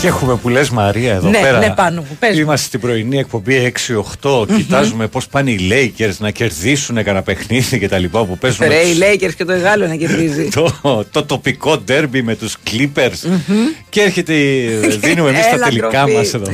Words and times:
Και 0.00 0.06
έχουμε 0.06 0.36
που 0.36 0.48
λες 0.48 0.70
Μαρία 0.70 1.12
εδώ 1.14 1.28
Ναι, 1.28 1.38
πέρα. 1.40 1.58
ναι, 1.58 1.72
πάνω 1.76 2.00
μου, 2.00 2.16
πες 2.18 2.34
μου. 2.34 2.40
Είμαστε 2.40 2.66
στην 2.66 2.80
πρωινή 2.80 3.18
εκπομπή 3.18 3.72
6-8. 4.22 4.46
Κοιτάζουμε 4.56 5.06
πώς 5.06 5.26
πάνε 5.26 5.50
οι 5.50 5.68
Lakers 5.70 6.12
να 6.18 6.30
κερδίσουν 6.30 6.94
κανένα 6.96 7.22
παιχνίδι 7.22 7.78
και 7.78 7.88
τα 7.88 7.98
λοιπά 7.98 8.24
που 8.24 8.38
παίζουν. 8.38 8.66
Ρε, 8.68 8.74
με 8.74 8.80
οι 8.80 8.94
τους- 9.18 9.28
Lakers 9.30 9.34
και 9.36 9.44
το 9.44 9.58
Γάλλο 9.58 9.86
να 9.86 9.94
κερδίζει. 9.94 10.48
το, 10.82 11.04
το 11.10 11.24
τοπικό 11.24 11.78
ντέρμπι 11.78 12.22
με 12.22 12.34
τους 12.34 12.56
Clippers 12.70 13.28
και 13.88 14.00
έρχεται, 14.00 14.34
η- 14.34 14.66
δίνουμε 15.00 15.30
εμείς 15.30 15.42
τα 15.42 15.54
Έλα, 15.54 15.64
τελικά 15.64 15.88
ντροπή. 16.04 16.12
μας 16.12 16.34
εδώ 16.34 16.44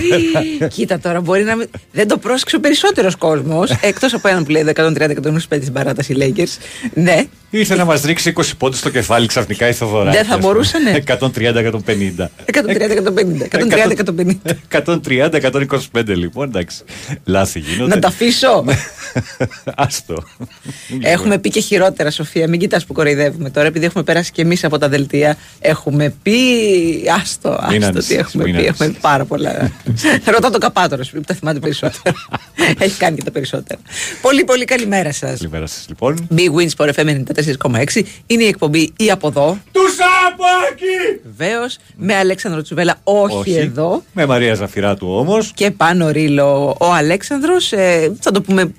πέρα. 0.58 0.68
Κοίτα 0.68 0.98
τώρα, 0.98 1.20
μπορεί 1.20 1.42
να 1.42 1.56
μην... 1.56 1.66
δεν 1.92 2.08
το 2.08 2.16
πρόσεξε 2.18 2.56
ο 2.56 2.60
περισσότερος 2.60 3.16
κόσμος. 3.16 3.70
Εκτός 3.80 4.14
από 4.14 4.28
έναν 4.28 4.44
που 4.44 4.50
λέει 4.50 4.72
130-125 4.74 5.36
στην 5.38 5.72
παράταση 5.72 6.12
οι 6.12 6.16
Lakers. 6.20 6.56
Ναι, 6.94 7.22
Ήρθε 7.50 7.76
να 7.76 7.84
μας 7.84 8.02
ρίξει 8.02 8.32
20 8.36 8.42
πόντους 8.58 8.78
στο 8.78 8.90
κεφάλι 8.90 9.26
ξαφνικά 9.26 9.68
η 9.68 9.72
Θοδωράκη. 9.72 10.16
Δεν 10.16 10.26
θα 10.26 10.34
ας 10.34 10.40
πούμε. 10.40 10.52
μπορούσανε. 10.52 11.02
130-150. 11.06 12.28
130-150. 12.52 13.35
130-125 14.70 16.04
λοιπόν, 16.06 16.48
εντάξει. 16.48 16.82
Λάθη 17.24 17.58
γίνονται. 17.60 17.94
Να 17.94 18.00
τα 18.00 18.08
αφήσω. 18.08 18.64
Άστο. 19.76 20.22
Έχουμε 21.00 21.38
πει 21.38 21.50
και 21.50 21.60
χειρότερα, 21.60 22.10
Σοφία. 22.10 22.48
Μην 22.48 22.60
κοιτάς 22.60 22.84
που 22.86 22.92
κοροϊδεύουμε 22.92 23.50
τώρα, 23.50 23.66
επειδή 23.66 23.84
έχουμε 23.84 24.02
περάσει 24.04 24.32
και 24.32 24.42
εμείς 24.42 24.64
από 24.64 24.78
τα 24.78 24.88
δελτία. 24.88 25.36
Έχουμε 25.60 26.14
πει. 26.22 26.34
Άστο, 27.20 27.48
Μην 27.48 27.60
άστο 27.60 27.78
τι 27.78 27.84
ανησυχείς, 27.86 28.16
έχουμε 28.16 28.44
μην 28.44 28.52
πει. 28.52 28.58
ανησυχείς. 28.58 28.80
Έχουμε 28.80 28.98
πάρα 29.00 29.24
πολλά. 29.24 29.72
Ρωτάω 30.34 30.50
τον 30.50 30.60
Καπάτορο, 30.60 31.02
που 31.12 31.20
τα 31.20 31.34
θυμάται 31.34 31.58
περισσότερο. 31.58 32.16
Έχει 32.78 32.98
κάνει 32.98 33.16
και 33.16 33.22
τα 33.24 33.30
περισσότερα. 33.30 33.80
Πολύ, 34.22 34.44
πολύ 34.44 34.64
καλημέρα 34.64 35.12
σας. 35.12 35.38
Καλημέρα 35.38 35.66
σας 35.66 35.84
λοιπόν. 35.88 36.28
Big 36.36 36.50
Wins 36.60 36.70
for 36.86 36.92
FM 36.94 37.22
94,6 37.94 38.02
είναι 38.26 38.42
η 38.42 38.46
εκπομπή 38.46 38.92
ή 38.96 39.10
από 39.10 39.28
εδώ. 39.28 39.58
Τους 39.72 39.94
Σαπάκη! 39.94 41.20
Βεβαίως 41.36 41.78
με 41.96 42.14
Αλέξανδρο 42.14 42.62
Τσουβέλα, 42.62 42.96
όχι, 43.34 43.54
εδώ. 43.54 44.02
Με 44.12 44.26
Μαρία 44.26 44.54
Ζαφυράτου 44.54 45.08
όμως. 45.10 45.52
Και 45.54 45.70
πάνω 45.70 46.10
ρίλο 46.10 46.76
ο 46.80 46.92
Αλέξανδρος 46.92 47.72
ε, 47.72 48.12
Θα 48.20 48.30
το 48.30 48.40
πούμε 48.40 48.72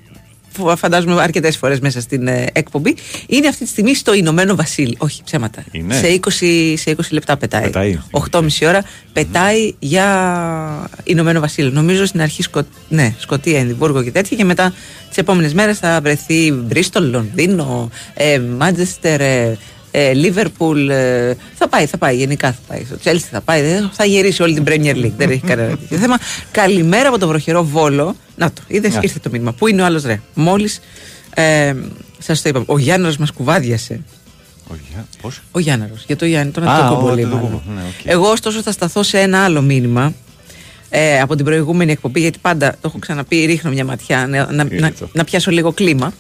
φ- 0.50 0.78
φαντάζομαι 0.78 1.22
αρκετές 1.22 1.58
φορές 1.58 1.80
μέσα 1.80 2.02
στην 2.02 2.28
ε, 2.28 2.46
εκπομπή 2.54 2.96
Είναι 3.28 3.48
αυτή 3.48 3.64
τη 3.64 3.70
στιγμή 3.70 3.96
στο 3.96 4.14
Ηνωμένο 4.14 4.56
Βασίλειο 4.56 4.96
Όχι 4.98 5.22
ψέματα 5.24 5.64
Είναι. 5.72 5.96
σε 5.96 6.20
20, 6.40 6.74
σε 6.78 6.96
20 6.98 7.00
λεπτά 7.12 7.38
πετάει, 7.38 7.62
Πετάει. 7.64 8.00
8,5 8.32 8.42
ώρα 8.68 8.84
πετάει 9.14 9.74
για 9.80 10.90
Ηνωμένο 11.04 11.40
Βασίλειο 11.40 11.72
Νομίζω 11.72 12.06
στην 12.06 12.22
αρχή 12.22 12.42
Σκο... 12.44 12.62
ναι, 12.90 13.14
Σκοτία, 13.18 13.60
Ενδιβούργο 13.60 14.04
και 14.04 14.12
τέτοια 14.12 14.38
Και 14.38 14.44
μετά 14.44 14.74
τις 15.10 15.18
επόμενες 15.18 15.54
μέρες 15.54 15.78
θα 15.80 16.00
βρεθεί 16.04 16.52
Μπρίστολ, 16.52 17.10
Λονδίνο, 17.10 17.90
ε, 18.14 18.40
Μάντζεστερ 18.40 19.22
ε, 19.22 19.26
ε, 19.26 19.58
Λίβερπουλ, 20.14 20.90
ε, 20.90 21.38
θα 21.56 21.68
πάει, 21.68 21.86
θα 21.86 21.98
πάει, 21.98 22.16
γενικά 22.16 22.52
θα 22.52 22.58
πάει. 22.68 22.86
Στο 22.86 22.96
Chelsea 23.04 23.28
θα 23.32 23.42
πάει, 23.42 23.62
δεν- 23.62 23.90
θα 23.94 24.06
γυρίσει 24.06 24.42
όλη 24.42 24.54
την 24.54 24.64
Premier 24.68 24.96
League. 24.96 25.12
δεν 25.18 25.30
έχει 25.30 25.42
κανένα 25.46 25.78
τέτοιο 25.78 25.98
θέμα. 25.98 26.18
Καλημέρα 26.52 27.10
από 27.10 27.18
το 27.18 27.28
βροχερό 27.28 27.64
Βόλο. 27.64 28.16
Να 28.36 28.52
το, 28.52 28.62
είδες, 28.68 28.94
Να. 28.94 29.00
ήρθε 29.04 29.20
το 29.20 29.30
μήνυμα. 29.32 29.54
Πού 29.54 29.68
είναι 29.68 29.82
ο 29.82 29.86
άλλος 29.86 30.04
ρε; 30.04 30.22
Μόλις 30.34 30.80
ε, 31.34 31.74
σας 32.20 32.42
το 32.42 32.50
είπαμε. 32.50 32.66
Ο 32.68 32.78
Γιάνναρος 32.78 33.18
μας 33.18 33.32
κουβάδιασε. 33.32 34.02
Όχι, 34.72 34.82
α, 35.00 35.06
πώς; 35.22 35.42
Ο 35.52 35.60
Γιάνναρος. 35.60 36.04
Για 36.08 36.16
το 36.16 36.26
Γιάννη, 36.26 36.52
τον 36.52 36.64
Α, 36.68 36.74
Αντετοκουνμπολή. 36.76 37.24
ο 37.24 37.28
μάλλον. 37.28 37.40
Αντετοκουνμπολή, 37.44 37.76
ναι, 37.78 37.82
οκ. 38.00 38.06
Εγώ 38.06 38.30
ωστόσο 38.30 38.62
θα 38.62 38.72
σταθώ 38.72 39.04
σε 39.04 39.20
ένα 39.20 39.44
άλλο 39.44 39.62
μήνυμα. 39.62 40.14
Ε, 40.90 41.20
από 41.20 41.36
την 41.36 41.46
προηγούμενη 41.46 41.92
εκπομπή, 41.92 42.20
γιατί 42.20 42.38
πάντα 42.42 42.72
το 42.72 42.78
έχω 42.84 43.00
ξαναπεί, 43.00 43.46
ρίχνω 43.46 43.72
μια 43.72 43.86
ματιά 43.86 44.28
να, 44.28 44.52
να, 44.52 44.68
Είναι 44.72 44.80
να, 44.80 44.92
το. 44.92 45.10
να 45.14 45.24
πιάσω 45.24 45.52
λίγο 45.52 45.72
κλίμα. 45.72 46.14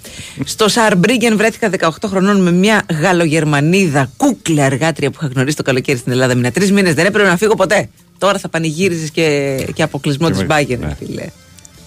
Στο 0.46 0.68
Σαρμπρίγκεν 0.68 1.38
βρέθηκα 1.38 1.70
18 1.80 1.90
χρονών 2.06 2.42
με 2.42 2.52
μια 2.52 2.84
Γαλλογερμανίδα 3.02 4.12
κούκλα 4.18 4.64
εργάτρια 4.64 5.10
που 5.12 5.18
είχα 5.22 5.32
γνωρίσει 5.34 5.56
το 5.56 5.64
καλοκαίρι 5.64 5.98
στην 5.98 6.12
Ελλάδα. 6.12 6.36
Μήνα 6.36 6.52
τρεις 6.52 6.72
μήνες 6.72 6.94
δεν 6.94 7.06
έπρεπε 7.06 7.30
να 7.30 7.38
φύγω 7.38 7.56
ποτέ. 7.56 7.90
Τώρα 8.18 8.38
θα 8.40 8.50
πανηγύριζε 8.50 9.08
και, 9.08 9.58
και 9.74 9.84
αποκλεισμό 9.84 10.26
Και 10.26 10.32
της 10.32 10.42
με- 10.42 10.48
Μπάγκεν, 10.48 10.80
ναι. 10.80 10.96
φίλε. 11.06 11.26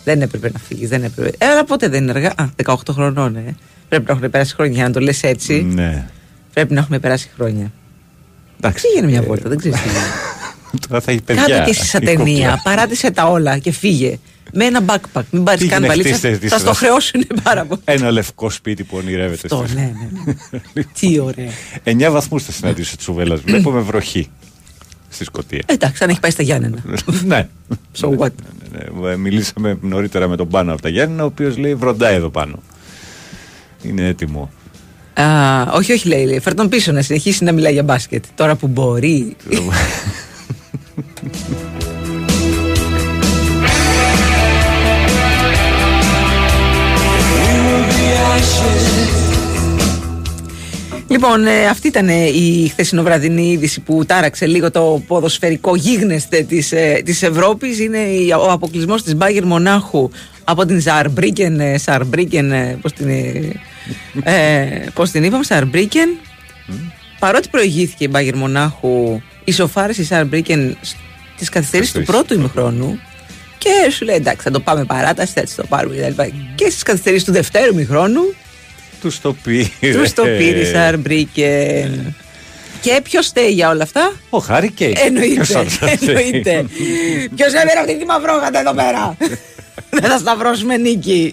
Δεν 0.04 0.22
έπρεπε 0.22 0.50
να 0.52 0.58
φύγεις, 0.58 0.88
δεν 0.88 1.02
έπρεπε. 1.04 1.30
Ε, 1.38 1.46
αλλά 1.46 1.64
πότε 1.64 1.88
δεν 1.88 2.02
είναι 2.02 2.10
αργά. 2.10 2.32
Α, 2.36 2.44
18 2.64 2.74
χρονών, 2.90 3.36
ε. 3.36 3.54
Πρέπει 3.88 4.04
να 4.06 4.12
έχουν 4.16 4.30
περάσει 4.30 4.54
χρόνια 4.54 4.74
για 4.74 4.84
να 4.84 4.90
το 4.92 5.00
λες 5.00 5.22
έτσι. 5.22 5.62
Ναι. 5.62 6.06
Πρέπει 6.54 6.74
να 6.74 6.80
έχουν 6.80 7.00
περάσει 7.00 7.30
χρόνια. 7.36 7.72
Εντάξει. 8.60 8.86
Πήγαινε 8.88 9.06
μια 9.10 9.18
Ε, 9.20 9.22
βόλτα, 9.26 9.48
δεν 9.48 9.58
ξέρεις 9.58 9.80
τι 9.80 9.84
γίνεται. 9.88 10.04
Τώρα 10.88 11.00
θα 11.00 11.10
έχει 11.10 11.20
παιδιά. 11.22 11.44
Κάτω 11.46 11.64
και 11.64 11.70
εσύ 11.70 11.84
σαν 11.84 12.02
η 12.02 12.06
κούκλα. 12.06 12.24
ταινία. 12.24 12.60
Παράτησε 12.64 13.10
τα 13.10 13.24
όλα 13.28 13.58
και 13.58 13.72
φύγε. 13.72 14.18
Με 14.52 14.64
ένα 14.64 14.80
backpack. 14.86 15.22
Μην 15.30 15.44
πάρεις 15.44 15.60
Πήγαινε, 15.60 15.78
καν 15.80 15.88
βαλίτσα. 15.88 16.08
χτίστε 16.10 16.36
τη 16.36 16.48
Θα 16.48 16.58
στο 16.58 16.74
σειρά. 16.74 16.74
χρεώσουν 16.78 17.26
πάρα 17.42 17.64
πολύ. 17.64 17.80
Ένα 17.84 18.10
λευκό 18.10 18.50
σπίτι 18.50 18.82
που 18.84 18.96
ονειρεύεται. 18.96 19.40
Αυτό, 19.50 19.64
στη- 19.68 19.74
ναι, 19.76 19.92
ναι, 20.50 20.60
ναι. 20.72 20.82
Τι 21.00 21.18
ωραία. 21.18 21.50
9 21.84 22.10
βαθμούς 22.10 22.42
θα 22.44 22.52
συναντήσει 22.52 22.90
ο 22.94 22.96
Τσουβέλλα. 22.98 23.36
Βλέπουμε 23.36 23.80
βροχή 23.80 24.28
στη 25.08 25.24
Σκωτία. 25.24 25.62
Εντάξει, 25.66 26.04
αν 26.04 26.10
έχει 26.10 26.20
πάει 26.20 26.30
στα 26.30 26.42
Γιάννενα. 26.42 26.76
ναι. 27.24 27.48
So 28.00 28.08
what; 28.08 28.28
Ναι, 28.72 28.78
ναι, 29.00 29.08
ναι. 29.08 29.16
Μιλήσαμε 29.16 29.78
νωρίτερα 29.80 30.28
με 30.28 30.36
τον 30.36 30.48
Πάνο 30.48 30.72
από 30.72 30.82
τα 30.82 30.88
Γιάννενα, 30.88 31.22
ο 31.22 31.26
οποίος 31.26 31.56
λέει 31.56 31.74
βροντάει 31.74 32.14
εδώ 32.14 32.28
πάνω. 32.30 32.62
Είναι 33.82 34.06
έτοιμο. 34.06 34.50
Α, 35.14 35.62
όχι, 35.72 35.92
όχι, 35.92 36.08
λέει. 36.08 36.24
λέει. 36.24 36.40
Φέρ 36.40 36.54
τον 36.54 36.68
πίσω 36.68 36.92
να 36.92 37.02
συνεχίσει 37.02 37.44
να 37.44 37.52
μιλάει 37.52 37.72
για 37.72 37.82
μπάσκετ. 37.82 38.24
Τώρα 38.34 38.56
που 38.56 38.66
μπορεί. 38.66 39.36
Λοιπόν, 51.08 51.46
ε, 51.46 51.66
αυτή 51.66 51.86
ήταν 51.86 52.08
ε, 52.08 52.24
η 52.26 52.68
χθεσινοβραδινή 52.68 53.50
είδηση 53.50 53.80
που 53.80 54.04
τάραξε 54.06 54.46
λίγο 54.46 54.70
το 54.70 55.02
ποδοσφαιρικό 55.06 55.76
γίγνεσθε 55.76 56.42
της, 56.42 56.72
ε, 56.72 57.02
της 57.04 57.22
Ευρώπης. 57.22 57.78
Είναι 57.80 57.98
η- 57.98 58.30
ο 58.30 58.50
αποκλεισμός 58.52 59.02
της 59.02 59.14
Μπάγκερ 59.16 59.44
Μονάχου 59.46 60.10
από 60.44 60.64
την 60.66 60.80
Ζαρμπρίκεν. 60.80 61.60
ε, 61.60 61.78
Σαρμπρίκεν, 61.78 62.52
ε, 62.52 62.78
πώς 62.82 62.92
την, 62.92 63.08
ε, 63.08 63.52
ε, 64.22 64.84
πώς 64.94 65.10
την 65.10 65.24
είπαμε, 65.24 65.44
Σαρμπρίκεν. 65.44 66.08
Παρότι 67.20 67.48
προηγήθηκε 67.48 68.04
η 68.04 68.08
Μπάγκερ 68.10 68.36
Μονάχου, 68.36 69.20
ισοφάρισε 69.44 70.02
η 70.02 70.04
Σαρμπρίκεν 70.04 70.76
στις 71.36 71.48
καθυστερήσεις 71.48 71.92
του 71.92 71.98
Καθυστερήσεις. 71.98 72.04
πρώτου 72.04 72.34
ημιχρόνου 72.34 73.00
και 73.58 73.90
σου 73.90 74.04
λέει 74.04 74.14
εντάξει 74.16 74.42
θα 74.42 74.50
το 74.50 74.60
πάμε 74.60 74.84
παράταση, 74.84 75.32
θα 75.32 75.40
έτσι 75.40 75.56
το 75.56 75.64
πάρουμε 75.68 75.96
κτλ. 75.96 76.22
Και 76.54 76.70
στις 76.70 76.82
καθυστερήσεις 76.82 77.24
του 77.24 77.32
δευτέρου 77.32 77.72
ημιχρόνου 77.72 78.34
Τους 79.00 79.20
το 79.20 79.32
πήρε. 79.42 79.68
τους 79.92 80.12
το 80.12 80.22
πήρε 80.22 80.58
η 80.60 80.64
Σαρμπρίκεν. 80.64 82.14
Και 82.80 83.00
ποιος 83.02 83.26
στέει 83.26 83.50
για 83.50 83.68
όλα 83.70 83.82
αυτά; 83.82 84.12
Ο 84.30 84.38
Χάρη 84.38 84.70
Κέιν. 84.70 84.94
Εννοείται. 85.04 85.34
Ποιος 85.34 85.54
άλλος 85.54 85.74
θα 85.76 85.86
φταίει. 85.86 86.08
Εννοείται. 86.14 86.64
Ποιος 87.36 87.52
έβγαινε 87.52 87.80
αυτή 87.80 87.98
τη 87.98 88.04
μαυρόγατα 88.04 88.60
εδώ 88.60 88.74
πέρα; 88.74 89.16
Δεν 90.00 90.10
θα 90.10 90.18
σταυρώσουμε 90.18 90.76
νίκη. 90.76 91.32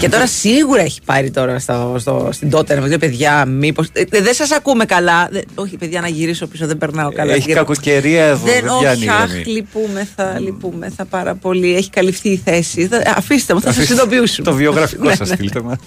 Και 0.00 0.08
τώρα 0.08 0.26
σίγουρα 0.26 0.80
έχει 0.82 1.00
πάρει 1.04 1.30
τώρα 1.30 1.58
στο, 1.58 1.94
στο, 1.98 2.28
στην 2.32 2.50
τότε 2.50 2.74
να 2.74 2.80
μας 2.80 2.88
λέει 2.88 2.98
παιδιά, 2.98 3.44
μήπω. 3.44 3.82
δεν 4.10 4.34
σας 4.34 4.50
ακούμε 4.52 4.84
καλά. 4.84 5.28
Δεν- 5.30 5.44
όχι, 5.54 5.76
παιδιά, 5.76 6.00
να 6.00 6.08
γυρίσω 6.08 6.46
πίσω, 6.46 6.66
δεν 6.66 6.78
περνάω 6.78 7.12
καλά. 7.12 7.32
Έχει 7.32 7.52
κακοκαιρία 7.52 8.24
εδώ. 8.24 8.44
Δεν, 8.44 8.54
Δεν 8.64 8.78
πιάνει 8.80 8.96
όχι, 8.96 9.04
η 9.04 9.08
αχ, 9.08 9.16
γραμμή. 9.28 9.42
λυπούμεθα, 9.44 10.38
λυπούμεθα 10.40 11.04
πάρα 11.04 11.34
πολύ. 11.34 11.74
Έχει 11.76 11.90
καλυφθεί 11.90 12.28
η 12.28 12.40
θέση. 12.44 12.86
Θα- 12.86 13.02
Αφήστε 13.16 13.54
μου, 13.54 13.60
θα 13.60 13.72
σας 13.72 13.76
Αφήστε 13.84 13.94
ειδοποιήσουμε. 13.94 14.46
Το 14.50 14.54
βιογραφικό 14.56 15.04
Ναι, 15.08 15.14
σας 15.14 15.28
ναι. 15.28 15.34
στείλτε 15.34 15.60
μας. 15.60 15.78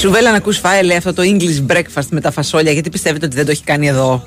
Τσουβέλα 0.00 0.30
να 0.30 0.36
ακούς 0.36 0.58
φάε, 0.58 0.82
λέει 0.82 0.96
αυτό 0.96 1.12
το 1.12 1.22
English 1.24 1.72
breakfast 1.72 2.06
με 2.10 2.20
τα 2.20 2.30
φασόλια, 2.30 2.72
γιατί 2.72 2.90
πιστεύετε 2.90 3.26
ότι 3.26 3.36
δεν 3.36 3.44
το 3.44 3.50
έχει 3.50 3.62
κάνει 3.64 3.88
εδώ. 3.88 4.22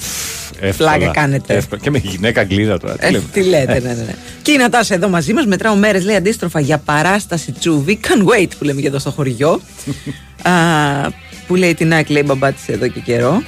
Φλάγκα 0.71 1.07
κάνετε. 1.07 1.53
Εύκολα. 1.53 1.81
Και 1.81 1.89
με 1.89 1.97
γυναίκα 1.97 2.41
Αγγλίδα 2.41 2.79
τώρα. 2.79 2.93
Τι 2.97 3.05
Ε, 3.05 3.09
λέμε. 3.11 3.23
τι 3.31 3.43
λέτε, 3.43 3.73
ναι, 3.73 3.79
ναι, 3.79 3.93
ναι. 3.93 4.15
Και 4.41 4.51
η 4.51 4.57
Νατάσα 4.57 4.93
εδώ 4.93 5.09
μαζί 5.09 5.33
μας. 5.33 5.45
Μετράω 5.45 5.75
μέρες, 5.75 6.03
λέει 6.03 6.15
αντίστροφα 6.15 6.59
για 6.59 6.77
παράσταση 6.77 7.51
τσούβι. 7.51 7.99
Can 8.03 8.27
wait 8.41 8.47
που 8.57 8.63
λέμε 8.63 8.81
και 8.81 8.87
εδώ 8.87 8.99
στο 8.99 9.11
χωριό. 9.11 9.61
Α, 10.41 10.51
που 11.47 11.55
λέει 11.55 11.73
την 11.73 11.93
Άκη, 11.93 12.11
λέει 12.13 12.23
μπαμπά 12.25 12.51
της 12.51 12.67
εδώ 12.67 12.87
και 12.87 12.99
καιρό. 12.99 13.43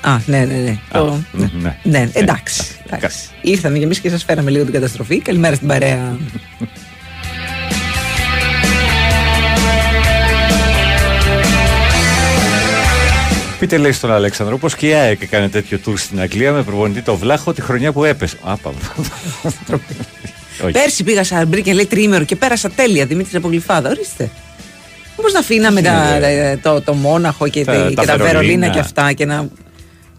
Α, 0.00 0.16
ναι, 0.26 0.38
ναι, 0.38 0.54
ναι. 0.54 0.70
Α, 0.70 0.78
Το- 0.92 1.18
ναι, 1.32 1.50
ναι. 1.62 1.76
ναι. 1.82 1.98
Ναι, 1.98 2.10
εντάξει. 2.12 2.62
εντάξει. 2.90 3.18
Ήρθαμε 3.42 3.78
κι 3.78 3.84
εμείς 3.84 3.98
και 4.00 4.08
σας 4.10 4.24
φέραμε 4.24 4.50
λίγο 4.50 4.64
την 4.64 4.72
καταστροφή. 4.72 5.18
Καλημέρα 5.20 5.54
στην 5.54 5.68
παρέα. 5.68 6.16
Πείτε 13.58 13.76
λέει 13.76 13.92
στον 13.92 14.12
Αλέξανδρο 14.12 14.58
πως 14.58 14.74
και 14.74 14.88
η 14.88 14.92
ΑΕΚ 14.92 15.22
έκανε 15.22 15.48
τέτοιο 15.48 15.78
τουρ 15.78 15.98
στην 15.98 16.20
Αγγλία 16.20 16.52
με 16.52 16.62
προπονητή 16.62 17.02
το 17.02 17.16
Βλάχο 17.16 17.52
τη 17.52 17.60
χρονιά 17.62 17.92
που 17.92 18.04
έπεσε. 18.04 18.36
Α, 18.42 18.56
πάμε. 18.56 18.76
Όχι. 20.64 20.72
Πέρσι 20.72 21.04
πήγα 21.04 21.24
σε 21.24 21.34
Αρμπρίκεν, 21.36 21.74
λέει 21.74 21.86
τρίμερο 21.86 22.24
και 22.24 22.36
πέρασα 22.36 22.70
τέλεια. 22.70 23.06
Δημήτρη 23.06 23.36
από 23.36 23.48
Γλυφάδα. 23.48 23.90
Ορίστε. 23.90 24.30
Μήπω 25.16 25.30
να 25.32 25.38
αφήναμε 25.38 25.82
τα, 25.82 26.04
γίνεται. 26.18 26.58
το, 26.62 26.80
το 26.80 26.94
Μόναχο 26.94 27.48
και 27.48 27.64
Τα- 27.64 27.72
τα, 27.72 27.88
και 27.88 27.94
τα 27.94 28.04
τα 28.04 28.16
Βερολίνα 28.16 28.32
Βερολίνα. 28.40 28.68
και 28.68 28.78
αυτά 28.78 29.12
και 29.12 29.24
να 29.24 29.48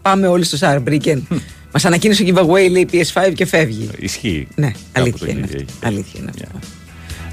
πάμε 0.02 0.26
όλοι 0.26 0.44
στο 0.44 0.56
Σαρμπρίκεν. 0.56 1.28
Μας 1.72 1.84
ανακοίνωσε 1.84 2.24
giveaway 2.26 2.70
λέει 2.70 2.88
PS5 2.92 3.32
και 3.34 3.46
φεύγει. 3.46 3.88
Ισχύει. 3.98 4.48
Ναι, 4.54 4.66
Κάπου 4.66 4.78
αλήθεια 4.92 5.26
το 5.26 5.32
είναι. 5.32 5.40
ίδιο 5.40 5.60
αυτό. 5.60 5.86
έχει. 5.86 5.94
Αλήθεια 5.94 6.20
είναι 6.20 6.30
Yeah. 6.38 6.42
αυτό. 6.44 6.58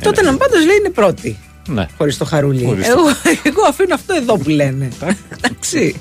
Τότε 0.01 0.21
να 0.21 0.37
πάντως 0.37 0.65
λέει 0.65 0.75
είναι 0.79 0.89
πρώτη. 0.89 1.37
Ναι. 1.67 1.85
Χωρίς 1.97 2.17
το 2.17 2.25
χαρούλι. 2.25 2.65
Χωρίς 2.65 2.85
το- 2.87 2.91
Εγώ, 2.91 3.07
εγώ 3.43 3.61
αφήνω 3.69 3.93
αυτό 3.93 4.13
εδώ 4.13 4.37
που 4.37 4.49
λένε. 4.49 4.87
Εντάξει. 5.37 5.95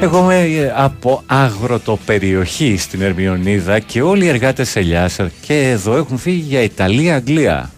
Εγώ 0.00 0.18
είμαι 0.22 0.40
ε, 0.44 0.72
από 0.76 1.22
αγροτοπεριοχή 1.26 2.76
στην 2.78 3.02
Ερμιονίδα 3.02 3.78
και 3.78 4.02
όλοι 4.02 4.24
οι 4.24 4.28
εργάτες 4.28 4.76
ελιάς 4.76 5.16
και 5.40 5.68
εδώ 5.68 5.96
έχουν 5.96 6.18
φύγει 6.18 6.40
για 6.48 6.60
Ιταλία-Αγγλία. 6.62 7.70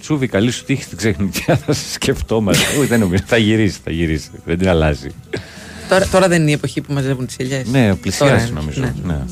Τσούβι, 0.00 0.26
καλή 0.26 0.50
σου 0.50 0.64
τύχη 0.64 0.82
στην 0.82 0.96
ξεχνικιά, 0.98 1.56
θα 1.66 1.72
σε 1.72 1.90
σκεφτόμαστε. 1.92 2.76
Όχι, 2.78 2.86
δεν 2.86 3.00
νομίζω. 3.00 3.22
Θα 3.26 3.36
γυρίσεις, 3.36 3.80
θα 3.84 3.90
γυρίσεις. 3.90 4.30
Δεν 4.44 4.58
την 4.58 4.68
αλλάζει. 4.68 5.08
Τώρα, 5.90 6.06
τώρα 6.06 6.28
δεν 6.28 6.40
είναι 6.40 6.50
η 6.50 6.54
εποχή 6.54 6.80
που 6.80 6.92
μαζεύουν 6.92 7.26
τις 7.26 7.36
ελιέ. 7.38 7.62
Ναι, 7.70 7.94
πλησιάζει 7.94 8.52
νομίζω. 8.52 8.80
Ναι. 8.80 8.94
Ναι. 9.04 9.22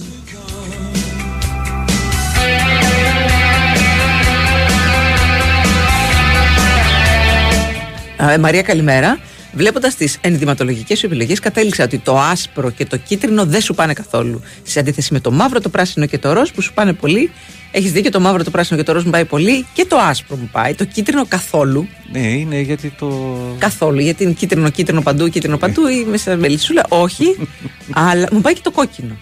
Α, 8.24 8.32
ε, 8.32 8.38
Μαρία, 8.38 8.62
καλημέρα. 8.62 9.18
Βλέποντας 9.52 9.94
τις 9.94 10.18
ενδυματολογικές 10.20 10.98
σου 10.98 11.06
επιλογές, 11.06 11.38
κατέληξα 11.40 11.84
ότι 11.84 11.98
το 11.98 12.18
άσπρο 12.18 12.70
και 12.70 12.86
το 12.86 12.96
κίτρινο 12.96 13.46
δεν 13.46 13.60
σου 13.60 13.74
πάνε 13.74 13.92
καθόλου. 13.92 14.42
Σε 14.62 14.78
αντίθεση 14.78 15.12
με 15.12 15.20
το 15.20 15.30
μαύρο, 15.30 15.60
το 15.60 15.68
πράσινο 15.68 16.06
και 16.06 16.18
το 16.18 16.32
ροζ 16.32 16.50
που 16.50 16.60
σου 16.62 16.72
πάνε 16.74 16.92
πολύ. 16.92 17.30
Έχεις 17.70 17.92
δίκιο, 17.92 18.10
το 18.10 18.20
μαύρο, 18.20 18.44
το 18.44 18.50
πράσινο 18.50 18.78
και 18.78 18.84
το 18.84 18.92
ροζ 18.92 19.04
μου 19.04 19.10
πάει 19.10 19.24
πολύ. 19.24 19.66
Και 19.72 19.84
το 19.84 19.96
άσπρο 19.96 20.36
μου 20.36 20.48
πάει. 20.52 20.74
Το 20.74 20.84
κίτρινο 20.84 21.26
καθόλου. 21.26 21.88
ναι, 22.12 22.18
είναι 22.20 22.60
γιατί 22.60 22.92
το. 22.98 23.36
Καθόλου. 23.58 24.00
Γιατί 24.00 24.22
είναι 24.22 24.32
κίτρινο, 24.32 24.70
κίτρινο 24.70 25.00
παντού, 25.02 25.28
κίτρινο 25.28 25.56
παντού 25.58 25.86
ή 25.86 26.04
μέσα 26.10 26.36
μελισσούλα. 26.36 26.84
Όχι. 26.88 27.36
αλλά 28.10 28.28
μου 28.32 28.40
πάει 28.40 28.54
και 28.54 28.60
το 28.62 28.70
κόκκινο. 28.70 29.16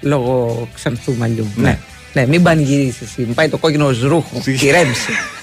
Λόγω 0.00 0.68
ξανθού 0.74 1.14
μαλλιού. 1.16 1.46
Ναι. 1.56 1.62
Ναι. 1.62 1.78
Ναι, 2.12 2.26
μην 2.26 2.42
πανηγυρίσεις 2.42 3.00
εσύ. 3.00 3.22
Μου 3.22 3.34
πάει 3.34 3.48
το 3.48 3.56
κόκκινο 3.58 3.86
ως 3.86 4.00
ρούχο. 4.00 4.40
Τι- 4.44 4.54
Κυρέμισε. 4.54 5.10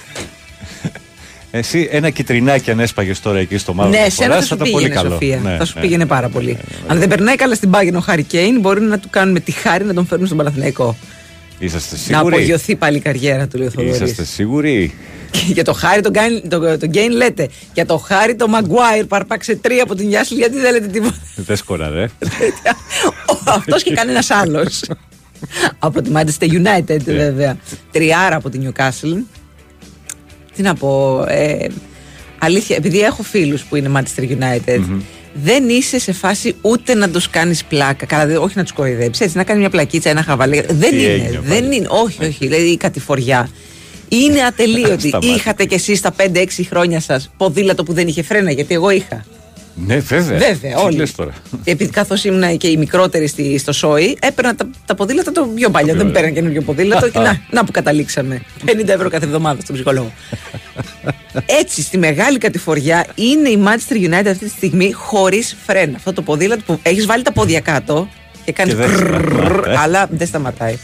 Εσύ 1.56 1.88
ένα 1.92 2.10
κιτρινάκι 2.10 2.72
αν 2.72 2.80
έσπαγες 2.80 3.20
τώρα 3.20 3.40
εκεί 3.40 3.58
στο 3.58 3.74
μαύρο. 3.74 3.92
Ναι, 4.00 4.04
που 4.06 4.12
σένα 4.12 4.28
θα 4.28 4.34
φοράς, 4.34 4.48
σου 4.48 4.54
ήταν 4.56 4.70
πολύ 4.72 4.84
πήγαινε, 4.84 5.02
καλό. 5.02 5.14
Σοφία. 5.14 5.40
Ναι, 5.44 5.56
θα 5.58 5.66
σου 5.66 5.74
ναι. 5.76 5.82
πήγαινε 5.82 6.06
πάρα 6.06 6.30
πολύ. 6.30 6.58
Αν 6.88 7.00
δεν 7.00 7.08
περνάει 7.08 7.36
καλά 7.36 7.56
στην 7.56 7.70
πάγινο 7.70 7.98
ο 7.98 8.02
Χάρη 8.02 8.24
Κέιν, 8.24 8.60
μπορεί 8.60 8.82
να 8.82 9.00
του 9.00 9.08
κάνουμε 9.10 9.40
τη 9.40 9.52
χάρη 9.52 9.84
να 9.84 9.94
τον 9.94 10.06
φέρουμε 10.06 10.26
στον 10.26 10.38
Παναθηναϊκό. 10.38 10.98
Είσαστε 11.60 11.96
Να 11.96 12.02
σίγουροι; 12.02 12.36
απογειωθεί 12.36 12.76
πάλι 12.76 12.98
η 12.98 13.00
καριέρα 13.00 13.48
του, 13.48 13.58
λέει 13.58 13.68
ο 13.68 13.70
Θοδωρής. 13.70 13.96
Είσαστε 13.96 14.24
σίγουροι; 14.24 14.94
Και 15.32 15.40
για 15.58 15.64
το 15.64 15.74
Χάρη 15.74 16.02
τον 16.02 16.12
Γκέιν 16.12 16.50
το, 16.50 16.78
το 16.78 16.86
Γκέιν 16.86 17.12
λέτε. 17.12 17.50
Για 17.74 17.86
το 17.86 17.98
Χάρη 17.98 18.36
το 18.36 18.48
Μαγκουάιρ 18.48 19.06
παρπάξε 19.06 19.56
τρία 19.56 19.84
από 19.84 19.96
την 19.96 20.08
Νιάσλη, 20.08 20.38
γιατί 20.38 20.60
δεν 20.60 20.72
λέτε 20.72 20.88
τίποτα. 20.88 21.16
Δεν 21.36 21.58
σκοράρε. 21.58 22.06
Αυτός 23.58 23.84
και 23.84 23.94
κανένας 23.94 24.30
άλλος. 24.30 24.84
από 25.80 26.02
τη 26.02 26.12
Manchester 26.14 26.48
United, 26.48 27.04
Ναι. 27.06 27.14
βέβαια. 27.14 27.58
Τριάρα 27.92 28.36
από 28.36 28.50
την 28.50 28.68
Newcastle. 28.68 29.24
Τι 30.56 30.62
να 30.62 30.76
πω. 30.76 31.24
Ε, 31.28 31.68
αλήθεια, 32.40 32.76
επειδή 32.76 33.00
έχω 33.00 33.24
φίλους 33.24 33.64
που 33.64 33.76
είναι 33.76 33.92
Manchester 33.96 34.22
United, 34.24 34.80
δεν 35.34 35.70
είσαι 35.70 36.00
σε 36.00 36.12
φάση 36.14 36.56
ούτε 36.62 36.94
να 36.94 37.10
τους 37.10 37.30
κάνεις 37.30 37.64
πλάκα. 37.64 38.06
Καλά, 38.06 38.26
δε- 38.26 38.38
όχι 38.38 38.54
να 38.58 38.64
τους 38.64 38.72
κοροϊδέψεις, 38.72 39.26
έτσι 39.26 39.38
να 39.38 39.44
κάνει 39.44 39.60
μια 39.60 39.70
πλακίτσα, 39.70 40.10
ένα 40.10 40.24
χαβαλέ. 40.24 40.62
Δεν 40.62 40.90
Τι 40.90 41.00
είναι. 41.04 41.12
έγινε 41.12 41.40
δεν 41.44 41.62
πάλι; 41.62 41.76
είναι. 41.76 41.88
Όχι, 41.90 42.26
όχι. 42.26 42.38
Δηλαδή 42.48 42.66
η 42.72 42.78
κατηφοριά. 42.78 43.50
Είναι 44.10 44.42
ατελείωτη. 44.42 45.08
Σταμάτα. 45.08 45.34
Είχατε 45.34 45.66
κι 45.66 45.74
εσείς 45.74 46.02
τα 46.02 46.16
5-6 46.18 46.64
χρόνια 46.70 47.00
σας 47.00 47.32
ποδήλατο 47.38 47.84
που 47.84 47.94
δεν 47.94 48.08
είχε 48.08 48.22
φρένα, 48.24 48.52
γιατί 48.52 48.74
εγώ 48.74 48.90
είχα. 48.90 49.26
Ναι, 49.76 50.00
βέβαια. 50.00 50.38
Βέβαια, 50.38 50.76
Τι 50.76 50.82
όλοι. 50.84 50.96
λες 50.98 51.16
τώρα. 51.16 51.32
Επειδή 51.64 51.92
καθώς 51.92 52.24
ήμουν 52.24 52.58
και 52.58 52.68
οι 52.68 52.78
μικρότεροι 52.78 53.28
στη, 53.28 53.58
στο 53.58 53.72
ΣΟΗ, 53.72 54.18
έπαιρνα 54.22 54.56
τα, 54.56 54.70
τα 54.86 54.96
ποδήλατα 54.96 55.32
το 55.32 55.46
πιο 55.56 55.70
παλιό. 55.70 55.88
πιο 55.94 55.98
Δεν 55.98 56.08
ωραίο. 56.08 56.20
πέραν 56.20 56.34
καινούριο 56.34 56.62
ποδήλατο 56.62 57.10
και 57.10 57.20
να, 57.20 57.42
να 57.52 57.66
που 57.66 57.72
καταλήξαμε. 57.72 58.42
50 58.66 58.88
ευρώ 58.88 59.10
κάθε 59.10 59.26
εβδομάδα 59.26 59.62
στον 59.62 59.76
ψυχολόγο. 59.76 60.12
Έτσι, 61.46 61.82
στη 61.82 61.98
μεγάλη 61.98 62.38
κατηφοριά 62.38 63.06
είναι 63.16 63.50
η 63.50 63.64
Manchester 63.66 63.96
United 64.10 64.28
αυτή 64.28 64.46
τη 64.46 64.50
στιγμή 64.50 64.92
χωρίς 64.92 65.56
φρένα. 65.66 65.96
Αυτό 65.98 66.14
το 66.14 66.22
ποδήλατο 66.22 66.62
που 66.66 66.80
έχεις 66.84 67.06
βάλει 67.06 67.24
τα 67.24 67.32
πόδια 67.32 67.60
κάτω 67.60 68.08
και 68.46 68.52
κάνεις. 68.52 68.74
Και 68.74 68.80
δεν 68.80 68.90
σταματάει. 68.98 69.76
αλλά 69.76 70.08
δεν 70.12 70.28
σταματάει. 70.28 70.78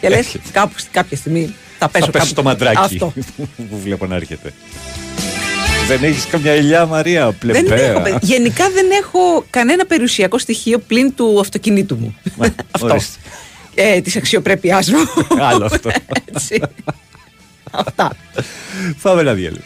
Και 0.00 0.08
λες, 0.08 0.18
Έρχεται. 0.18 0.44
κάπου 0.52 0.74
κάποια 0.90 1.16
στιγμή 1.16 1.54
θα 1.78 1.88
πέσω 1.88 2.04
Θα 2.04 2.10
πέσει 2.10 2.24
κάπου. 2.24 2.34
το 2.34 2.42
μαντράκι 2.42 2.76
Αυτό. 2.80 3.12
που 3.70 3.78
βλέπω 3.82 4.06
να 4.06 4.14
έρχεται. 4.14 4.52
Δεν 5.86 6.02
έχεις 6.02 6.26
καμιά 6.26 6.54
ηλιά, 6.54 6.86
Μαρία, 6.86 7.24
Δεν 7.24 7.36
πλεμπέα. 7.38 7.78
έχω, 7.90 8.00
παιδί. 8.00 8.18
Γενικά 8.22 8.70
δεν 8.70 8.86
έχω 9.02 9.44
κανένα 9.50 9.86
περιουσιακό 9.86 10.38
στοιχείο 10.38 10.78
πλην 10.78 11.14
του 11.14 11.40
αυτοκινήτου 11.40 11.96
μου. 11.96 12.16
Μα, 12.36 12.46
Αυτό. 12.70 12.86
ορίστε. 12.86 13.18
Ε, 13.74 14.00
Της 14.00 14.16
αξιοπρέπειάς 14.16 14.90
μου. 14.90 14.98
Άλλο 15.40 15.64
αυτό. 15.64 15.90
Έτσι. 16.34 16.60
Αυτά. 17.70 18.16
Πάμε 19.02 19.20
ένα 19.20 19.32
διάλειμμα. 19.34 19.62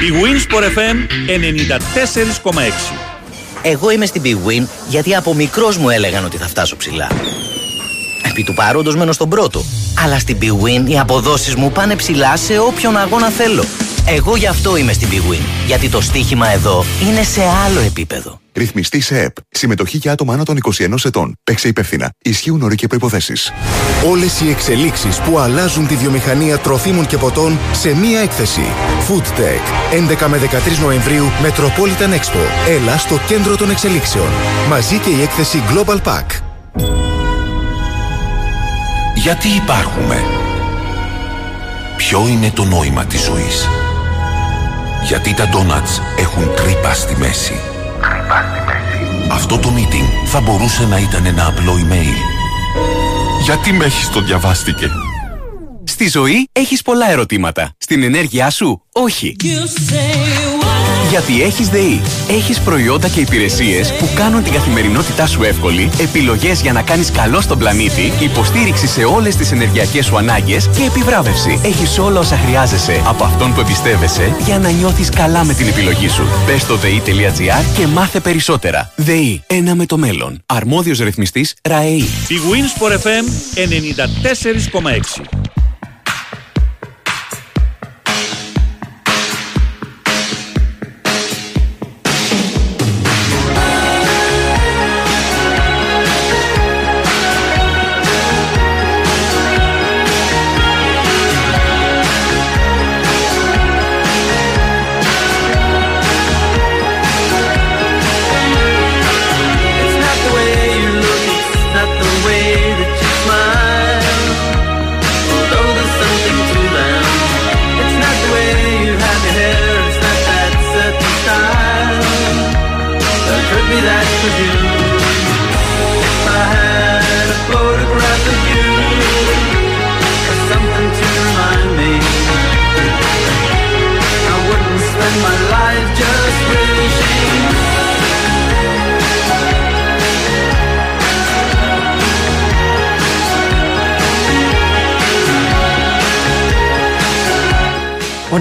Η 0.00 0.12
Winsport 0.22 0.62
FM 0.62 0.96
94,6. 2.52 2.60
Εγώ 3.62 3.90
είμαι 3.90 4.06
στην 4.06 4.22
Big 4.24 4.48
Win 4.48 4.66
γιατί 4.88 5.14
από 5.14 5.34
μικρός 5.34 5.76
μου 5.76 5.88
έλεγαν 5.88 6.24
ότι 6.24 6.36
θα 6.36 6.46
φτάσω 6.48 6.76
ψηλά. 6.76 7.08
Επί 8.30 8.42
του 8.42 8.54
παρόντος 8.54 8.96
μένω 8.96 9.12
στον 9.12 9.28
πρώτο. 9.28 9.64
Αλλά 10.04 10.18
στην 10.18 10.38
Big 10.40 10.64
Win 10.64 10.88
οι 10.90 10.98
αποδόσεις 10.98 11.54
μου 11.54 11.72
πάνε 11.72 11.96
ψηλά 11.96 12.36
σε 12.36 12.58
όποιον 12.58 12.96
αγώνα 12.96 13.28
θέλω. 13.28 13.64
Εγώ 14.06 14.36
γι' 14.36 14.46
αυτό 14.46 14.76
είμαι 14.76 14.92
στην 14.92 15.08
Big 15.10 15.32
Win. 15.32 15.42
Γιατί 15.66 15.88
το 15.88 16.00
στοίχημα 16.00 16.52
εδώ 16.52 16.84
είναι 17.08 17.22
σε 17.22 17.42
άλλο 17.66 17.80
επίπεδο. 17.80 18.40
Ρυθμιστή 18.58 19.00
σε 19.00 19.20
ΕΠ. 19.20 19.36
Συμμετοχή 19.50 19.96
για 19.96 20.12
άτομα 20.12 20.32
άνω 20.32 20.42
των 20.42 20.58
21 20.78 20.94
ετών. 21.04 21.34
Παίξε 21.44 21.68
υπεύθυνα. 21.68 22.10
Ισχύουν 22.22 22.62
όροι 22.62 22.74
και 22.74 22.86
προποθέσει. 22.86 23.32
Όλες 24.08 24.40
οι 24.40 24.50
εξελίξεις 24.50 25.18
που 25.18 25.38
αλλάζουν 25.38 25.86
τη 25.86 25.96
βιομηχανία 25.96 26.58
τροφίμων 26.58 27.06
και 27.06 27.16
ποτών 27.16 27.58
σε 27.72 27.94
μία 27.96 28.20
έκθεση. 28.20 28.62
Food 29.08 29.38
Tech. 29.38 29.64
11 30.24 30.26
με 30.28 30.38
13 30.38 30.78
Νοεμβρίου 30.80 31.24
Metropolitan 31.42 32.14
Expo. 32.14 32.68
Έλα 32.68 32.96
στο 32.96 33.20
κέντρο 33.26 33.56
των 33.56 33.70
εξελίξεων. 33.70 34.28
Μαζί 34.68 34.98
και 34.98 35.10
η 35.10 35.22
έκθεση 35.22 35.62
Global 35.72 36.02
Pack. 36.02 36.26
Γιατί 39.14 39.48
υπάρχουμε; 39.48 40.24
Ποιο 41.96 42.28
είναι 42.28 42.50
το 42.50 42.64
νόημα 42.64 43.04
της 43.04 43.22
ζωής; 43.22 43.68
Γιατί 45.06 45.34
τα 45.34 45.48
ντόνατς 45.48 46.00
έχουν 46.18 46.54
τρύπα 46.56 46.94
στη 46.94 47.16
μέση; 47.16 47.60
Αυτό 49.30 49.58
το 49.58 49.72
meeting 49.76 50.26
θα 50.26 50.40
μπορούσε 50.40 50.86
να 50.86 50.98
ήταν 50.98 51.26
ένα 51.26 51.46
απλό 51.46 51.72
email. 51.72 52.16
Γιατί 53.42 53.72
με 53.72 53.84
έχεις 53.84 54.08
το 54.10 54.20
διαβάστηκε; 54.20 54.90
Στη 55.84 56.08
ζωή 56.08 56.48
έχεις 56.52 56.82
πολλά 56.82 57.10
ερωτήματα. 57.10 57.72
Στην 57.78 58.02
ενέργειά 58.02 58.50
σου, 58.50 58.82
όχι. 58.92 59.36
Γιατί 61.08 61.42
έχεις 61.42 61.68
ΔΕΗ. 61.68 62.00
Έχεις 62.28 62.60
προϊόντα 62.60 63.08
και 63.08 63.20
υπηρεσίες 63.20 63.92
που 63.92 64.08
κάνουν 64.14 64.42
την 64.42 64.52
καθημερινότητά 64.52 65.26
σου 65.26 65.42
εύκολη, 65.42 65.90
επιλογές 66.00 66.60
για 66.60 66.72
να 66.72 66.82
κάνεις 66.82 67.10
καλό 67.10 67.40
στον 67.40 67.58
πλανήτη, 67.58 68.12
υποστήριξη 68.20 68.86
σε 68.86 69.04
όλες 69.04 69.36
τις 69.36 69.52
ενεργειακές 69.52 70.06
σου 70.06 70.16
ανάγκες 70.16 70.70
και 70.76 70.82
επιβράβευση. 70.82 71.60
Έχεις 71.64 71.98
όλα 71.98 72.18
όσα 72.18 72.36
χρειάζεσαι 72.36 73.02
από 73.06 73.24
αυτόν 73.24 73.54
που 73.54 73.60
εμπιστεύεσαι 73.60 74.36
για 74.44 74.58
να 74.58 74.70
νιώθεις 74.70 75.08
καλά 75.08 75.44
με 75.44 75.54
την 75.54 75.68
επιλογή 75.68 76.08
σου. 76.08 76.22
Μπες 76.46 76.62
στο 76.62 76.76
ΔΕΗ.gr 76.76 77.78
και 77.78 77.86
μάθε 77.86 78.20
περισσότερα. 78.20 78.92
ΔΕΗ. 78.96 79.42
Ένα 79.46 79.74
με 79.74 79.86
το 79.86 79.96
μέλλον. 79.96 80.42
Αρμόδιος 80.46 80.98
ρυθμιστής 80.98 81.54
ΡΑΕΗ. 81.62 82.08
Η 82.28 82.38
Winsport 82.50 82.92
FM 82.92 83.24
94,6. 83.54 85.57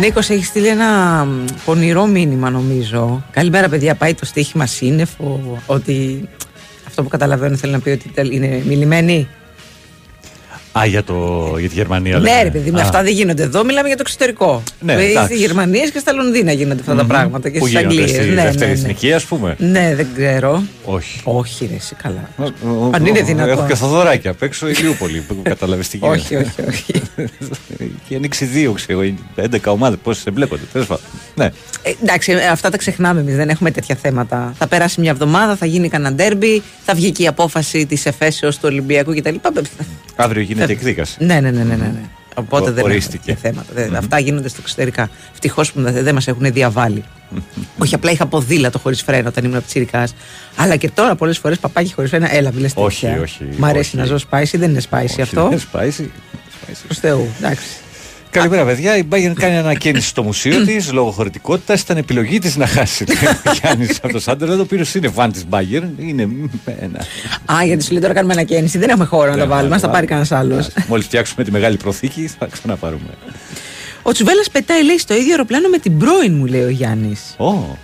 Νίκος 0.08 0.30
έχεις 0.30 0.48
στείλει 0.48 0.68
ένα 0.68 1.26
μ, 1.26 1.46
πονηρό 1.66 2.06
μήνυμα, 2.06 2.50
νομίζω. 2.50 3.24
Καλημέρα, 3.32 3.70
παιδιά. 3.70 3.96
Πάει 3.96 4.14
το 4.14 4.26
στοίχημα 4.26 4.66
σύννεφο. 4.66 5.60
Ότι 5.66 6.28
αυτό 6.88 7.04
που 7.04 7.10
καταλαβαίνω 7.10 7.56
θέλει 7.56 7.72
να 7.72 7.80
πει 7.80 7.90
ότι 7.90 8.10
τελ- 8.10 8.34
είναι 8.34 8.62
μιλημένη. 8.66 9.28
Α, 10.80 10.86
για, 10.86 11.04
το, 11.04 11.56
για 11.60 11.70
τη 11.70 11.76
Γερμανία. 11.76 12.18
Ναι, 12.20 12.30
λέμε. 12.30 12.44
ρε 12.44 12.50
παιδί, 12.50 12.72
με 12.72 12.80
Α, 12.80 12.84
αυτά 12.84 13.04
δεν 13.04 13.14
γίνονται 13.14 13.44
εδώ. 13.44 13.64
Μιλάμε 13.66 13.88
για 13.88 13.98
το 13.98 14.04
εξωτερικό. 14.06 14.64
Ναι, 14.80 14.94
Δηλαδή, 14.96 15.12
εντάξει. 15.12 15.34
Στι 15.34 15.42
Γερμανίες 15.46 15.92
και 15.92 16.00
στα 16.00 16.14
Λονδίνα 16.14 16.52
γίνονται 16.52 16.80
αυτά 16.82 16.96
τα 16.96 17.02
μμμ. 17.02 17.08
πράγματα. 17.10 17.50
Και 17.50 17.60
Πού 17.60 17.68
στις 17.68 17.80
γίνονται, 17.80 18.02
Αγγλίες. 18.02 18.24
στη 18.24 18.34
δεύτερη 18.34 18.72
εθνική, 18.72 19.14
ας 19.14 19.24
πούμε. 19.24 19.56
Ναι, 19.60 19.94
δεν 19.96 20.08
ξέρω. 20.18 20.64
Όχι. 20.86 21.20
Όχι, 21.24 21.68
ρε, 21.70 21.76
εσύ 21.76 21.96
καλά. 22.04 22.30
Ο- 22.38 22.90
Αν 22.92 23.06
είναι 23.06 23.20
ο- 23.20 23.24
δυνατόν. 23.26 23.58
Έχω 23.58 23.66
και 23.68 23.76
Θοδωράκια 23.76 24.32
απ' 24.32 24.42
έξω 24.42 24.68
Ηλιούπολη 24.68 25.20
που 25.20 25.36
κατάλαβε 25.44 25.84
τι 25.92 25.98
γίνεται. 25.98 26.18
όχι, 26.20 26.36
όχι, 26.36 26.62
όχι. 26.68 27.02
Και 28.08 28.16
ανοίξει 28.16 28.46
δύο, 28.46 28.72
ξέρω, 28.72 29.02
11 29.36 29.72
ομάδες, 29.72 30.00
πόσες 30.04 30.26
εμπλέκονται. 30.26 30.62
Τέλος 30.72 30.88
πάντων. 30.88 31.04
Ναι. 31.36 31.46
Ε, 31.82 31.92
εντάξει, 32.04 32.32
ε, 32.32 32.48
αυτά 32.48 32.70
τα 32.70 32.78
ξεχνάμε 32.78 33.20
εμείς. 33.20 33.36
Δεν 33.36 33.50
έχουμε 33.50 33.72
τέτοια 33.72 33.96
θέματα. 34.02 34.54
Θα 34.58 34.68
περάσει 34.68 35.02
μια 35.02 35.12
εβδομάδα, 35.12 35.56
θα 35.56 35.66
γίνει 35.66 35.90
κανένα 35.90 36.14
ντέρμπι, 36.16 36.62
θα 36.86 36.94
βγει 36.94 37.12
και 37.12 37.24
η 37.24 37.28
απόφαση 37.28 37.86
της 37.86 38.06
εφέσεως 38.06 38.56
του 38.56 38.62
Ολυμπιακού 38.66 39.14
κτλ. 39.16 39.36
Αύριο 40.16 40.42
γίνεται 40.42 40.67
εκδίκαση. 40.72 41.16
Ναι, 41.20 41.34
ναι, 41.40 41.52
ναι, 41.52 41.64
ναι. 41.64 41.76
ναι. 41.76 41.76
ναι. 41.76 42.02
Οπότε 42.36 42.70
Ο- 42.70 42.74
δεν 42.74 42.84
ορίστηκε. 42.84 43.32
έχουμε 43.32 43.36
τέτοια 43.52 43.64
θέματα. 43.74 43.90
Δεν- 43.90 43.96
Αυτά 43.96 44.20
γίνονται 44.20 44.48
στο 44.50 44.58
εξωτερικά. 44.62 45.10
Ευτυχώς 45.34 45.72
που 45.72 45.82
δεν 45.82 46.04
δεν 46.04 46.14
μας 46.14 46.28
έχουν 46.28 46.54
διαβάλει. 46.54 47.04
Όχι, 47.78 47.96
απλά 47.96 48.12
είχα 48.12 48.26
ποδήλατο 48.26 48.80
χωρίς 48.80 49.02
φρένο 49.02 49.28
όταν 49.28 49.44
ήμουν 49.46 49.64
ψυρικάς. 49.66 50.14
Αλλά 50.56 50.76
και 50.76 50.90
τώρα 50.90 51.16
πολλές 51.16 51.38
φορές 51.38 51.60
παπάκι 51.60 51.94
χωρίς 51.94 52.10
φρένο. 52.10 52.28
Έλα, 52.30 52.52
μιλέ 52.54 52.70
Όχι, 52.76 53.06
τέτοια. 53.06 53.22
όχι, 53.22 53.48
Μ' 53.58 53.66
αρέσει 53.66 53.88
όχι. 54.00 54.10
να 54.12 54.18
ζω 54.18 54.26
spicy, 54.32 54.54
δεν 54.58 54.70
είναι 54.70 54.82
spicy 54.90 55.22
αυτό. 55.22 55.50
Δεν 55.50 55.62
spicy. 55.74 56.06
Προς 56.86 57.00
Θεού. 57.00 57.28
Εντάξει. 57.38 57.68
Καλημέρα, 58.38 58.66
παιδιά. 58.66 58.98
Η 58.98 59.04
Bayern 59.12 59.34
κάνει 59.40 59.58
ανακαίνιση 59.58 60.08
στο 60.08 60.24
μουσείο 60.24 60.66
της 60.66 60.92
λόγω 60.92 61.12
χωρητικότητας. 61.12 61.82
Ήταν 61.82 61.98
επιλογή 61.98 62.40
της 62.40 62.56
να 62.56 62.68
χάσει. 62.68 63.06
Ο 63.46 63.52
Γιάννη 63.62 63.88
από 64.02 64.14
το 64.14 64.20
Σάντερλαντ, 64.20 64.60
ο 64.60 64.62
οποίο 64.62 64.84
είναι 64.96 65.10
φαν 65.10 65.32
της 65.32 65.46
Bayern. 65.50 65.90
Είναι 65.98 66.28
ένα. 66.80 67.00
Α, 67.60 67.64
γιατί 67.66 67.84
σου 67.84 67.92
λέει 67.92 68.02
τώρα 68.02 68.14
κάνουμε 68.14 68.34
ανακαίνιση. 68.34 68.78
Δεν 68.78 68.90
έχουμε 68.90 69.06
χώρο 69.06 69.32
να 69.32 69.38
τα 69.38 69.48
βάλουμε. 69.48 69.76
Α 69.76 69.80
τα 69.80 69.90
πάρει 69.90 70.06
κανένας 70.06 70.32
άλλος. 70.32 70.70
Μόλις 70.88 71.06
φτιάξουμε 71.06 71.44
τη 71.44 71.52
μεγάλη 71.52 71.78
προθήκη, 71.78 72.30
θα 72.40 72.48
ξαναπάρουμε. 72.52 73.10
Ο 74.02 74.12
Τσουβέλλα 74.12 74.44
πετάει, 74.52 74.84
λέει, 74.84 74.98
στο 74.98 75.14
ίδιο 75.14 75.32
αεροπλάνο 75.32 75.70
με 75.70 75.78
την 75.78 75.98
πρώην 75.98 76.34
μου, 76.34 76.46
λέει 76.46 76.64
ο 76.64 76.70
Γιάννης. 76.70 77.22
Ω, 77.38 77.78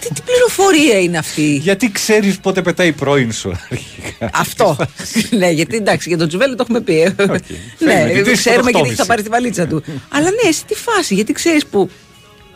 Τι, 0.00 0.08
τι 0.14 0.20
πληροφορία 0.24 1.00
είναι 1.00 1.18
αυτή; 1.18 1.56
γιατί 1.56 1.90
ξέρεις 1.92 2.38
πότε 2.38 2.62
πετάει 2.62 2.88
η 2.88 2.92
πρώην 2.92 3.32
σου 3.32 3.50
αρχικά; 3.70 4.30
Αυτό. 4.32 4.76
ναι, 5.38 5.50
γιατί 5.50 5.76
εντάξει, 5.76 6.08
για 6.08 6.18
τον 6.18 6.28
Τσουβέλλα 6.28 6.54
το 6.54 6.62
έχουμε 6.62 6.80
πει. 6.80 7.00
ε. 7.00 7.10
Θέλουμε 7.16 7.38
ναι, 7.78 8.04
την 8.12 8.24
τρίτη 8.24 8.32
ξέρουμε 8.32 8.42
γιατί 8.42 8.72
ταυτόμηση. 8.72 8.94
θα 8.94 9.06
πάρει 9.06 9.22
τη 9.22 9.28
βαλίτσα 9.28 9.66
του. 9.66 9.82
Αλλά 10.08 10.30
ναι, 10.30 10.48
εσύ 10.48 10.64
τι 10.66 10.74
φάση, 10.74 11.14
γιατί 11.14 11.32
ξέρεις 11.32 11.66
που, 11.66 11.90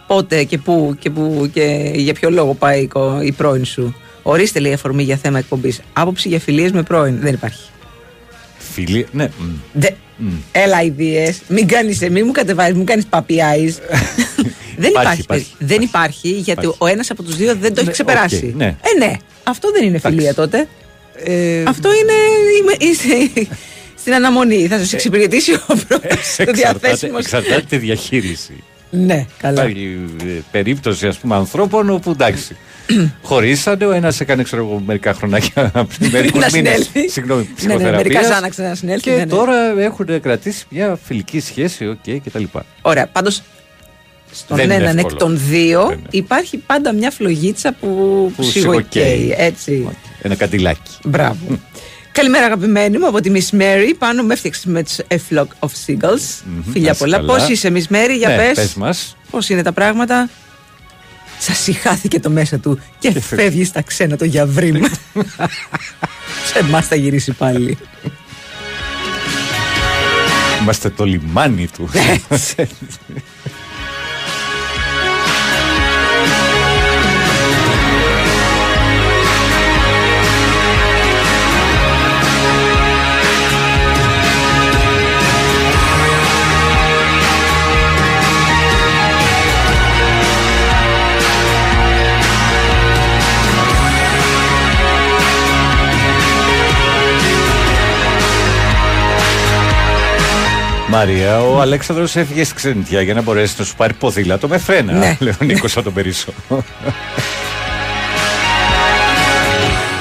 πότε 0.06 0.44
και 0.44 0.58
πού 0.58 0.96
και, 0.98 1.10
πού 1.10 1.50
και 1.52 1.90
για 1.94 2.12
ποιο 2.14 2.30
λόγο 2.30 2.54
πάει 2.54 2.80
η 2.82 2.86
κο- 2.86 3.20
η 3.22 3.32
πρώην 3.32 3.64
σου. 3.64 3.96
Ορίστε, 4.22 4.58
λέει, 4.60 4.72
αφορμή 4.72 5.02
για 5.02 5.16
θέμα 5.16 5.38
εκπομπής. 5.38 5.80
Άποψη 5.92 6.28
για 6.28 6.38
φιλίες 6.40 6.72
με 6.72 6.82
πρώην. 6.82 7.18
Δεν 7.20 7.34
υπάρχει. 7.34 7.62
Φίλοι, 8.72 9.06
ναι. 9.12 9.30
μ. 9.38 9.44
Δε... 9.72 9.88
Έλα, 10.52 10.82
ιδέ. 10.82 11.34
Μην 11.48 11.66
κάνεις, 11.68 11.98
μην 11.98 12.22
μου 12.26 12.32
κατεβάζεις, 12.32 12.74
μην 12.74 12.86
κάνεις 12.86 13.04
puppy 13.10 13.32
eyes. 13.32 13.74
δεν 14.80 14.90
υπάρχει. 14.90 15.20
Υπάρχει, 15.20 15.20
υπάρχει, 15.22 15.46
δεν 15.58 15.80
υπάρχει, 15.82 16.28
γιατί 16.28 16.50
Υπάρχει. 16.60 16.76
ο 16.78 16.86
ένας 16.86 17.10
από 17.10 17.22
τους 17.22 17.36
δύο 17.36 17.54
δεν 17.56 17.68
το 17.74 17.74
έχει 17.76 17.84
Ναι, 17.86 17.90
ξεπεράσει. 17.92 18.46
οκ, 18.50 18.56
ναι. 18.56 18.66
Ε, 18.66 18.98
ναι. 19.06 19.12
Αυτό 19.44 19.70
δεν 19.72 19.84
είναι 19.84 19.98
φιλία 19.98 20.34
τότε. 20.34 20.68
Ε, 21.24 21.62
Αυτό 21.66 21.88
είναι. 21.94 22.12
Είμαι, 22.60 22.90
είσαι 22.90 23.46
στην 23.98 24.14
αναμονή. 24.14 24.66
Θα 24.66 24.78
σας 24.78 24.92
εξυπηρετήσει 24.92 25.54
ο 25.54 25.60
πρώτο. 25.66 26.00
το 26.00 26.08
εξαρτάται, 26.08 26.52
διαθέσιμος. 26.52 27.20
εξαρτάται 27.24 27.64
τη 27.68 27.76
διαχείριση. 27.76 28.62
Ναι, 28.90 29.26
καλά. 29.38 29.62
Υπάρχει 29.62 29.98
ε, 30.22 30.26
περίπτωση 30.50 31.06
ας 31.06 31.18
πούμε 31.18 31.34
ανθρώπων 31.34 31.90
όπου 31.90 32.10
εντάξει. 32.10 32.56
Χωρίσανε, 33.22 33.86
ο 33.86 33.92
ένας 33.92 34.20
έκανε 34.20 34.42
ξέρω 34.42 34.62
εγώ 34.62 34.82
μερικά 34.86 35.14
χρονάκια 35.14 35.72
μερικούς 36.12 36.40
Να 36.40 36.48
μήνε. 36.52 36.68
συνέλθει. 36.70 37.08
Συγγνώμη, 37.08 37.48
Ναι, 37.62 37.66
ναι, 37.66 37.74
μερικά 37.74 37.90
ψυχοθεραπείας. 37.90 38.26
ζάναξε 38.34 38.62
να 38.62 38.74
συνέλθει. 38.74 39.02
Και 39.02 39.10
ναι, 39.10 39.16
ναι. 39.16 39.26
τώρα 39.26 39.80
έχουν 39.80 40.20
κρατήσει 40.20 40.64
μια 40.68 40.98
φιλική 41.04 41.40
σχέση, 41.40 41.86
οκ, 41.88 42.02
και 42.02 42.30
τα 42.32 42.38
λοιπά. 42.38 42.64
Ωραία, 42.82 43.06
πάντως 43.06 43.42
στον 44.32 44.56
Δεν 44.56 44.64
είναι 44.64 44.74
έναν 44.74 44.98
εκ 44.98 45.04
εύκολο. 45.04 45.16
των 45.16 45.38
δύο 45.48 45.86
Δεν 45.86 45.98
είναι. 45.98 46.06
υπάρχει 46.10 46.56
πάντα 46.58 46.92
μια 46.92 47.10
φλογίτσα 47.10 47.72
που, 47.72 47.86
που 47.86 48.32
Που 48.36 48.42
σιγοκαίει. 48.42 49.02
σιγοκαίει. 49.02 49.34
Έτσι. 49.38 49.84
Οκ, 49.88 49.92
Ένα 50.22 50.34
καντιλάκι. 50.34 50.90
Μπράβο. 51.04 51.60
Καλημέρα 52.12 52.44
αγαπημένη 52.46 52.98
μου 52.98 53.06
από 53.06 53.20
τη 53.20 53.30
Miss 53.34 53.56
Mary. 53.60 53.92
Πάνω 53.98 54.22
με 54.22 54.32
έφτιαξες 54.34 54.64
με 54.64 54.82
του 54.82 54.90
A 55.08 55.14
Flock 55.30 55.46
of 55.58 55.68
Seagulls. 55.86 56.42
Μμμ, 56.44 56.62
Φιλιά 56.72 56.84
να 56.86 56.90
είσαι 56.90 56.98
πολλά. 56.98 57.16
καλά. 57.16 57.34
Πώς 57.38 57.48
είσαι, 57.48 57.72
Miss 57.74 57.94
Mary, 57.94 58.14
για 58.18 58.28
ναι, 58.28 58.36
πες. 58.36 58.54
πες 58.54 58.74
μας. 58.74 59.16
Πώς 59.30 59.48
είναι 59.48 59.62
τα 59.62 59.72
πράγματα. 59.72 60.28
Σας 61.38 61.58
συχάθηκε 61.58 62.20
το 62.20 62.30
μέσα 62.30 62.58
του 62.58 62.80
και 62.98 63.20
φεύγει 63.20 63.64
στα 63.64 63.82
ξένα 63.82 64.16
το 64.16 64.24
γιαβρί 64.24 64.72
μου. 64.72 64.86
Σε 66.52 66.58
εμάς 66.58 66.86
θα 66.86 66.94
γυρίσει 66.96 67.32
πάλι. 67.32 67.78
Είμαστε 70.62 70.90
το 70.90 71.04
λιμάνι 71.04 71.66
του. 71.76 71.88
Μαρία, 100.90 101.40
ο 101.42 101.60
Αλέξανδρος 101.60 102.16
έφυγε 102.16 102.44
στη 102.44 102.54
ξενιτιά 102.54 103.02
για 103.02 103.14
να 103.14 103.22
μπορέσει 103.22 103.54
να 103.58 103.64
σου 103.64 103.76
πάρει 103.76 103.92
ποδήλατο 103.92 104.48
με 104.48 104.58
φρένα. 104.58 104.92
Ναι. 104.92 105.16
Λέει 105.20 105.34
ο 105.42 105.44
Νίκος 105.44 105.72
από 105.74 105.84
τον 105.84 105.92
Περισσό. 105.92 106.32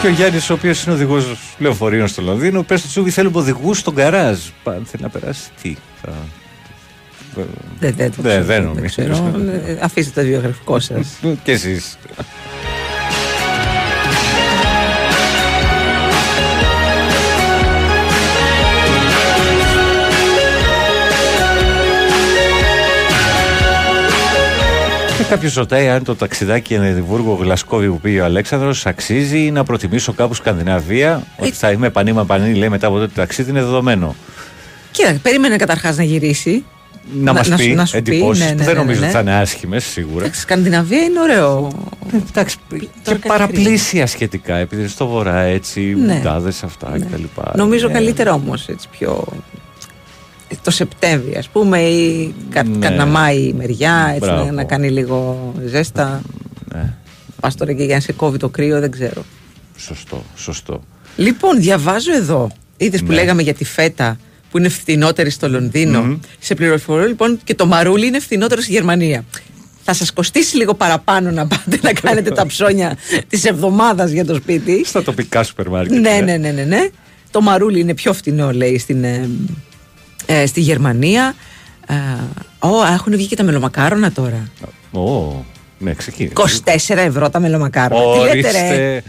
Και 0.02 0.08
ο 0.08 0.10
Γιάννης, 0.10 0.50
ο 0.50 0.54
οποίος 0.54 0.84
είναι 0.84 0.94
οδηγός 0.96 1.26
λεωφορείων 1.58 2.08
στο 2.08 2.22
Λονδίνο, 2.22 2.64
πες 2.64 2.80
στο 2.80 2.88
Τσούβι, 2.90 3.10
θέλουμε 3.10 3.38
οδηγούς 3.38 3.78
στον 3.78 3.96
καράζ. 3.96 4.40
Πα- 4.64 4.72
θέλει 4.86 5.04
να 5.04 5.10
περάσει 5.10 5.50
τι. 5.62 5.76
Θα... 6.02 6.12
Δεν, 7.80 7.94
δεν, 7.98 8.12
το 8.16 8.22
Δεν- 8.22 8.32
ξέρω, 8.32 8.46
δεν 8.46 8.46
δεν 8.46 8.64
νομίζω. 8.64 8.86
ξέρω. 8.86 9.32
Ε, 9.66 9.78
Αφήστε 9.82 10.22
το 10.22 10.28
βιογραφικό 10.28 10.80
σας. 10.80 11.08
Και 11.44 11.52
εσείς. 11.52 11.98
Κάποιος 25.30 25.54
ρωτάει 25.54 25.90
αν 25.90 26.04
το 26.04 26.16
ταξιδάκι 26.16 26.74
Εδιμβούργο 26.74 27.34
Γλασκόβι 27.34 27.88
που 27.88 28.00
πήγε 28.00 28.22
ο 28.22 28.26
Αλέξανδρος 28.26 28.86
αξίζει 28.86 29.46
ή 29.46 29.52
να 29.52 29.64
προτιμήσω 29.64 30.14
κάπου 30.14 30.34
Σκανδιναβία. 30.34 31.24
Ότι 31.38 31.52
θα 31.52 31.72
είμαι 31.72 31.90
πανήμα 31.90 32.26
πανή, 32.26 32.54
λέει 32.54 32.70
μετά 32.70 32.88
από 32.88 32.98
το 33.00 33.10
ταξίδι 33.10 33.50
είναι 33.50 33.60
δεδομένο. 33.62 34.16
Κοίτα, 34.92 35.20
περίμενε 35.22 35.56
καταρχάς 35.56 35.98
να 35.98 36.04
γυρίσει. 36.04 36.64
Να, 37.14 37.24
Να- 37.24 37.34
μας 37.34 37.48
να 37.48 37.58
σου- 37.58 37.64
πει 37.66 37.74
να 37.74 37.86
σου 37.86 37.92
πει, 37.92 37.98
εντυπώσεις 37.98 38.44
ναι, 38.44 38.50
που 38.52 38.58
ναι, 38.58 38.64
δεν 38.64 38.74
ναι, 38.74 38.80
νομίζω 38.80 39.00
ναι. 39.00 39.06
ότι 39.06 39.16
θα 39.16 39.20
είναι 39.22 39.34
άσχημες 39.36 39.84
σίγουρα. 39.84 40.24
Εντάξει, 40.24 40.42
Σκανδιναβία 40.42 41.02
είναι 41.04 41.20
ωραίο. 41.20 41.72
Εντάξει, 42.30 42.58
και 42.70 42.88
κάνει 43.04 43.20
παραπλήσια 43.28 44.08
σχετικά, 44.08 44.56
επειδή 44.56 44.82
είναι 44.82 44.90
στο 44.92 45.08
βορρά 45.08 45.40
έτσι, 45.40 45.80
Ναι. 45.82 46.14
μουτάδε 46.14 46.50
αυτά 46.64 46.90
Ναι. 46.90 47.06
κτλ. 47.06 47.24
Νομίζω 47.56 47.90
Ε, 47.90 47.92
καλύτερα 47.92 48.34
όμως 48.34 48.68
έτσι 48.68 48.88
πιο. 49.00 49.26
Το 50.64 50.72
Σεπτέμβρη, 50.72 51.36
ας 51.38 51.48
πούμε, 51.50 51.80
ή 51.82 52.34
κα, 52.50 52.64
Ναι. 52.64 52.88
κατά 52.88 53.06
Μάη 53.06 53.54
μεριά, 53.58 54.06
έτσι 54.16 54.20
Μπράβο. 54.30 54.46
να, 54.46 54.52
να 54.52 54.64
κάνει 54.64 54.90
λίγο 54.90 55.52
ζέστα. 55.66 56.22
Ναι, 56.74 56.94
Πας 57.40 57.56
τώρα 57.56 57.74
και 57.74 57.84
για 57.84 57.96
να 57.96 58.02
σε 58.02 58.12
κόβει 58.12 58.38
το 58.38 58.50
κρύο, 58.50 58.80
δεν 58.80 58.92
ξέρω. 58.92 59.24
σωστό, 59.78 60.24
σωστό. 60.36 60.84
Λοιπόν, 61.16 61.60
διαβάζω 61.60 62.16
εδώ. 62.16 62.52
Είδες 62.78 63.00
που 63.00 63.08
Ναι. 63.08 63.14
λέγαμε 63.14 63.42
για 63.42 63.54
τη 63.54 63.66
φέτα 63.66 64.18
που 64.52 64.58
είναι 64.58 64.70
φθηνότερη 64.70 65.30
στο 65.30 65.50
Λονδίνο. 65.50 66.02
Μμμ. 66.02 66.18
Σε 66.40 66.56
πληροφορώ 66.56 67.06
λοιπόν 67.06 67.40
και 67.44 67.56
το 67.56 67.66
μαρούλι 67.66 68.08
είναι 68.08 68.20
φθηνότερο 68.20 68.62
στη 68.62 68.72
Γερμανία. 68.72 69.26
θα 69.84 69.94
σας 69.94 70.14
κοστίσει 70.14 70.58
λίγο 70.58 70.74
παραπάνω 70.74 71.32
να 71.32 71.48
πάτε 71.48 71.80
να 71.82 71.94
κάνετε 71.94 72.32
τα 72.32 72.46
ψώνια 72.46 72.98
της 73.28 73.46
εβδομάδας 73.46 74.12
για 74.12 74.26
το 74.26 74.36
σπίτι. 74.36 74.84
Στα 74.86 75.04
τοπικά 75.04 75.44
σούπερ 75.44 75.70
μάρκετ. 75.70 76.00
Ναι, 76.00 76.10
ε. 76.10 76.22
ναι, 76.22 76.38
ναι, 76.38 76.52
ναι, 76.52 76.64
ναι. 76.64 76.90
Το 77.32 77.42
μαρούλι 77.42 77.80
είναι 77.80 77.94
πιο 77.94 78.14
φτηνό, 78.14 78.52
λέει, 78.52 78.78
στην, 78.78 79.06
ε, 80.30 80.42
ε, 80.42 80.46
στη 80.46 80.62
Γερμανία. 80.62 81.36
Ε, 81.88 81.94
Ω, 82.68 82.86
έχουν 82.94 83.16
βγει 83.16 83.28
και 83.28 83.36
τα 83.36 83.44
μελομακάρονα 83.44 84.12
τώρα. 84.12 84.50
Ω, 84.92 85.46
ναι, 85.78 85.94
ξεκίνησε. 85.94 86.34
24 86.88 86.98
ευρώ 86.98 87.30
τα 87.30 87.40
μελομακάρονα. 87.40 88.02
Τι 88.14 88.20
λέτε, 88.20 88.30
Ορίστε. 88.30 88.62
ρε. 88.62 89.02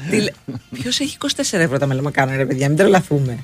Ποιος 0.82 1.00
έχει 1.00 1.16
24 1.36 1.58
ευρώ 1.58 1.78
τα 1.78 1.86
μελομακάρονα, 1.86 2.36
ρε 2.36 2.46
παιδιά, 2.46 2.68
μην 2.68 2.76
τρελαθούμε. 2.76 3.38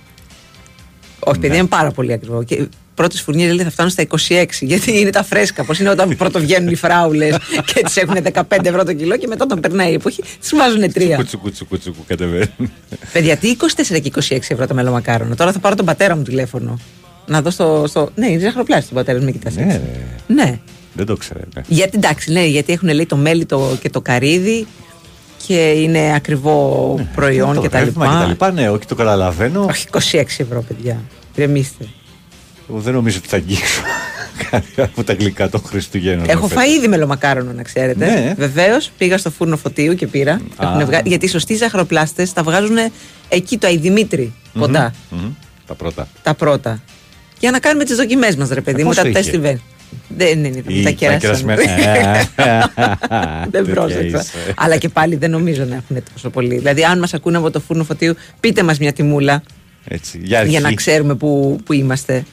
Όχι, 1.19 1.39
παιδιά, 1.39 1.57
είναι 1.57 1.67
πάρα 1.67 1.91
πολύ 1.91 2.13
ακριβό. 2.13 2.43
Και 2.43 2.69
πρώτες 2.95 3.21
φουρνιέ 3.21 3.53
λέει 3.53 3.65
θα 3.65 3.71
φτάνουν 3.71 3.93
στα 3.93 4.03
26, 4.03 4.45
γιατί 4.61 5.01
είναι 5.01 5.11
τα 5.11 5.23
φρέσκα. 5.25 5.65
Πώς 5.65 5.79
είναι 5.79 5.89
όταν 5.91 6.17
πρώτο 6.17 6.41
βγαίνουν 6.41 6.69
οι 6.69 6.75
φράουλες 6.75 7.37
και 7.75 7.83
τις 7.85 7.97
έχουν 7.97 8.17
15 8.33 8.43
ευρώ 8.63 8.85
το 8.85 8.93
κιλό 8.93 9.17
και 9.17 9.27
μετά 9.27 9.45
όταν 9.45 9.61
περνάει 9.61 9.91
η 9.91 9.95
εποχή, 9.95 10.23
τις 10.41 10.53
βάζουν 10.55 10.83
3. 10.95 11.13
Κουτσουκού, 11.17 11.51
τσουκού, 11.51 11.79
τσουκού, 11.79 12.05
κατεβαίνουν. 12.07 12.73
Παιδιά, 13.13 13.37
τι 13.37 13.57
24 13.95 14.01
και 14.03 14.11
26 14.15 14.39
ευρώ 14.49 14.67
τα 14.67 14.75
μελομακάρονα. 14.75 15.35
Τώρα 15.37 15.53
θα 15.53 15.59
πάρω 15.59 15.75
τον 15.75 15.85
πατέρα 15.85 16.17
μου 16.17 16.23
τηλέφωνο. 16.23 16.79
Να 17.27 17.43
δω 17.43 17.51
στο. 17.51 17.85
στο... 17.89 18.11
Ναι, 18.15 18.27
είναι 18.27 18.41
ζαχαροπλάστη 18.41 18.87
τον 18.87 18.97
πατέρα 18.97 19.19
μου, 19.19 19.25
με 19.25 19.31
κοιτάς 19.31 19.55
Ναι, 19.55 19.63
έτσι. 19.63 19.81
ρε. 20.29 20.35
Ναι. 20.35 20.59
Δεν 20.93 21.07
το 21.07 21.17
ξέρω. 21.17 21.41
ναι. 21.55 21.63
Γιατί 21.69 21.97
εντάξει, 21.97 22.33
ναι, 22.33 22.45
γιατί 22.47 22.73
έχουν 22.73 22.89
λέει 22.89 23.07
το 23.07 23.17
μέλι 23.17 23.45
το, 23.47 23.77
και 23.81 23.91
το 23.91 24.01
καρύδι 24.01 24.67
και 25.47 25.71
είναι 25.71 26.13
ακριβό 26.15 26.95
προϊόν 27.15 27.55
Το 27.55 27.61
και 27.61 27.69
τα 27.69 27.79
ρεύμα 27.81 28.05
λοιπά. 28.05 28.17
και 28.17 28.23
τα 28.23 28.29
λοιπά, 28.29 28.51
ναι, 28.53 28.71
όχι 28.71 28.87
το 28.87 28.95
καταλαβαίνω. 28.95 29.65
Όχι 29.69 29.87
26 29.93 29.99
ευρώ, 30.37 30.63
παιδιά. 30.69 31.01
Ηρεμήστε. 31.35 31.89
Εγώ 32.71 32.79
δεν 32.79 32.95
νομίζω 32.95 33.19
ότι 33.19 33.29
θα 33.29 33.37
αγγίξω 33.37 33.81
κάτι 34.51 34.83
από 34.83 35.05
τα 35.05 35.13
γλυκά 35.13 35.49
των 35.49 35.63
Χριστουγέννων. 35.67 36.25
Έχω 36.29 36.47
φέτος. 36.47 36.63
φάει 36.65 36.77
ήδη 36.77 36.89
μελομακάρονο, 36.89 37.53
να 37.53 37.63
ξέρετε. 37.63 38.07
Ναι. 38.07 38.35
Βεβαίως, 38.37 38.91
πήγα 38.99 39.19
στο 39.19 39.31
φούρνο 39.31 39.57
φωτίου 39.57 39.95
και 39.95 40.07
πήρα. 40.07 40.41
Έχουνε 40.61 40.85
βγα- 40.85 41.03
Γιατί 41.05 41.25
οι 41.25 41.29
σωστοί 41.29 41.55
ζαχαροπλάστες 41.55 42.33
τα 42.33 42.43
βγάζουν 42.43 42.77
εκεί 43.29 43.59
το 43.59 43.67
Αϊδημήτρη 43.67 44.33
κοντά. 44.59 44.93
Μμμ, 45.11 45.31
Τα 45.67 45.75
πρώτα. 45.75 46.09
Τα 46.23 46.35
πρώτα. 46.35 46.83
Για 47.39 47.51
να 47.51 47.59
κάνουμε 47.59 47.85
τι 47.85 47.95
δοκιμέ 47.95 48.29
μα, 48.39 48.49
ρε 48.53 48.61
παιδί 48.61 48.81
Ε, 48.81 48.85
μου. 48.85 48.89
πόσο 48.91 49.03
Τα 49.03 49.09
είχε? 49.09 49.19
τεστ 49.31 49.35
event. 49.45 49.61
Δεν 50.09 50.45
είναι, 50.45 50.63
Ή 50.67 50.83
τα 50.83 50.89
τα 50.91 50.91
κεράσαν. 50.91 51.21
κερασμένα. 51.21 51.63
Δεν 53.51 53.51
Τέτοια 53.51 53.75
πρόσεξα. 53.75 54.19
είσαι. 54.19 54.55
Αλλά 54.57 54.77
και 54.77 54.89
πάλι 54.89 55.17
δεν 55.17 55.31
νομίζω 55.31 55.65
να 55.65 55.75
έχουν 55.75 56.03
τόσο 56.15 56.31
πολύ. 56.31 56.57
Δηλαδή, 56.57 56.85
αν 56.85 56.99
μα 56.99 57.09
ακούνε 57.13 57.37
από 57.37 57.51
το 57.51 57.61
φούρνο 57.61 57.85
φωτίου, 57.85 58.15
πείτε 58.41 58.63
μα 58.63 58.75
μια 58.81 58.93
τιμούλα 58.93 59.43
Έτσι, 59.89 60.21
για 60.23 60.39
αρχή. 60.39 60.51
για 60.51 60.61
να 60.61 60.73
ξέρουμε 60.73 61.15
που, 61.15 61.59
που 61.65 61.73
είμαστε. 61.73 62.25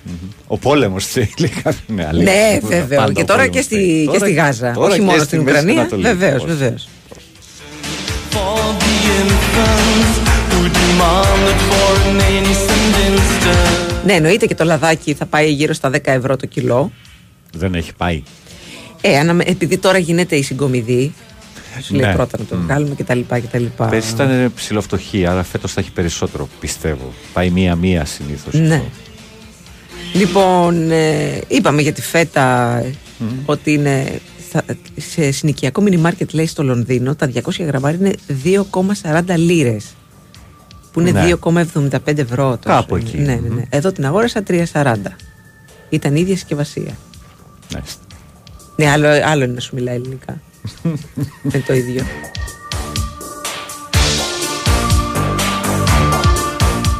Ο 0.47 0.57
πόλεμο 0.57 0.95
λέει 1.37 1.51
κάποιο. 1.63 1.79
Ναι, 1.87 2.05
αλήθεια. 2.07 2.33
Ναι, 2.33 2.59
βέβαια. 2.77 2.97
Πάντα 2.99 3.11
Και 3.13 3.21
ο 3.21 3.25
τώρα 3.25 3.39
πόλεμος 3.39 3.55
και 3.55 3.61
στη, 3.61 3.75
θέλει. 3.75 3.99
και 3.99 4.05
Τώρα- 4.05 4.19
στη 4.19 4.31
Γάζα. 4.33 4.71
τώρα 4.73 4.87
Όχι 4.87 4.99
και 4.99 5.05
μόνο 5.05 5.17
στη 5.17 5.25
στην 5.25 5.41
Μέση 5.41 5.49
Ουκρανία. 5.57 5.79
Ανατολή. 5.81 6.03
Βεβαίω, 6.03 6.35
Όχι. 6.35 6.45
βεβαίω. 6.45 6.75
For 8.31 8.73
the 14.05 14.09
infants 14.09 14.11
who 14.11 14.11
demand 14.11 14.11
that 14.11 14.11
for 14.11 14.11
an 14.11 14.11
innocent 14.11 14.11
instant. 14.11 14.11
Ναι, 14.11 14.13
εννοείται 14.13 14.45
και 14.45 14.55
το 14.55 14.63
λαδάκι 14.63 15.13
θα 15.13 15.25
πάει 15.25 15.51
γύρω 15.51 15.73
στα 15.73 15.89
10 15.89 15.99
ευρώ 16.03 16.35
το 16.37 16.45
κιλό. 16.45 16.91
Δεν 17.57 17.75
έχει 17.75 17.93
πάει. 17.97 18.23
Ε, 19.01 19.17
αναμε- 19.17 19.49
επειδή 19.49 19.77
τώρα 19.77 19.97
γίνεται 19.97 20.35
η 20.35 20.41
συγκομιδή, 20.41 21.13
σου 21.81 21.93
λέει 21.95 22.05
Ναι. 22.09 22.13
πρώτα 22.15 22.37
να 22.39 22.45
το 22.45 22.57
βγάλουμε 22.65 22.95
κτλ. 22.95 23.19
κτλ. 23.29 23.63
Πέρσι 23.89 24.13
ήταν 24.13 24.51
ψηλοφτωχή, 24.55 25.25
άρα 25.25 25.43
φέτος 25.43 25.73
θα 25.73 25.79
έχει 25.81 25.91
περισσότερο, 25.91 26.49
πιστεύω. 26.59 27.13
Πάει 27.33 27.49
μία-μία 27.49 28.05
συνήθως. 28.05 28.53
Ναι. 28.53 28.83
Λοιπόν, 30.13 30.91
ε, 30.91 31.41
είπαμε 31.47 31.81
για 31.81 31.93
τη 31.93 32.01
φέτα 32.01 32.77
ε, 32.77 32.93
ότι 33.45 33.73
είναι 33.73 34.19
θα- 34.51 34.63
σε 34.97 35.31
συνοικιακό 35.31 35.81
μινι 35.81 35.97
μάρκετ 35.97 36.33
λέει 36.33 36.45
στο 36.45 36.63
Λονδίνο 36.63 37.15
τα 37.15 37.27
200 37.27 37.63
γραμμάρια 37.63 37.99
είναι 37.99 38.15
2,40 38.43 39.37
λίρες 39.37 39.85
που 40.93 40.99
είναι 40.99 41.11
Ναι. 41.11 41.31
2,75 41.41 42.17
ευρώ 42.17 42.57
τόσο 42.61 42.75
Κάπου 42.77 42.95
είναι. 42.95 43.09
εκεί. 43.09 43.17
Ναι, 43.17 43.33
ναι, 43.35 43.47
ναι. 43.55 43.63
Εδώ 43.69 43.91
την 43.91 44.05
αγόρασα 44.05 44.43
3,40 44.47 44.95
ήταν 45.89 46.15
η 46.15 46.19
ίδια 46.21 46.35
συσκευασία 46.35 46.97
ναι, 48.75 48.89
άλλο, 48.89 49.07
άλλο 49.07 49.43
είναι 49.43 49.53
να 49.53 49.59
σου 49.59 49.75
μιλάει 49.75 49.95
ελληνικά 49.95 50.41
είναι 51.43 51.63
το 51.67 51.73
ίδιο 51.73 52.03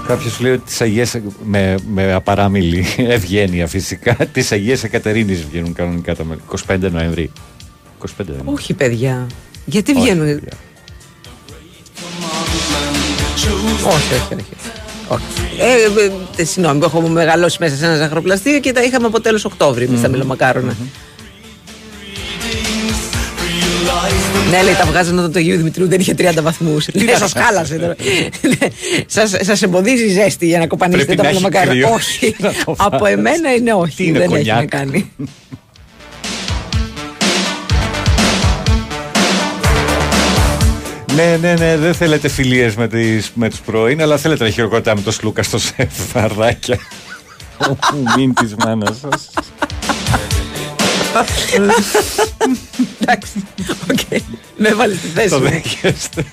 Κάποιος 0.08 0.40
λέει 0.40 0.52
ότι 0.52 0.62
τις 0.66 0.82
Αγίες. 0.82 1.20
Με, 1.46 1.76
με 1.88 2.14
απαράμιλη 2.14 2.86
ευγένεια 2.98 3.68
φυσικά. 3.68 4.16
Τις 4.32 4.52
Αγίες 4.52 4.84
Εκατερίνης 4.84 5.44
βγαίνουν 5.46 5.74
κανονικά 5.74 6.16
τα 6.16 6.24
μέλη. 6.24 6.40
25 6.68 6.78
Νοεμβρή. 6.92 7.32
25 8.02 8.06
δεν 8.18 8.26
είναι. 8.28 8.42
όχι 8.46 8.74
παιδιά 8.74 9.28
γιατί 9.66 9.92
Όχι, 9.92 10.02
βγαίνουν 10.02 10.26
παιδιά. 10.26 10.52
Όχι, 13.86 14.14
όχι, 14.14 14.34
όχι. 14.34 14.46
όχι. 15.08 15.24
Ε, 15.60 16.04
ε, 16.04 16.12
ε, 16.42 16.44
συγγνώμη, 16.46 16.80
που 16.80 16.86
έχουμε 16.86 17.10
μεγαλώσει 17.10 17.58
μέσα 17.60 17.76
σε 17.76 17.86
ένα 17.86 17.96
ζαχαροπλαστείο 17.96 18.60
και 18.60 18.72
τα 18.72 18.82
είχαμε 18.84 19.08
από 19.08 19.22
τέλος 19.22 19.46
Οκτώβρη 19.46 19.84
εμείς 19.84 20.02
τα 20.02 20.10
μελομακάρονα. 20.10 20.76
Ναι, 24.50 24.62
λέει, 24.64 24.74
τα 24.74 24.86
βγάζανε 24.86 25.20
όταν 25.20 25.32
το 25.32 25.40
Αγίου 25.40 25.58
Δημητρίου 25.58 25.88
δεν 25.88 26.00
είχε 26.00 26.16
30 26.18 26.34
βαθμούς. 26.42 26.88
Ναι, 26.94 27.14
σας 27.16 27.34
χάλασε 27.34 27.76
τώρα. 27.76 27.96
Σας 29.42 29.62
εμποδίζει 29.62 30.04
η 30.06 30.10
ζέστη 30.10 30.46
για 30.46 30.60
να 30.60 30.68
κοπανίσετε 30.68 31.06
Πρέπει 31.16 31.22
τα 31.22 31.24
να 31.24 31.30
έχει 31.30 31.42
μελομακάρονα. 31.42 31.86
κρύο 31.86 31.94
Όχι. 31.96 32.36
να 32.40 32.54
το 32.66 32.76
Από 32.78 32.98
φας. 32.98 33.12
εμένα 33.12 33.54
είναι 33.54 33.74
όχι. 33.74 33.96
Τι 33.96 34.06
είναι, 34.06 34.20
δεν 34.20 34.32
έχει 34.34 34.48
να 34.48 34.54
κονιάκ; 34.54 34.70
κάνει. 34.70 35.12
Ναι, 41.16 41.38
ναι, 41.42 41.54
ναι, 41.54 41.78
δεν 41.78 41.94
θέλετε 41.94 42.28
φιλίες 42.28 42.76
με, 42.76 42.88
τις, 42.88 43.32
με 43.36 43.50
τους 43.50 43.60
πρώην, 43.60 44.02
αλλά 44.02 44.18
θέλετε 44.18 44.44
να 44.44 44.50
χειροκροτάμε 44.50 45.02
το 45.02 45.12
Σλούκα 45.12 45.44
στο 45.44 45.58
σεφ, 45.60 45.94
φαρδάκια. 46.12 46.78
Μην 48.18 48.34
της 48.34 48.56
μάνας 48.56 48.98
σας. 49.00 49.30
Εντάξει. 53.00 53.44
Οκ. 53.92 54.22
Με 54.58 54.68
έβαλε 54.70 54.96
στη 54.96 55.08
θέση 55.08 55.30
Το 55.30 55.40
μου. 55.40 55.44
δέχεστε. 55.50 56.26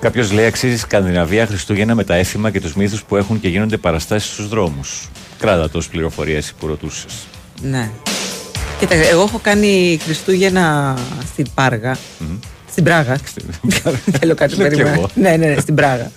Κάποιος 0.00 0.32
λέει 0.32 0.46
αξίζει 0.46 0.78
Σκανδιναβία 0.78 1.46
Χριστούγεννα 1.46 1.94
με 1.94 2.04
τα 2.04 2.14
έθιμα 2.14 2.50
και 2.50 2.60
τους 2.60 2.74
μύθους 2.74 3.02
που 3.02 3.16
έχουν 3.16 3.40
και 3.40 3.48
γίνονται 3.48 3.76
παραστάσεις 3.76 4.32
στους 4.32 4.48
δρόμους. 4.48 5.08
Κράτα 5.38 5.70
το 5.70 5.78
ω 5.78 5.82
πληροφορίας 5.90 6.44
εσύ 6.44 6.54
που 6.60 6.66
ρωτούσες. 6.66 7.14
Ναι. 7.62 7.90
Κοίταξε, 8.78 9.08
εγώ 9.10 9.22
έχω 9.22 9.38
κάνει 9.42 9.98
Χριστούγεννα 10.04 10.96
στην 11.32 11.46
Πάργα. 11.54 11.96
Στην 12.70 12.84
Πράγα. 12.84 13.18
Θέλω 14.18 14.34
κάτι 14.34 14.54
Λέω 14.56 14.68
κι 14.68 14.74
περίμενα. 14.74 14.96
εγώ. 14.96 15.08
Ναι, 15.14 15.36
ναι, 15.36 15.46
ναι, 15.46 15.60
στην 15.60 15.74
Πράγα. 15.74 16.10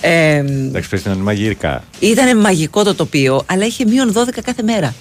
Ε, 0.00 0.36
Εντάξει, 0.36 0.88
πρέπει 0.88 1.02
να 1.08 1.12
είναι 1.14 1.22
μαγειρικά. 1.22 1.84
ήταν 1.98 2.38
μαγικό 2.40 2.84
το 2.84 2.94
τοπίο, 2.94 3.42
αλλά 3.46 3.64
είχε 3.66 3.84
μείον 3.84 4.12
12 4.12 4.40
κάθε 4.44 4.62
μέρα. 4.62 4.94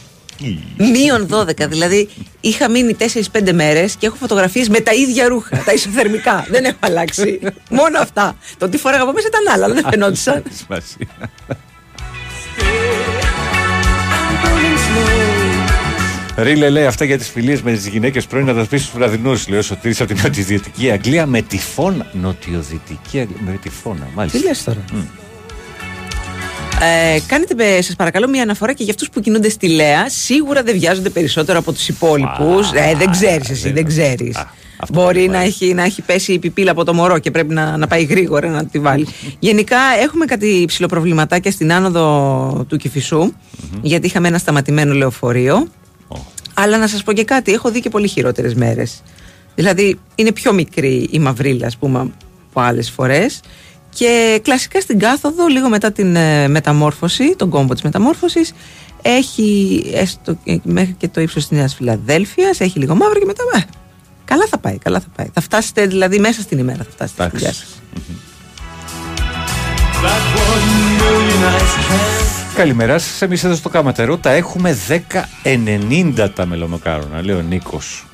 Μείον 0.77 1.27
12. 1.31 1.67
Δηλαδή 1.69 2.09
είχα 2.41 2.69
μείνει 2.69 2.95
4-5 3.31 3.51
μέρες 3.53 3.95
και 3.95 4.05
έχω 4.05 4.15
φωτογραφίες 4.15 4.69
με 4.69 4.79
τα 4.79 4.93
ίδια 4.93 5.27
ρούχα, 5.27 5.57
τα 5.65 5.73
ισοθερμικά. 5.73 6.45
Δεν 6.51 6.65
έχω 6.65 6.77
αλλάξει. 6.79 7.39
Μόνο 7.69 7.99
αυτά. 7.99 8.35
Το 8.57 8.69
τι 8.69 8.77
φόραγα 8.77 9.03
από 9.03 9.11
μέσα 9.11 9.27
ήταν 9.27 9.53
άλλα, 9.53 9.65
αλλά 9.65 9.73
δεν 9.73 9.85
φαινόντουσαν. 9.89 10.43
Ρίλε 16.37 16.69
λέει 16.69 16.85
αυτά 16.85 17.05
για 17.05 17.17
τις 17.17 17.29
φιλίες 17.29 17.61
με 17.61 17.71
τις 17.71 17.87
γυναίκες 17.87 18.25
πρώην 18.25 18.45
να 18.45 18.53
τα 18.53 18.65
πεις 18.65 18.81
στους 18.81 18.93
βραδινούς. 18.93 19.47
Λέει 19.47 19.59
ο 19.59 19.61
Σωτήρης 19.61 20.01
από 20.01 20.13
την 20.13 20.23
νοτιοδυτική 20.23 20.91
Αγγλία 20.91 21.25
με 21.25 21.41
τυφώνα. 21.41 22.05
Νοτιοδυτική 22.11 23.19
Αγγλία 23.19 23.37
με 23.45 23.59
τυφώνα, 23.61 24.07
μάλιστα. 24.15 24.37
Τι 24.39 24.43
λες 24.45 24.63
τώρα; 24.63 24.83
Ε, 27.15 27.19
κάνετε, 27.27 27.81
σας 27.81 27.95
παρακαλώ, 27.95 28.27
μια 28.29 28.41
αναφορά 28.41 28.73
και 28.73 28.83
για 28.83 28.93
αυτούς 28.93 29.09
που 29.09 29.19
κινούνται 29.19 29.49
στη 29.49 29.67
Λέα. 29.67 30.09
Σίγουρα 30.09 30.63
δεν 30.63 30.79
βιάζονται 30.79 31.09
περισσότερο 31.09 31.59
από 31.59 31.71
τους 31.73 31.87
υπόλοιπους. 31.87 32.71
Ε, 32.73 32.95
δεν 32.97 33.11
ξέρεις 33.11 33.49
εσύ, 33.49 33.61
δεν- 33.63 33.73
δεν 33.73 33.85
ξέρεις. 33.85 34.35
Α, 34.35 34.49
αυτό 34.77 35.01
Μπορεί 35.01 35.19
δεν 35.21 35.29
να 35.31 35.37
πάει. 35.37 35.47
έχει, 35.47 35.73
να 35.73 35.83
έχει 35.83 36.01
πέσει 36.01 36.33
η 36.33 36.39
πιπίλα 36.39 36.71
από 36.71 36.83
το 36.83 36.93
μωρό 36.93 37.19
και 37.19 37.31
πρέπει 37.31 37.53
να, 37.53 37.77
να 37.77 37.87
πάει 37.87 38.03
γρήγορα 38.03 38.49
να 38.49 38.65
τη 38.65 38.79
βάλει. 38.79 39.07
Γενικά 39.39 39.77
έχουμε 40.03 40.25
κάτι 40.25 40.63
ψηλοπροβληματάκια 40.67 41.51
στην 41.51 41.73
άνοδο 41.73 42.65
του 42.69 42.77
κηφισου 42.77 43.33
γιατί 43.81 44.05
είχαμε 44.07 44.27
ένα 44.27 44.37
σταματημένο 44.37 44.93
λεωφορείο. 44.93 45.67
Αλλά 46.57 46.77
να 46.77 46.87
σας 46.87 47.03
πω 47.03 47.13
και 47.13 47.23
κάτι, 47.23 47.53
έχω 47.53 47.71
δει 47.71 47.79
και 47.79 47.89
πολύ 47.89 48.07
χειρότερες 48.07 48.53
μέρες. 48.53 49.01
Δηλαδή, 49.55 49.99
είναι 50.15 50.31
πιο 50.31 50.53
μικρή 50.53 51.09
η 51.11 51.19
μαυρίλα, 51.19 51.67
ας 51.67 51.77
πούμε, 51.77 51.99
από 51.99 52.61
άλλες 52.61 52.89
φορές. 52.89 53.39
Και 53.89 54.39
κλασικά 54.43 54.81
στην 54.81 54.99
κάθοδο, 54.99 55.47
λίγο 55.47 55.69
μετά 55.69 55.91
την 55.91 56.15
ε, 56.15 56.47
μεταμόρφωση, 56.47 57.35
τον 57.35 57.49
κόμπο 57.49 57.73
της 57.73 57.81
μεταμόρφωσης, 57.81 58.53
έχει 59.01 59.81
έστω, 59.93 60.37
ε, 60.43 60.55
μέχρι 60.63 60.95
και 60.97 61.07
το 61.07 61.21
ύψος 61.21 61.47
της 61.47 61.57
Νέας 61.57 61.75
Φιλαδέλφιας, 61.75 62.59
έχει 62.59 62.79
λίγο 62.79 62.95
μαύρο 62.95 63.19
και 63.19 63.25
μετά. 63.25 63.43
ε, 63.55 63.59
καλά 64.25 64.45
θα 64.49 64.57
πάει, 64.57 64.77
καλά 64.77 64.99
θα 64.99 65.07
πάει. 65.15 65.27
Θα 65.33 65.41
φτάσετε 65.41 65.85
δηλαδή 65.85 66.19
μέσα 66.19 66.41
στην 66.41 66.57
ημέρα, 66.57 66.83
θα 66.83 66.89
φτάσετε 66.91 67.23
στη 67.23 67.31
δουλειά 67.37 67.49
Εντάξει. 67.49 67.65
Σας. 72.55 72.65
Like 72.65 72.69
one 72.69 72.75
million 72.75 72.89
ice 72.89 72.91
cans. 72.91 72.91
Καλημέρα 72.91 72.99
σας. 72.99 73.21
Εμείς 73.21 73.43
εδώ 73.43 73.55
στο 73.55 73.69
Καματερό 73.69 74.17
τα 74.17 74.31
έχουμε 74.31 74.77
10,90 74.87 76.29
τα 76.35 76.45
μελομακάρονα, 76.45 77.23
λέει 77.23 77.35
ο 77.35 77.41
Νίκος. 77.41 78.05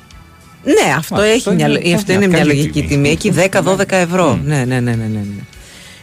Ναι, 0.64 0.94
αυτό, 0.96 1.14
Μα, 1.14 1.24
έχει 1.24 1.36
αυτό 1.36 1.52
μια, 1.52 1.66
είναι 1.66 1.94
αυτό 1.94 2.12
μια 2.12 2.14
είναι 2.16 2.26
μια 2.26 2.38
καλή 2.38 2.50
λογική 2.54 2.82
τιμή. 2.82 2.88
τιμή. 2.88 3.08
Εκεί 3.08 3.32
10-12 3.64 3.82
ευρώ. 3.88 4.40
ναι, 4.44 4.56
ναι, 4.56 4.64
ναι, 4.64 4.80
ναι, 4.80 4.94
ναι, 4.94 5.06
ναι. 5.06 5.42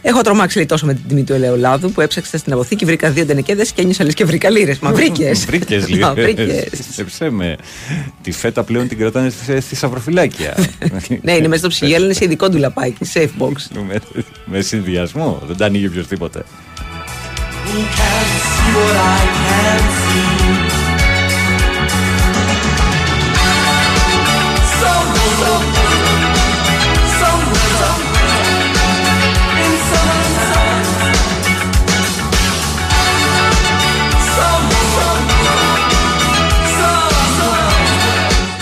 Έχω 0.02 0.20
τρομάξει 0.20 0.56
λέει, 0.56 0.66
τόσο 0.66 0.86
με 0.86 0.94
την 0.94 1.02
τιμή 1.08 1.24
του 1.24 1.32
ελαιολάδου 1.32 1.90
που 1.92 2.00
έψαξα 2.00 2.38
στην 2.38 2.52
αποθήκη, 2.52 2.84
βρήκα 2.84 3.10
δύο 3.10 3.26
τενεκέδες 3.26 3.72
και 3.72 3.80
ένιωσα 3.80 4.04
λες 4.04 4.14
και 4.14 4.24
βρήκα 4.24 4.50
λίρε. 4.50 4.76
Μα 4.80 4.90
βρήκες. 4.98 5.44
Βρήκες 5.44 5.88
Μα 6.00 6.14
βρήκες. 6.14 6.46
λίγο. 6.46 6.64
Ψέψε 6.90 7.30
με. 7.30 7.56
Τη 8.22 8.32
φέτα 8.32 8.62
πλέον 8.62 8.88
την 8.88 8.98
κρατάνε 8.98 9.30
στη, 9.30 9.60
στη 9.60 9.76
σαυροφυλάκια. 9.76 10.54
ναι, 11.22 11.32
είναι 11.32 11.48
μέσα 11.48 11.60
στο 11.60 11.68
ψυγείο, 11.68 12.04
είναι 12.04 12.12
σε 12.12 12.24
ειδικό 12.24 12.48
ντουλαπάκι, 12.48 13.10
safe 13.14 13.28
box. 13.38 13.52
με, 13.88 13.94
με 14.44 14.60
συνδυασμό. 14.60 15.42
Δεν 15.46 15.56
τα 15.56 15.64
ανοίγει 15.66 15.86
οποιοδήποτε. 15.86 16.42
Who 17.72 17.82
can 17.98 18.26
see 18.50 18.70
what 18.76 18.96
I 18.96 19.20
can 19.38 19.80
see? 20.00 21.40
Somewhere, 24.80 25.58
somewhere, 27.20 27.74
somewhere, 27.80 28.44
in 29.64 29.72
summer 29.88 30.24
sun. 30.50 31.90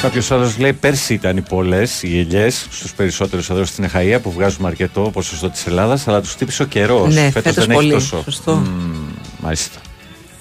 Κάποιος 0.02 0.30
άλλος 0.30 0.58
λέει 0.58 0.72
πέρσι 0.72 1.14
ήταν 1.14 1.36
οι 1.36 1.40
πολλές 1.40 2.02
οι 2.02 2.18
ελιέ 2.18 2.50
στους 2.50 2.92
περισσότερους 2.96 3.50
εδώ 3.50 3.64
στην 3.64 3.84
Εχαία 3.84 4.20
που 4.20 4.32
βγάζουμε 4.32 4.68
αρκετό 4.68 5.00
ποσοστό 5.12 5.48
της 5.50 5.66
Ελλάδας, 5.66 6.08
αλλά 6.08 6.20
τους 6.20 6.34
τύπησε 6.34 6.62
ο 6.62 6.66
καιρός. 6.66 7.14
Ναι, 7.14 7.20
Φέτος 7.30 7.42
φέτος 7.42 7.66
δεν 7.66 7.74
πολύ. 7.74 7.86
έχει 7.88 7.94
τόσο. 7.98 8.22
Σωστό. 8.24 8.52
Μμμ, 8.54 8.97
μάλιστα. 9.38 9.78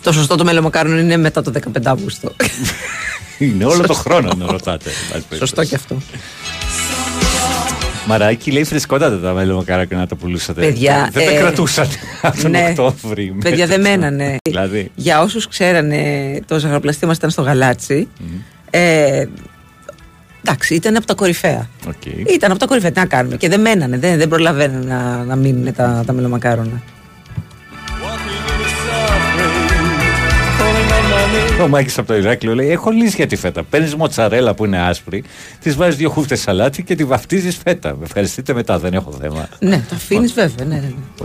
Το 0.03 0.11
σωστό 0.11 0.35
το 0.35 0.43
μελομακάρονο 0.43 0.97
είναι 0.99 1.17
μετά 1.17 1.41
το 1.41 1.51
15 1.75 1.81
Αύγουστο. 1.83 2.31
Είναι 3.37 3.65
όλο 3.65 3.87
το 3.87 3.93
χρόνο 3.93 4.33
να 4.37 4.45
ρωτάτε. 4.51 4.89
εν 5.13 5.23
πάση 5.29 5.39
Σωστό 5.39 5.55
περιπτώσει. 5.55 5.67
και 5.69 5.75
αυτό. 5.75 5.97
Μαράκι 8.07 8.51
λέει 8.51 8.63
φρεσκότατα 8.63 9.19
τα 9.19 9.33
μελομακάρονα 9.33 9.87
να 9.95 10.07
τα 10.07 10.15
πουλούσατε. 10.15 10.61
Παιδιά, 10.61 11.09
δεν 11.11 11.25
τα 11.25 11.31
ε, 11.31 11.37
κρατούσατε 11.37 11.95
από 12.21 12.41
τον 12.41 12.51
ναι. 12.51 12.67
Οκτώβρη. 12.69 13.35
Παιδιά 13.41 13.67
δεν 13.67 13.81
μένανε. 13.81 14.35
Δηλαδή. 14.49 14.91
Για 14.95 15.21
όσους 15.21 15.47
ξέρανε, 15.47 16.01
το 16.45 16.59
ζαχαροπλαστή 16.59 17.05
μας 17.05 17.17
ήταν 17.17 17.29
στο 17.29 17.41
Γαλάτσι 17.41 18.07
Ε, 18.69 19.25
εντάξει, 20.43 20.75
ήταν 20.75 20.95
από 20.95 21.05
τα 21.05 21.13
κορυφαία. 21.13 21.69
Οκ. 21.87 22.05
Ήταν 22.33 22.51
από 22.51 22.59
τα 22.59 22.65
κορυφαία. 22.65 22.91
Τι 22.91 22.99
να 22.99 23.05
κάνουμε. 23.05 23.37
Και 23.37 23.49
δεν 23.49 23.61
μένανε. 23.61 23.97
Δεν, 23.97 24.17
δεν 24.17 24.27
προλαβαίνουν 24.27 24.87
να, 24.87 25.23
να 25.23 25.35
μείνουν 25.35 25.73
τα, 25.73 26.03
τα 26.05 26.13
μελομακάρονα. 26.13 26.81
Ο 31.63 31.67
Μάκης 31.67 31.97
από 31.97 32.07
το 32.07 32.15
Ηράκλειο 32.17 32.55
λέει: 32.55 32.69
Έχω 32.69 32.89
λύσει 32.89 33.15
για 33.15 33.27
τη 33.27 33.35
φέτα. 33.35 33.63
Παίρνεις 33.63 33.95
μοτσαρέλα 33.95 34.53
που 34.53 34.65
είναι 34.65 34.79
άσπρη, 34.79 35.23
της 35.61 35.75
βάζεις 35.75 35.95
δύο 35.95 36.09
χούφτες 36.09 36.39
σαλάτι 36.39 36.83
και 36.83 36.95
τη 36.95 37.03
βαφτίζεις 37.03 37.57
φέτα. 37.63 37.95
Με 37.95 38.03
ευχαριστείτε 38.05 38.53
μετά, 38.53 38.79
δεν 38.79 38.93
έχω 38.93 39.11
θέμα. 39.21 39.49
ναι, 39.59 39.77
το 39.89 39.95
αφήνεις 39.95 40.33
βέβαια. 40.33 40.65
Ναι, 40.65 40.75
ναι, 40.75 40.81
ναι. 40.81 41.23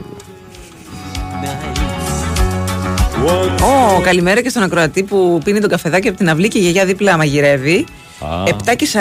Ω, 3.65 4.01
καλημέρα 4.03 4.41
και 4.43 4.49
στον 4.49 4.63
ακροατή 4.63 5.03
που 5.03 5.41
πίνει 5.45 5.61
τον 5.61 5.71
καφεδάκι 5.71 6.09
από 6.09 6.17
την 6.17 6.29
αυλή 6.29 6.49
και 6.49 6.59
η 6.59 6.61
γιαγιά 6.61 6.85
δίπλα 6.85 7.17
μαγειρεύει. 7.17 7.85
Α. 8.21 8.43
7 8.73 8.77
και 8.77 8.89
40 8.93 8.99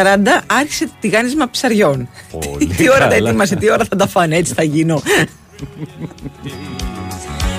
άρχισε 0.48 0.86
τη 0.86 0.92
τηγάνισμα 1.00 1.50
ψαριών. 1.50 2.10
Πολύ 2.32 2.66
τι 2.78 2.90
ώρα 2.90 3.08
τα 3.08 3.14
καλά. 3.14 3.28
ετοίμασε, 3.30 3.56
τι 3.56 3.72
ώρα 3.72 3.86
θα 3.90 3.96
τα 3.96 4.08
φάνε, 4.08 4.36
έτσι 4.36 4.54
θα 4.54 4.64
γίνω. 4.64 5.02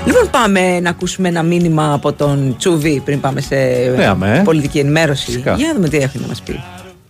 λοιπόν, 0.06 0.30
πάμε 0.30 0.80
να 0.80 0.90
ακούσουμε 0.90 1.28
ένα 1.28 1.42
μήνυμα 1.42 1.92
από 1.92 2.12
τον 2.12 2.54
Τσούβι 2.58 3.02
πριν 3.04 3.20
πάμε 3.20 3.40
σε 3.40 3.54
Ναι, 3.96 4.06
αμέ. 4.06 4.42
πολιτική 4.44 4.78
ενημέρωση. 4.78 5.24
Φυσικά. 5.24 5.54
Για 5.54 5.66
να 5.66 5.74
δούμε 5.74 5.88
τι 5.88 5.96
έχει 5.96 6.18
να 6.18 6.26
μας 6.26 6.42
πει. 6.42 6.62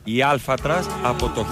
Η 0.05 0.23
Alpha 0.23 0.55
Trust 0.55 0.87
από 1.03 1.31
το 1.35 1.47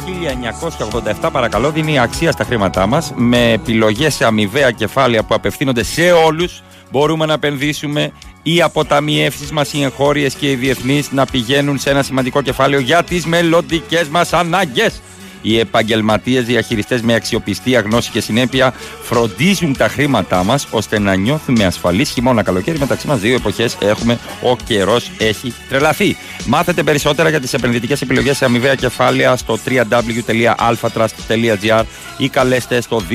1987 1.23 1.29
παρακαλώ 1.33 1.71
δίνει 1.71 1.99
αξία 1.99 2.33
στα 2.33 2.45
χρήματά 2.45 2.87
μας 2.87 3.13
με 3.17 3.53
επιλογές 3.53 4.15
σε 4.15 4.25
αμοιβαία 4.25 4.71
κεφάλαια 4.71 5.23
που 5.23 5.35
απευθύνονται 5.35 5.83
σε 5.83 6.11
όλους 6.27 6.63
μπορούμε 6.91 7.27
να 7.27 7.33
επενδύσουμε 7.33 8.11
οι 8.43 8.63
αποταμιεύσεις 8.63 9.51
μας 9.51 9.73
οι 9.73 9.83
εγχώριες 9.83 10.35
και 10.35 10.51
οι 10.51 10.55
διεθνείς 10.55 11.11
να 11.13 11.25
πηγαίνουν 11.27 11.79
σε 11.79 11.91
ένα 11.91 12.03
σημαντικό 12.03 12.43
κεφάλαιο 12.43 12.81
για 12.81 13.03
τις 13.03 13.27
μελλοντικές 13.27 14.09
μας 14.09 14.33
ανάγκες. 14.33 15.01
Οι 15.43 15.59
επαγγελματίες 15.59 16.45
διαχειριστές 16.45 17.03
με 17.03 17.15
αξιοπιστία, 17.15 17.81
γνώση 17.81 18.11
και 18.11 18.21
συνέπεια 18.21 18.75
φροντίζουν 19.03 19.77
τα 19.77 19.89
χρήματά 19.89 20.45
μας 20.45 20.67
ώστε 20.71 20.99
να 20.99 21.15
νιώθουμε 21.15 21.65
ασφαλείς 21.65 22.11
χειμώνα 22.11 22.43
καλοκαίρι 22.43 22.79
μεταξύ 22.79 23.07
μας 23.07 23.21
δύο 23.21 23.35
εποχές 23.35 23.77
έχουμε 23.81 24.19
ο 24.43 24.57
καιρός 24.57 25.11
έχει 25.19 25.55
τρελαθεί. 25.69 26.17
Μάθετε 26.47 26.83
περισσότερα 26.83 27.29
για 27.29 27.41
τις 27.41 27.55
επενδυτικές 27.55 28.03
επιλογές 28.03 28.37
σε 28.37 28.45
αμοιβαία 28.45 28.75
κεφάλαια 28.75 29.37
στο 29.37 29.59
www.alphatrust.gr 29.67 31.83
ή 32.17 32.29
καλέστε 32.29 32.81
στο 32.81 33.03
210 33.11 33.15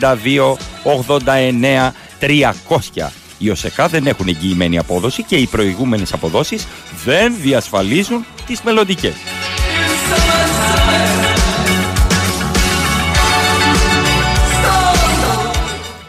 62 0.00 0.56
89 1.04 1.90
300. 2.20 3.08
Οι 3.38 3.50
ΟΣΕΚΑ 3.50 3.88
δεν 3.88 4.06
έχουν 4.06 4.28
εγγυημένη 4.28 4.78
απόδοση 4.78 5.22
και 5.22 5.36
οι 5.36 5.46
προηγούμενες 5.46 6.12
αποδόσεις 6.12 6.66
δεν 7.04 7.34
διασφαλίζουν 7.40 8.24
τις 8.46 8.62
μελλοντικές. 8.62 9.14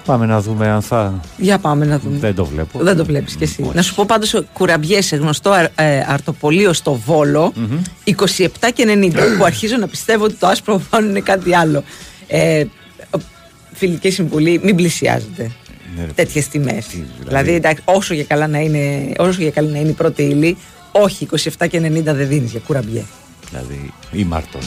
Πάμε 0.05 0.25
να 0.25 0.41
δούμε 0.41 0.67
αν 0.67 0.81
θα. 0.81 1.19
Για 1.37 1.57
πάμε 1.59 1.85
να 1.85 1.99
δούμε. 1.99 2.17
Δεν 2.17 2.35
το 2.35 2.45
βλέπω. 2.45 2.79
Δεν 2.83 2.95
το 2.97 3.05
βλέπεις 3.05 3.35
κι 3.35 3.43
εσύ. 3.43 3.61
Όχι. 3.61 3.75
Να 3.75 3.81
σου 3.81 3.95
πω 3.95 4.03
πάντως 4.07 4.43
κουραμπιές 4.53 5.05
σε 5.05 5.15
γνωστό 5.15 5.49
αρ- 5.51 5.71
ε, 5.79 6.03
αρτοπολείο 6.07 6.73
στο 6.73 6.93
βολο 7.05 7.53
27 8.03 8.13
και 8.73 8.83
90. 8.87 9.37
που 9.37 9.43
αρχίζω 9.45 9.77
να 9.77 9.87
πιστεύω 9.87 10.23
ότι 10.23 10.33
το 10.33 10.47
άσπρο 10.47 10.81
βάνο 10.89 11.09
είναι 11.09 11.19
κάτι 11.19 11.55
άλλο. 11.55 11.83
Ε, 12.27 12.63
φιλική 13.73 14.09
συμβουλή, 14.09 14.59
μην 14.63 14.75
πλησιάζετε 14.75 15.51
Ναι, 15.97 16.05
ρε, 16.05 16.11
τέτοιες 16.11 16.47
τιμές. 16.47 16.85
δηλαδή; 16.89 17.07
Δηλαδή, 17.27 17.51
εντάξει, 17.53 17.81
όσο 17.85 18.13
για 18.13 18.23
καλά 18.23 18.47
να 18.47 18.59
είναι, 18.59 19.11
όσο 19.17 19.41
για 19.41 19.51
καλή 19.51 19.71
να 19.71 19.77
είναι 19.79 19.89
η 19.89 19.93
πρώτη 19.93 20.21
ύλη, 20.23 20.57
όχι 20.91 21.27
27 21.59 21.67
και 21.69 21.79
90 21.79 22.03
δεν 22.03 22.27
δίνεις 22.27 22.51
για 22.51 22.59
κουραμπιέ. 22.59 23.03
Δηλαδή, 23.49 23.93
ή 24.11 24.23
Μάρτον. 24.23 24.61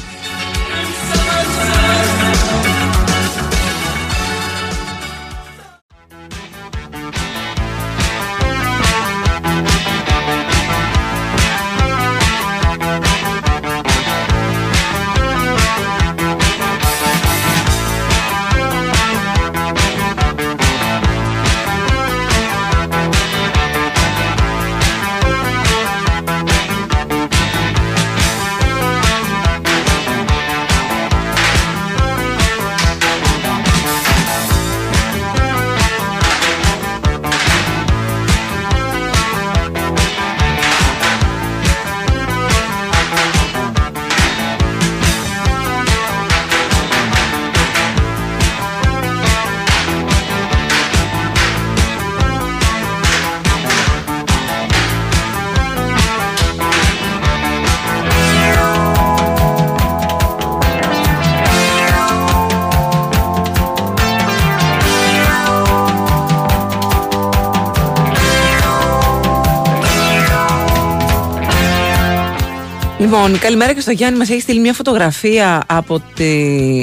Λοιπόν, 73.15 73.39
καλημέρα 73.39 73.75
και 73.75 73.81
στο 73.81 73.91
Γιάννη. 73.91 74.19
Μας 74.19 74.31
έχεις 74.31 74.43
στείλει 74.43 74.61
μια 74.61 74.73
φωτογραφία 74.73 75.63
από, 75.67 76.03
τη, 76.15 76.25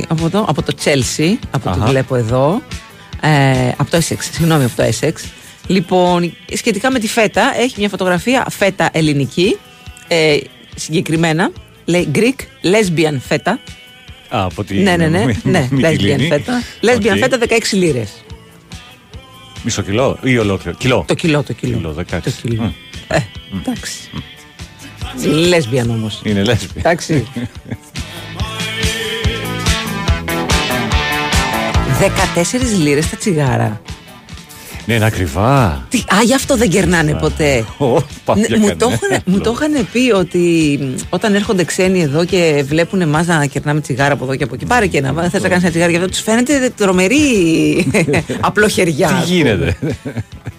από, 0.07 0.25
εδώ, 0.25 0.45
από 0.47 0.61
το 0.61 0.73
Chelsea, 0.83 1.33
από 1.51 1.69
ό,τι 1.69 1.79
Αχα. 1.79 1.89
βλέπω 1.89 2.15
εδώ. 2.15 2.61
Ε, 3.21 3.71
από 3.77 3.91
το 3.91 3.97
Essex, 3.97 4.17
συγγνώμη, 4.31 4.63
από 4.63 4.75
το 4.75 4.83
Essex. 4.83 5.13
Λοιπόν, 5.67 6.33
σχετικά 6.53 6.91
με 6.91 6.99
τη 6.99 7.07
φέτα, 7.07 7.53
έχει 7.57 7.75
μια 7.77 7.89
φωτογραφία 7.89 8.45
φέτα 8.49 8.89
ελληνική. 8.93 9.57
Ε, 10.07 10.37
συγκεκριμένα, 10.75 11.51
λέει 11.85 12.11
Greek 12.15 12.39
lesbian 12.63 13.17
φέτα. 13.27 13.51
Α, 14.29 14.43
από 14.43 14.63
τη. 14.63 14.75
ναι, 14.75 14.95
ναι, 14.95 15.07
ναι, 15.07 15.25
ναι, 15.43 15.67
lesbian 15.71 15.75
Μυτιλίνη. 15.75 16.27
φέτα. 16.27 16.61
Lesbian 16.81 17.11
Οκ. 17.13 17.17
φέτα 17.17 17.37
16 17.49 17.53
λίρες. 17.71 18.09
Μισό 19.63 19.81
κιλό 19.81 20.17
ή 20.23 20.37
ολόκληρο; 20.37 20.77
Κιλό. 20.77 21.03
Το 21.07 21.13
κιλό, 21.13 21.43
το 21.43 21.53
κιλό. 21.53 21.77
Κιλό, 21.77 21.95
16. 21.97 22.03
Το 22.23 22.31
κιλό. 22.41 22.63
Μμ. 22.63 22.71
Ε, 23.07 23.19
εντάξει. 23.59 23.91
Λέσβιαν 25.47 25.89
όμως. 25.89 26.21
Είναι 26.23 26.43
λέσβη. 26.43 26.67
Εντάξει. 26.77 27.27
14 31.99 32.81
λίρες 32.83 33.09
τα 33.09 33.15
τσιγάρα. 33.17 33.81
Ναι, 34.85 34.93
είναι 34.93 35.05
ακριβά. 35.05 35.85
Τι, 35.89 35.97
α, 35.97 36.21
γι' 36.25 36.33
αυτό 36.33 36.57
δεν 36.57 36.69
κερνάνε 36.69 37.13
ποτέ. 37.13 37.65
Ω, 37.77 38.01
πάπια 38.25 38.45
Ναι, 38.49 38.57
μου, 38.57 38.75
το 38.75 38.85
κανένα. 38.85 38.99
είχαν, 39.03 39.21
μου 39.25 39.39
το 39.39 39.55
είχαν 39.55 39.87
πει 39.91 40.11
ότι 40.11 40.79
μ, 40.81 41.01
όταν 41.09 41.35
έρχονται 41.35 41.63
ξένοι 41.63 42.01
εδώ 42.01 42.25
και 42.25 42.63
βλέπουν 42.67 43.01
εμά 43.01 43.23
να 43.23 43.45
κερνάμε 43.45 43.81
τσιγάρα 43.81 44.13
από 44.13 44.23
εδώ 44.23 44.35
και 44.35 44.43
από 44.43 44.55
εκεί, 44.55 44.65
πάρε 44.65 44.87
και 44.87 44.97
ένα. 44.97 45.29
Θες 45.29 45.41
να 45.41 45.47
κάνεις 45.47 45.63
ένα 45.63 45.69
τσιγάρο, 45.71 45.89
γι' 45.91 45.97
αυτό 45.97 46.09
τους 46.09 46.19
φαίνεται 46.21 46.71
τρομερή 46.77 47.17
απλοχεριά. 48.39 49.07
Τι 49.07 49.13
ας 49.13 49.23
πούμε. 49.23 49.35
γίνεται; 49.35 49.77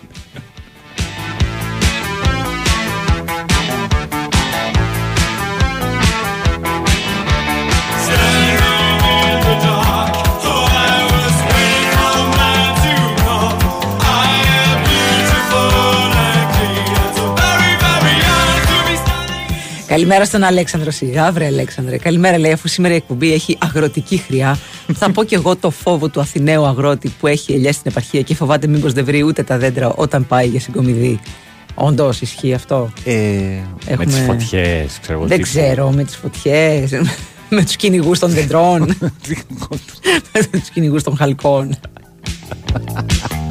Καλημέρα 19.92 20.24
στον 20.24 20.42
Αλέξανδρο 20.42 20.90
Σιγά, 20.90 21.32
βρε 21.32 21.46
Αλέξανδρε. 21.46 21.96
Καλημέρα, 21.98 22.38
λέει, 22.38 22.52
αφού 22.52 22.68
σήμερα 22.68 22.94
η 22.94 22.96
εκπομπή 22.96 23.32
έχει 23.32 23.58
αγροτική 23.60 24.16
χρειά. 24.16 24.58
θα 24.94 25.10
πω 25.10 25.24
κι 25.24 25.34
εγώ 25.34 25.56
το 25.56 25.70
φόβο 25.70 26.08
του 26.08 26.20
Αθηναίου 26.20 26.64
αγρότη 26.66 27.08
που 27.20 27.26
έχει 27.26 27.52
ελιά 27.52 27.72
στην 27.72 27.90
επαρχία 27.90 28.20
και 28.22 28.34
φοβάται 28.34 28.66
μήπως 28.66 28.92
δεν 28.92 29.04
βρει 29.04 29.22
ούτε 29.22 29.42
τα 29.42 29.58
δέντρα 29.58 29.92
όταν 29.92 30.26
πάει 30.26 30.46
για 30.46 30.60
συγκομιδή. 30.60 31.20
Όντως 31.74 32.20
ισχύει 32.20 32.54
αυτό; 32.54 32.92
Ε, 33.04 33.12
Με 33.12 33.62
Έχουμε- 33.86 34.04
τις 34.06 34.18
φωτιές, 34.18 34.98
ξέρω 35.02 35.18
εγώ. 35.18 35.26
δεν 35.26 35.36
τι- 35.36 35.42
ξέρω, 35.42 35.90
με 35.90 36.04
τις 36.04 36.16
φωτιές, 36.16 36.90
με 37.48 37.62
τους 37.64 37.76
κυνηγούς 37.76 38.18
των 38.18 38.30
δεντρών, 38.30 38.80
με 40.32 40.46
τους 40.58 40.68
κυνηγούς 40.72 41.02
των 41.02 41.16
χαλκών. 41.16 41.76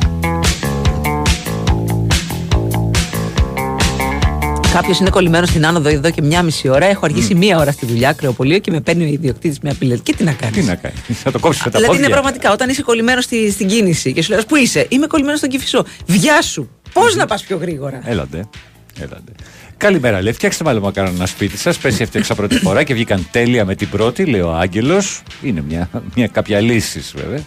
Κάποιος 4.74 5.00
είναι 5.00 5.10
κολλημένος 5.10 5.50
στην 5.50 5.66
άνοδο 5.66 5.90
εδώ 5.90 6.12
και 6.12 6.22
μια 6.22 6.44
μισή 6.44 6.70
ώρα. 6.70 6.86
Έχω 6.86 7.06
αργήσει 7.06 7.36
μία 7.36 7.58
ώρα 7.58 7.72
στη 7.72 7.86
δουλειά, 7.86 8.14
κρεοπολείο 8.14 8.60
και 8.60 8.72
με 8.72 8.82
παίρνει 8.82 9.04
ο 9.04 9.08
ιδιοκτήτης 9.08 9.60
μια 9.60 9.74
πιλέτη. 9.80 10.02
Και 10.02 10.14
τι 10.16 10.24
να 10.24 10.32
κάνεις; 10.32 10.56
Τι 10.58 10.64
να 10.64 10.76
κάνει; 10.76 10.94
Θα 11.08 11.32
το 11.32 11.40
κόψεις 11.40 11.64
με 11.64 11.72
τα 11.72 11.78
Δηλαδή 11.80 11.98
είναι 11.98 12.08
πόδια. 12.08 12.22
πραγματικά 12.22 12.52
όταν 12.52 12.70
είσαι 12.70 12.82
κολλημένος 12.82 13.24
στη, 13.24 13.52
στην 13.52 13.68
κίνηση 13.68 14.14
και 14.14 14.22
σου 14.22 14.34
λες 14.34 14.46
Πού 14.46 14.56
είσαι, 14.56 14.86
Είμαι 14.90 15.08
κολλημένος 15.08 15.40
στον 15.40 15.50
κυφισό. 15.52 15.86
Βιάσου. 16.06 16.68
Πώς 16.94 17.16
να 17.16 17.26
πας 17.26 17.44
πιο 17.44 17.58
γρήγορα; 17.58 18.02
Έλατε. 18.06 18.50
Έλατε. 19.00 19.32
Καλημέρα, 19.78 20.22
λέει. 20.22 20.34
Φτιάξτε 20.34 20.64
μάλλον 20.64 20.82
μακάρον 20.82 21.16
ένα 21.16 21.26
σπίτι 21.26 21.58
σας. 21.58 21.78
Πέσει 21.78 22.02
έφτιαξα 22.02 22.36
πρώτη 22.36 22.56
φορά 22.56 22.84
και 22.84 22.94
βγήκαν 22.94 23.28
τέλεια 23.32 23.66
με 23.66 23.76
την 23.76 23.90
πρώτη, 23.90 24.26
λέει 24.26 24.42
ο 24.42 24.54
Άγγελος. 24.54 25.22
Είναι 25.42 25.64
μια, 25.68 25.90
μια 26.16 26.28
κάποια 26.28 26.60
λύσης, 26.60 27.14
βέβαια. 27.16 27.40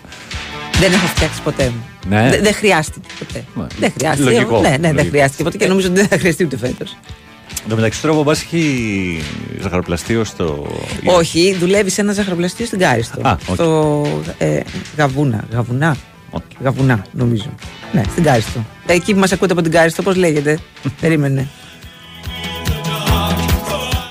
Δεν 0.81 0.93
έχω 0.93 1.07
φτιάξει 1.07 1.43
ποτέ 1.43 1.65
μου. 1.65 1.85
Ναι. 2.09 2.29
Δε- 2.31 2.41
Δεν 2.41 2.55
χρειάστηκε 2.55 3.09
ποτέ. 3.19 3.45
Μα, 3.55 3.67
Δεν 3.79 3.93
χρειάστηκε. 3.97 4.31
λογικό, 4.31 4.61
Ναι, 4.61 4.69
ναι, 4.69 4.77
δεν 4.79 4.93
λογικό. 4.95 5.09
χρειάστηκε 5.11 5.43
ποτέ 5.43 5.57
και 5.57 5.67
νομίζω 5.67 5.87
ότι 5.89 5.97
δεν 5.97 6.09
θα 6.09 6.19
χρειαστεί 6.19 6.45
ούτε 6.45 6.57
φέτος. 6.57 6.97
Εν 7.63 7.69
τω 7.71 7.77
μεταξύ, 7.77 8.01
τώρα 8.01 8.15
ο 8.15 8.17
Μπομπάς 8.17 8.41
έχει 8.41 9.23
ζαχαροπλαστείο 9.61 10.25
στο. 10.25 10.67
Όχι, 11.05 11.57
δουλεύει 11.61 11.91
σε 11.91 12.01
ένα 12.01 12.13
ζαχαροπλαστείο 12.13 12.67
στην 12.67 12.79
Κάριστο. 12.79 13.21
Α, 13.29 13.37
οκ. 13.47 13.55
Στο 13.55 14.07
ε, 14.39 14.61
Γαβούνα. 14.97 15.45
Γαβουνά. 15.53 15.97
Γαβουνά, 16.63 17.05
νομίζω. 17.13 17.55
Ναι, 17.93 18.03
στην 18.11 18.23
Κάριστο. 18.25 18.65
Εκεί 18.87 19.13
που 19.15 19.19
μας 19.21 19.33
ακούτε 19.33 19.53
από 19.53 19.63
την 19.63 19.73
Κάριστο, 19.73 20.03
πώς 20.03 20.17
λέγεται; 20.17 20.59
Περίμενε. 21.01 21.49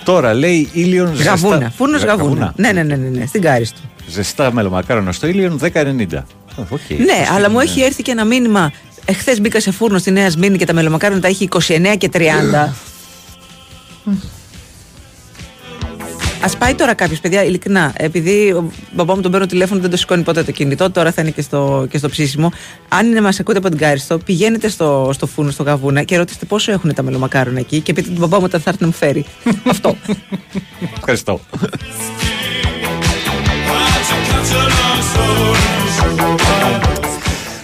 Τώρα 0.04 0.34
λέει 0.34 0.70
Ίλιον 0.72 1.16
ζεστά. 1.16 1.30
Γαβούνα. 1.32 1.70
Φούρνος 1.78 2.02
Γα- 2.04 2.16
Γαβούνα. 2.16 2.54
Ναι, 2.56 2.72
ναι, 2.72 2.84
ναι, 2.84 2.96
ναι, 2.96 3.08
ναι, 3.10 3.26
στην 3.26 3.42
Κάριστο. 3.42 3.80
Ζεστά 4.08 4.54
μελομακάρονα 4.54 5.12
στο 5.12 5.28
Ίλιον 5.28 5.60
10,90. 5.74 6.24
Οκ. 6.58 6.80
Ναι, 6.90 7.28
αλλά 7.36 7.50
μου 7.50 7.60
έχει 7.60 7.82
έρθει 7.82 8.02
και 8.02 8.12
ένα 8.12 8.26
μήνυμα. 8.26 8.72
Εχθές 9.06 9.42
μπήκα 9.42 9.60
σε 9.60 9.72
φούρνο 9.72 9.98
στη 9.98 10.12
Νέα 10.12 10.30
Σμήνη 10.30 10.58
και 10.58 10.66
τα 10.66 10.74
μελομακάρονα 10.74 11.22
τα 11.22 11.28
έχει 11.28 11.48
29 11.52 11.96
και 11.98 12.10
30. 12.14 12.20
Α 16.44 16.58
πάει 16.58 16.76
τώρα 16.76 16.94
κάποιος, 16.94 17.20
παιδιά, 17.20 17.44
ειλικρινά. 17.44 17.94
Επειδή 17.98 18.52
ο 18.52 18.72
μπαμπά 18.92 19.16
μου 19.16 19.22
τον 19.22 19.32
παίρνω 19.32 19.46
τηλέφωνο, 19.46 19.82
δεν 19.82 19.90
το 19.90 19.98
σηκώνει 19.98 20.24
ποτέ 20.24 20.44
το 20.44 20.52
κινητό, 20.52 20.92
τώρα 20.92 21.12
θα 21.12 21.22
είναι 21.22 21.32
και 21.32 21.42
στο, 21.42 21.88
και 21.90 21.98
στο 21.98 22.10
ψήσιμο. 22.10 22.52
Αν 22.88 23.08
είναι 23.08 23.22
μας 23.22 23.40
ακούτε 23.40 23.58
από 23.58 23.70
την 23.70 23.78
Κάριστο, 23.78 24.18
πηγαίνετε 24.18 24.70
στο, 24.70 25.10
στο 25.14 25.28
φούρνο, 25.28 25.52
στο 25.52 25.64
Γαβούνα 25.64 26.04
και 26.04 26.18
ρωτήστε 26.18 26.46
πόσο 26.46 26.72
έχουν 26.72 26.94
τα 26.94 27.04
μελομακάρονα 27.04 27.60
εκεί 27.60 27.80
και 27.80 27.94
πείτε 27.94 28.10
τον 28.10 28.18
μπαμπά 28.18 28.38
μου 28.38 28.44
όταν 28.46 28.62
θα 28.62 28.70
έρθει 28.70 28.82
να 28.82 28.88
μου 28.88 28.94
φέρει. 28.94 29.26
Αυτό. 29.70 29.96
Ευχαριστώ. 30.98 31.40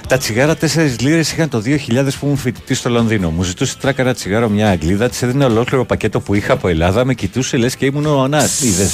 Τα 0.08 0.18
τσιγάρα 0.18 0.56
4 0.56 0.66
λίρες 1.00 1.32
είχαν 1.32 1.50
το 1.50 1.62
2000 1.66 1.78
που 2.20 2.26
ήμουν 2.26 2.38
φοιτητής 2.38 2.78
στο 2.78 2.90
Λονδίνο. 2.90 3.30
Μου 3.30 3.44
ζητούσε 3.44 3.78
τράκα 3.78 4.02
ένα 4.02 4.14
τσιγάρο 4.14 4.50
μια 4.50 4.70
Αγγλίδα, 4.70 5.10
της 5.10 5.22
έδινε 5.22 5.46
ολόκληρο 5.46 5.86
πακέτο 5.86 6.20
που 6.20 6.34
είχα 6.34 6.54
από 6.54 6.68
Ελλάδα, 6.68 7.06
με 7.06 7.14
κοιτούσε 7.14 7.58
λες 7.58 7.76
και 7.76 7.86
ήμουν 7.86 8.06
ο 8.06 8.22
Ανάς. 8.22 8.62
Είδες. 8.62 8.92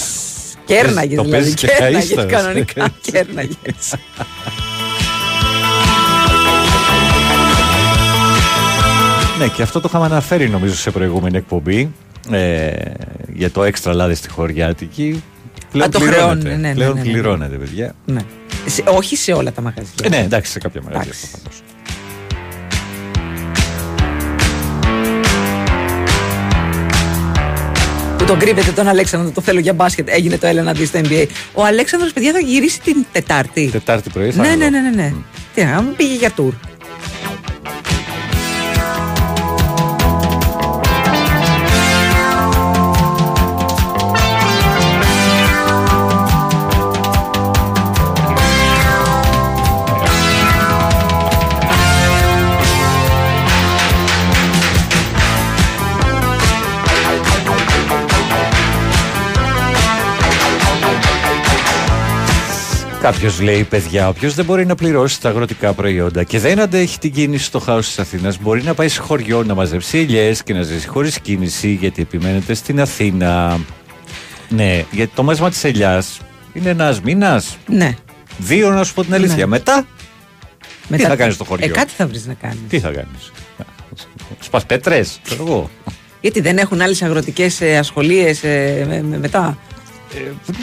Κέρναγες 0.66 1.16
Το 1.18 1.24
δηλαδή. 1.24 1.30
παίζεις 1.32 1.54
και 1.54 1.68
Κέρναγες 1.68 2.14
καΐστας. 2.16 2.26
κανονικά. 2.28 2.88
Κέρναγες. 3.12 3.96
Ναι, 9.40 9.48
και 9.48 9.62
αυτό 9.62 9.80
το 9.80 9.88
είχαμε 9.90 10.06
αναφέρει 10.06 10.50
νομίζω 10.50 10.76
σε 10.76 10.92
προηγούμενη 10.92 11.38
εκπομπή. 11.38 11.92
Ε, 12.32 12.72
για 13.34 13.52
το 13.52 13.64
έξτρα 13.64 13.94
λάδι 13.94 14.16
στη 14.16 14.30
χωριάτικη. 14.30 15.24
Πλέον 15.76 15.90
Α, 15.90 15.92
το 15.92 16.00
πληρώνεται. 16.00 16.40
χρεώνουν, 16.42 16.62
ναι, 16.62 16.68
ναι, 16.68 16.74
Πλέον 16.74 16.94
ναι, 16.94 17.00
ναι, 17.02 17.06
ναι. 17.06 17.12
πληρώνεται, 17.14 17.56
παιδιά. 17.56 17.96
Ναι. 18.06 18.22
Σε- 18.66 18.84
όχι 18.88 19.16
σε 19.16 19.32
όλα 19.34 19.52
τα 19.52 19.62
μαγαζιά. 19.62 19.94
Ε, 20.04 20.10
ναι, 20.10 20.18
εντάξει, 20.18 20.52
σε 20.52 20.60
κάποια 20.60 20.82
μαγαζιά 20.82 21.02
Εντάξει. 21.04 21.28
προφανώς. 21.32 21.62
που 28.18 28.26
τον 28.26 28.40
κρύβεται 28.40 28.72
τον 28.72 28.88
Αλέξανδρο, 28.88 29.32
το 29.32 29.42
θέλω 29.42 29.60
για 29.60 29.74
μπάσκετ. 29.74 30.08
Έγινε 30.10 30.38
το 30.38 30.48
Έλενα 30.48 30.72
δει 30.74 30.86
στο 30.86 31.00
NBA. 31.04 31.26
Ο 31.54 31.64
Αλέξανδρος, 31.66 32.14
παιδιά, 32.14 32.32
θα 32.32 32.40
γυρίσει 32.40 32.82
την 32.82 33.06
Τετάρτη. 33.12 33.70
Τετάρτη 33.72 34.10
πρωί 34.10 34.32
θα 34.32 34.42
Ναι, 34.42 34.48
είναι 34.48 34.56
ναι, 34.56 34.78
εδώ. 34.78 34.80
ναι, 34.90 34.90
ναι, 34.90 35.02
ναι. 35.04 35.14
Τι 35.56 35.64
να 35.64 35.72
κάνουμε, 35.72 35.94
πήγε 35.98 36.14
για 36.16 36.32
τουρ. 36.32 36.54
Κάποιος 63.06 63.42
λέει, 63.42 63.64
παιδιά, 63.64 64.08
όποιος 64.08 64.36
δεν 64.36 64.46
μπορεί 64.46 64.66
να 64.66 64.76
πληρώσει 64.76 65.22
τα 65.22 65.30
αγροτικά 65.30 65.74
προϊόντα 65.74 66.24
και 66.24 66.40
δεν 66.40 66.60
αντέχει 66.60 67.00
την 67.00 67.12
κίνηση 67.12 67.44
στο 67.44 67.60
χάος 67.60 67.86
της 67.86 68.00
Αθήνας, 68.00 68.38
μπορεί 68.40 68.64
να 68.64 68.74
πάει 68.74 68.88
σε 68.88 69.02
χωριό 69.02 69.44
να 69.44 69.54
μαζέψει 69.54 69.98
ελιές 69.98 70.44
και 70.44 70.54
να 70.54 70.62
ζήσει 70.62 70.88
χωρίς 70.88 71.20
κίνηση, 71.20 71.72
γιατί 71.72 72.02
επιμένετε 72.02 72.54
στην 72.54 72.82
Αθήνα. 72.82 73.60
Ναι, 74.50 74.84
γιατί 74.92 75.12
το 75.16 75.24
μάζεμα 75.24 75.50
της 75.50 75.64
ελιάς 75.64 76.20
είναι 76.54 76.70
ένας 76.70 77.02
μήνας; 77.02 77.58
Ναι. 77.68 77.96
Δύο, 78.38 78.70
να 78.70 78.84
σου 78.84 78.94
πω 78.94 79.04
την 79.04 79.14
αλήθεια. 79.14 79.36
Ναι. 79.36 79.46
Μετά, 79.46 79.88
Μετά 80.88 81.04
τι 81.04 81.10
θα 81.10 81.16
κάνεις 81.16 81.36
στο 81.36 81.44
χωριό; 81.44 81.66
Ε, 81.66 81.70
κάτι 81.70 81.92
θα 81.98 82.08
βρεις 82.08 82.26
να 82.26 82.34
κάνεις. 82.34 82.60
Τι 82.70 82.80
θα 82.80 82.90
κάνεις; 82.90 83.32
Σπα 84.40 84.62
πέτρες, 84.68 85.20
ξέρω 85.24 85.44
εγώ. 85.48 85.70
Γιατί 86.22 86.42
δεν 86.42 86.58
έχουν 86.58 86.82
άλλες 86.82 87.02
αγροτικές 87.02 87.62
ασχολίες 87.62 88.42
μετά; 89.20 89.58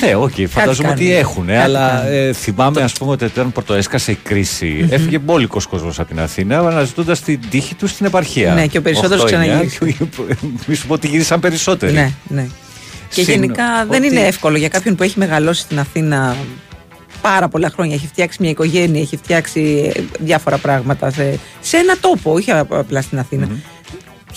Ναι, 0.00 0.14
οκ, 0.14 0.30
φαντάζομαι 0.48 0.88
κάνουν. 0.88 1.04
ότι 1.04 1.14
έχουν, 1.14 1.46
Κάτι 1.46 1.58
αλλά 1.58 1.88
κάνουν. 1.88 2.12
ε, 2.12 2.32
θυμάμαι 2.32 2.82
ας 2.82 2.92
πούμε 2.92 3.10
ότι 3.10 3.24
όταν 3.24 3.52
πρωτοέσκασε 3.52 4.10
η 4.10 4.14
κρίση, 4.22 4.86
έφυγε 4.90 5.18
μπόλικος 5.18 5.66
κόσμος 5.66 5.98
από 5.98 6.08
την 6.08 6.20
Αθήνα 6.20 6.58
αναζητώντας 6.58 7.20
την 7.20 7.40
τύχη 7.50 7.74
του 7.74 7.86
στην 7.86 8.06
επαρχία. 8.06 8.54
Ναι, 8.54 8.66
και 8.66 8.78
ο 8.78 8.82
περισσότερος 8.82 9.22
8-9, 9.22 9.26
ξαναγύρισε. 9.26 9.96
Μη 10.66 10.74
σου 10.74 10.86
πω 10.86 10.94
ότι 10.94 11.06
γύρισαν 11.06 11.40
περισσότεροι. 11.40 11.92
Ναι, 11.92 12.10
ναι. 12.28 12.46
Και 13.08 13.22
Συν 13.22 13.32
γενικά 13.34 13.64
δεν 13.90 14.02
ότι- 14.04 14.06
είναι 14.16 14.26
εύκολο 14.26 14.56
για 14.56 14.68
κάποιον 14.68 14.94
που 14.94 15.02
έχει 15.02 15.18
μεγαλώσει 15.18 15.60
στην 15.60 15.78
Αθήνα 15.78 16.36
πάρα 17.22 17.48
πολλά 17.48 17.70
χρόνια. 17.74 17.94
Έχει 17.94 18.06
φτιάξει 18.06 18.38
μια 18.40 18.50
οικογένεια, 18.50 19.00
έχει 19.00 19.16
φτιάξει 19.16 19.92
ε, 19.96 20.00
διάφορα 20.20 20.56
πράγματα 20.58 21.10
σε, 21.10 21.38
σε 21.60 21.76
ένα 21.76 21.96
τόπο, 22.00 22.32
όχι 22.32 22.50
απλά 22.50 23.02
στην 23.02 23.18
Αθήνα 23.18 23.48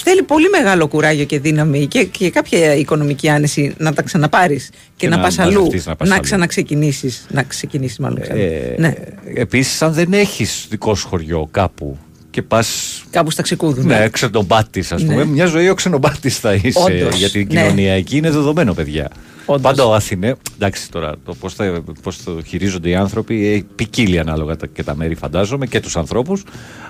Θέλει 0.04 0.24
πολύ 0.24 0.50
μεγάλο 0.50 0.88
κουράγιο 0.88 1.26
και 1.26 1.40
δύναμη 1.40 1.86
και, 1.86 2.04
και 2.04 2.30
κάποια 2.30 2.76
οικονομική 2.76 3.30
άνεση 3.30 3.74
να 3.78 3.94
τα 3.94 4.02
ξαναπάρεις 4.02 4.70
και, 4.70 4.78
Και 4.96 5.08
να, 5.10 5.16
να 5.16 5.22
πας 5.22 5.40
αλλού. 5.40 5.54
μαζευτείς, 5.54 5.86
να 5.86 5.96
πας 5.96 6.08
Να 6.08 6.14
αλλού. 6.14 6.24
ξαναξεκινήσεις. 6.24 7.26
Να 7.32 7.44
ξεκινήσεις, 7.44 7.98
μάλλον. 8.00 8.22
ξανά. 8.22 8.40
Ε, 8.40 8.76
ναι. 8.78 8.94
Επίσης, 9.36 9.82
αν 9.82 9.94
δεν 9.94 10.14
έχεις 10.14 10.66
δικό 10.70 10.96
σου 10.96 11.08
χωριό 11.08 11.48
κάπου 11.52 11.98
και 12.30 12.42
πας. 12.42 13.04
Κάπου 13.10 13.32
στα 13.32 13.42
ξεκούδουν. 13.42 13.86
Ναι, 13.86 14.10
ξενοπάτη, 14.10 14.80
ας 14.80 15.02
πούμε. 15.04 15.16
Ναι. 15.16 15.26
Μια 15.26 15.46
ζωή 15.46 15.70
ο 15.70 15.74
ξενοπάτη 15.74 16.30
θα 16.30 16.54
είσαι 16.54 16.80
Όντως, 16.80 17.16
για 17.18 17.30
την 17.30 17.48
ναι. 17.52 17.62
κοινωνία 17.62 17.94
εκεί. 17.94 18.18
Είναι 18.18 18.30
δεδομένο, 18.30 18.74
παιδιά. 18.74 19.10
Όντως. 19.46 19.62
Πάντα 19.62 19.86
ο 19.86 19.94
Αθηνέ. 19.94 20.36
Εντάξει 20.56 20.92
τώρα, 20.92 21.12
το 21.26 21.36
πώς 21.36 21.56
πώς 22.02 22.24
το 22.24 22.42
χειρίζονται 22.48 22.90
οι 22.90 22.96
άνθρωποι 22.96 23.48
ε, 23.48 23.64
ποικίλει 23.76 24.20
ανάλογα 24.20 24.56
τα- 24.56 24.68
και 24.68 24.84
τα 24.84 24.96
μέρη, 24.96 25.16
φαντάζομαι, 25.16 25.66
και 25.66 25.80
τους 25.80 25.98
ανθρώπους. 25.98 26.44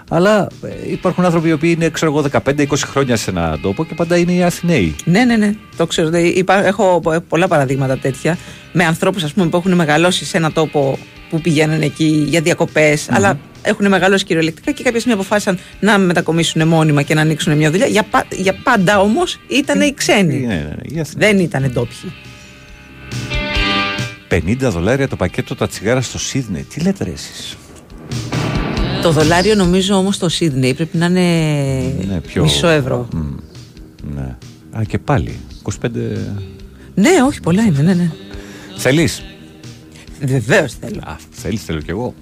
Αλλά 0.09 0.47
ε, 0.63 0.91
υπάρχουν 0.91 1.25
άνθρωποι 1.25 1.47
οι 1.47 1.51
οποίοι 1.51 1.73
είναι, 1.77 1.89
ξέρω 1.89 2.11
εγώ, 2.11 2.25
15-20 2.45 2.65
χρόνια 2.77 3.15
σε 3.15 3.29
έναν 3.29 3.59
τόπο 3.61 3.85
και 3.85 3.93
πάντα 3.95 4.17
είναι 4.17 4.31
οι 4.31 4.43
Αθηναίοι. 4.43 4.95
Ναι, 5.05 5.23
ναι, 5.25 5.35
ναι. 5.35 5.53
Το 5.77 5.85
ξέρω. 5.87 6.09
Δηλαδή, 6.09 6.27
υπά- 6.27 6.65
έχω 6.65 6.99
πο- 7.03 7.21
πολλά 7.29 7.47
παραδείγματα 7.47 7.97
τέτοια 7.97 8.37
με 8.73 8.83
ανθρώπους 8.85 9.33
που 9.33 9.49
έχουν 9.53 9.73
μεγαλώσει 9.73 10.25
σε 10.25 10.37
ένα 10.37 10.51
τόπο 10.51 10.97
που 11.29 11.41
πηγαίνουν 11.41 11.81
εκεί 11.81 12.25
για 12.27 12.41
διακοπε 12.41 12.97
αλλά 13.09 13.39
έχουν 13.61 13.87
μεγαλώσει 13.87 14.25
κυριολεκτικά 14.25 14.71
και 14.71 14.83
κάποια 14.83 14.99
στιγμή 14.99 15.17
αποφάσισαν 15.19 15.57
να 15.79 15.97
μετακομίσουν 15.97 16.67
μόνιμα 16.67 17.01
και 17.01 17.13
να 17.13 17.21
ανοίξουν 17.21 17.57
μια 17.57 17.71
δουλειά. 17.71 17.85
Για, 17.87 18.03
πα- 18.03 18.25
για 18.31 18.55
πάντα 18.63 18.99
όμως 18.99 19.39
ήταν 19.47 19.81
οι 19.81 19.93
ξένοι. 19.93 20.39
Ναι, 20.39 20.47
ναι, 20.47 20.53
ναι, 20.53 20.95
οι 20.95 20.99
Αθηναίοι. 20.99 21.31
Δεν 21.31 21.39
ήταν 21.39 21.71
ντόπιοι. 21.73 22.13
50 24.35 24.55
δολάρια 24.59 25.07
το 25.07 25.15
πακέτο 25.15 25.55
τα 25.55 25.67
τσιγάρα 25.67 26.01
στο 26.01 26.19
Σίδνεϊ. 26.19 26.61
Τι 26.63 26.79
λέτε 26.81 27.03
ρε 27.03 27.11
εσείς; 27.11 27.55
Το 29.01 29.11
δολάριο 29.11 29.55
νομίζω 29.55 29.95
όμως 29.95 30.15
στο 30.15 30.29
Σίδνεϊ 30.29 30.73
πρέπει 30.73 30.97
να 30.97 31.05
είναι 31.05 32.05
Ναι, 32.07 32.19
πιο- 32.21 32.43
μισό 32.43 32.67
ευρώ. 32.67 33.07
Μμ, 33.13 33.19
ναι. 34.15 34.35
Α, 34.77 34.83
και 34.87 34.97
πάλι. 34.99 35.39
25... 35.63 35.89
Ναι, 36.95 37.09
όχι, 37.27 37.39
πολλά 37.39 37.63
είναι, 37.63 37.81
ναι, 37.81 37.93
ναι. 37.93 38.11
Θέλεις; 38.77 39.23
Βεβαίως 40.21 40.73
θέλω. 40.79 40.99
Α, 41.03 41.15
θέλεις, 41.31 41.63
θέλω 41.63 41.81
κι 41.81 41.89
εγώ. 41.89 42.13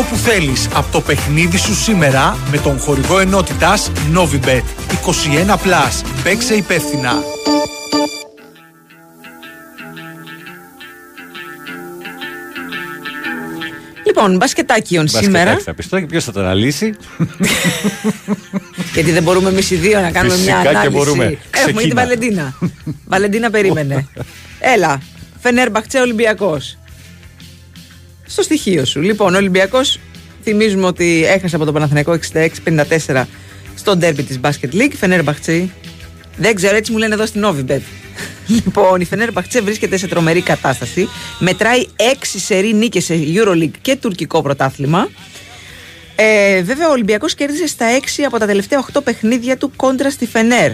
Αυτό 0.00 0.14
που 0.14 0.20
θέλεις 0.20 0.68
από 0.74 0.92
το 0.92 1.00
παιχνίδι 1.00 1.58
σου 1.58 1.74
σήμερα 1.74 2.36
με 2.50 2.58
τον 2.58 2.78
χορηγό 2.78 3.18
ενότητας 3.18 3.90
Novibet 4.14 4.62
21+. 5.04 6.02
Παίξε 6.22 6.54
υπεύθυνα. 6.54 7.12
Λοιπόν, 14.06 14.36
μπασκετάκιον 14.36 15.08
σήμερα. 15.08 15.32
Μπασκετάκι 15.32 15.62
θα 15.64 15.74
πεις 15.74 15.88
τώρα 15.88 16.02
και 16.02 16.08
ποιος 16.08 16.24
θα 16.24 16.32
το 16.32 16.40
αναλύσει. 16.40 16.94
Γιατί 18.94 19.10
δεν 19.10 19.22
μπορούμε 19.22 19.48
εμείς 19.48 19.70
οι 19.70 19.76
δύο 19.76 20.00
να 20.00 20.10
κάνουμε 20.10 20.34
Φυσικά 20.34 20.52
μια 20.52 20.62
και 20.62 20.68
ανάλυση. 20.68 20.96
μπορούμε. 20.96 21.24
Έχουμε 21.24 21.38
και 21.50 21.72
τη 21.72 21.72
Ξεκίνα. 21.72 21.94
Βαλεντίνα. 21.94 22.54
Βαλεντίνα 23.06 23.50
περίμενε. 23.50 24.06
Έλα. 24.74 25.00
Φενέρμπαχτσε 25.40 25.98
Ολυμπιακός. 25.98 26.78
Στο 28.30 28.42
στοιχείο 28.42 28.84
σου. 28.84 29.00
Λοιπόν, 29.00 29.34
ο 29.34 29.36
Ολυμπιακός 29.36 29.98
θυμίζουμε 30.42 30.86
ότι 30.86 31.24
έχασε 31.26 31.56
από 31.56 31.64
τον 31.64 31.74
Παναθηναϊκό 31.74 32.18
66-54 33.08 33.24
στο 33.74 33.96
ντέρμπι 33.96 34.22
της 34.22 34.40
Basket 34.42 34.74
League. 34.74 34.92
Φενέρμπαχτσε. 34.96 35.68
Δεν 36.36 36.54
ξέρω, 36.54 36.76
έτσι 36.76 36.92
μου 36.92 36.98
λένε 36.98 37.14
εδώ 37.14 37.26
στην 37.26 37.44
Novibet. 37.44 37.80
Λοιπόν, 38.64 39.00
η 39.00 39.04
Φενέρμπαχτσε 39.04 39.60
βρίσκεται 39.60 39.96
σε 39.96 40.06
τρομερή 40.08 40.42
κατάσταση. 40.42 41.08
Μετράει 41.38 41.86
6 41.96 42.12
σερή 42.20 42.74
νίκες 42.74 43.04
σε 43.04 43.14
Euroleague 43.34 43.78
και 43.80 43.96
τουρκικό 43.96 44.42
πρωτάθλημα. 44.42 45.08
Ε, 46.16 46.62
βέβαια, 46.62 46.88
ο 46.88 46.90
Ολυμπιακός 46.90 47.34
κέρδισε 47.34 47.66
στα 47.66 47.86
6 48.18 48.22
από 48.26 48.38
τα 48.38 48.46
τελευταία 48.46 48.84
8 48.92 49.00
παιχνίδια 49.04 49.56
του 49.56 49.72
κόντρα 49.76 50.10
στη 50.10 50.26
Φενέρ. 50.26 50.70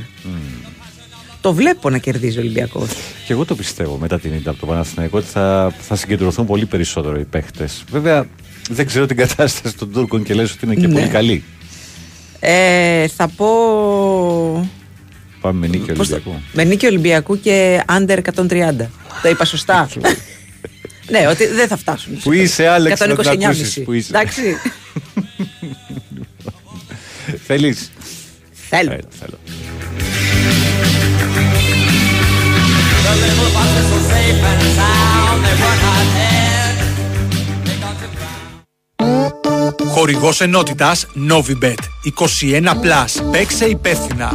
Το 1.47 1.53
βλέπω 1.55 1.91
να 1.91 1.99
κερδίζει 1.99 2.39
ο 2.39 2.41
Ολυμπιακός. 2.41 2.89
Και 3.27 3.33
εγώ 3.33 3.45
το 3.45 3.55
πιστεύω 3.55 3.97
μετά 3.97 4.21
την 4.21 4.33
ήττα 4.35 4.51
από 4.51 4.61
το 4.61 4.67
Παναθηναϊκό 4.67 5.19
ότι 5.19 5.27
θα, 5.27 5.75
θα 5.81 5.97
συγκεντρωθούν 5.97 6.47
πολύ 6.47 6.67
περισσότερο 6.67 7.19
οι 7.19 7.25
παίχτες. 7.25 7.85
Βέβαια, 7.91 8.27
δεν 8.71 8.87
ξέρω 8.87 9.07
την 9.07 9.17
κατάσταση 9.17 9.77
των 9.77 9.93
Τούρκων 9.93 10.23
και 10.23 10.35
λες 10.35 10.53
ότι 10.53 10.65
είναι 10.67 10.75
και 10.75 10.87
Ναι. 10.87 10.93
πολύ 10.95 11.09
καλή. 11.09 11.45
Ε, 12.41 13.09
θα 13.09 13.29
πω. 13.29 13.49
Πάμε 15.41 15.59
με 15.59 15.67
νίκη 15.67 15.93
πώς 15.93 16.09
το- 16.09 16.15
Ολυμπιακού. 16.15 16.41
Με 16.53 16.65
νίκη 16.65 16.87
Ολυμπιακού 16.87 17.41
και 17.41 17.83
under 17.89 18.19
130. 18.19 18.91
Το 19.23 19.29
είπα 19.29 19.45
σωστά. 19.45 19.89
ναι, 21.11 21.27
ότι 21.29 21.47
δεν 21.47 21.69
θα 21.69 21.77
φτάσουν. 21.77 22.19
Πού 22.23 22.33
είσαι, 22.33 22.67
Άλεξ, 22.69 23.01
να 23.01 23.07
την 23.07 23.17
129,5. 23.17 23.45
ακούσεις, 23.45 23.83
πού 23.85 23.93
είσαι. 23.93 24.09
Εντάξει. 24.17 24.43
Θέλεις; 27.47 27.91
Θέλω. 28.69 28.91
Έλα, 28.93 29.01
θέλω. 29.21 29.39
Χορηγός 39.97 40.41
ενότητας 40.41 41.07
Novibet 41.31 41.79
21+. 42.19 43.31
Παίξε 43.31 43.65
υπεύθυνα. 43.65 44.33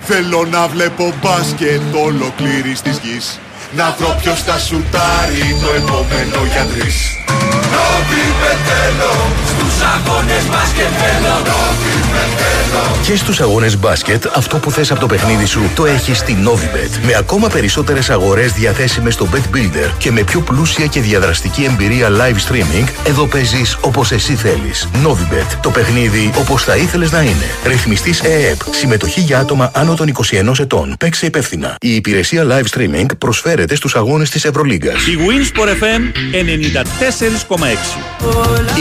Θέλω 0.00 0.46
να 0.50 0.68
βλέπω 0.68 1.14
μπάσκετ 1.22 1.80
ολοκλήρης 2.04 2.80
της 2.80 3.00
γης 3.02 3.38
Να 3.76 3.96
βρω 3.98 4.16
ποιος 4.22 4.42
θα 4.42 4.58
σουτάρει 4.58 5.56
το 5.62 5.70
επόμενο 5.76 6.44
για 6.52 6.64
τρεις 6.64 6.94
Novibet 7.74 8.58
θέλω, 8.68 9.12
στους 9.48 9.82
αγώνες 9.94 10.44
μπάσκετ 10.50 10.92
θέλω 11.00 11.36
Και 13.02 13.16
στους 13.16 13.40
αγώνες 13.40 13.78
μπάσκετ, 13.78 14.24
αυτό 14.34 14.56
που 14.56 14.70
θες 14.70 14.90
από 14.90 15.00
το 15.00 15.06
παιχνίδι 15.06 15.44
σου 15.44 15.60
το 15.74 15.86
έχεις 15.86 16.18
στη 16.18 16.36
Novibet. 16.46 17.06
Με 17.06 17.14
ακόμα 17.18 17.48
περισσότερες 17.48 18.10
αγορές 18.10 18.52
διαθέσιμες 18.52 19.14
στο 19.14 19.28
Bet 19.32 19.56
Builder 19.56 19.90
και 19.98 20.10
με 20.10 20.22
πιο 20.22 20.40
πλούσια 20.40 20.86
και 20.86 21.00
διαδραστική 21.00 21.64
εμπειρία 21.64 22.08
live 22.08 22.52
streaming, 22.52 22.88
εδώ 23.04 23.26
παίζεις 23.26 23.78
όπως 23.80 24.12
εσύ 24.12 24.34
θέλεις. 24.34 24.88
Novibet. 25.04 25.56
Το 25.62 25.70
παιχνίδι 25.70 26.30
όπως 26.38 26.64
θα 26.64 26.76
ήθελες 26.76 27.12
να 27.12 27.22
είναι. 27.22 27.46
Ρυθμιστής 27.64 28.20
ΕΕΠ. 28.20 28.60
Συμμετοχή 28.70 29.20
για 29.20 29.38
άτομα 29.38 29.70
άνω 29.74 29.94
των 29.94 30.08
21 30.08 30.58
ετών. 30.58 30.94
Παίξε 30.98 31.26
υπεύθυνα. 31.26 31.74
Η 31.80 31.94
υπηρεσία 31.94 32.46
live 32.50 32.78
streaming 32.78 33.06
προσφέρεται 33.18 33.74
στους 33.74 33.96
αγώνες 33.96 34.30
της 34.30 34.44
Ευρωλίγκας. 34.44 35.06
Η 35.06 35.18
Winsport 35.18 35.68
FM 35.68 36.12
94,6. 36.32 37.57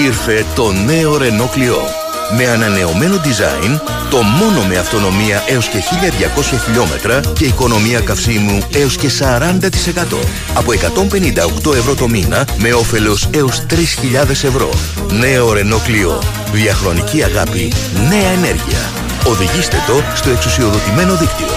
Ήρθε 0.06 0.46
το 0.56 0.72
νέο 0.72 1.18
Renault 1.18 1.58
Clio. 1.58 2.08
Με 2.38 2.48
ανανεωμένο 2.48 3.16
design, 3.24 3.80
το 4.10 4.22
μόνο 4.22 4.62
με 4.68 4.78
αυτονομία 4.78 5.44
έως 5.48 5.68
και 5.68 5.78
1200 5.78 6.58
χιλιόμετρα 6.66 7.20
και 7.34 7.46
οικονομία 7.46 8.00
καυσίμου 8.00 8.60
έως 8.74 8.96
και 8.98 9.10
40%. 9.20 10.18
Από 10.54 10.72
158 10.72 11.74
ευρώ 11.76 11.96
το 11.96 12.08
μήνα 12.08 12.48
με 12.58 12.74
όφελος 12.74 13.30
έως 13.32 13.66
3.000 13.70 14.30
ευρώ. 14.30 14.70
Νέο 15.12 15.52
Renault 15.52 15.88
Clio. 15.90 16.24
Διαχρονική 16.52 17.24
αγάπη, 17.24 17.74
νέα 18.10 18.30
ενέργεια. 18.30 18.92
Οδηγήστε 19.26 19.84
το 19.88 20.04
στο 20.16 20.30
εξουσιοδοτημένο 20.30 21.16
δίκτυο. 21.16 21.48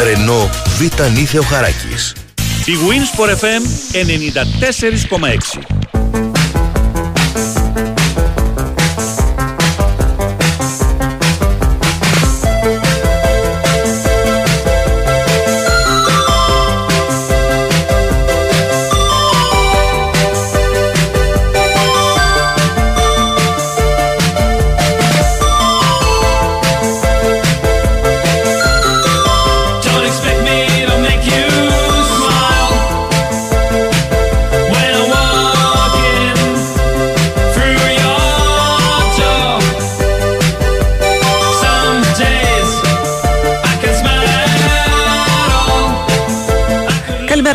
Renault 0.00 0.50
Β' 0.78 1.18
Νίθεο 1.18 1.42
Χαράκης. 1.42 2.14
Η 2.64 2.72
Winsport 2.88 3.30
FM 3.30 3.62
94,6. 5.58 5.79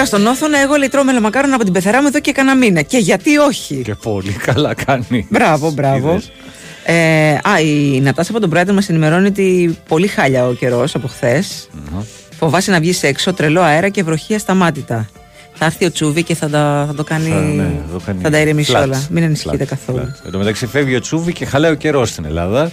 All. 0.06 0.12
Καλημέρα 0.12 0.34
στον 0.36 0.48
Όθωνα. 0.48 0.60
Εγώ 0.60 0.76
λιτρώ 0.76 1.04
μελομακάρον 1.04 1.54
από 1.54 1.64
την 1.64 1.74
πεθερά 1.74 2.02
μου 2.02 2.08
εδώ 2.08 2.20
και 2.20 2.32
κανένα 2.32 2.58
μήνα. 2.58 2.82
Και 2.82 2.98
γιατί 2.98 3.38
όχι; 3.38 3.76
Και 3.76 3.96
πολύ 3.96 4.32
καλά 4.32 4.74
κάνει. 4.74 5.28
Μπράβο, 5.30 5.72
μπράβο. 5.72 6.10
Είδες. 6.10 6.32
Ε, 6.86 7.32
α, 7.32 7.60
η 7.60 8.02
Νατάσα 8.02 8.32
από 8.32 8.40
τον 8.40 8.52
Brighton 8.54 8.74
μας 8.74 8.90
ενημερώνει 8.90 9.28
ότι 9.28 9.78
πολύ 9.88 10.08
χάλια 10.08 10.48
ο 10.48 10.54
καιρός 10.54 10.96
από 10.96 11.08
χθες. 11.08 11.70
Φοβάσαι 12.40 12.72
να 12.72 12.80
βγεις 12.80 13.04
έξω, 13.04 13.34
τρελό 13.34 13.62
αέρα 13.62 13.90
και 13.90 14.04
βροχή 14.04 14.36
ασταμάτητα. 14.36 15.10
Θα 15.54 15.66
έρθει 15.66 15.86
ο 15.86 15.92
Τσούβι 15.92 16.24
και 16.24 16.36
θα, 16.36 16.50
τα, 16.50 16.84
θα 16.88 16.94
το 16.96 17.04
κάνει. 17.04 17.30
Θα, 17.30 17.40
ναι, 17.40 17.72
εδώ 17.90 18.00
κάνει 18.06 18.22
θα 18.22 18.30
τα 18.30 18.40
ηρεμήσει 18.40 18.72
flats, 18.76 18.84
όλα. 18.84 19.08
Μην 19.10 19.24
ανησυχείτε 19.24 19.64
flats, 19.64 19.68
καθόλου. 19.68 20.00
flats. 20.00 20.26
Εν 20.26 20.32
τω 20.32 20.38
μεταξύ 20.38 20.68
φεύγει 20.68 20.96
ο 20.96 21.00
Τσούβι 21.00 21.34
και 21.34 21.46
χαλάει 21.46 21.72
ο 21.72 21.76
καιρός 21.76 22.10
στην 22.10 22.26
Ελλάδα. 22.26 22.72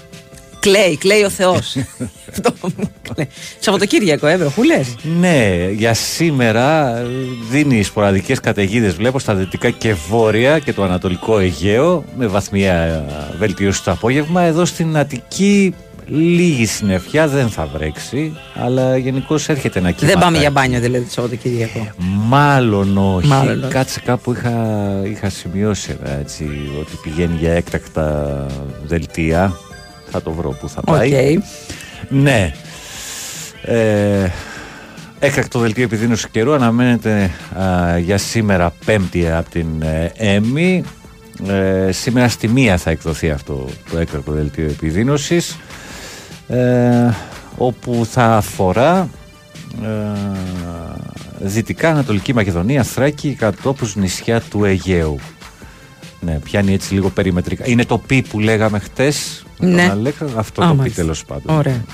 Κλαίει, 0.62 0.96
κλαίει 0.96 1.22
ο 1.22 1.30
Θεός. 1.30 1.76
Σαββατοκύριακο, 3.58 4.26
ε, 4.26 4.36
βροχούλε. 4.36 4.80
Ναι, 5.20 5.68
για 5.72 5.94
σήμερα 5.94 6.96
ε, 6.98 7.06
δίνει 7.50 7.82
σποραδικές 7.82 8.40
καταιγίδες. 8.40 8.94
Βλέπω 8.94 9.18
στα 9.18 9.34
δυτικά 9.34 9.70
και 9.70 9.94
βόρεια 9.94 10.58
και 10.58 10.72
το 10.72 10.82
ανατολικό 10.82 11.38
Αιγαίο 11.38 12.04
με 12.16 12.26
βαθμιαία 12.26 12.74
ε, 12.74 13.04
βελτίωση 13.38 13.84
το 13.84 13.90
απόγευμα. 13.90 14.42
Εδώ 14.42 14.64
στην 14.64 14.96
Αττική 14.96 15.74
λίγη 16.06 16.66
συννεφιά 16.66 17.28
δεν 17.28 17.48
θα 17.48 17.66
βρέξει, 17.66 18.36
αλλά 18.54 18.96
γενικώς 18.96 19.48
έρχεται 19.48 19.80
να 19.80 19.94
Δεν 19.98 20.18
πάμε 20.18 20.38
για 20.38 20.50
μπάνιο 20.50 20.80
δηλαδή 20.80 21.04
το 21.04 21.10
Σαββατοκύριακο. 21.10 21.90
Μάλλον 22.26 22.98
όχι. 22.98 23.26
Μάλλον 23.26 23.62
όχι. 23.62 23.72
Κάτσε 23.72 24.00
κάπου 24.00 24.32
είχα, 24.32 24.52
είχα 25.04 25.30
σημειώσει 25.30 25.96
ένα, 26.00 26.18
έτσι, 26.18 26.50
ότι 26.80 26.98
πηγαίνει 27.02 27.36
για 27.40 27.52
έκτακτα 27.52 28.46
δελτία. 28.86 29.52
Θα 30.12 30.22
το 30.22 30.32
βρω 30.32 30.50
που 30.50 30.68
θα 30.68 30.80
πάει. 30.80 31.36
Οκ. 31.36 31.42
Ναι. 32.08 32.52
Ε, 33.62 34.28
έκτακτο 35.18 35.58
δελτίο 35.58 35.84
επιδείνωσης 35.84 36.28
καιρού 36.28 36.54
αναμένεται 36.54 37.30
α, 37.58 37.98
για 37.98 38.18
σήμερα 38.18 38.72
πέμπτη 38.84 39.30
από 39.30 39.50
την 39.50 39.82
ε, 39.82 40.12
ΕΜΗ. 40.16 40.84
Ε, 41.46 41.92
σήμερα 41.92 42.28
στη 42.28 42.48
μία 42.48 42.76
θα 42.76 42.90
εκδοθεί 42.90 43.30
αυτό 43.30 43.66
το 43.90 43.98
έκτακτο 43.98 44.32
δελτίο 44.32 44.64
επιδείνωσης 44.64 45.58
ε, 46.48 47.10
όπου 47.56 48.06
θα 48.10 48.36
αφορά 48.36 49.08
ε, 49.82 49.88
Δυτικά 51.44 51.88
Ανατολική 51.88 52.34
Μακεδονία, 52.34 52.82
Θράκη, 52.82 53.34
κατόπους 53.34 53.96
νησιά 53.96 54.40
του 54.40 54.64
Αιγαίου. 54.64 55.18
Ναι, 56.24 56.38
πιάνει 56.44 56.72
έτσι 56.74 56.94
λίγο 56.94 57.08
περιμετρικά. 57.10 57.64
Είναι 57.68 57.84
το 57.84 57.98
πι 57.98 58.22
που 58.22 58.40
λέγαμε 58.40 58.78
χτες. 58.78 59.44
με 59.58 59.66
τον 59.66 59.74
Ναι. 59.74 59.88
Αλέκα. 59.90 60.26
αυτό 60.36 60.62
Α, 60.62 60.66
το 60.66 60.72
πι 60.72 60.78
μάλιστα. 60.78 61.02
τέλος 61.02 61.24
πάντων. 61.24 61.56
Ωραία. 61.56 61.84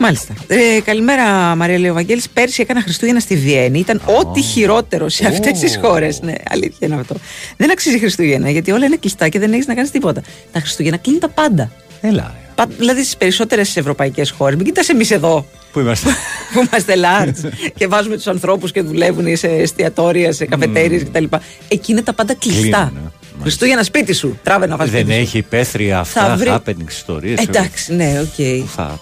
Μάλιστα. 0.00 0.34
Ε, 0.46 0.80
καλημέρα, 0.84 1.54
Μαρία 1.56 1.78
Λεοβαγγέλη. 1.78 2.22
Πέρσι 2.32 2.62
έκανα 2.62 2.80
Χριστούγεννα 2.82 3.20
στη 3.20 3.36
Βιέννη. 3.36 3.78
Ήταν 3.78 4.00
ό,τι 4.20 4.40
χειρότερο 4.42 5.08
σε 5.08 5.26
αυτές 5.26 5.58
τις 5.58 5.78
χώρες. 5.82 6.20
Ναι, 6.20 6.32
αλήθεια 6.50 6.76
είναι 6.86 6.94
αυτό. 6.94 7.14
Δεν 7.56 7.70
αξίζει 7.70 7.98
Χριστούγεννα 7.98 8.50
γιατί 8.50 8.70
όλα 8.70 8.86
είναι 8.86 8.96
κλειστά 8.96 9.28
και 9.28 9.38
δεν 9.38 9.52
έχεις 9.52 9.66
να 9.66 9.74
κάνεις 9.74 9.90
τίποτα. 9.90 10.22
Τα 10.52 10.60
Χριστούγεννα 10.60 10.96
κλείνουν 10.96 11.20
τα 11.20 11.28
πάντα. 11.28 11.70
Έλα. 12.00 12.34
Πα- 12.54 12.66
Δηλαδή 12.78 13.02
στις 13.02 13.16
περισσότερες 13.16 13.76
ευρωπαϊκές 13.76 14.30
χώρες. 14.30 14.56
Μην 14.56 14.64
κοιτάς 14.64 14.88
εμείς 14.88 15.10
εδώ 15.10 15.46
Πού 15.72 15.80
είμαστε; 15.80 16.08
που 16.52 16.60
είμαστε 16.60 16.94
large 16.96 17.50
και 17.74 17.86
βάζουμε 17.86 18.16
τους 18.16 18.26
ανθρώπους 18.26 18.72
και 18.72 18.82
δουλεύουν 18.82 19.36
σε 19.36 19.46
εστιατόρια, 19.48 20.32
σε 20.32 20.44
καφετέρειες 20.44 21.02
κτλ. 21.02 21.24
Εκεί 21.68 21.92
είναι 21.92 22.02
τα 22.02 22.12
πάντα 22.12 22.34
κλειστά. 22.34 22.60
Κλείνουνε. 22.92 23.12
Χριστούγεννα 23.40 23.82
σπίτι 23.82 24.12
σου. 24.12 24.38
Τράβε 24.42 24.66
να 24.66 24.76
βάζει. 24.76 24.90
Δεν 24.90 25.10
έχει 25.10 25.38
υπαίθρια 25.38 25.98
αυτά, 25.98 26.26
Θα 26.26 26.36
βρει- 26.36 26.50
happening 26.50 26.88
ιστορίες. 26.88 27.38
Εντάξει, 27.40 27.94
ναι, 27.94 28.20
οκ. 28.20 28.60
Που 28.60 28.68
θα... 28.74 28.98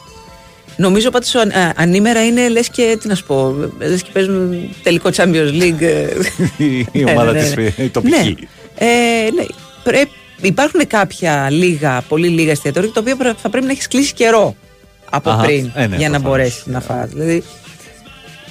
Νομίζω 0.77 1.11
πάντως 1.11 1.35
ο 1.35 1.41
αν- 1.41 1.51
α, 1.53 1.73
ανήμερα 1.77 2.25
είναι 2.27 2.49
λες 2.49 2.69
και, 2.69 2.97
τι 3.01 3.09
να 3.09 3.15
σου 3.15 3.25
πω, 3.27 3.55
λες 3.79 4.03
και 4.03 4.11
παίζουν 4.13 4.69
τελικό 4.83 5.11
Champions 5.17 5.53
League. 5.63 5.81
ε, 5.81 6.07
η 6.93 7.03
ναι, 7.03 7.11
ομάδα 7.11 7.33
ναι, 7.33 7.41
της 7.43 7.55
ναι. 7.57 7.85
η 7.85 7.89
τοπική. 7.89 8.17
Ναι. 8.17 8.35
Ε, 8.87 9.31
ναι. 9.35 9.45
Πρέ- 9.83 10.09
υπάρχουν 10.41 10.87
κάποια 10.87 11.51
λίγα, 11.51 12.03
πολύ 12.09 12.29
λίγα 12.29 12.51
εστιατόρια 12.51 12.91
τα 12.93 13.01
οποία 13.01 13.17
πρέ- 13.17 13.37
θα 13.43 13.49
πρέπει 13.49 13.67
να 13.67 13.73
έχεις 13.73 13.89
κλείσει 13.89 14.13
καιρό 14.13 14.57
από 15.11 15.31
Αχα, 15.31 15.43
πριν 15.45 15.71
ε, 15.75 15.87
ναι, 15.87 15.97
για 15.97 16.09
να 16.09 16.21
προφανώς. 16.21 16.23
μπορέσεις 16.23 16.63
να 16.67 16.81
φας. 16.81 17.09
Δηλαδή, 17.11 17.43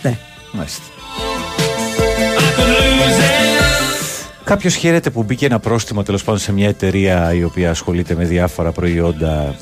ναι. 0.01 0.17
Μάλιστα. 0.51 0.81
Κάποιος 4.45 4.75
χαίρεται 4.75 5.09
που 5.09 5.23
μπήκε 5.23 5.45
ένα 5.45 5.59
πρόστιμο 5.59 6.03
τέλος 6.03 6.23
πάντων 6.23 6.39
σε 6.41 6.51
μια 6.53 6.67
εταιρεία 6.67 7.33
η 7.33 7.43
οποία 7.43 7.69
ασχολείται 7.69 8.15
με 8.15 8.25
διάφορα 8.25 8.71
προϊόντα. 8.71 9.55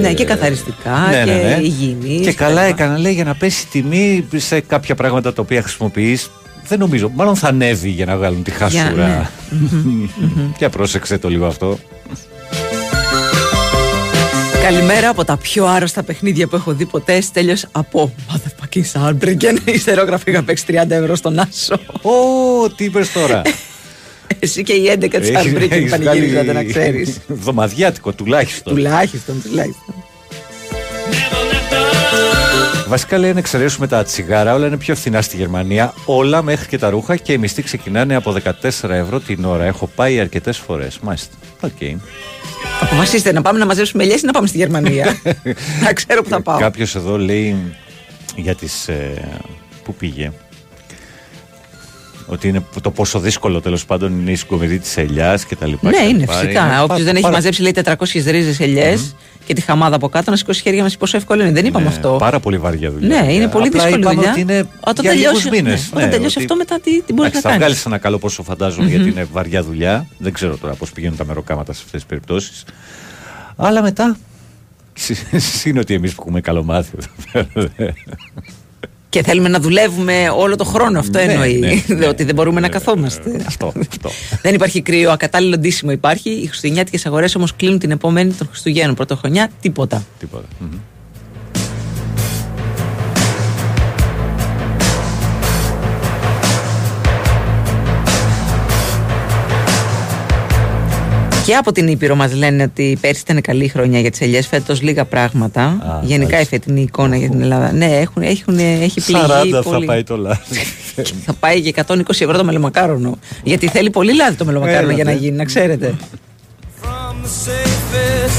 Ναι, 0.00 0.08
ε, 0.08 0.12
και 0.14 0.24
καθαριστικά 0.24 1.06
ναι, 1.10 1.24
ναι, 1.24 1.24
και 1.40 1.46
ναι. 1.46 1.58
υγιεινής 1.62 2.20
Και 2.20 2.30
και 2.30 2.32
καλά 2.36 2.54
τα 2.54 2.66
λοιπά. 2.66 2.82
έκανα, 2.82 2.98
λέει, 2.98 3.12
για 3.12 3.24
να 3.24 3.34
πέσει 3.34 3.66
τιμή 3.66 4.28
σε 4.36 4.60
κάποια 4.60 4.94
πράγματα 4.94 5.32
τα 5.32 5.42
οποία 5.42 5.62
χρησιμοποιείς. 5.62 6.30
Δεν 6.68 6.78
νομίζω. 6.78 7.10
Μάλλον 7.14 7.36
θα 7.36 7.48
ανέβει 7.48 7.88
για 7.88 8.04
να 8.06 8.16
βγάλουν 8.16 8.42
τη 8.42 8.50
Για- 8.50 8.58
χασούρα. 8.58 9.06
ναι. 9.06 9.26
Για 10.58 10.70
πρόσεξε 10.70 11.18
το 11.18 11.28
λίγο 11.28 11.46
αυτό. 11.46 11.78
Καλημέρα 14.62 15.08
από 15.08 15.24
τα 15.24 15.36
πιο 15.36 15.66
άρρωστα 15.66 16.02
παιχνίδια 16.02 16.46
που 16.46 16.56
έχω 16.56 16.72
δει 16.72 16.86
ποτέ. 16.86 17.22
Τέλειος 17.32 17.66
από 17.72 18.12
Motherfucking 18.30 18.82
Saarbrücken. 18.92 19.56
Ιστερόγραφο 19.64 20.24
είχα 20.30 20.42
παίξει 20.42 20.64
30 20.68 20.90
ευρώ 20.90 21.14
στον 21.14 21.38
Άσο. 21.38 21.74
Ω, 22.02 22.68
τι 22.76 22.84
είπες 22.84 23.12
τώρα. 23.12 23.42
Εσύ 24.38 24.62
και 24.62 24.72
οι 24.72 24.88
11 24.88 25.18
της 25.20 25.28
Έχεις- 25.30 25.52
Saarbrücken 25.52 25.70
έχεις 25.70 25.90
πανηγυρίζατε 25.90 26.42
βγάλει 26.42 26.52
να 26.52 26.64
ξέρεις. 26.64 27.18
Βδομαδιάτικο 27.28 28.12
τουλάχιστον. 28.12 28.74
Τουλάχιστον, 28.74 29.42
τουλάχιστον. 29.42 29.94
Βασικά 32.88 33.18
λέει 33.18 33.32
να 33.32 33.38
εξαιρέσουμε 33.38 33.86
τα 33.86 34.04
τσιγάρα, 34.04 34.54
όλα 34.54 34.66
είναι 34.66 34.76
πιο 34.76 34.94
φθηνά 34.94 35.22
στη 35.22 35.36
Γερμανία. 35.36 35.94
Όλα 36.04 36.42
μέχρι 36.42 36.66
και 36.66 36.78
τα 36.78 36.90
ρούχα 36.90 37.16
και 37.16 37.32
οι 37.32 37.38
μισθοί 37.38 37.62
ξεκινάνε 37.62 38.14
από 38.14 38.32
14 38.32 38.94
ευρώ 38.94 39.20
την 39.20 39.44
ώρα. 39.44 39.64
Έχω 39.64 39.86
πάει 39.94 40.20
αρκετές 40.20 40.58
φορές. 40.58 40.98
Μάλιστα. 41.02 41.34
Οκ. 41.60 41.70
Αποφασίστε 42.80 43.32
να 43.32 43.42
πάμε 43.42 43.58
να 43.58 43.66
μαζέψουμε 43.66 44.02
ελιές 44.02 44.22
ή 44.22 44.26
να 44.26 44.32
πάμε 44.32 44.46
στη 44.46 44.56
Γερμανία; 44.56 45.16
να 45.84 45.92
ξέρω 45.92 46.22
που 46.22 46.28
θα 46.28 46.40
πάω. 46.40 46.58
Κάποιος 46.58 46.94
εδώ 46.94 47.18
λέει 47.18 47.56
για 48.36 48.54
τις. 48.54 48.88
πού 49.84 49.94
πήγε. 49.94 50.32
Ότι 52.26 52.48
είναι 52.48 52.62
το 52.82 52.90
πόσο 52.90 53.18
δύσκολο 53.18 53.60
τέλος 53.60 53.84
πάντων 53.84 54.20
είναι 54.20 54.30
η 54.30 54.34
συγκομιδή 54.34 54.78
της 54.78 54.96
ελιάς 54.96 55.44
και 55.44 55.56
τα 55.56 55.66
λοιπά. 55.66 55.88
Ναι, 55.90 55.96
και 55.96 56.02
τα 56.02 56.08
είναι 56.08 56.18
λοιπά. 56.18 56.32
φυσικά. 56.32 56.60
Είναι 56.64 56.72
Όποιος 56.74 56.86
πάρα- 56.86 57.02
δεν 57.04 57.12
έχει 57.14 57.22
πάρα- 57.22 57.34
μαζέψει 57.34 57.62
λέει 57.62 57.72
400 57.72 58.30
ρίζες 58.30 58.60
ελιές 58.60 59.14
και 59.46 59.54
τη 59.54 59.60
χαμάδα 59.60 59.96
από 59.96 60.08
κάτω 60.08 60.30
να 60.30 60.36
σηκώσει 60.36 60.62
χέρια 60.62 60.82
μα 60.82 60.88
πόσο 60.98 61.16
εύκολο 61.16 61.42
είναι. 61.42 61.52
Δεν 61.52 61.66
είπαμε 61.66 61.84
Ναι, 61.84 61.90
αυτό. 61.90 62.16
Πάρα 62.18 62.40
πολύ 62.40 62.58
βαριά 62.58 62.90
δουλειά. 62.90 63.22
Ναι, 63.22 63.32
είναι 63.32 63.48
πολύ 63.48 63.66
Απλά 63.66 63.80
δύσκολη 63.82 64.00
είπαμε 64.00 64.14
δουλειά. 64.14 64.30
Ότι 64.30 64.40
είναι 64.40 64.66
Όταν 64.80 65.04
για 65.04 65.10
τελειώσει- 65.12 65.44
λίγους 65.44 65.60
μήνες. 65.60 65.90
ναι, 65.92 65.98
όταν 65.98 66.10
τελειώσει 66.10 66.38
αυτό, 66.38 66.56
μετά 66.56 66.80
τι- 66.80 67.02
τι 67.02 67.12
μπορείς 67.12 67.30
Εντάξει, 67.30 67.34
να 67.34 67.40
Θα 67.40 67.48
κάνεις. 67.48 67.58
βγάλεις 67.64 67.86
ένα 67.86 67.98
καλό 67.98 68.18
ποσό, 68.18 68.42
φαντάζομαι, 68.42 68.88
γιατί 68.88 69.08
είναι 69.08 69.26
βαριά 69.32 69.62
δουλειά. 69.62 70.06
Δεν 70.18 70.32
ξέρω 70.32 70.56
τώρα 70.56 70.74
πώς 70.74 70.92
πηγαίνουν 70.92 71.16
τα 71.16 71.24
μεροκάματας 71.24 71.76
σε 71.76 71.82
αυτές 71.84 72.00
τις 72.00 72.08
περιπτώσεις. 72.08 72.64
Αλλά 73.56 73.82
μετά. 73.82 74.16
Είναι 75.64 75.78
ότι 75.78 75.94
εμείς 75.94 76.12
που 76.14 76.20
έχουμε 76.22 76.40
καλό 76.40 76.62
μάθημα. 76.64 77.02
Και 79.08 79.22
θέλουμε 79.22 79.48
να 79.48 79.60
δουλεύουμε 79.60 80.28
όλο 80.36 80.56
το 80.56 80.64
χρόνο. 80.64 80.98
Αυτό 80.98 81.18
Ναι, 81.18 81.24
εννοεί. 81.32 81.58
ναι, 81.58 81.82
ναι. 81.96 82.06
ότι 82.06 82.24
δεν 82.24 82.34
μπορούμε 82.34 82.60
να 82.60 82.68
καθόμαστε. 82.68 83.42
αυτό. 83.46 83.72
αυτό. 83.90 84.10
Δεν 84.42 84.54
υπάρχει 84.54 84.82
κρύο, 84.82 85.10
ακατάλληλο 85.10 85.58
ντύσιμο 85.58 85.90
υπάρχει. 85.90 86.30
Οι 86.30 86.46
χριστουγεννιάτικες 86.46 87.06
αγορές 87.06 87.34
όμως 87.34 87.56
κλείνουν 87.56 87.78
την 87.78 87.90
επόμενη 87.90 88.32
των 88.32 88.46
Χριστουγέννων. 88.46 88.94
Πρωτοχρονιά, 88.94 89.50
τίποτα. 89.60 90.04
Τίποτα. 90.18 90.44
Μμμ. 90.58 90.68
Και 101.46 101.54
από 101.54 101.72
την 101.72 101.88
Ήπειρο 101.88 102.14
μας 102.14 102.34
λένε 102.34 102.62
ότι 102.62 102.98
πέρσι 103.00 103.22
ήταν 103.28 103.40
καλή 103.40 103.68
χρονιά 103.68 104.00
για 104.00 104.10
τις 104.10 104.20
ελιές. 104.20 104.46
Φέτος 104.46 104.82
λίγα 104.82 105.04
πράγματα. 105.04 105.62
Α, 105.62 106.00
Γενικά 106.02 106.28
η 106.28 106.32
μάλιστα. 106.32 106.56
φετινή 106.56 106.80
εικόνα 106.80 107.16
για 107.16 107.28
την 107.28 107.40
Ελλάδα. 107.40 107.72
Ναι, 107.72 107.86
έχουν, 107.86 108.22
έχουν, 108.22 108.58
έχει 108.58 109.00
πληγεί 109.00 109.24
40 109.26 109.50
θα 109.52 109.62
πολύ. 109.62 109.86
πάει 109.86 110.02
το 110.02 110.16
λάθο. 110.16 110.54
Θα 111.26 111.32
πάει 111.32 111.60
και 111.60 111.84
120 111.86 111.98
ευρώ 112.08 112.36
το 112.36 112.44
μελομακάρονο. 112.44 113.18
Γιατί 113.42 113.68
θέλει 113.68 113.90
πολύ 113.90 114.14
λάδι 114.14 114.36
το 114.36 114.44
μελομακάρονο 114.44 114.82
Έλατε. 114.92 115.02
για 115.02 115.04
να 115.04 115.18
γίνει, 115.20 115.36
να 115.36 115.44
ξέρετε. 115.44 115.94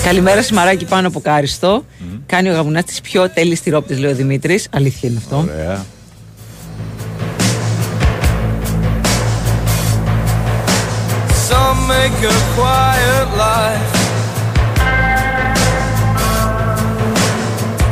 Καλημέρα, 0.04 0.42
Σιμαράκι 0.42 0.86
πάνω 0.86 1.08
από 1.08 1.20
Κάριστο. 1.20 1.86
Κάνει 2.26 2.50
ο 2.50 2.54
γαμουνάς 2.54 2.84
της 2.84 3.02
πιο 3.02 3.30
τέλειε 3.30 3.56
τυρόπιτε, 3.64 4.00
λέει 4.00 4.12
ο 4.12 4.16
Δημήτρης. 4.16 4.68
Αλήθεια 4.72 5.10
είναι 5.10 5.18
αυτό. 5.18 5.38
Ωραία. 5.38 5.86
Some 11.52 11.80
make 11.94 12.20
a 12.34 12.38
quiet 12.58 13.30
life. 13.44 13.92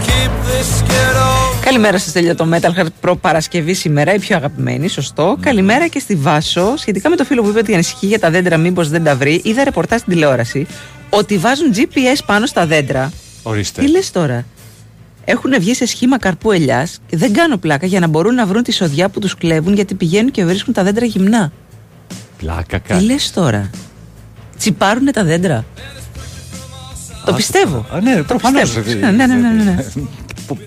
Keep 0.06 0.34
this 0.50 0.72
ghetto. 0.90 1.62
Καλημέρα 1.64 2.00
σας, 2.00 2.12
τέλεια 2.12 2.36
το 2.36 2.48
Metal 2.52 2.80
Heart 2.80 2.88
προ 3.00 3.16
Παρασκευή 3.16 3.74
σήμερα, 3.74 4.14
η 4.14 4.20
πιο 4.20 4.36
αγαπημένη, 4.36 4.88
σωστό. 4.88 5.38
Καλημέρα 5.40 5.88
και 5.88 6.00
στη 6.00 6.16
Βάσο. 6.16 6.78
Σχετικά 6.78 7.10
με 7.10 7.16
το 7.16 7.24
φίλο 7.24 7.42
που 7.42 7.50
είπε 7.50 7.60
ότι 7.60 7.74
ανησυχεί 7.74 8.06
για 8.06 8.20
τα 8.20 8.30
δέντρα, 8.30 8.58
μήπως 8.58 8.90
δεν 8.90 9.04
τα 9.04 9.16
βρει, 9.16 9.42
είδα 9.44 9.64
ρεπορτάζ 9.64 10.00
στην 10.00 10.14
τηλεόραση 10.14 10.68
ότι 11.10 11.38
βάζουν 11.38 11.72
GPS 11.76 12.20
πάνω 12.26 12.46
στα 12.46 12.66
δέντρα. 12.66 13.12
Ορίστε. 13.44 13.82
Τι 13.82 13.90
λες 13.90 14.12
τώρα; 14.12 14.46
Έχουν 15.26 15.52
βγει 15.60 15.74
σε 15.74 15.86
σχήμα 15.86 16.20
καρπού 16.20 16.52
ελιάς 16.52 17.00
και 17.08 17.18
δεν 17.18 17.34
κάνω 17.34 17.58
πλάκα 17.58 17.86
για 17.86 18.00
να 18.00 18.08
μπορούν 18.08 18.34
να 18.34 18.46
βρουν 18.46 18.64
τη 18.64 18.72
σοδιά 18.72 19.10
που 19.10 19.20
τους 19.20 19.36
κλέβουν 19.36 19.74
γιατί 19.74 19.96
πηγαίνουν 19.96 20.32
και 20.32 20.46
βρίσκουν 20.46 20.74
τα 20.74 20.84
δέντρα 20.84 21.06
γυμνά. 21.06 21.52
Πλάκα 22.38 22.80
Τι 22.80 22.88
κάνει. 22.88 23.04
λες 23.06 23.32
τώρα; 23.32 23.70
Τσιπάρουνε 24.58 25.12
τα 25.12 25.24
δέντρα. 25.24 25.66
Το 27.26 27.34
πιστεύω. 27.34 27.86
Α, 27.94 28.00
ναι, 28.02 28.16
το 28.16 28.24
προφανώς. 28.24 28.62
πιστεύω. 28.74 29.00
Ναι, 29.00 29.12
ναι, 29.12 29.26
ναι, 29.26 29.36
ναι, 29.50 29.64
ναι. 29.64 29.86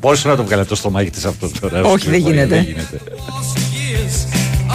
Πώ 0.01 0.12
να 0.24 0.36
το 0.36 0.45
βγάλε 0.45 0.64
το 0.64 0.74
στομάχι 0.74 1.11
της 1.11 1.24
αυτό 1.24 1.51
τώρα. 1.61 1.82
Όχι, 1.82 2.11
δεν 2.11 2.20
γίνεται. 2.20 2.47
Δεν 2.47 2.62
γίνεται. 2.62 3.01
Years. 3.05 4.16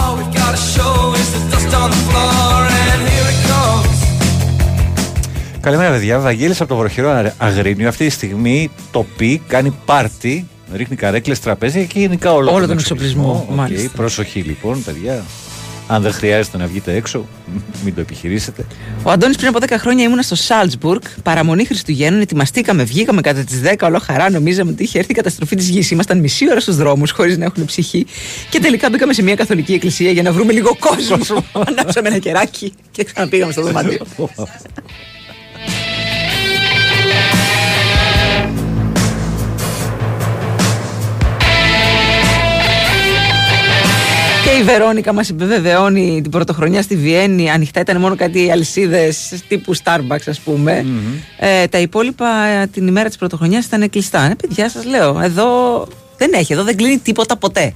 All 0.00 0.16
we've 0.18 0.34
got 0.38 0.50
to 0.56 0.60
show 0.74 1.14
is 1.20 1.28
the 1.34 1.40
dust 1.54 1.74
on 1.82 1.90
the 1.90 2.00
floor, 2.08 2.60
and 2.90 3.00
here 3.08 3.28
it 3.32 3.50
comes. 3.50 3.90
Καλημέρα, 5.60 5.90
παιδιά. 5.90 6.18
Βαγγέλης 6.18 6.60
από 6.60 6.68
το 6.68 6.76
βροχερό 6.76 7.10
Α- 7.10 7.32
Αγρίνιο. 7.38 7.88
Αυτή 7.88 8.04
τη 8.06 8.10
στιγμή 8.12 8.70
το 8.90 9.06
πι 9.16 9.42
κάνει 9.48 9.74
πάρτι, 9.84 10.46
ρίχνει 10.72 10.96
καρέκλες, 10.96 11.40
τραπέζια 11.40 11.84
και 11.84 11.98
γενικά 11.98 12.32
όλο, 12.32 12.50
Όλο 12.52 12.66
τον 12.66 12.78
εξοπλισμό, 12.78 13.46
Οκ, 13.50 13.54
μάλιστα. 13.56 13.88
Προσοχή 13.96 14.40
λοιπόν, 14.40 14.82
παιδιά. 14.84 15.22
Αν 15.86 16.02
δεν 16.02 16.12
χρειάζεται 16.12 16.56
να 16.56 16.66
βγείτε 16.66 16.94
έξω, 16.94 17.26
μην 17.84 17.94
το 17.94 18.00
επιχειρήσετε. 18.00 18.66
Ο 19.02 19.10
Αντώνης 19.10 19.36
πριν 19.36 19.48
από 19.48 19.58
10 19.60 19.74
χρόνια 19.78 20.04
ήμουνα 20.04 20.22
στο 20.22 20.34
Σάλτσμπουργκ, 20.34 21.02
παραμονή 21.22 21.64
Χριστουγέννων, 21.64 22.20
ετοιμαστήκαμε, 22.20 22.82
βγήκαμε 22.82 23.20
κατά 23.20 23.44
τις 23.44 23.60
10, 23.64 23.74
όλο 23.82 23.98
χαρά. 23.98 24.30
Νομίζαμε 24.30 24.70
ότι 24.70 24.82
είχε 24.82 24.98
έρθει 24.98 25.12
η 25.12 25.14
καταστροφή 25.14 25.56
της 25.56 25.68
γης. 25.68 25.90
Ήμασταν 25.90 26.18
μισή 26.18 26.50
ώρα 26.50 26.60
στους 26.60 26.76
δρόμους, 26.76 27.10
χωρίς 27.10 27.38
να 27.38 27.44
έχουν 27.44 27.64
ψυχή. 27.64 28.06
Και 28.50 28.60
τελικά 28.60 28.88
μπήκαμε 28.90 29.12
σε 29.12 29.22
μια 29.22 29.34
καθολική 29.34 29.72
εκκλησία 29.72 30.10
για 30.10 30.22
να 30.22 30.32
βρούμε 30.32 30.52
λίγο 30.52 30.76
κόσμο. 30.78 31.42
Ανάψαμε 31.68 32.08
ένα 32.08 32.18
κεράκι 32.18 32.72
και 32.90 33.04
ξαναπήγαμε 33.04 33.52
στο 33.52 33.62
δωμάτιο. 33.62 34.06
η 44.60 44.62
Βερόνικα 44.62 45.12
μας 45.12 45.30
επιβεβαιώνει 45.30 46.20
την 46.22 46.30
πρωτοχρονιά 46.30 46.82
στη 46.82 46.96
Βιέννη. 46.96 47.50
Ανοιχτά 47.50 47.80
ήταν 47.80 48.00
μόνο 48.00 48.16
κάτι 48.16 48.50
αλυσίδες 48.50 49.42
τύπου 49.48 49.76
Starbucks, 49.76 50.26
ας 50.26 50.40
πούμε 50.40 50.86
Ε, 51.38 51.66
τα 51.66 51.78
υπόλοιπα 51.78 52.44
ε, 52.44 52.66
την 52.66 52.86
ημέρα 52.86 53.08
της 53.08 53.16
πρωτοχρονιάς 53.16 53.64
ήταν 53.64 53.90
κλειστά. 53.90 54.22
Ε, 54.22 54.34
παιδιά, 54.34 54.68
σας 54.68 54.84
λέω, 54.84 55.20
εδώ 55.20 55.48
δεν 56.16 56.32
έχει, 56.32 56.52
εδώ 56.52 56.64
δεν 56.64 56.76
κλείνει 56.76 56.98
τίποτα 56.98 57.36
ποτέ. 57.36 57.74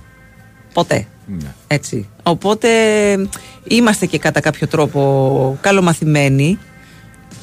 Ποτέ. 0.72 1.06
Ναι. 1.26 1.54
Έτσι. 1.66 2.08
Οπότε 2.22 2.68
είμαστε 3.64 4.06
και 4.06 4.18
κατά 4.18 4.40
κάποιο 4.40 4.66
τρόπο 4.66 5.58
καλομαθημένοι. 5.60 6.58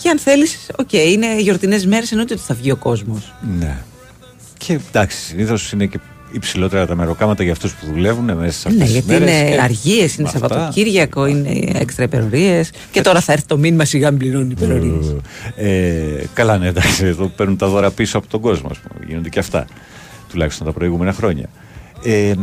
Και 0.02 0.10
αν 0.10 0.20
θέλεις, 0.20 0.58
οκ, 0.78 0.94
είναι 0.94 1.40
γιορτινές 1.40 1.86
μέρες, 1.86 2.12
εννοείται 2.12 2.34
ότι 2.34 2.44
θα 2.44 2.54
βγει 2.54 2.72
ο 2.72 2.76
κόσμος. 2.76 3.34
Ναι. 3.60 3.78
Και 4.58 4.80
εντάξει, 4.88 5.18
συνήθως 5.18 5.72
είναι 5.72 5.86
και 5.86 6.00
υψηλότερα 6.36 6.86
τα 6.86 6.96
μεροκάματα 6.96 7.44
για 7.44 7.52
αυτούς 7.52 7.74
που 7.74 7.86
δουλεύουν 7.86 8.24
μέσα 8.38 8.60
σε 8.60 8.68
αυτές 8.68 8.74
Ναι, 8.76 8.84
τις 8.84 8.94
γιατί 8.94 9.08
μέρες. 9.08 9.30
είναι 9.52 9.62
αργίες, 9.62 10.16
είναι 10.16 10.30
με 10.34 10.40
αυτά. 10.44 10.48
Σαββατοκύριακο, 10.48 11.26
είναι 11.26 11.50
έξτρα 11.74 12.04
υπερορίες. 12.04 12.72
Και 12.92 13.02
τώρα 13.02 13.20
θα 13.20 13.32
έρθει 13.34 13.46
το 13.46 13.58
μήνυμα 13.58 13.86
σιγά 13.86 14.10
μην 14.12 14.20
πληρώνει 14.20 14.52
υπερορίες. 14.52 15.16
Ε, 15.56 16.24
καλά, 16.34 16.58
ναι, 16.58 16.68
εντάξει, 16.68 17.06
εδώ 17.06 17.28
παίρνουν 17.28 17.58
τα 17.58 17.68
δώρα 17.68 17.92
πίσω 17.92 18.18
από 18.18 18.28
τον 18.28 18.40
κόσμο. 18.42 18.68
Ας 18.72 18.78
πούμε. 18.78 19.06
Γίνονται 19.08 19.30
και 19.30 19.40
αυτά. 19.40 19.66
Τουλάχιστον 20.30 20.66
τα 20.68 20.74
προηγούμενα 20.74 21.14
χρόνια. 21.14 21.50
Ε, 22.04 22.34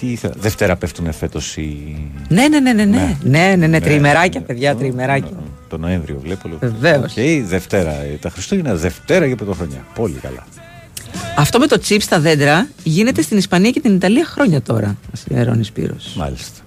τι 0.00 0.06
ήθελα- 0.06 0.34
Δευτέρα 0.38 0.76
πέφτουν 0.76 1.12
φέτος 1.12 1.56
οι. 1.56 1.96
Ναι, 2.28 2.48
ναι, 2.48 2.60
ναι, 2.60 2.72
ναι, 2.72 2.84
ναι. 2.84 3.16
Ναι, 3.22 3.54
ναι, 3.58 3.66
ναι, 3.66 3.80
τριημεράκια, 3.80 4.40
ναι. 4.40 4.46
παιδιά, 4.46 4.74
τριημεράκια. 4.76 5.30
Το 5.68 5.78
Νοέμβριο 5.78 6.18
βλέπω. 6.22 6.48
λέω. 6.48 6.58
Βεβαίως. 6.60 7.12
Οκ, 7.16 7.46
Δευτέρα. 7.48 7.90
ε, 7.90 8.18
Τα 8.20 8.30
Χριστούγεννα 8.30 8.74
Δευτέρα 8.74 9.26
για 9.26 9.36
πρωτοχρονιά. 9.36 9.84
Πολύ 9.94 10.14
καλά. 10.22 10.46
Αυτό 11.36 11.58
με 11.58 11.66
το 11.66 11.78
τσίπ 11.78 12.02
στα 12.02 12.20
δέντρα 12.20 12.68
γίνεται 12.82 13.22
στην 13.22 13.36
Ισπανία 13.36 13.70
και 13.70 13.80
την 13.80 13.94
Ιταλία 13.94 14.24
χρόνια 14.24 14.62
τώρα. 14.62 14.86
Μα 14.86 15.20
ενημερώνει 15.28 15.64
Σπύρος. 15.64 16.14
Μάλιστα. 16.16 16.60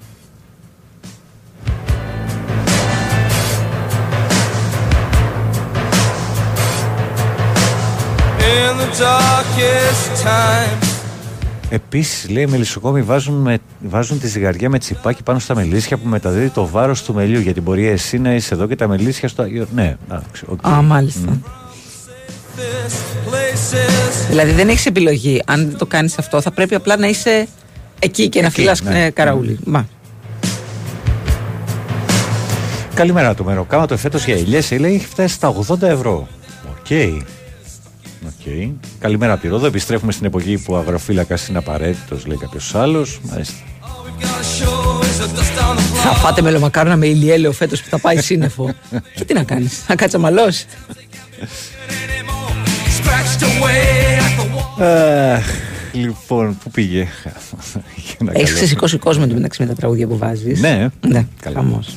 In 8.39 8.77
the 8.79 9.01
darkest 9.01 10.23
times. 10.23 10.87
Επίσης, 11.69 12.29
λέει, 12.29 12.43
οι 12.43 12.47
μελισσοκόμοι 12.47 13.01
βάζουν, 13.01 13.35
με, 13.35 13.57
βάζουν 13.79 14.19
τη 14.19 14.27
ζυγαριά 14.27 14.69
με 14.69 14.79
τσιπάκι 14.79 15.23
πάνω 15.23 15.39
στα 15.39 15.55
μελίσια 15.55 15.97
που 15.97 16.07
μεταδίδει 16.07 16.49
το 16.49 16.67
βάρος 16.67 17.03
του 17.03 17.13
μελιού. 17.13 17.39
Γιατί 17.39 17.61
μπορεί 17.61 17.87
εσύ 17.87 18.17
να 18.17 18.33
είσαι 18.33 18.53
εδώ 18.53 18.67
και 18.67 18.75
τα 18.75 18.87
μελίσια 18.87 19.27
στο. 19.27 19.45
Ναι, 19.73 19.95
εντάξει, 20.07 20.43
οκ. 20.47 20.67
Α, 20.67 20.81
μάλιστα. 20.81 21.39
Places. 21.41 21.64
Δηλαδή 24.29 24.51
δεν 24.51 24.69
έχεις 24.69 24.85
επιλογή. 24.85 25.41
Αν 25.45 25.67
δεν 25.69 25.77
το 25.77 25.85
κάνεις 25.85 26.17
αυτό, 26.17 26.41
θα 26.41 26.51
πρέπει 26.51 26.75
απλά 26.75 26.97
να 26.97 27.07
είσαι 27.07 27.47
εκεί 27.99 28.29
και 28.29 28.41
να 28.41 28.47
Εκεί, 28.47 28.55
φυλάς 28.55 28.81
ναι. 28.81 29.09
καραούλι. 29.09 29.59
Μα. 29.65 29.87
Καλημέρα 32.93 33.33
το 33.35 33.43
μεροκάματο 33.43 33.97
φέτος 33.97 34.17
για 34.17 34.35
ελιές 34.35 34.71
λέει 34.71 34.93
έχει 34.93 35.05
φτάσει 35.05 35.33
στα 35.33 35.53
80 35.67 35.81
ευρώ. 35.81 36.27
OK. 36.69 36.91
OK. 38.25 38.73
Καλημέρα 38.99 39.33
από 39.33 39.41
τη 39.41 39.47
Ρόδο. 39.47 39.65
Επιστρέφουμε 39.65 40.11
στην 40.11 40.25
εποχή 40.25 40.57
που 40.57 40.73
ο 40.73 40.77
αγροφύλακας 40.77 41.47
είναι 41.47 41.57
απαραίτητος, 41.57 42.25
λέει 42.25 42.37
κάποιος 42.37 42.75
άλλος. 42.75 43.19
Μάλιστα. 43.23 43.55
Θα 46.03 46.09
φάτε 46.13 46.41
μελομακάρονα 46.41 46.95
με 46.95 47.05
ηλιέλαιο 47.05 47.51
φέτος 47.51 47.81
που 47.81 47.89
θα 47.89 47.99
πάει 47.99 48.21
σύννεφο. 48.21 48.73
και 49.15 49.25
τι 49.25 49.33
να 49.33 49.43
κάνεις, 49.43 49.83
θα 49.87 49.95
κάτσει 49.95 50.15
αμαλώσει. 50.15 50.65
Αχ, 54.79 55.43
λοιπόν, 55.91 56.57
πού 56.63 56.71
πήγε; 56.71 57.07
Για 57.95 58.15
να 58.19 58.31
Έχεις 58.31 58.43
καλό- 58.43 58.53
ξεσηκώσει 58.53 58.97
κόσμο 58.97 59.23
εντωμεταξύ 59.25 59.61
με 59.61 59.67
τα 59.67 59.73
τραγούδια 59.73 60.07
που 60.07 60.17
βάζεις. 60.17 60.59
Ναι. 60.59 60.87
ναι 61.07 61.25
Καλά. 61.41 61.55
χαμός. 61.55 61.95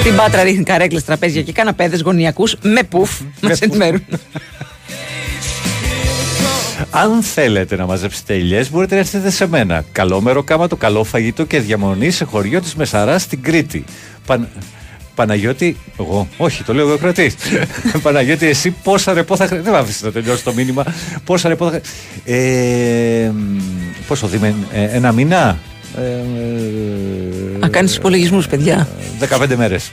Στην 0.00 0.16
Πάτρα 0.16 0.42
ρίχνει 0.42 0.62
καρέκλες, 0.62 1.04
τραπέζια 1.04 1.42
και 1.42 1.52
καναπέδε 1.52 1.98
γωνιακούς 2.04 2.56
με 2.62 2.82
πουφ. 2.82 3.20
Μας 3.40 3.60
ενημερούν. 3.60 4.04
Αν 6.90 7.22
θέλετε 7.22 7.76
να 7.76 7.86
μαζέψετε 7.86 8.34
ηλιές, 8.34 8.70
μπορείτε 8.70 8.94
να 8.94 9.00
έρθετε 9.00 9.30
σε 9.30 9.46
μένα. 9.46 9.84
Καλό 9.92 10.20
μεροκάματο, 10.20 10.76
καλό 10.76 11.04
φαγητό 11.04 11.44
και 11.44 11.60
διαμονή 11.60 12.10
σε 12.10 12.24
χωριό 12.24 12.60
της 12.60 12.74
Μεσαράς 12.74 13.22
στην 13.22 13.42
Κρήτη. 13.42 13.84
Παν... 14.26 14.48
Παναγιώτη, 15.16 15.76
εγώ, 16.00 16.28
όχι, 16.36 16.62
το 16.64 16.74
λέω 16.74 16.88
εγώ 16.88 16.98
κρατή. 16.98 17.32
Παναγιώτη, 18.02 18.46
εσύ 18.46 18.70
πόσα 18.82 19.12
ρεπό 19.12 19.36
θα 19.36 19.46
χρειάζεται. 19.46 19.70
Δεν 19.70 19.78
μ' 19.80 19.82
άφησες 19.82 20.02
να 20.02 20.10
τελειώσει 20.12 20.44
το 20.44 20.52
μήνυμα. 20.52 20.84
Πόσα 21.24 21.48
ρεπό 21.48 21.70
θα 21.70 21.70
χρειάζεται. 21.70 21.90
Ε, 23.24 23.28
μ, 23.30 23.58
πόσο 24.08 24.26
δίμε, 24.26 24.54
ε, 24.72 24.82
ένα 24.84 25.12
μήνα; 25.12 25.58
Ε, 25.98 26.00
ε, 26.00 27.58
Να 27.58 27.68
κάνεις 27.68 27.96
υπολογισμούς, 27.96 28.46
παιδιά. 28.48 28.88
15 29.20 29.56
μέρες. 29.56 29.90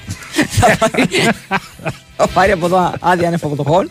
Θα 0.49 0.77
πάρει- 0.77 1.07
Θα 2.17 2.27
πάρει 2.27 2.51
από 2.51 2.65
εδώ 2.65 2.93
άδεια 2.99 3.27
ανεφαγωτοχών. 3.27 3.89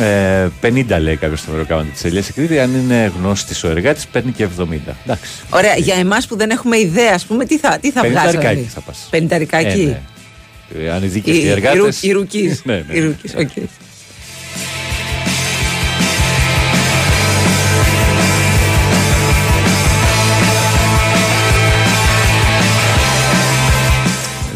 Ε, 0.00 0.48
50 0.62 1.00
λέει 1.00 1.16
κάποιος 1.16 1.40
στο 1.40 1.50
μεροκάματο 1.50 1.88
της 1.92 2.04
Ελίας 2.04 2.32
Κρήτη. 2.32 2.58
Αν 2.58 2.74
είναι 2.74 3.12
γνώστης 3.18 3.64
ο 3.64 3.68
εργάτης, 3.68 4.06
παίρνει 4.06 4.30
και 4.32 4.44
70. 4.44 4.96
Εντάξει. 5.04 5.30
Ωραία, 5.50 5.74
για 5.76 5.94
εμάς 5.94 6.26
που 6.26 6.36
δεν 6.36 6.50
έχουμε 6.50 6.76
ιδέα, 6.78 7.12
ας 7.14 7.24
πούμε, 7.24 7.44
τι 7.44 7.58
θα, 7.58 7.78
τι 7.80 7.90
θα 7.90 8.00
Πενηνταρικάκι 8.00 8.38
βγάζαμε. 8.44 8.66
θα 8.74 8.80
πας. 8.80 9.06
Πενηνταρικάκι. 9.10 9.80
Ε, 9.80 10.78
ναι. 10.78 10.84
Ε, 10.86 10.90
αν 10.90 10.98
οι 11.02 11.04
Οι- 11.04 11.08
δίκαιοι 11.08 11.34
οι 11.36 11.48
εργάτε. 11.48 11.76
ρου- 11.78 12.02
Οι 12.02 12.12
ρουκείς. 12.12 12.60
ναι, 12.64 12.84
ναι. 12.88 12.94
Οι 12.94 13.00
ρουκείς, 13.00 13.34
οκ. 13.38 13.48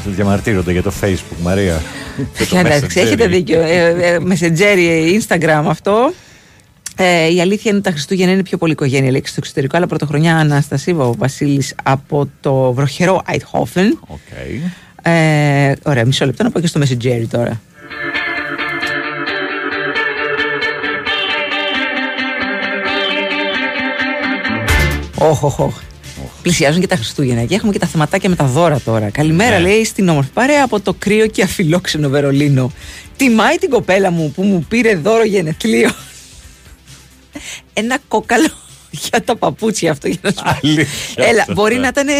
Διαμαρτύρονται 0.06 0.72
για 0.72 0.82
το 0.82 0.92
Facebook, 1.00 1.36
Μαρία. 1.42 1.82
Και 2.38 2.44
το 2.44 2.56
Εντάξει, 2.56 2.86
Messenger. 2.90 3.02
έχετε 3.02 3.26
δίκιο. 3.26 3.60
Ε, 3.60 3.88
ε, 3.88 4.18
Messenger, 4.18 4.76
ε, 4.76 5.18
Instagram 5.20 5.64
αυτό. 5.66 6.12
Ε, 6.96 7.32
η 7.32 7.40
αλήθεια 7.40 7.62
είναι 7.64 7.76
ότι 7.76 7.88
τα 7.88 7.90
Χριστούγεννα 7.90 8.32
είναι 8.32 8.42
πιο 8.42 8.58
πολύ 8.58 8.72
οικογένεια 8.72 9.10
λέει 9.10 9.32
στο 9.32 9.40
εξωτερικό, 9.42 9.76
αλλά 9.76 9.86
πρωτοχρονιά 9.86 10.36
Ανάσταση, 10.36 10.90
ο 10.90 11.14
Βασίλης 11.18 11.74
από 11.82 12.28
το 12.40 12.72
βροχερό 12.72 13.22
Αϊντχόφεν. 13.30 13.98
Οκ. 14.06 14.18
Ε, 15.02 15.72
ωραία, 15.82 16.04
μισό 16.04 16.24
λεπτό 16.24 16.42
να 16.42 16.50
πω 16.50 16.60
και 16.60 16.66
στο 16.66 16.80
Messenger 16.80 17.24
τώρα. 17.30 17.60
Όχ, 25.18 25.42
όχ, 25.42 25.58
όχ. 25.58 25.74
Πλησιάζουν 26.44 26.80
και 26.80 26.86
τα 26.86 26.96
Χριστούγεννα 26.96 27.44
και 27.44 27.54
έχουμε 27.54 27.72
και 27.72 27.78
τα 27.78 27.86
θεματάκια 27.86 28.28
με 28.28 28.36
τα 28.36 28.44
δώρα 28.44 28.80
τώρα. 28.80 29.10
Καλημέρα, 29.10 29.58
Ναι. 29.58 29.62
λέει 29.68 29.84
στην 29.84 30.08
όμορφη 30.08 30.30
παρέα 30.30 30.64
από 30.64 30.80
το 30.80 30.94
κρύο 30.98 31.26
και 31.26 31.42
αφιλόξενο 31.42 32.08
Βερολίνο. 32.08 32.72
Τιμάει 33.16 33.56
την 33.56 33.70
κοπέλα 33.70 34.10
μου 34.10 34.32
που 34.34 34.42
μου 34.42 34.64
πήρε 34.68 34.94
δώρο 34.96 35.24
γενεθλίο. 35.24 35.90
Ένα 37.72 37.98
κόκαλο 38.08 38.48
για 38.90 39.22
τα 39.24 39.36
παπούτσια 39.36 39.90
αυτό 39.90 40.08
για 40.08 40.18
να 40.22 40.30
σου 40.30 40.42
πω. 40.44 40.58
Αλήθεια 40.62 40.88
Έλα, 41.28 41.40
αυτό, 41.40 41.52
μπορεί 41.52 41.74
ναι. 41.74 41.80
να 41.80 41.88
ήταν 41.88 42.08
ε, 42.08 42.12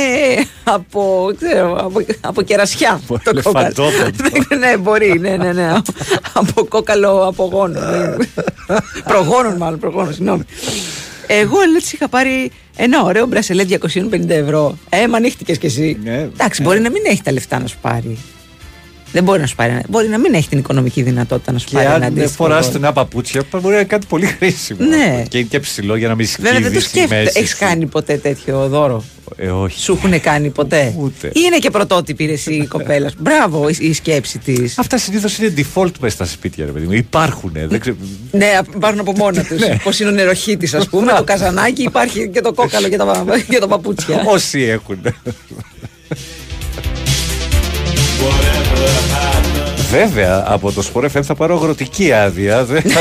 από, 0.64 1.31
ξέρω, 1.41 1.77
από, 1.77 2.05
από 2.20 2.43
κερασιά 2.43 3.01
το 3.09 3.14
κόκαλο. 3.43 3.59
ελεφαντόδοντο. 3.59 4.57
ναι, 4.59 4.77
μπορεί, 4.77 5.18
ναι, 5.18 5.37
ναι, 5.37 5.53
ναι. 5.53 5.72
από 6.33 6.64
κόκαλο 6.64 7.27
απογόνο. 7.27 7.81
προγόνων 9.11 9.57
μάλλον, 9.57 9.79
προγόνων, 9.79 10.14
συγγνώμη. 10.14 10.43
Εγώ 11.27 11.57
λέω 11.70 11.81
της 11.81 11.93
είχα 11.93 12.09
πάρει 12.09 12.51
ένα 12.77 13.03
ωραίο 13.03 13.27
μπρασελέ 13.27 13.64
250 14.12 14.29
ευρώ. 14.29 14.79
Ε, 14.89 15.09
μα 15.09 15.16
ανοίχτηκες 15.16 15.59
κι 15.59 15.66
εσύ. 15.66 15.99
Ναι. 16.03 16.18
Εντάξει, 16.20 16.62
μπορεί 16.62 16.81
να 16.81 16.91
μην 16.91 17.03
έχει 17.07 17.22
τα 17.22 17.33
λεφτά 17.33 17.59
να 17.59 17.66
σου 17.66 17.79
πάρει. 17.81 18.18
Δεν 19.15 19.23
μπορεί 19.25 19.41
να 19.41 19.47
σου 19.47 19.55
πάρει. 19.55 19.71
ένα- 19.73 19.83
Μπορεί 19.89 20.09
να 20.09 20.19
μην 20.19 20.35
έχει 20.35 20.49
την 20.49 20.59
οικονομική 20.59 21.03
δυνατότητα 21.03 21.53
να 21.53 21.59
σου 21.59 21.67
Και 21.67 21.75
πάρει 21.75 21.87
ένα 21.87 21.95
αν 21.95 22.03
αντίστοιχο. 22.03 22.33
φοράς 22.35 22.59
δώρο. 22.59 22.71
στενά 22.71 22.93
παπούτσια, 22.93 23.43
μπορεί 23.51 23.65
να 23.67 23.75
είναι 23.75 23.85
κάτι 23.85 24.07
πολύ 24.07 24.27
χρήσιμο. 24.27 24.85
Ναι. 24.87 25.23
Και 25.29 25.39
είναι 25.39 25.47
και 25.51 25.61
ψηλό 25.61 25.97
για 25.97 26.09
να 26.09 26.15
μην 26.15 26.29
Βέβαια 26.41 26.61
δεν 26.61 26.73
το 26.73 26.81
σκύβεις 26.81 26.85
στη 26.89 26.99
σκέφτεται. 26.99 27.23
μέση. 27.25 27.39
Έχεις 27.39 27.51
σου. 27.51 27.57
κάνει 27.59 27.87
ποτέ 27.87 28.17
τέτοιο 28.17 28.69
δώρο; 28.69 29.05
Ε, 29.37 29.49
όχι. 29.49 29.81
Σου 29.81 29.93
έχουν 29.93 30.21
κάνει 30.21 30.51
ποτέ; 30.51 30.95
Ούτε. 30.99 31.27
Ή 31.27 31.31
είναι 31.47 31.59
και 31.59 31.71
πρωτότυπη 31.71 32.25
ρε 32.27 32.33
εσύ 32.33 32.55
η 32.55 32.67
κοπέλας. 32.77 33.12
σου. 33.12 33.19
Μπράβο 33.21 33.69
η, 33.69 33.77
η 33.81 33.93
σκέψη 33.93 34.39
της. 34.39 34.79
Αυτά 34.79 34.99
συνήθως 34.99 35.39
είναι 35.39 35.55
default 35.57 35.93
μέσα 36.01 36.15
στα 36.15 36.25
σπίτια, 36.25 36.65
ρε 36.65 36.71
παιδί 36.71 36.87
μου. 36.87 36.93
Υπάρχουν. 36.93 37.53
Δεν 37.55 37.81
ξέρω... 37.81 37.97
Ναι, 38.31 38.59
υπάρχουν 38.75 39.01
από 39.01 39.12
μόνα 39.12 39.45
τους. 39.45 39.59
Ναι. 39.67 39.77
Πώς 39.83 40.01
είναι 40.01 40.09
ο 40.09 40.12
νεροχήτη, 40.12 40.77
ας 40.77 40.89
πούμε. 40.89 41.12
το 41.12 41.25
καζανάκι 41.25 41.83
υπάρχει 41.83 42.29
και 42.29 42.41
το 42.41 42.53
κόκαλο 42.53 42.87
για 42.87 42.99
τα, 42.99 43.25
για 43.49 43.61
τα 43.65 43.67
παπούτσια. 43.69 44.23
Όσοι 44.27 44.62
έχουν. 44.62 44.99
Βέβαια, 49.91 50.45
από 50.47 50.72
το 50.72 50.83
Sport 50.93 51.05
FM 51.05 51.22
θα 51.22 51.35
πάρω 51.35 51.55
αγροτική 51.55 52.12
άδεια. 52.12 52.64
Δεν 52.64 52.83
θα 52.83 53.01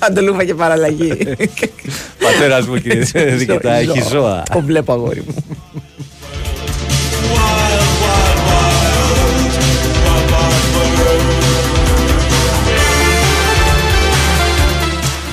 Σαν 0.00 0.14
το 0.14 0.22
λούβα 0.22 0.44
και 0.44 0.54
παραλλαγή. 0.54 1.18
Πατέρας 2.18 2.66
μου, 2.66 2.76
κύριε 2.78 3.34
Δικητά, 3.34 3.72
έχει 3.72 4.02
ζώα. 4.10 4.42
Το 4.52 4.60
βλέπω, 4.60 4.92
αγόρι 4.92 5.22
μου. 5.26 5.34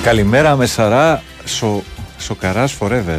Καλημέρα 0.02 0.56
με 0.56 0.66
σαρά 0.66 1.22
σο, 1.44 1.82
σοκαράς 2.18 2.76
forever. 2.80 3.18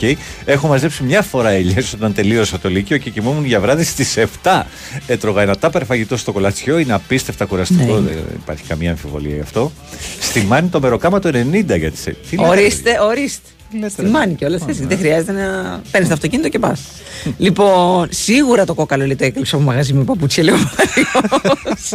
Okay. 0.00 0.14
Έχω 0.44 0.66
μαζέψει 0.68 1.02
μια 1.02 1.22
φορά 1.22 1.48
ελιές 1.50 1.92
όταν 1.92 2.14
τελείωσα 2.14 2.58
το 2.58 2.68
Λύκειο 2.68 2.96
και 2.96 3.10
κοιμόμουν 3.10 3.44
για 3.44 3.60
βράδυ 3.60 3.84
στις 3.84 4.18
7. 4.42 4.62
Έτρωγα 5.06 5.42
ένα 5.42 5.56
τάπερ 5.56 5.84
φαγητό 5.84 6.16
στο 6.16 6.32
κολατσιό, 6.32 6.78
είναι 6.78 6.92
απίστευτα 6.92 7.44
κουραστικό, 7.44 7.94
Ναι. 7.98 8.10
δεν 8.10 8.24
υπάρχει 8.42 8.62
καμία 8.68 8.90
αμφιβολία 8.90 9.34
γι' 9.34 9.40
αυτό. 9.40 9.72
Στη 10.20 10.40
Μάνη 10.40 10.68
το 10.68 10.80
μεροκάμα 10.80 11.18
το 11.18 11.28
90 11.28 11.32
για 11.78 11.90
τις... 11.90 12.02
Τι 12.02 12.36
λέτε, 12.36 12.48
Ορίστε, 12.48 12.98
ορίστε. 13.00 13.48
Στη 13.88 14.02
μάνη 14.02 14.34
κιόλας. 14.34 14.62
Δεν 14.64 14.98
χρειάζεται 14.98 15.32
να 15.32 15.80
παίρνεις 15.90 16.08
το 16.08 16.14
αυτοκίνητο 16.14 16.48
και 16.48 16.58
πας. 16.58 16.80
λοιπόν, 17.38 18.08
σίγουρα 18.10 18.64
το 18.64 18.74
κόκαλο 18.74 19.06
λέει 19.06 19.16
το 19.16 19.24
έκλειψε 19.24 19.56
από 19.56 19.64
μαγαζί 19.64 19.92
με 19.92 20.04
παπούτσια, 20.04 20.42
λέει 20.42 20.54
ο 20.54 20.58
Μάριος. 20.58 21.92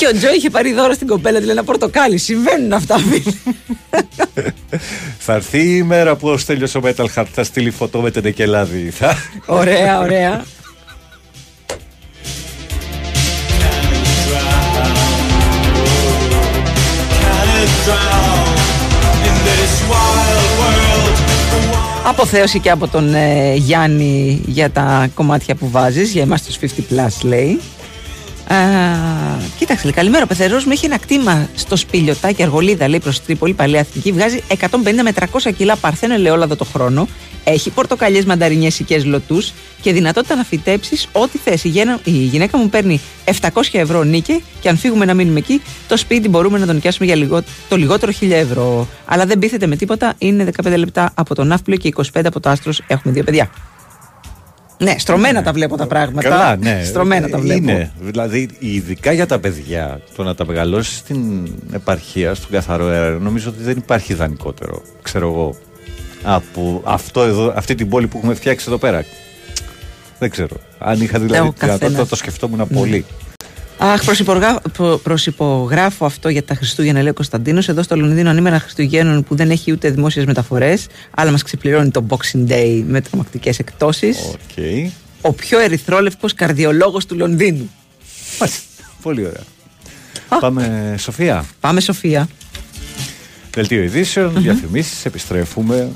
Και 0.00 0.06
ο 0.06 0.12
Τζο 0.12 0.32
είχε 0.34 0.50
πάρει 0.50 0.72
δώρο 0.72 0.92
στην 0.92 1.06
κοπέλα 1.06 1.38
του 1.38 1.44
λέει 1.44 1.52
ένα 1.52 1.64
πορτοκάλι. 1.64 2.18
Συμβαίνουν 2.18 2.72
αυτά, 2.72 2.98
φίλε. 2.98 3.32
Θα 5.18 5.32
έρθει 5.32 5.58
η 5.58 5.74
ημέρα 5.78 6.16
που 6.16 6.28
ο 6.28 6.38
Στέλιος 6.38 6.74
ο 6.74 6.80
Metal 6.84 7.04
Heart 7.14 7.26
θα 7.32 7.44
στείλει 7.44 7.70
φωτό 7.70 8.00
με 8.00 8.10
τενεκελάδι. 8.10 8.90
Θα... 8.90 9.16
Ωραία, 9.46 10.00
ωραία. 10.00 10.44
Αποθέωση 22.04 22.60
και 22.60 22.70
από 22.70 22.88
τον 22.88 23.14
ε, 23.14 23.54
Γιάννη 23.54 24.42
για 24.46 24.70
τα 24.70 25.08
κομμάτια 25.14 25.54
που 25.54 25.70
βάζεις 25.70 26.12
Για 26.12 26.22
εμάς 26.22 26.42
τους 26.42 26.58
50 26.60 26.64
plus 26.64 27.22
λέει 27.22 27.60
Α, 28.54 28.56
κοίταξε, 29.58 29.84
λέει, 29.84 29.92
καλημέρα. 29.92 30.24
Ο 30.24 30.26
πεθερός 30.26 30.64
μου 30.64 30.72
έχει 30.72 30.86
ένα 30.86 30.98
κτήμα 30.98 31.48
στο 31.54 31.76
σπηλιωτάκι 31.76 32.42
Αργολίδα, 32.42 32.88
λέει 32.88 32.98
προς 33.00 33.22
Τρίπολη, 33.22 33.52
παλαιά 33.52 33.78
εθνική. 33.80 34.12
Βγάζει 34.12 34.42
150 34.48 35.02
με 35.02 35.12
300 35.12 35.52
κιλά 35.56 35.76
παρθένο 35.76 36.14
ελαιόλαδο 36.14 36.56
το 36.56 36.64
χρόνο. 36.64 37.08
Έχει 37.44 37.70
πορτοκαλιές, 37.70 38.24
μανταρινιές, 38.24 38.80
οικές 38.80 39.04
λωτούς 39.04 39.52
και 39.80 39.92
δυνατότητα 39.92 40.34
να 40.36 40.44
φυτέψεις 40.44 41.08
ό,τι 41.12 41.38
θες. 41.38 41.64
Η, 41.64 41.68
γένα- 41.68 41.98
η 42.04 42.10
γυναίκα 42.10 42.58
μου 42.58 42.68
παίρνει 42.68 43.00
700 43.24 43.50
ευρώ 43.72 44.02
νίκη 44.02 44.42
και 44.60 44.68
αν 44.68 44.76
φύγουμε 44.78 45.04
να 45.04 45.14
μείνουμε 45.14 45.38
εκεί, 45.38 45.62
το 45.88 45.96
σπίτι 45.96 46.28
μπορούμε 46.28 46.58
να 46.58 46.66
τον 46.66 46.74
νοικιάσουμε 46.74 47.06
για 47.06 47.16
λιγό, 47.16 47.42
το 47.68 47.76
λιγότερο 47.76 48.12
1000 48.20 48.30
ευρώ. 48.30 48.88
Αλλά 49.04 49.26
δεν 49.26 49.38
πείθεται 49.38 49.66
με 49.66 49.76
τίποτα. 49.76 50.14
Είναι 50.18 50.50
15 50.64 50.76
λεπτά 50.76 51.10
από 51.14 51.34
τον 51.34 51.46
Ναύπλιο 51.46 51.76
και 51.76 51.92
25 51.96 52.02
από 52.24 52.40
το 52.40 52.50
Άστρος. 52.50 52.82
Έχουμε 52.86 53.12
δύο 53.12 53.24
παιδιά. 53.24 53.50
Ναι, 54.82 54.94
στρωμένα 54.98 55.42
τα 55.42 55.52
βλέπω 55.52 55.76
τα 55.76 55.86
πράγματα. 55.86 56.28
Καλά, 56.28 56.56
ναι. 56.56 56.82
Στρωμένα 56.84 57.28
τα 57.28 57.38
βλέπω. 57.38 57.70
Είναι. 57.70 57.92
Δηλαδή, 58.00 58.48
ειδικά 58.58 59.12
για 59.12 59.26
τα 59.26 59.38
παιδιά, 59.38 60.00
το 60.16 60.22
να 60.22 60.34
τα 60.34 60.46
μεγαλώσεις 60.46 60.96
στην 60.96 61.48
επαρχία, 61.72 62.34
στον 62.34 62.50
καθαρό 62.50 62.86
αέρα, 62.86 63.10
νομίζω 63.10 63.50
ότι 63.50 63.62
δεν 63.62 63.76
υπάρχει 63.76 64.12
ιδανικότερο. 64.12 64.82
Ξέρω 65.02 65.26
εγώ. 65.28 65.54
Από 66.22 66.82
αυτό 66.84 67.22
εδώ, 67.22 67.52
αυτή 67.56 67.74
την 67.74 67.88
πόλη 67.88 68.06
που 68.06 68.18
έχουμε 68.18 68.34
φτιάξει 68.34 68.64
εδώ 68.68 68.78
πέρα. 68.78 69.04
Δεν 70.18 70.30
ξέρω. 70.30 70.56
Αν 70.78 71.00
είχα 71.00 71.18
δηλαδή 71.18 71.48
Ο 71.48 71.52
τη 71.52 71.58
δυνατότητα, 71.58 71.66
καθένας. 71.66 72.08
το 72.08 72.16
σκεφτόμουν 72.16 72.68
πολύ. 72.68 73.04
Αχ, 73.82 74.04
προσυπογράφω, 74.04 74.60
προ- 74.72 74.98
προσυπογράφω 75.02 76.04
αυτό 76.04 76.28
για 76.28 76.42
τα 76.44 76.54
Χριστούγεννα, 76.54 77.00
λέει 77.00 77.10
ο 77.10 77.14
Κωνσταντίνος. 77.14 77.68
Εδώ 77.68 77.82
στο 77.82 77.96
Λονδίνο, 77.96 78.30
ανήμερα 78.30 78.60
Χριστουγέννων 78.60 79.24
που 79.24 79.34
δεν 79.34 79.50
έχει 79.50 79.72
ούτε 79.72 79.90
δημόσιες 79.90 80.24
μεταφορές, 80.24 80.86
αλλά 81.16 81.30
μας 81.30 81.42
ξεπληρώνει 81.42 81.90
το 81.90 82.06
Boxing 82.08 82.50
Day 82.50 82.82
με 82.86 83.00
τρομακτικές 83.00 83.58
εκπτώσεις. 83.58 84.08
Οκ. 84.08 84.64
Ο 85.20 85.32
πιο 85.32 85.58
ερυθρόλευκος 85.58 86.34
καρδιολόγος 86.34 87.06
του 87.06 87.16
Λονδίνου. 87.16 87.70
Μάλιστα. 88.40 88.62
Πολύ 89.02 89.26
ωραία. 89.26 89.42
Πάμε, 90.40 90.94
Σοφία. 90.98 91.44
Πάμε, 91.60 91.80
Σοφία. 91.80 92.28
Δελτίο 93.54 93.82
ειδήσεων, 93.82 94.32
διαφημίσεις, 94.42 95.04
επιστρέφουμε. 95.04 95.88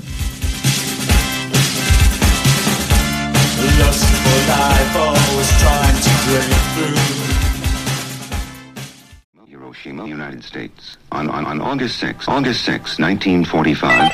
Hiroshima, 9.85 10.07
United 10.07 10.43
States. 10.43 10.97
On, 11.11 11.29
on, 11.29 11.45
on 11.45 11.61
August 11.61 11.99
6, 11.99 12.27
August 12.27 12.65
6, 12.65 12.97
1945. 12.99 14.11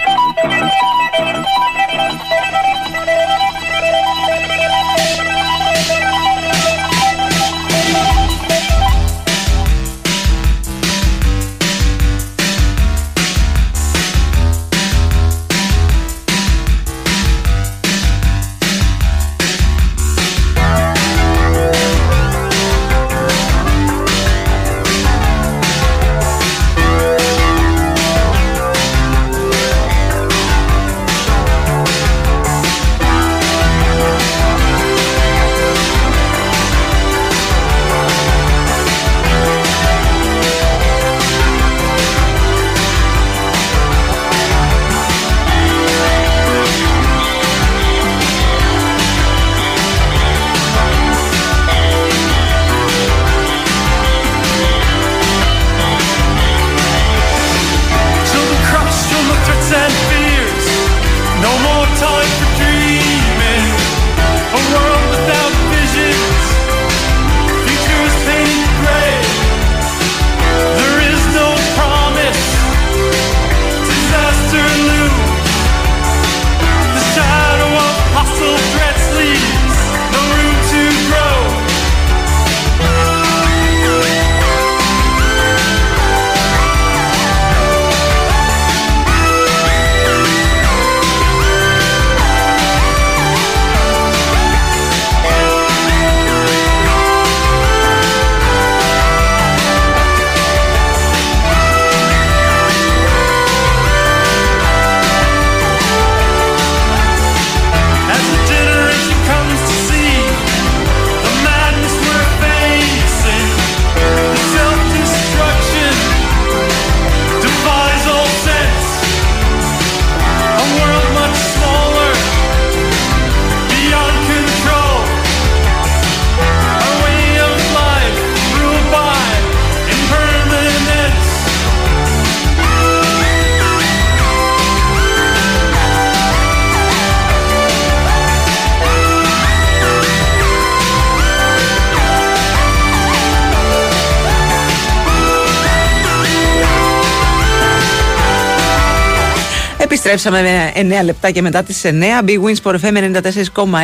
Επιστρέψαμε 150.04 150.41
με 150.41 150.97
9 151.02 151.06
λεπτά 151.06 151.32
και 151.32 151.41
μετά 151.41 151.64
τις 151.64 151.82
9. 151.84 151.89
Big 152.26 152.39
Wins 152.43 152.62
for 152.64 152.76
FM 152.76 152.76
94,6. 152.76 152.84
Τι 152.86 153.66
μέρα 153.66 153.82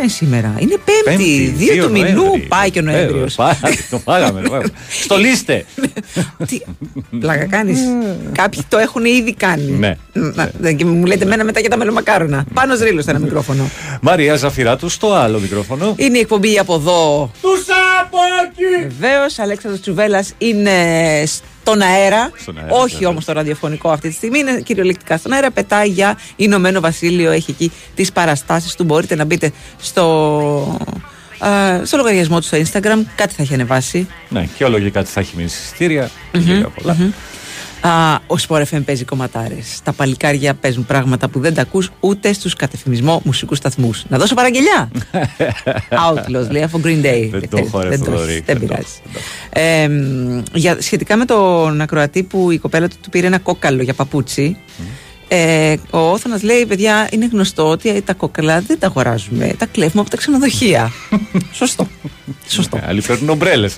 είναι 0.00 0.08
σήμερα, 0.08 0.54
Είναι 0.58 0.76
Πέμπτη, 1.04 1.56
2 1.58 1.84
του 1.84 1.90
μηνού. 1.90 2.14
Νοέμβρη. 2.22 2.40
Πάει 2.48 2.70
και 2.70 2.78
ο 2.78 2.82
Νοέμβριος. 2.82 3.32
Ε, 3.34 3.36
πάει, 3.60 3.74
Το 3.90 3.98
πάγαμε. 3.98 4.40
πάμε. 4.48 4.64
Στολίστε. 5.04 5.64
Πλάκα 7.20 7.46
κάνεις. 7.46 7.78
Κάποιοι 8.32 8.64
το 8.68 8.78
έχουν 8.78 9.04
ήδη 9.04 9.34
κάνει. 9.34 9.70
Ναι. 9.70 9.96
Να, 10.58 10.72
και 10.72 10.84
μου 10.84 11.04
λέτε 11.04 11.24
μένα 11.24 11.44
μετά 11.44 11.60
για 11.60 11.70
τα 11.70 11.76
μελομακάρονα. 11.76 12.44
Πάνω 12.54 12.74
ρίλος 12.74 13.06
ένα 13.06 13.18
μικρόφωνο. 13.18 13.70
Μαρία 14.00 14.36
Ζαφυράτου 14.36 14.88
στο 14.88 15.14
άλλο 15.14 15.38
μικρόφωνο. 15.40 15.94
Είναι 15.96 16.16
η 16.16 16.20
εκπομπή 16.20 16.58
από 16.58 16.74
εδώ. 16.74 17.30
Τους 17.40 17.64
Σάπακη! 17.64 18.94
Βεβαίως, 18.98 19.38
Αλέξανδρος 19.38 19.82
Τσουβέλλα 19.82 20.24
είναι 20.38 20.72
στον 21.64 21.82
αέρα. 21.82 22.30
Στον 22.40 22.58
αέρα, 22.58 22.74
όχι 22.74 22.92
βεβαίως. 22.92 23.10
όμως 23.10 23.24
το 23.24 23.32
ραδιοφωνικό 23.32 23.90
αυτή 23.90 24.08
τη 24.08 24.14
στιγμή. 24.14 24.38
Είναι 24.38 24.60
κυριολεκτικά 24.60 25.16
στον 25.16 25.32
αέρα. 25.32 25.50
Πετάει 25.50 25.88
για 25.88 26.18
Ηνωμένο 26.36 26.80
Βασίλειο. 26.80 27.30
Έχει 27.30 27.50
εκεί 27.50 27.72
τις 27.94 28.12
παραστάσεις 28.12 28.74
του. 28.74 28.84
Μπορείτε 28.84 29.14
να 29.14 29.24
μπείτε 29.24 29.52
στο, 29.80 30.06
α, 31.38 31.84
στο 31.84 31.96
λογαριασμό 31.96 32.40
του 32.40 32.46
στο 32.46 32.58
Instagram. 32.58 32.98
Κάτι 33.14 33.34
θα 33.34 33.42
έχει 33.42 33.54
ανεβάσει. 33.54 34.08
Ναι, 34.28 34.48
και 34.56 34.64
ολογικά 34.64 35.02
τι 35.02 35.10
θα 35.10 35.20
έχει 35.20 35.32
μείνει 35.36 35.48
εισιτήρια. 35.48 36.10
και 36.32 36.38
λίγα 36.38 36.68
πολλά. 36.68 36.96
Α, 37.88 38.14
ο 38.14 38.34
Sport 38.48 38.62
FM 38.70 38.82
παίζει 38.84 39.04
κομματάρες. 39.04 39.80
Τα 39.84 39.92
παλικάρια 39.92 40.54
παίζουν 40.54 40.86
πράγματα 40.86 41.28
που 41.28 41.40
δεν 41.40 41.54
τα 41.54 41.60
ακούς 41.60 41.90
ούτε 42.00 42.32
στους 42.32 42.54
κατευθυμισμό 42.54 43.22
μουσικούς 43.24 43.58
σταθμούς. 43.58 44.04
Να 44.08 44.18
δώσω 44.18 44.34
παραγγελιά. 44.34 44.90
Outlaws, 46.08 46.50
λέει 46.50 46.62
από 46.62 46.80
Green 46.84 47.04
Day. 47.04 47.28
Δεν 47.30 47.48
το 47.48 47.56
έχω, 47.56 47.80
ρε, 47.80 47.88
Δεν 47.88 47.98
το 47.98 48.04
Θοδωρή, 48.04 48.32
έχεις, 48.32 48.42
δεν 48.46 48.58
Δεν 48.58 48.68
το 48.68 48.74
πειράζει. 48.74 48.94
Ε, 49.50 49.88
μ, 49.88 50.42
για, 50.52 50.76
σχετικά 50.80 51.16
με 51.16 51.24
τον 51.24 51.80
ακροατή 51.80 52.22
που 52.22 52.50
η 52.50 52.58
κοπέλα 52.58 52.88
του, 52.88 52.96
του 53.02 53.10
πήρε 53.10 53.26
ένα 53.26 53.38
κόκαλο 53.38 53.82
για 53.82 53.94
παπούτσι. 53.94 54.56
Ε, 55.36 55.76
ο 55.90 55.98
Όθωνας 55.98 56.42
λέει: 56.42 56.66
Παιδιά, 56.66 57.08
είναι 57.10 57.28
γνωστό 57.32 57.68
ότι 57.68 58.02
τα 58.02 58.14
κόκαλα 58.14 58.60
δεν 58.60 58.78
τα 58.78 58.86
αγοράζουμε. 58.86 59.54
Τα 59.58 59.66
κλέβουμε 59.66 60.00
από 60.00 60.10
τα 60.10 60.16
ξενοδοχεία. 60.16 60.92
Σωστό. 61.52 61.88
Σωστό. 62.48 62.76
Ναι, 62.76 62.82
Άλλοι 62.86 63.02
παίρνουν 63.02 63.28
ομπρέλες. 63.28 63.76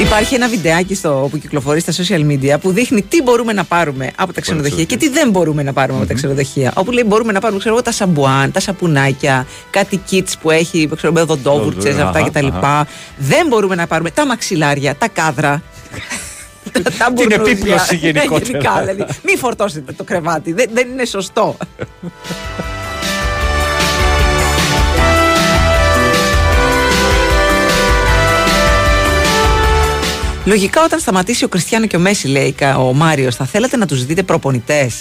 Υπάρχει 0.00 0.34
ένα 0.34 0.48
βιντεάκι 0.48 0.94
στο, 0.94 1.28
που 1.30 1.38
κυκλοφορεί 1.38 1.80
στα 1.80 1.92
social 1.92 2.20
media 2.26 2.60
που 2.60 2.72
δείχνει 2.72 3.02
τι 3.02 3.22
μπορούμε 3.22 3.52
να 3.52 3.64
πάρουμε 3.64 4.10
από 4.16 4.32
τα 4.32 4.40
ξενοδοχεία 4.40 4.84
και 4.84 4.96
τι 4.96 5.08
δεν 5.08 5.30
μπορούμε 5.30 5.62
να 5.62 5.72
πάρουμε 5.72 5.98
από 5.98 6.08
τα 6.08 6.14
ξενοδοχεία. 6.14 6.72
Όπου 6.76 6.90
λέει 6.90 7.04
μπορούμε 7.06 7.32
να 7.32 7.40
πάρουμε 7.40 7.58
ξέρω, 7.58 7.74
εγώ, 7.74 7.84
τα 7.84 7.92
σαμπουάν, 7.92 8.52
τα 8.52 8.60
σαπουνάκια, 8.60 9.46
κάτι 9.70 10.00
kits 10.10 10.32
που 10.40 10.50
έχει 10.50 10.88
ξέρω, 10.96 11.12
εγώ, 11.16 11.26
δοντόβουρτσε, 11.26 11.88
Αχα, 11.88 12.06
αυτά 12.08 12.22
κτλ. 12.22 12.46
αχα. 12.46 12.86
Δεν 13.18 13.46
μπορούμε 13.46 13.74
να 13.74 13.86
πάρουμε 13.86 14.10
τα 14.10 14.26
μαξιλάρια, 14.26 14.94
τα 14.94 15.08
κάδρα. 15.08 15.62
τα 16.98 17.12
Την 17.12 17.12
μπουρνούζια. 17.12 17.52
επίπλωση 17.52 17.94
Ναι, 17.94 18.00
γενικότερα. 18.00 18.50
γενικά, 18.50 18.80
δηλαδή. 18.80 19.12
Μην 19.22 19.38
φορτώσετε 19.38 19.92
το 19.92 20.04
κρεβάτι. 20.04 20.52
Δεν, 20.52 20.70
δεν 20.72 20.88
είναι 20.88 21.04
σωστό. 21.04 21.56
Λογικά 30.44 30.84
όταν 30.84 30.98
σταματήσει 31.00 31.44
ο 31.44 31.48
Κριστιανό 31.48 31.86
και 31.86 31.96
ο 31.96 32.00
Μέση, 32.00 32.28
λέει 32.28 32.52
κα- 32.52 32.76
ο 32.78 32.92
Μάριος, 32.92 33.36
θα 33.36 33.44
θέλατε 33.44 33.76
να 33.76 33.86
τους 33.86 34.04
δείτε 34.06 34.22
προπονητές; 34.22 34.94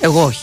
Εγώ 0.00 0.22
όχι. 0.24 0.40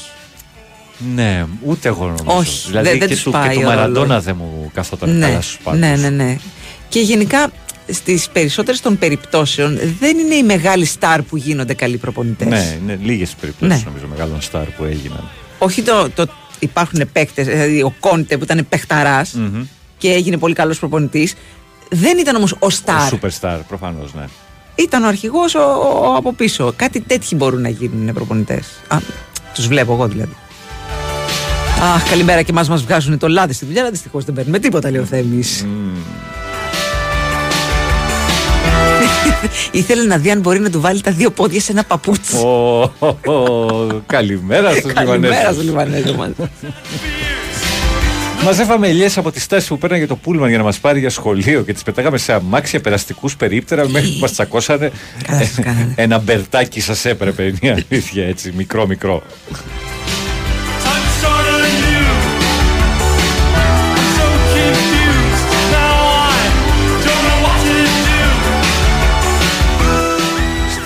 Ναι, 1.15 1.45
ούτε 1.65 1.87
εγώ 1.87 2.05
νομίζω. 2.05 2.37
Όχι, 2.39 2.67
δηλαδή 2.67 2.89
δεν- 2.89 2.99
δεν 2.99 3.07
και 3.07 3.13
τους 3.13 3.23
του, 3.23 3.31
και 3.31 3.37
πάει 3.37 3.55
του 3.55 3.61
ο 3.63 3.67
Μαραντόνα 3.67 4.07
ρόλος. 4.07 4.23
δεν 4.23 4.35
μου 4.39 4.71
καθόταν 4.73 5.17
Ναι, 5.17 5.25
καλά 5.27 5.41
στους 5.41 5.57
πάντε. 5.63 5.77
ναι, 5.77 5.95
ναι, 5.95 6.09
ναι. 6.09 6.37
Και 6.89 6.99
γενικά 6.99 7.49
στις 7.91 8.29
περισσότερες 8.29 8.81
των 8.81 8.97
περιπτώσεων 8.97 9.79
δεν 9.99 10.17
είναι 10.17 10.35
οι 10.35 10.43
μεγάλοι 10.43 10.85
στάρ 10.85 11.21
που 11.21 11.37
γίνονται 11.37 11.73
καλοί 11.73 11.97
προπονητές. 11.97 12.47
Ναι, 12.47 12.77
είναι 12.83 12.99
λίγες 13.03 13.35
περιπτώσεις 13.39 13.75
Ναι. 13.77 13.83
νομίζω 13.85 14.05
μεγάλων 14.09 14.41
στάρ 14.41 14.65
που 14.65 14.83
έγιναν. 14.83 15.29
Όχι 15.57 15.81
το, 15.81 16.09
το 16.15 16.25
υπάρχουν 16.59 17.09
παίκτες, 17.13 17.45
δηλαδή 17.45 17.81
ο 17.81 17.93
Κόντε 17.99 18.37
που 18.37 18.43
ήταν 18.43 18.65
παιχταράς 18.69 19.33
Μμμ. 19.33 19.63
και 19.97 20.11
έγινε 20.11 20.37
πολύ 20.37 20.53
καλός 20.53 20.79
προπονητής. 20.79 21.33
Δεν 21.89 22.17
ήταν 22.17 22.35
όμως 22.35 22.51
ο 22.51 22.57
Ο 22.59 22.69
στάρ. 22.69 23.13
Superstar, 23.13 23.59
προφανώς, 23.67 24.13
ναι. 24.13 24.23
Ήταν 24.75 25.03
ο 25.03 25.07
αρχηγός 25.07 25.55
ο, 25.55 25.59
ο- 25.59 26.15
από 26.17 26.33
πίσω. 26.33 26.73
Κάτι 26.75 26.99
τέτοιοι 27.01 27.35
μπορούν 27.35 27.61
να 27.61 27.69
γίνουν 27.69 28.13
προπονητές. 28.13 28.67
Τους 29.53 29.67
βλέπω 29.67 29.93
εγώ 29.93 30.07
δηλαδή. 30.07 30.35
Αχ, 31.81 32.09
καλημέρα 32.09 32.41
και 32.41 32.51
εμάς 32.51 32.69
μας 32.69 32.83
βγάζουν 32.83 33.17
το 33.17 33.27
λάδι 33.27 33.53
στη 33.53 33.65
δουλειά, 33.65 33.81
αλλά 33.81 33.91
δυστυχώς 33.91 34.25
δεν 34.25 34.33
παίρνουμε 34.35 34.59
τίποτα, 34.59 34.91
λέει 34.91 35.01
ο 35.01 35.05
Θέμης. 35.05 35.65
Ήθελε 39.71 40.03
να 40.03 40.17
δει 40.17 40.31
αν 40.31 40.39
μπορεί 40.39 40.59
να 40.59 40.69
του 40.69 40.81
βάλει 40.81 41.01
τα 41.01 41.11
δύο 41.11 41.31
πόδια 41.31 41.59
σε 41.59 41.71
ένα 41.71 41.83
παπούτσι. 41.83 42.35
Ω, 42.35 42.81
ω, 42.99 43.31
ω, 43.31 44.01
Καλημέρα 44.05 44.71
στους 44.71 44.93
Καλημέρα 44.93 45.17
Λιβανέζου. 45.17 45.53
στους 45.53 45.63
Λιβανέζου 45.63 46.15
μας. 46.15 46.29
Μαζεύαμε 48.43 48.87
ελιέ 48.87 49.09
από 49.15 49.31
τις 49.31 49.47
τάσεις 49.47 49.67
που 49.67 49.77
παίρναγε 49.77 50.07
το 50.07 50.15
πούλμαν 50.15 50.49
για 50.49 50.57
να 50.57 50.63
μας 50.63 50.79
πάρει 50.79 50.99
για 50.99 51.09
σχολείο 51.09 51.61
και 51.61 51.73
τις 51.73 51.83
πετάγαμε 51.83 52.17
σε 52.17 52.33
αμάξια 52.33 52.81
περαστικούς 52.81 53.35
περίπτερα 53.35 53.89
μέχρι 53.89 54.09
που 54.09 54.19
μας 54.19 54.31
τσακώσανε. 54.31 54.91
Ένα 55.95 56.19
μπερτάκι 56.19 56.81
σας 56.81 57.05
έπρεπε, 57.05 57.43
είναι 57.43 57.57
η 57.61 57.69
αλήθεια 57.69 58.27
έτσι, 58.27 58.53
μικρό 58.55 58.87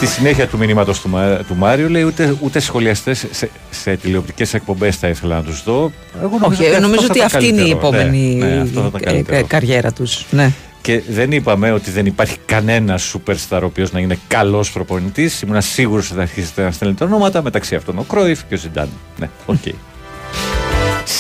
συνέχεια 0.07 0.47
του 0.47 0.57
μηνύματος 0.57 1.01
του, 1.01 1.09
Μα- 1.09 1.37
του 1.47 1.55
Μάριου 1.55 1.89
λέει 1.89 2.03
ούτε, 2.03 2.35
ούτε 2.41 2.59
σχολιαστές 2.59 3.25
σε, 3.31 3.49
σε 3.69 3.95
τηλεοπτικές 3.95 4.53
εκπομπές 4.53 4.95
θα 4.95 5.07
ήθελα 5.07 5.35
να 5.35 5.43
τους 5.43 5.63
δω. 5.63 5.91
Εγώ 6.23 6.37
Όχι, 6.41 6.65
αυτό 6.67 6.79
νομίζω 6.79 7.01
θα 7.01 7.07
ότι 7.09 7.17
ήταν 7.17 7.29
αυτή 7.33 7.47
είναι 7.47 7.55
η 7.61 7.63
καλύτερο. 7.65 7.77
επόμενη 7.87 8.35
Ναι, 8.35 8.45
ναι, 8.45 8.61
αυτό 8.61 8.81
θα 8.81 8.87
ήταν 8.87 9.01
ε, 9.01 9.05
καλύτερο. 9.05 9.37
ε, 9.37 9.43
καριέρα 9.43 9.91
τους. 9.91 10.25
Ναι. 10.31 10.51
Και 10.81 11.01
δεν 11.09 11.31
είπαμε 11.31 11.71
ότι 11.71 11.91
δεν 11.91 12.05
υπάρχει 12.05 12.37
κανένα 12.45 12.99
superstar 13.13 13.59
ο 13.61 13.65
οποίος 13.65 13.91
να 13.91 13.99
είναι 13.99 14.19
καλός 14.27 14.71
προπονητής. 14.71 15.41
Ήμουν 15.41 15.61
σίγουρος 15.61 16.05
ότι 16.05 16.15
θα 16.15 16.21
αρχίσετε 16.21 16.63
να 16.63 16.71
στέλνετε 16.71 17.03
ονόματα 17.03 17.41
μεταξύ 17.41 17.75
αυτών 17.75 17.97
ο 17.97 18.01
Κρόιφ 18.03 18.39
και 18.49 18.53
ο 18.53 18.57
Ζιντάν. 18.57 18.89
Ναι, 19.19 19.29
οκ. 19.45 19.57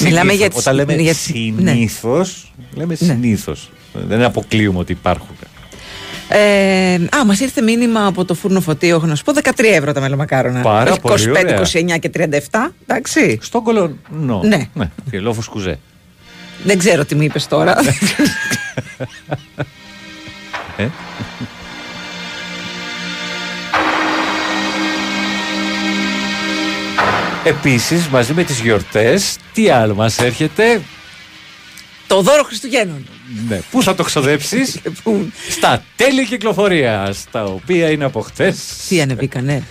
Μιλάμε 0.03 0.33
για 0.33 0.49
τις- 0.49 0.57
Όταν 0.59 0.75
λέμε 0.75 0.93
για- 0.93 1.03
ναι. 1.03 1.11
συνήθως, 1.13 2.51
λέμε 2.75 2.95
Ναι. 2.99 3.07
συνήθως. 3.07 3.69
Δεν 4.07 4.23
αποκλείουμε 4.23 4.79
ότι 4.79 4.91
υπάρχουν. 4.91 5.35
Ε, 6.29 6.93
α, 6.93 7.25
μας 7.25 7.39
ήρθε 7.39 7.61
μήνυμα 7.61 8.05
από 8.05 8.25
το 8.25 8.33
φούρνο 8.33 8.61
φωτίου, 8.61 8.95
έχω 8.95 9.05
να 9.05 9.15
σου 9.15 9.23
πω 9.23 9.33
13 9.43 9.51
ευρώ 9.63 9.91
τα 9.91 9.99
μελομακάρονα. 10.01 10.61
Πάρα 10.61 10.91
Όχι 10.91 10.99
πολύ 10.99 11.23
25, 11.27 11.43
ωραία. 11.43 11.61
29 11.95 11.99
και 11.99 12.09
37. 12.13 12.71
Εντάξει. 12.87 13.39
Στον 13.41 13.63
κολονό. 13.63 14.41
Ναι. 14.43 14.69
ναι. 14.73 14.89
Και 15.11 15.19
λόφο 15.19 15.41
κουζέ. 15.49 15.79
Δεν 16.63 16.77
ξέρω 16.77 17.05
τι 17.05 17.15
μου 17.15 17.21
είπες 17.21 17.47
τώρα. 17.47 17.75
Ε; 20.77 20.87
Επίσης 27.43 28.07
μαζί 28.07 28.33
με 28.33 28.43
τις 28.43 28.59
γιορτές 28.59 29.37
τι 29.53 29.69
άλλο 29.69 29.95
μας 29.95 30.19
έρχεται; 30.19 30.81
Το 32.07 32.21
δώρο 32.21 32.43
Χριστουγέννων. 32.43 33.05
Ναι. 33.47 33.59
Πού 33.71 33.83
θα 33.83 33.95
το 33.95 34.03
ξοδέψεις; 34.03 34.77
Στα 35.57 35.83
τέλη 35.95 36.25
κυκλοφορίας 36.25 37.23
Τα 37.31 37.43
οποία 37.43 37.89
είναι 37.89 38.05
από 38.05 38.19
χτες 38.21 38.55
Τι 38.87 39.01
ανεβήκανε; 39.01 39.63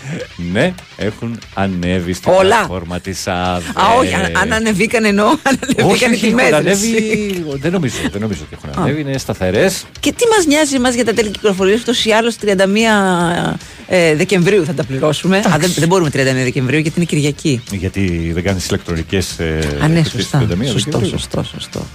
Ναι 0.53 0.75
έχουν 0.97 1.39
ανέβει 1.55 2.13
στην 2.13 2.33
Όλα. 2.33 2.41
πλατφόρμα 2.57 3.01
της 3.01 3.27
ΑΔΕ 3.27 3.65
Α, 3.75 3.83
όχι, 3.99 4.15
αν, 4.15 4.37
αν 4.37 4.53
ανεβήκανε 4.53 5.09
εννοώ, 5.09 5.27
αν 5.27 5.59
Ε. 5.77 5.83
Όχι, 5.83 6.05
ανεβήκανε 6.05 6.15
όχι, 6.15 6.21
τη 6.21 6.27
έχουν 6.27 6.53
μέτρηση. 6.63 6.87
ανέβει 6.97 7.45
δεν 7.61 7.73
νομίζω, 7.73 7.97
δεν 8.13 8.21
νομίζω 8.21 8.41
ότι 8.53 8.57
έχουν 8.65 8.81
Α. 8.81 8.83
ανέβει 8.83 9.01
Είναι 9.01 9.19
σταθερές 9.19 9.85
Και 10.01 10.13
τι 10.13 10.25
μας 10.37 10.47
νοιάζει 10.47 10.75
εμάς 10.75 10.95
για 10.95 11.05
τα 11.05 11.13
τέλη 11.13 11.31
κυκλοφορίας, 11.31 11.81
ούτως 11.81 12.05
ή 12.05 12.11
άλλως 12.13 12.37
31 12.45 13.57
ε, 13.89 14.15
Δεκεμβρίου 14.15 14.65
θα 14.65 14.73
τα 14.75 14.85
πληρώσουμε. 14.85 15.39
Α, 15.39 15.57
δεν, 15.59 15.73
δεν 15.77 15.89
μπορούμε 15.89 16.09
31 16.13 16.13
Δεκεμβρίου 16.23 16.79
γιατί 16.81 16.97
είναι 16.97 17.07
Κυριακή. 17.07 17.63
Γιατί 17.73 18.31
δεν 18.35 18.43
κάνεις 18.43 18.67
ηλεκτρονικές 18.69 19.39
ε, 19.39 19.59
Α, 19.83 19.89
ναι, 19.89 19.95
τέτοιες 19.95 20.13
σωστά. 20.23 20.39
31 20.43 20.47
Σωστό, 20.47 20.91
Δεκεμβρίου. 20.91 21.09
σωστό, 21.11 21.43
σωστό. 21.43 21.87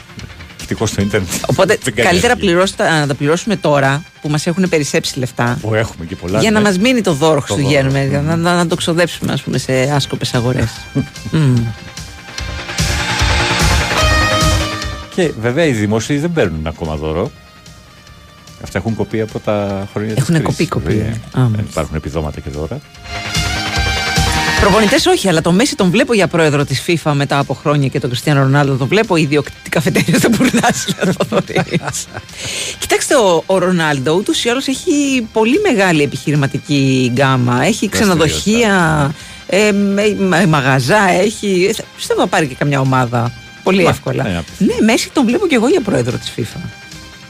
Ευτυχώς 0.72 0.90
στο 0.90 1.02
ίντερνετ 1.02 1.30
Οπότε 1.46 1.78
δεν 1.84 1.94
κάνει 1.94 2.08
καλύτερα 2.08 2.34
αλλαγή. 2.34 2.48
πληρώσει 2.48 2.76
τα- 2.78 3.00
να 3.00 3.08
τα 3.08 3.14
πληρώσουμε 3.16 3.56
τώρα 3.56 4.04
που 4.22 4.30
μας 4.30 4.48
έχουν 4.48 4.70
περισσέψει 4.70 5.20
λεφτά. 5.20 5.58
Που 5.62 5.74
έχουμε 5.74 6.06
και 6.06 6.16
πολλά 6.16 6.40
για 6.40 6.52
να 6.52 6.60
ναι. 6.60 6.66
μας 6.68 6.78
μείνει 6.78 7.02
το 7.02 7.14
δώρο 7.14 7.36
Το 7.36 7.42
Χριστουγέννων, 7.42 7.94
δώρο. 7.94 8.06
για 8.06 8.22
να, 8.22 8.36
να, 8.36 8.56
να 8.56 8.68
το 8.68 8.76
ξοδέψουμε 8.76 9.34
ας 9.34 9.42
πούμε, 9.42 9.58
σε 9.58 9.74
άσκοπες 9.74 10.34
αγορές. 10.34 10.70
Και 15.16 15.32
βέβαια 15.42 15.66
οι 15.66 15.72
δημόσιοι 15.72 16.18
δεν 16.18 16.32
παίρνουν 16.32 16.68
ακόμα 16.68 16.96
δώρο. 16.96 17.32
Αυτά 18.64 18.78
έχουν 18.78 18.96
κοπεί 18.96 19.22
από 19.22 19.40
τα 19.40 19.88
χρόνια 19.94 20.14
της 20.14 20.22
Έχουνε 20.24 20.40
κρίσης, 20.40 20.58
κοπεί, 20.58 20.70
κοπεί, 20.70 20.96
βέβαια. 20.98 21.06
ε. 21.36 21.42
Α, 21.42 21.48
Δεν 21.56 21.66
υπάρχουν 21.70 21.96
επιδόματα 21.96 22.40
και 22.40 22.50
δώρα. 22.50 22.80
Προπονητές 24.62 25.06
όχι, 25.06 25.28
αλλά 25.28 25.42
το 25.42 25.52
Μέση 25.52 25.76
τον 25.76 25.90
βλέπω 25.90 26.14
για 26.14 26.28
πρόεδρο 26.28 26.66
της 26.66 26.84
FIFA 26.88 27.12
μετά 27.16 27.38
από 27.40 27.54
χρόνια 27.54 27.88
και 27.88 28.00
τον 28.00 28.10
Κριστιανό 28.10 28.42
Ρονάλντο 28.42 28.74
τον 28.76 28.88
βλέπω 28.88 29.16
ιδιοκτήτη 29.16 29.70
καφετέρια 29.70 30.18
στο 30.18 30.30
Μπουρνάσι. 30.30 30.94
Κοιτάξτε, 32.80 33.16
ο, 33.16 33.44
ο 33.46 33.58
Ρονάλντο 33.58 34.14
ούτως 34.14 34.44
ή 34.44 34.50
άλλως 34.50 34.68
έχει 34.68 35.28
πολύ 35.34 35.60
μεγάλη 35.72 36.02
επιχειρηματική 36.04 37.12
γκάμα. 37.14 37.64
Έχει 37.66 37.90
ξενοδοχεία, 37.90 39.12
ε, 39.48 39.72
με- 39.72 40.16
με- 40.20 40.46
μαγαζά, 40.46 41.10
έχει. 41.22 41.66
ε, 41.70 41.74
θα- 41.74 41.84
Πιστεύω 41.96 42.20
να 42.22 42.28
πάρει 42.28 42.48
και 42.48 42.56
καμιά 42.56 42.80
ομάδα. 42.80 43.32
Πολύ 43.64 43.84
Μα, 43.84 43.90
εύκολα. 43.90 44.24
ναι, 44.24 44.30
ναι, 44.58 44.74
Μέση 44.86 45.10
τον 45.14 45.26
βλέπω 45.26 45.48
και 45.48 45.56
εγώ 45.56 45.68
για 45.68 45.82
πρόεδρο 45.82 46.18
της 46.18 46.32
FIFA. 46.38 46.60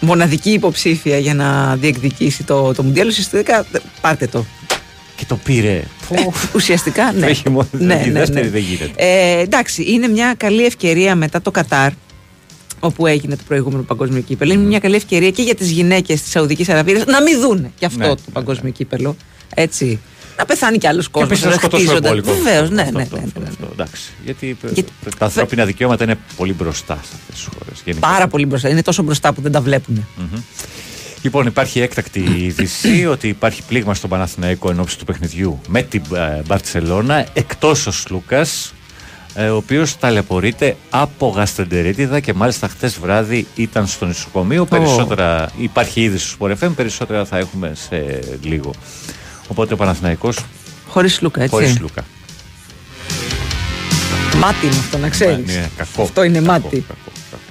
Μοναδική 0.00 0.50
υποψήφια 0.50 1.18
για 1.18 1.34
να 1.34 1.76
διεκδικήσει 1.76 2.44
το, 2.44 2.72
το 2.72 2.82
Μουντιάλ. 2.82 3.08
Ουσιαστικά, 3.08 3.58
ε, 3.72 3.78
πάρτε 4.00 4.26
το. 4.26 4.44
Και 5.16 5.24
το 5.28 5.36
πήρε. 5.36 5.82
Ουσιαστικά, 6.54 7.12
ναι. 7.12 7.26
Έχει 7.26 7.50
μόνο- 7.50 7.68
ναι, 7.70 8.02
η 8.06 8.10
ναι, 8.10 8.18
δεύτερη 8.18 8.44
ναι. 8.44 8.50
δεν 8.50 8.60
γίνεται. 8.60 8.92
Ε, 8.96 9.40
εντάξει, 9.40 9.82
είναι 9.92 10.08
μια 10.08 10.34
καλή 10.36 10.64
ευκαιρία 10.64 11.14
μετά 11.14 11.42
το 11.42 11.50
Κατάρ, 11.50 11.90
όπου 12.80 13.06
έγινε 13.06 13.36
το 13.36 13.42
προηγούμενο 13.48 13.82
παγκόσμιο 13.82 14.20
κύπελο. 14.20 14.52
Είναι 14.52 14.62
μια 14.62 14.78
καλή 14.78 14.96
ευκαιρία 14.96 15.30
και 15.30 15.42
για 15.42 15.54
τις 15.54 15.70
γυναίκες 15.70 16.22
της 16.22 16.30
Σαουδικής 16.30 16.68
Αραβίας 16.68 17.04
να 17.04 17.22
μην 17.22 17.40
δουν 17.40 17.72
και 17.78 17.86
αυτό 17.86 17.98
Ναι, 17.98 18.08
το 18.08 18.22
παγκόσμιο 18.32 18.72
κύπελο. 18.72 19.16
Έτσι. 19.54 20.00
Να 20.38 20.44
πεθάνει 20.44 20.78
κι 20.78 20.86
άλλος 20.86 21.08
κόσμος. 21.08 21.30
επίσης 21.30 21.46
να 21.50 21.52
σκοτώσουμε 21.52 22.00
πόλικο. 22.00 22.32
Βεβαίως, 22.32 22.70
ναι, 22.70 22.82
Αυτό, 22.82 22.96
ναι, 22.96 23.02
αυτό, 23.02 23.16
ναι. 23.16 23.24
αυτό, 23.26 23.40
αυτό. 23.48 23.68
Εντάξει. 23.72 24.12
Γιατί, 24.24 24.56
ε, 24.64 24.68
Γιατί- 24.72 24.92
τα 25.18 25.24
ανθρώπινα 25.24 25.64
δικαιώματα 25.64 26.04
είναι 26.04 26.18
πολύ 26.36 26.52
μπροστά 26.52 26.94
σε 26.94 27.10
αυτές 27.14 27.34
τις 27.34 27.48
χώρες. 27.84 27.98
Πάρα 28.00 28.28
πολύ 28.28 28.46
μπροστά. 28.46 28.68
Είναι 28.68 28.82
τόσο 28.82 29.02
μπροστά 29.02 29.32
που 29.32 29.40
δεν 29.40 29.52
τα 29.52 29.60
βλέπουν. 29.60 30.06
Λοιπόν, 31.22 31.46
υπάρχει 31.46 31.80
έκτακτη 31.80 32.20
είδηση 32.20 33.06
ότι 33.14 33.28
υπάρχει 33.28 33.62
πλήγμα 33.68 33.94
στον 33.94 34.10
Παναθηναϊκό 34.10 34.70
εν 34.70 34.80
ώψη 34.80 34.98
του 34.98 35.04
παιχνιδιού 35.04 35.60
με 35.68 35.82
την 35.82 36.02
ε, 36.14 36.42
Μπαρτσελώνα 36.46 37.26
εκτός 37.32 37.86
ο 37.86 37.90
Σλούκα, 37.92 38.46
ο 39.36 39.54
οποίος 39.54 39.98
ταλαιπωρείται 39.98 40.76
από 40.90 41.28
γαστεντερίτιδα 41.28 42.20
και 42.20 42.34
μάλιστα 42.34 42.68
χτες 42.68 42.98
βράδυ 42.98 43.46
ήταν 43.54 43.86
στο 43.86 44.06
νοσοκομείο. 44.06 44.64
Περισσότερα 44.64 45.50
υπάρχει 45.58 46.00
είδηση 46.02 46.26
στου 46.26 46.36
Πορεφέμ, 46.36 46.74
περισσότερα 46.74 47.24
θα 47.24 47.38
έχουμε 47.38 47.72
σε 47.88 48.18
λίγο. 48.42 48.70
Οπότε 49.52 49.74
ο 49.74 49.76
Παναθηναϊκός 49.76 50.38
Χωρίς 50.88 51.20
Λούκα, 51.20 51.42
έτσι. 51.42 51.54
χωρίς 51.54 51.80
Λούκα. 51.80 52.04
Μάτι 54.36 54.66
είναι 54.66 54.74
αυτό, 54.78 54.98
να 54.98 55.08
ξέρεις. 55.08 55.54
Είναι 55.54 55.70
κακό. 55.76 56.02
Αυτό 56.02 56.22
είναι 56.22 56.38
Κακό, 56.38 56.50
μάτι. 56.52 56.84
κακό, 56.88 57.10
κακό. 57.30 57.42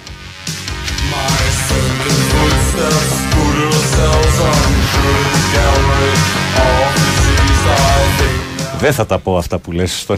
Δεν 8.78 8.92
θα 8.92 9.06
τα 9.06 9.18
πω 9.18 9.36
αυτά 9.36 9.58
που 9.58 9.72
λες 9.72 9.98
στον 10.00 10.16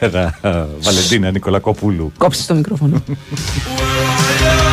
αέρα, 0.00 0.38
Βαλεντίνα 0.80 1.30
Νικολακοπούλου. 1.30 2.12
Κόψει 2.18 2.46
το 2.46 2.54
μικρόφωνο. 2.54 3.02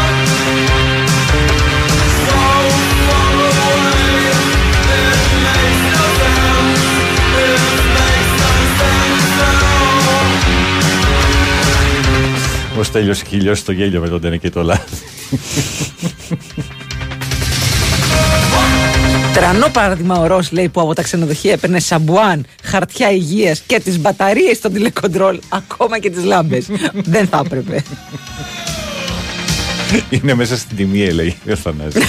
Ο 12.80 12.84
Στέλιος 12.84 13.22
έχει 13.22 13.36
λιώσει 13.36 13.66
το 13.66 13.72
γέλιο 13.72 14.00
με 14.00 14.08
τον 14.08 14.22
Τένε 14.22 14.38
και 14.38 14.50
το 14.50 14.64
λάδι. 14.64 14.82
Τρανό 19.34 19.70
παράδειγμα 19.70 20.20
ο 20.20 20.28
Ρος 20.28 20.52
λέει 20.52 20.70
που 20.70 20.82
από 20.82 20.94
τα 20.94 21.02
ξενοδοχεία 21.02 21.52
έπαιρνε 21.52 21.80
σαμπουάν, 21.80 22.46
χαρτιά 22.64 23.12
υγείας 23.12 23.64
και 23.68 23.80
τις 23.80 24.00
μπαταρίες 24.00 24.58
στο 24.58 24.70
τηλεκοντρόλ, 24.70 25.40
ακόμα 25.50 26.00
και 26.00 26.10
τις 26.10 26.24
λάμπες. 26.24 26.68
Δεν 27.14 27.28
θα 27.28 27.42
έπρεπε. 27.46 27.84
Είναι 30.10 30.34
μέσα 30.34 30.58
στην 30.58 30.78
τιμή, 30.78 31.04
έλεγε 31.04 31.36
ο 31.52 31.56
Θανάσης. 31.56 32.04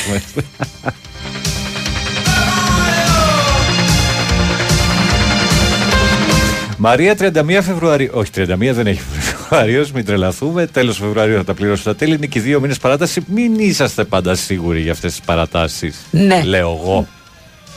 Μαρία 6.76 7.16
31 7.18 7.58
Φεβρουαρίου. 7.62 8.10
Όχι, 8.12 8.30
31 8.34 8.46
δεν 8.72 8.86
έχει 8.86 9.00
Φεβρουαρίου, 9.50 9.86
μην 9.94 10.04
τρελαθούμε. 10.04 10.66
Τέλος 10.66 10.96
Φεβρουαρίου 10.98 11.36
θα 11.36 11.44
τα 11.44 11.54
πληρώσω 11.54 11.82
τα 11.82 11.96
τέλη. 11.96 12.14
Είναι 12.14 12.26
και 12.26 12.40
δύο 12.40 12.60
μήνες 12.60 12.78
παράταση. 12.78 13.20
Μην 13.26 13.58
είσαστε 13.58 14.04
πάντα 14.04 14.34
σίγουροι 14.34 14.80
για 14.80 14.92
αυτές 14.92 15.10
τις 15.10 15.20
παρατάσεις. 15.20 15.96
Ναι. 16.10 16.42
Λέω 16.44 16.78
εγώ. 16.82 17.06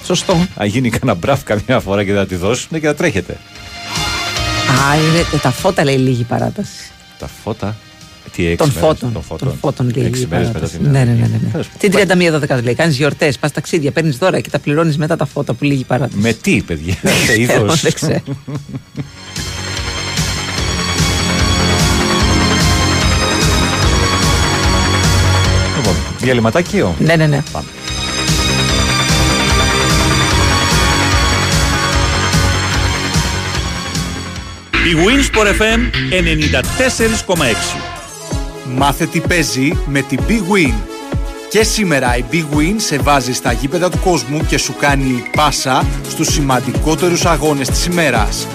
Σωστό. 0.06 0.48
Αν 0.56 0.68
γίνει 0.68 0.90
κανένα 0.90 1.20
μπραφ 1.20 1.44
καμιά 1.44 1.80
φορά 1.80 2.04
και 2.04 2.14
θα 2.14 2.26
τη 2.26 2.36
δώσουν 2.36 2.80
και 2.80 2.88
θα 2.88 2.96
τρέχετε. 2.96 3.34
Α, 3.34 4.96
είναι, 4.96 5.40
τα 5.42 5.52
φώτα 5.52 5.84
λέει 5.84 5.98
λίγη 5.98 6.24
παράταση. 6.24 6.92
Τα 7.20 7.28
φώτα; 7.44 7.76
Τι 8.36 8.46
έξι 8.46 8.58
Των 8.58 8.68
μέρες; 8.68 8.82
φώτων. 8.90 9.14
Των 9.14 9.22
φώτων. 9.24 9.48
Των 9.48 9.58
φώτων 9.58 9.92
λίγη 9.96 10.06
Έξι 10.06 10.28
μέρες 10.30 10.48
μετά 10.48 10.60
παράταση. 10.60 10.78
την 10.82 10.92
Ναι, 10.92 11.04
ναι, 11.04 11.12
ναι. 11.12 11.28
ναι, 11.28 11.40
ναι. 11.44 11.50
Τέλος 11.52 11.68
Την 11.78 11.92
31 12.50 12.58
12 12.58 12.64
λέει. 12.64 12.76
Κάνεις 12.76 12.96
γιορτές, 12.98 13.38
πας 13.38 13.52
ταξίδια, 13.52 13.92
παίρνεις 13.92 14.18
δώρα 14.18 14.40
και 14.40 14.50
τα 14.50 14.60
πληρώνεις 14.60 14.98
μετά 14.98 15.16
τα 15.16 15.26
φώτα 15.26 15.54
που 15.54 15.64
λίγη 15.64 15.84
παράταση. 15.84 16.18
Με 16.18 16.34
τι, 16.34 16.62
παιδιά, 16.62 16.96
σε 17.76 17.92
ξέρω, 17.92 18.22
διαλυματάκιο. 26.24 26.96
Ναι, 27.00 27.16
ναι, 27.16 27.28
ναι. 27.28 27.44
Πάμε. 27.52 27.68
Η 34.86 34.96
Winsport 35.06 35.48
FM 35.48 35.80
94,6. 37.36 37.36
Μάθε 38.76 39.06
τι 39.06 39.20
παίζει 39.20 39.78
με 39.88 40.02
την 40.02 40.20
Big 40.28 40.32
Win. 40.32 40.74
Και 41.50 41.64
σήμερα 41.64 42.18
η 42.18 42.24
Big 42.32 42.58
Win 42.58 42.74
σε 42.76 42.98
βάζει 42.98 43.34
στα 43.34 43.52
γήπεδα 43.52 43.90
του 43.90 44.00
κόσμου 44.04 44.46
και 44.46 44.58
σου 44.58 44.76
κάνει 44.80 45.24
πάσα 45.36 45.86
στους 46.10 46.28
σημαντικότερους 46.28 47.26
αγώνες 47.26 47.70
της 47.70 47.86
ημέρας. 47.86 48.48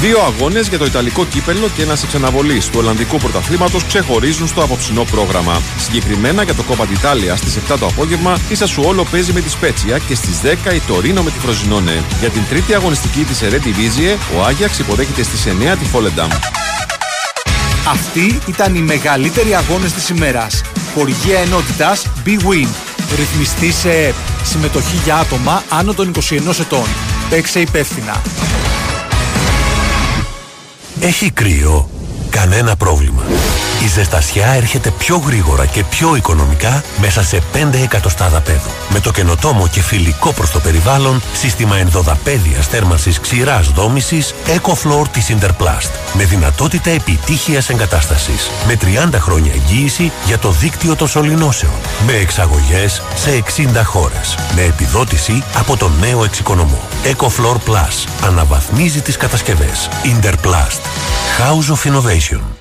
Δύο 0.00 0.20
αγώνες 0.20 0.68
για 0.68 0.78
το 0.78 0.84
Ιταλικό 0.84 1.26
κύπελο 1.26 1.68
και 1.76 1.82
ένας 1.82 2.02
εξαναβολής 2.02 2.66
του 2.66 2.78
Ολλανδικού 2.78 3.16
Πρωταθλήματος 3.16 3.84
ξεχωρίζουν 3.84 4.46
στο 4.46 4.62
απόψινό 4.62 5.04
πρόγραμμα. 5.04 5.62
Συγκεκριμένα 5.78 6.42
για 6.42 6.54
το 6.54 6.62
Κόπα 6.62 6.84
d'Italia 6.84 7.36
στις 7.36 7.56
7 7.56 7.76
το 7.78 7.86
απόγευμα 7.86 8.38
η 8.48 8.54
Σασουόλο 8.54 9.04
παίζει 9.04 9.32
με 9.32 9.40
τη 9.40 9.50
Σπέτσια 9.50 9.98
και 9.98 10.14
στις 10.14 10.40
10 10.42 10.74
η 10.74 10.80
Τωρίνο 10.86 11.22
με 11.22 11.30
τη 11.30 11.38
Φροζινόνε. 11.38 12.04
Για 12.20 12.28
την 12.28 12.42
τρίτη 12.48 12.74
αγωνιστική 12.74 13.24
της 13.24 13.40
Eredivisie 13.42 14.36
ο 14.36 14.44
Άγιαξ 14.44 14.78
υποδέχεται 14.78 15.22
στις 15.22 15.46
9 15.46 15.76
τη 15.78 15.84
Φόλενταμ. 15.84 16.28
Αυτοί 17.88 18.38
ήταν 18.46 18.74
οι 18.74 18.80
μεγαλύτεροι 18.80 19.54
αγώνες 19.54 19.92
της 19.92 20.08
ημέρας. 20.08 20.62
Χορηγία 20.94 21.38
ενότητας 21.38 22.06
Big 22.26 22.40
Win. 22.40 22.68
Ρυθμιστή 23.16 23.72
σε 23.72 23.90
ΕΠ. 23.90 24.14
Συμμετοχή 24.42 24.96
για 25.04 25.16
άτομα 25.16 25.62
άνω 25.68 25.94
των 25.94 26.08
21 26.08 26.60
ετών. 26.60 26.86
Παίξε 27.30 27.60
υπεύθυνα. 27.60 28.22
Έχει 31.00 31.30
κρύο. 31.30 31.90
Κανένα 32.30 32.76
πρόβλημα. 32.76 33.22
Η 33.88 33.90
ζεστασιά 33.90 34.46
έρχεται 34.46 34.90
πιο 34.90 35.16
γρήγορα 35.16 35.66
και 35.66 35.84
πιο 35.84 36.16
οικονομικά 36.16 36.82
μέσα 37.00 37.22
σε 37.22 37.42
5 37.52 37.82
εκατοστάδα 37.82 38.40
πέδου. 38.40 38.70
Με 38.88 39.00
το 39.00 39.10
καινοτόμο 39.10 39.68
και 39.68 39.80
φιλικό 39.80 40.32
προς 40.32 40.50
το 40.50 40.60
περιβάλλον 40.60 41.22
σύστημα 41.32 41.76
ενδοδαπέδιας 41.76 42.66
θέρμανσης 42.66 43.20
ξηράς 43.20 43.68
δόμησης 43.68 44.34
EcoFloor 44.46 45.08
της 45.12 45.34
Interplast. 45.34 45.90
Με 46.12 46.24
δυνατότητα 46.24 46.90
επιτύχειας 46.90 47.68
εγκατάστασης. 47.68 48.50
Με 48.66 48.76
30 48.76 49.18
χρόνια 49.18 49.52
εγγύηση 49.52 50.12
για 50.26 50.38
το 50.38 50.50
δίκτυο 50.50 50.96
των 50.96 51.08
σωληνώσεων. 51.08 51.72
Με 52.06 52.12
εξαγωγές 52.12 53.02
σε 53.14 53.30
60 53.30 53.84
χώρες. 53.84 54.34
Με 54.54 54.62
επιδότηση 54.62 55.42
από 55.54 55.76
τον 55.76 55.92
νέο 56.00 56.24
εξοικονομό. 56.24 56.80
EcoFloor 57.04 57.56
Plus. 57.56 58.26
Αναβαθμίζει 58.26 59.00
τις 59.00 59.16
κατασκευές. 59.16 59.88
Interplast. 60.04 60.80
House 61.38 61.74
of 61.74 61.92
Innovation. 61.92 62.57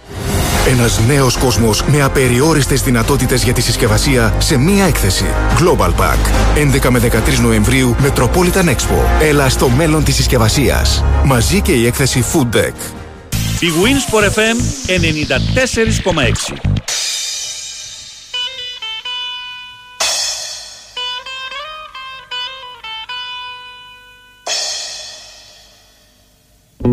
Ένας 0.68 0.99
νέος 1.07 1.38
κόσμος 1.38 1.84
με 1.84 2.01
απεριόριστες 2.01 2.82
δυνατότητες 2.82 3.43
για 3.43 3.53
τη 3.53 3.61
συσκευασία 3.61 4.36
σε 4.38 4.57
μία 4.57 4.86
έκθεση. 4.86 5.26
Global 5.59 5.89
Pack. 5.89 6.18
11 6.55 6.89
με 6.89 6.99
13 6.99 7.39
Νοεμβρίου 7.41 7.95
Metropolitan 8.03 8.65
Expo. 8.65 9.22
Έλα 9.22 9.49
στο 9.49 9.70
μέλλον 9.70 10.03
της 10.03 10.15
συσκευασίας. 10.15 11.03
Μαζί 11.26 11.61
και 11.61 11.72
η 11.72 11.86
έκθεση 11.86 12.24
Food 12.34 12.55
Deck. 12.55 12.76
Η 13.59 13.68
Winsport 13.84 14.24
FM 14.24 14.57
94,6. 14.88 16.78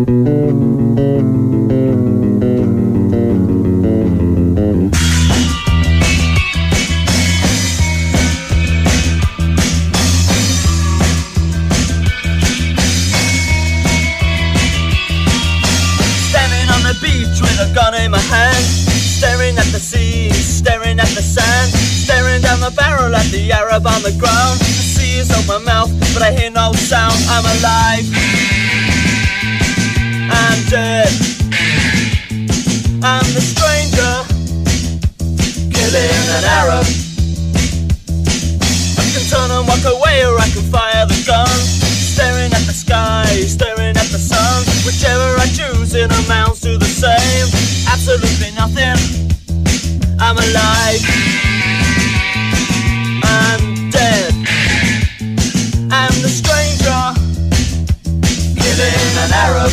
with 0.07 0.74
Arab 23.75 23.87
on 23.87 24.03
the 24.03 24.15
ground. 24.17 24.57
The 24.59 24.87
sea 24.95 25.19
is 25.19 25.29
open 25.35 25.65
mouth, 25.65 25.91
but 26.13 26.23
I 26.23 26.31
hear 26.31 26.49
no 26.49 26.71
sound. 26.71 27.11
I'm 27.27 27.43
alive. 27.43 28.07
I'm 30.31 30.59
dead. 30.71 31.11
I'm 33.03 33.27
the 33.35 33.43
stranger. 33.43 34.15
Killing 35.75 36.23
an 36.39 36.43
Arab. 36.55 36.87
I 38.95 39.03
can 39.11 39.23
turn 39.27 39.51
and 39.51 39.67
walk 39.67 39.83
away 39.83 40.23
or 40.23 40.39
I 40.39 40.47
can 40.55 40.63
fire 40.71 41.05
the 41.05 41.19
gun. 41.27 41.59
Staring 42.15 42.53
at 42.55 42.63
the 42.63 42.73
sky, 42.73 43.27
staring 43.43 43.97
at 43.97 44.07
the 44.07 44.19
sun. 44.19 44.63
Whichever 44.87 45.35
I 45.35 45.47
choose, 45.51 45.93
it 45.95 46.11
amounts 46.23 46.61
to 46.61 46.77
the 46.77 46.87
same. 46.87 47.47
Absolutely 47.91 48.55
nothing. 48.55 48.95
I'm 50.17 50.37
alive. 50.37 51.54
I'm 56.25 56.31
the 56.31 56.37
stranger. 56.43 57.01
Killing 58.61 59.15
an 59.23 59.33
Arab. 59.47 59.71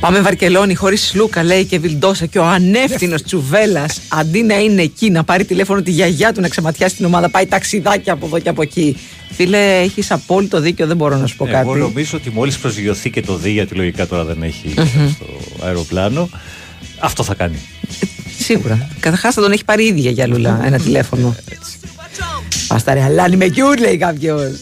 Πάμε 0.00 0.20
Βαρκελόνη 0.20 0.74
χωρίς 0.74 1.12
Λούκα, 1.14 1.42
λέει 1.42 1.64
και 1.64 1.78
Βιλντόσα. 1.78 2.26
Και 2.26 2.38
ο 2.38 2.44
ανεύθυνος 2.44 3.22
Τσουβέλλα, 3.22 3.86
αντί 4.08 4.42
να 4.42 4.58
είναι 4.60 4.82
εκεί, 4.82 5.10
να 5.10 5.24
πάρει 5.24 5.44
τηλέφωνο 5.44 5.82
τη 5.82 5.90
γιαγιά 5.90 6.32
του 6.32 6.40
να 6.40 6.48
ξεματιάσει 6.48 6.96
την 6.96 7.04
ομάδα, 7.04 7.30
πάει 7.30 7.46
ταξιδάκι 7.46 8.10
από 8.10 8.26
εδώ 8.26 8.38
και 8.38 8.48
από 8.48 8.62
εκεί. 8.62 8.96
Φίλε, 9.30 9.80
έχεις 9.80 10.10
απόλυτο 10.10 10.60
δίκιο, 10.60 10.86
δεν 10.86 10.96
μπορώ 10.96 11.16
να 11.16 11.26
σου 11.26 11.36
πω 11.36 11.44
κάτι. 11.44 11.56
Εγώ 11.56 11.74
νομίζω 11.74 12.16
ότι 12.16 12.30
μόλις 12.30 12.58
προσγειωθεί 12.58 13.10
και 13.10 13.22
το 13.22 13.36
δει, 13.36 13.50
γιατί 13.50 13.74
λογικά 13.74 14.06
τώρα 14.06 14.24
δεν 14.24 14.42
έχει 14.42 14.74
Μμμ. 14.76 15.10
στο 15.10 15.26
αεροπλάνο, 15.66 16.28
αυτό 16.98 17.22
θα 17.22 17.34
κάνει. 17.34 17.58
Σίγουρα. 18.38 18.88
Καταρχάς 19.00 19.34
θα 19.34 19.40
τον 19.40 19.52
έχει 19.52 19.64
πάρει 19.64 19.84
η 19.84 19.86
ίδια 19.86 20.10
για 20.10 20.26
λουλά 20.26 20.60
ένα 20.64 20.78
τηλέφωνο. 20.78 21.34
Πάστα 22.66 22.94
ρε, 22.94 23.02
αλάνι 23.02 23.36
με 23.36 23.48
κιούρ, 23.48 23.78
λέει 23.78 23.96
κάποιος. 23.96 24.52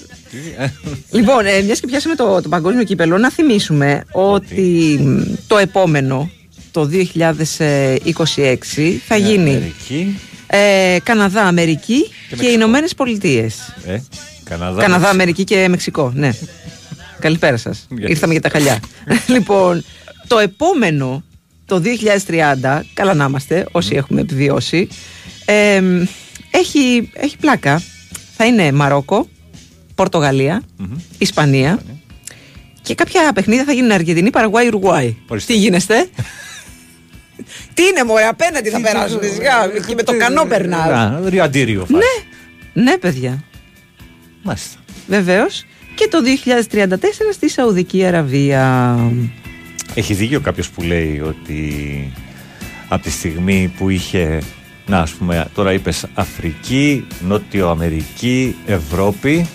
λοιπόν, 1.11 1.46
ε, 1.46 1.61
μιας 1.61 1.80
και 1.80 1.86
πιάσαμε 1.86 2.14
το, 2.14 2.40
το 2.42 2.48
παγκόσμιο 2.48 2.84
κύπελο, 2.84 3.18
να 3.18 3.30
θυμίσουμε 3.30 4.03
ότι 4.12 4.98
μ, 5.03 5.20
το 5.46 5.59
επόμενο, 5.59 6.30
το 6.70 6.90
2026, 6.92 6.96
θα 9.07 9.16
γίνει 9.16 9.50
Αμερική. 9.50 10.18
ε, 10.46 10.96
Καναδά, 11.03 11.42
Αμερική 11.42 12.09
και, 12.36 12.46
οι 12.46 12.50
Ηνωμένες 12.53 12.94
Πολιτείες. 12.94 13.74
Ε, 13.86 13.98
Καναδά. 14.44 14.82
Καναδά, 14.82 15.09
Αμερική 15.09 15.44
και 15.44 15.68
Μεξικό, 15.68 16.12
ναι. 16.14 16.30
Καλησπέρα 17.18 17.57
σας. 17.57 17.86
Ήρθαμε 18.07 18.32
για 18.32 18.42
τα 18.42 18.48
χαλιά. 18.48 18.80
λοιπόν, 19.34 19.84
το 20.26 20.38
επόμενο, 20.38 21.24
το 21.66 21.82
2030, 22.62 22.80
καλά 22.94 23.14
να 23.14 23.24
είμαστε, 23.24 23.66
όσοι 23.72 23.94
έχουμε 23.94 24.20
επιβιώσει, 24.20 24.88
ε, 25.44 25.82
έχει, 26.50 27.11
έχει 27.12 27.36
πλάκα. 27.36 27.82
Θα 28.43 28.51
είναι 28.51 28.72
Μαρόκο, 28.72 29.28
Πορτογαλία, 29.95 30.62
Ισπανία 31.18 31.82
και 32.82 32.95
κάποια 32.95 33.32
παιχνίδια 33.34 33.64
θα 33.64 33.72
γίνουν 33.72 33.90
Αργεντινή, 33.90 34.30
Παραγουάη, 34.30 34.66
Ουρουγουάη. 34.66 35.16
Τι 35.47 35.57
γίνεστε; 35.57 35.95
Τι 37.74 37.82
είναι 37.82 38.05
μωρέ, 38.05 38.26
απέναντι 38.26 38.68
θα 38.68 38.80
περάσουν 38.80 39.20
σιγά 39.22 39.68
και 39.86 39.95
με 39.95 40.03
το 40.03 40.16
κανό 40.16 40.45
περνάω. 40.45 40.90
Να, 40.90 41.20
Ριαντήριο. 41.28 41.80
φάση. 41.80 41.93
Ναι, 42.72 42.82
ναι 42.82 42.99
παιδιά. 42.99 43.45
Μάλιστα. 44.43 44.78
Βεβαίως. 45.07 45.64
Και 45.95 46.09
το 46.11 46.18
2034 46.70 46.95
στη 47.32 47.49
Σαουδική 47.49 48.05
Αραβία. 48.05 48.97
Έχει 49.95 50.14
δίκιο 50.14 50.40
κάποιος 50.40 50.70
που 50.70 50.82
λέει 50.82 51.22
ότι 51.24 52.12
από 52.88 53.03
τη 53.03 53.11
στιγμή 53.11 53.72
που 53.78 53.88
είχε. 53.88 54.38
Να, 54.93 54.99
ας 54.99 55.11
πούμε, 55.11 55.47
τώρα 55.55 55.72
είπες 55.72 56.05
Αφρική, 56.14 57.07
Νότιο 57.26 57.68
Αμερική, 57.68 58.57
Ευρώπη 58.66 59.47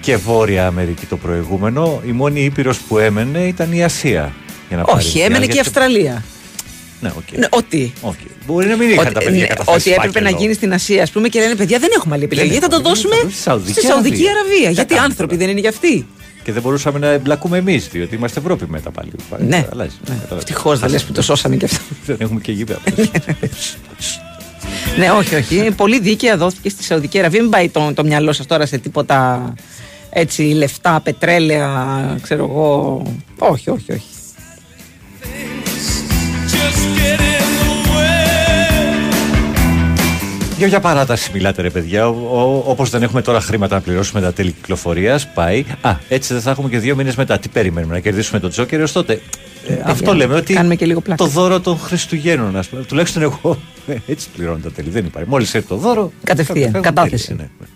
και 0.00 0.16
Βόρεια 0.16 0.66
Αμερική 0.66 1.06
το 1.06 1.16
προηγούμενο, 1.16 2.02
η 2.06 2.10
μόνη 2.12 2.44
ήπειρος 2.44 2.78
που 2.78 2.98
έμενε 2.98 3.38
ήταν 3.46 3.72
η 3.72 3.84
Ασία. 3.84 4.32
Για 4.68 4.76
να 4.76 4.82
πάρει 4.84 4.98
Όχι, 5.04 5.16
μια, 5.16 5.24
έμενε 5.26 5.44
και 5.44 5.50
η 5.50 5.54
γιατί- 5.54 5.68
Αυστραλία. 5.68 6.24
Ναι, 7.00 7.10
οκ. 7.16 7.38
Ναι, 7.38 7.46
ότι. 7.50 7.92
Οκ. 8.00 8.14
Μπορεί 8.46 8.66
να 8.68 8.76
μην 8.76 8.88
είχαν 8.90 9.04
Ότι, 9.04 9.14
τα 9.14 9.20
παιδιά 9.20 9.40
ναι, 9.40 9.46
καταθέσει 9.46 9.76
ότι 9.78 9.90
έπρεπε 9.96 10.12
φάκελο. 10.18 10.30
να 10.30 10.42
γίνει 10.42 10.54
στην 10.54 10.72
Ασία, 10.72 11.02
ας 11.02 11.10
πούμε, 11.10 11.28
και 11.28 11.40
λένε 11.40 11.54
παιδιά 11.54 11.78
δεν 11.78 11.90
έχουμε 11.96 12.14
άλλη 12.14 12.24
επιλογή. 12.24 12.50
Δεν 12.50 12.60
Θα 12.60 12.68
το 12.68 12.74
έχουμε, 12.76 12.88
δώσουμε 12.88 13.14
θα 13.14 13.22
δώσουμε 13.22 13.32
στη 13.34 13.42
Σαουδική 13.42 13.72
στη 13.72 13.86
Σαουδική 13.86 14.14
Αραβία. 14.14 14.30
Αραβία. 14.40 14.68
Τι 14.68 14.72
Γιατί 14.74 14.94
κάνουμε 14.94 15.06
άνθρωποι 15.10 15.32
τώρα. 15.34 15.40
δεν 15.44 15.50
είναι 15.50 15.60
για 15.60 15.68
αυτοί. 15.70 16.06
Και 16.48 16.54
δεν 16.54 16.62
μπορούσαμε 16.62 16.98
να 16.98 17.06
εμπλακούμε 17.06 17.58
εμείς, 17.58 17.88
διότι 17.88 18.14
είμαστε 18.14 18.40
Ευρώπη 18.40 18.64
μετά 18.68 18.90
πάλι. 18.90 19.10
Ναι. 19.38 19.66
Αλλάζει. 19.72 19.96
Ευτυχώς 20.36 20.78
δεν 20.78 20.90
λες 20.90 21.04
που 21.04 21.12
το 21.12 21.22
σώσαμε 21.22 21.56
κι 21.56 21.64
αυτό. 21.64 21.80
Δεν 22.06 22.16
έχουμε 22.20 22.40
και 22.40 22.52
γήπεδα. 22.52 22.80
ναι, 24.98 25.10
όχι, 25.10 25.34
όχι. 25.34 25.70
Πολύ 25.76 26.00
δίκαια 26.00 26.36
δόθηκε 26.36 26.68
στη 26.68 26.82
Σαουδική 26.82 27.18
Αραβία. 27.18 27.42
Μην 27.42 27.50
πάει 27.50 27.68
το, 27.68 27.92
το 27.94 28.04
μυαλό 28.04 28.32
σας 28.32 28.46
τώρα 28.46 28.66
σε 28.66 28.78
τίποτα 28.78 29.54
έτσι 30.10 30.42
λεφτά, 30.42 31.00
πετρέλαια, 31.00 32.18
ξέρω 32.22 32.44
εγώ. 32.44 33.02
Όχι, 33.38 33.70
όχι, 33.70 33.92
όχι. 33.92 34.06
Για 40.58 40.66
για 40.66 40.80
παράταση 40.80 41.30
μιλάτε 41.32 41.62
ρε 41.62 41.70
παιδιά. 41.70 42.08
Όπως 42.64 42.90
δεν 42.90 43.02
έχουμε 43.02 43.22
τώρα 43.22 43.40
χρήματα 43.40 43.74
να 43.74 43.80
πληρώσουμε 43.80 44.20
τα 44.20 44.32
τέλη 44.32 44.50
κυκλοφορίας, 44.52 45.28
πάει. 45.34 45.64
Α, 45.80 45.94
έτσι 46.08 46.32
δεν 46.32 46.42
θα 46.42 46.50
έχουμε 46.50 46.68
και 46.68 46.78
δύο 46.78 46.96
μήνες 46.96 47.14
μετά. 47.14 47.38
Τι 47.38 47.48
περιμένουμε, 47.48 47.94
να 47.94 48.00
κερδίσουμε 48.00 48.40
τον 48.40 48.50
Τζόκερ 48.50 48.80
έως 48.80 48.92
τότε. 48.92 49.20
Ε, 49.68 49.74
αυτό 49.84 50.14
λέμε 50.14 50.34
ότι. 50.34 50.54
Κάνουμε 50.54 50.74
και 50.74 50.86
λίγο 50.86 51.00
πλάκα. 51.00 51.24
Το 51.24 51.30
δώρο 51.30 51.60
των 51.60 51.78
Χριστουγέννων, 51.78 52.56
ας 52.56 52.66
πούμε. 52.68 52.82
Τουλάχιστον 52.82 53.22
εγώ 53.22 53.58
ε, 53.86 53.94
έτσι 54.06 54.28
πληρώνω 54.36 54.58
τα 54.62 54.70
τέλη. 54.70 54.90
Δεν 54.90 55.04
υπάρχει. 55.04 55.28
Μόλις 55.28 55.54
έρθει 55.54 55.68
το 55.68 55.76
δώρο. 55.76 56.12
Κατευθείαν, 56.24 56.70
θα- 56.70 56.78
θα- 56.78 56.80
κατάθεση. 56.80 57.26
τέλη, 57.26 57.38
ναι, 57.38 57.48
ναι. 57.60 57.66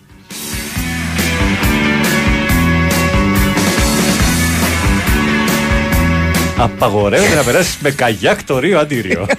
Απαγορεύεται 6.58 7.34
να 7.34 7.42
περάσεις 7.42 7.78
με 7.80 7.90
καγιάκ 7.90 8.42
το 8.44 8.58
Ρίο 8.58 8.78
Αντίριο. 8.78 9.26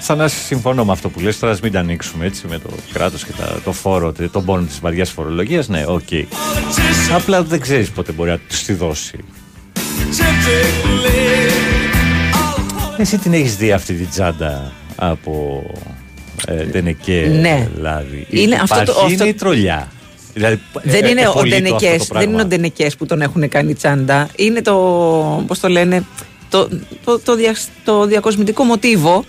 Σαν 0.00 0.18
να 0.18 0.28
συμφωνώ 0.28 0.84
με 0.84 0.92
αυτό 0.92 1.08
που 1.08 1.20
λες, 1.20 1.38
τώρα 1.38 1.52
ας 1.52 1.60
μην 1.60 1.72
τα 1.72 1.78
ανοίξουμε 1.78 2.26
έτσι 2.26 2.46
με 2.48 2.58
το 2.58 2.68
κράτος 2.92 3.24
και 3.24 3.32
τα, 3.38 3.60
το 3.64 3.72
φόρο, 3.72 4.12
τον 4.32 4.44
πόνο 4.44 4.66
της 4.66 4.78
βαριάς 4.80 5.10
φορολογίας, 5.10 5.68
ναι, 5.68 5.84
οκ. 5.86 6.08
Απλά 7.14 7.42
δεν 7.42 7.60
ξέρεις 7.60 7.90
πότε 7.90 8.12
μπορεί 8.12 8.30
να 8.30 8.38
τους 8.48 8.62
τη 8.62 8.72
δώσει. 8.72 9.18
Εσύ 12.96 13.18
την 13.18 13.32
έχεις 13.32 13.56
δει 13.56 13.72
αυτή 13.72 13.94
την 13.94 14.08
τσάντα 14.10 14.72
από 14.96 15.62
ε, 16.46 16.54
τενεκέ 16.64 17.38
Ναι. 17.40 17.68
λάδι. 17.80 18.26
Είναι 18.30 18.54
αυτό 18.54 18.74
το- 18.74 18.80
Υπάρχει, 18.82 19.00
αυτό- 19.12 19.24
είναι 19.24 19.28
η 19.28 19.34
τρολιά. 19.34 19.88
Δηλαδή, 20.38 20.60
Δεν 20.82 21.04
ε, 21.04 21.08
είναι 21.08 21.20
ε, 21.20 21.26
ο 21.26 21.32
πολύ 21.32 21.50
το 21.50 21.56
αυτό 21.56 21.68
το 21.68 21.76
Ντενεκές, 21.78 21.98
δεν 21.98 22.08
πράγμα. 22.08 22.32
είναι 22.32 22.42
ο 22.42 22.44
Ντενεκές 22.46 22.96
που 22.96 23.06
τον 23.06 23.20
έχουν 23.22 23.48
κάνει 23.48 23.74
τσάντα. 23.74 24.28
Είναι 24.36 24.62
το, 24.62 24.74
πώς 25.46 25.60
το 25.60 25.68
λένε, 25.68 26.04
το, 26.48 26.68
το, 27.04 27.18
το, 27.18 27.34
δια- 27.36 27.56
το 27.84 28.06
διακοσμητικό 28.06 28.64
μοτίβο 28.64 29.24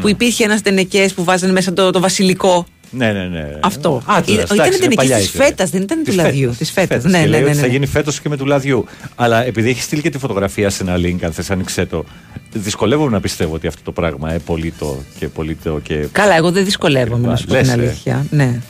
που 0.00 0.08
υπήρχε 0.08 0.44
ένας 0.44 0.60
Ντενεκές 0.62 1.12
που 1.14 1.24
βάζανε 1.24 1.52
μέσα 1.52 1.72
το, 1.72 1.90
το 1.90 2.00
βασιλικό. 2.00 2.66
Ναι, 2.92 3.12
ναι, 3.12 3.24
ναι. 3.24 3.50
Αυτό. 3.60 4.02
Άτλας, 4.06 4.22
Ήταν- 4.28 4.38
εντάξει, 4.38 4.54
ήταν 4.54 4.66
είναι 4.66 4.76
Ντενεκές 4.76 4.96
παλιά 4.96 5.16
της 5.16 5.24
ιστορία. 5.26 5.46
φέτας, 5.48 5.70
δεν 5.70 5.82
ήταν 5.82 5.98
του 5.98 6.04
Της 6.04 6.14
λαδιού, 6.14 6.40
φέτας, 6.40 6.56
της 6.58 6.70
φέτας. 6.70 6.88
φέτας. 6.96 7.12
Ναι, 7.12 7.18
Και 7.18 7.24
ναι, 7.24 7.30
λέει 7.30 7.40
ναι, 7.40 7.46
ότι 7.46 7.54
ναι, 7.54 7.60
θα 7.60 7.66
ναι. 7.66 7.72
γίνει 7.72 7.86
φέτος 7.86 8.20
και 8.20 8.28
με 8.28 8.36
του 8.36 8.46
λαδιού. 8.46 8.84
Αλλά 9.16 9.44
επειδή 9.44 9.68
έχει 9.70 9.82
στείλει 9.82 10.02
και 10.02 10.10
τη 10.10 10.18
φωτογραφία 10.18 10.70
σε 10.70 10.82
ένα 10.82 10.96
link, 10.96 11.16
αν 11.24 11.32
θες, 11.32 11.50
άνοιξε 11.50 11.86
το. 11.86 12.04
Δυσκολεύομαι 12.52 13.10
να 13.10 13.20
πιστεύω 13.20 13.54
ότι 13.54 13.66
αυτό 13.66 13.80
το 13.84 13.92
πράγμα 13.92 14.30
είναι 14.30 14.38
πολύτο 14.38 15.02
και 15.18 15.28
πολύτο 15.28 15.80
και. 15.82 16.06
Καλά, 16.12 16.36
εγώ 16.36 16.50
δεν 16.50 16.64
δυσκολεύομαι 16.64 17.26
να 17.28 17.36
σου 17.36 17.46
πω 17.46 17.54
Λες, 17.54 17.68
την 17.70 17.80
ε. 17.80 17.82
αλήθεια. 17.82 18.26
Ναι. 18.30 18.60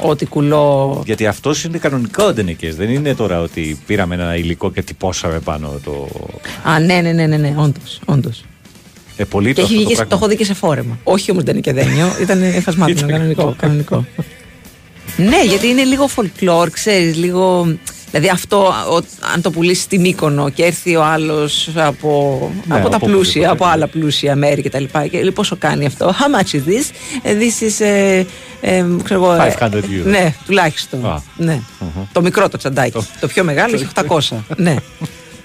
Ότι 0.00 0.26
κουλό. 0.26 1.02
Γιατί 1.06 1.26
αυτό 1.26 1.52
είναι 1.66 1.78
κανονικό 1.78 2.32
ντενεκέ. 2.32 2.72
Δεν 2.72 2.90
είναι 2.90 3.14
τώρα 3.14 3.40
ότι 3.40 3.78
πήραμε 3.86 4.14
ένα 4.14 4.36
υλικό 4.36 4.70
και 4.72 4.82
τυπώσαμε 4.82 5.38
πάνω 5.40 5.72
το. 5.84 6.08
Α, 6.62 6.78
ναι, 6.80 7.00
ναι, 7.00 7.12
ναι, 7.12 7.26
ναι, 7.26 7.36
ναι 7.36 7.54
όντως, 7.56 8.00
όντως. 8.04 8.44
Ε, 9.16 9.24
πολύτο 9.24 9.54
Και 9.54 9.60
έχει 9.60 9.74
αυτό 9.74 9.76
βγει, 9.76 9.84
το 9.84 9.88
και- 9.88 9.96
το 9.96 10.06
πράγμα. 10.06 10.16
έχω 10.24 10.28
δει 10.28 10.36
και 10.36 10.44
σε 10.44 10.54
φόρεμα. 10.54 10.98
Όχι 11.04 11.30
όμως 11.30 11.42
δεν 11.44 11.52
είναι 11.52 11.62
και 11.62 11.72
δένιο, 11.72 12.08
ήταν 12.20 12.42
εφασμάτινο, 12.42 12.98
Ήταν 12.98 13.10
κανονικό. 13.18 13.54
κανονικό. 13.58 14.04
ναι, 15.16 15.44
γιατί 15.44 15.66
είναι 15.66 15.82
λίγο 15.84 16.08
folklore, 16.16 16.68
ξέρεις, 16.72 17.16
λίγο. 17.16 17.66
Δηλαδή 18.10 18.28
αυτό, 18.28 18.58
ο- 18.66 19.04
αν 19.34 19.40
το 19.42 19.50
πουλήσεις 19.50 19.82
στην 19.84 20.00
Μύκονο 20.00 20.48
και 20.48 20.64
έρθει 20.64 20.96
ο 20.96 21.04
άλλος 21.04 21.68
από, 21.74 22.40
Ναι, 22.66 22.74
από 22.74 22.88
τα 22.88 22.96
από 22.96 23.06
πλούσια, 23.06 23.20
οπουδήποτε. 23.20 23.50
από 23.50 23.64
άλλα 23.64 23.88
πλούσια 23.88 24.36
μέρη 24.36 24.62
κτλ. 24.62 24.84
Και, 24.84 25.08
και 25.08 25.18
λέει, 25.20 25.30
πόσο 25.32 25.56
κάνει 25.56 25.86
αυτό, 25.86 26.14
How 26.18 26.40
much 26.40 26.54
is 26.54 26.68
this? 26.68 26.90
Ε, 27.22 27.36
This 27.38 27.62
is. 27.64 27.86
ε, 27.86 28.24
ε, 28.60 28.84
ξέρω 29.04 29.22
εγώ, 29.24 29.32
ε, 29.32 29.54
500 29.58 29.70
euro. 29.74 29.80
Ναι, 30.04 30.34
τουλάχιστον. 30.46 31.06
Α. 31.06 31.22
Ναι. 31.36 31.60
Μμμ. 31.80 32.04
Το 32.12 32.22
μικρό 32.22 32.48
το 32.48 32.58
τσαντάκι. 32.58 33.06
το 33.20 33.26
πιο 33.26 33.44
μεγάλο 33.44 33.74
έχει 33.74 33.86
800. 33.94 34.36
ναι. 34.56 34.76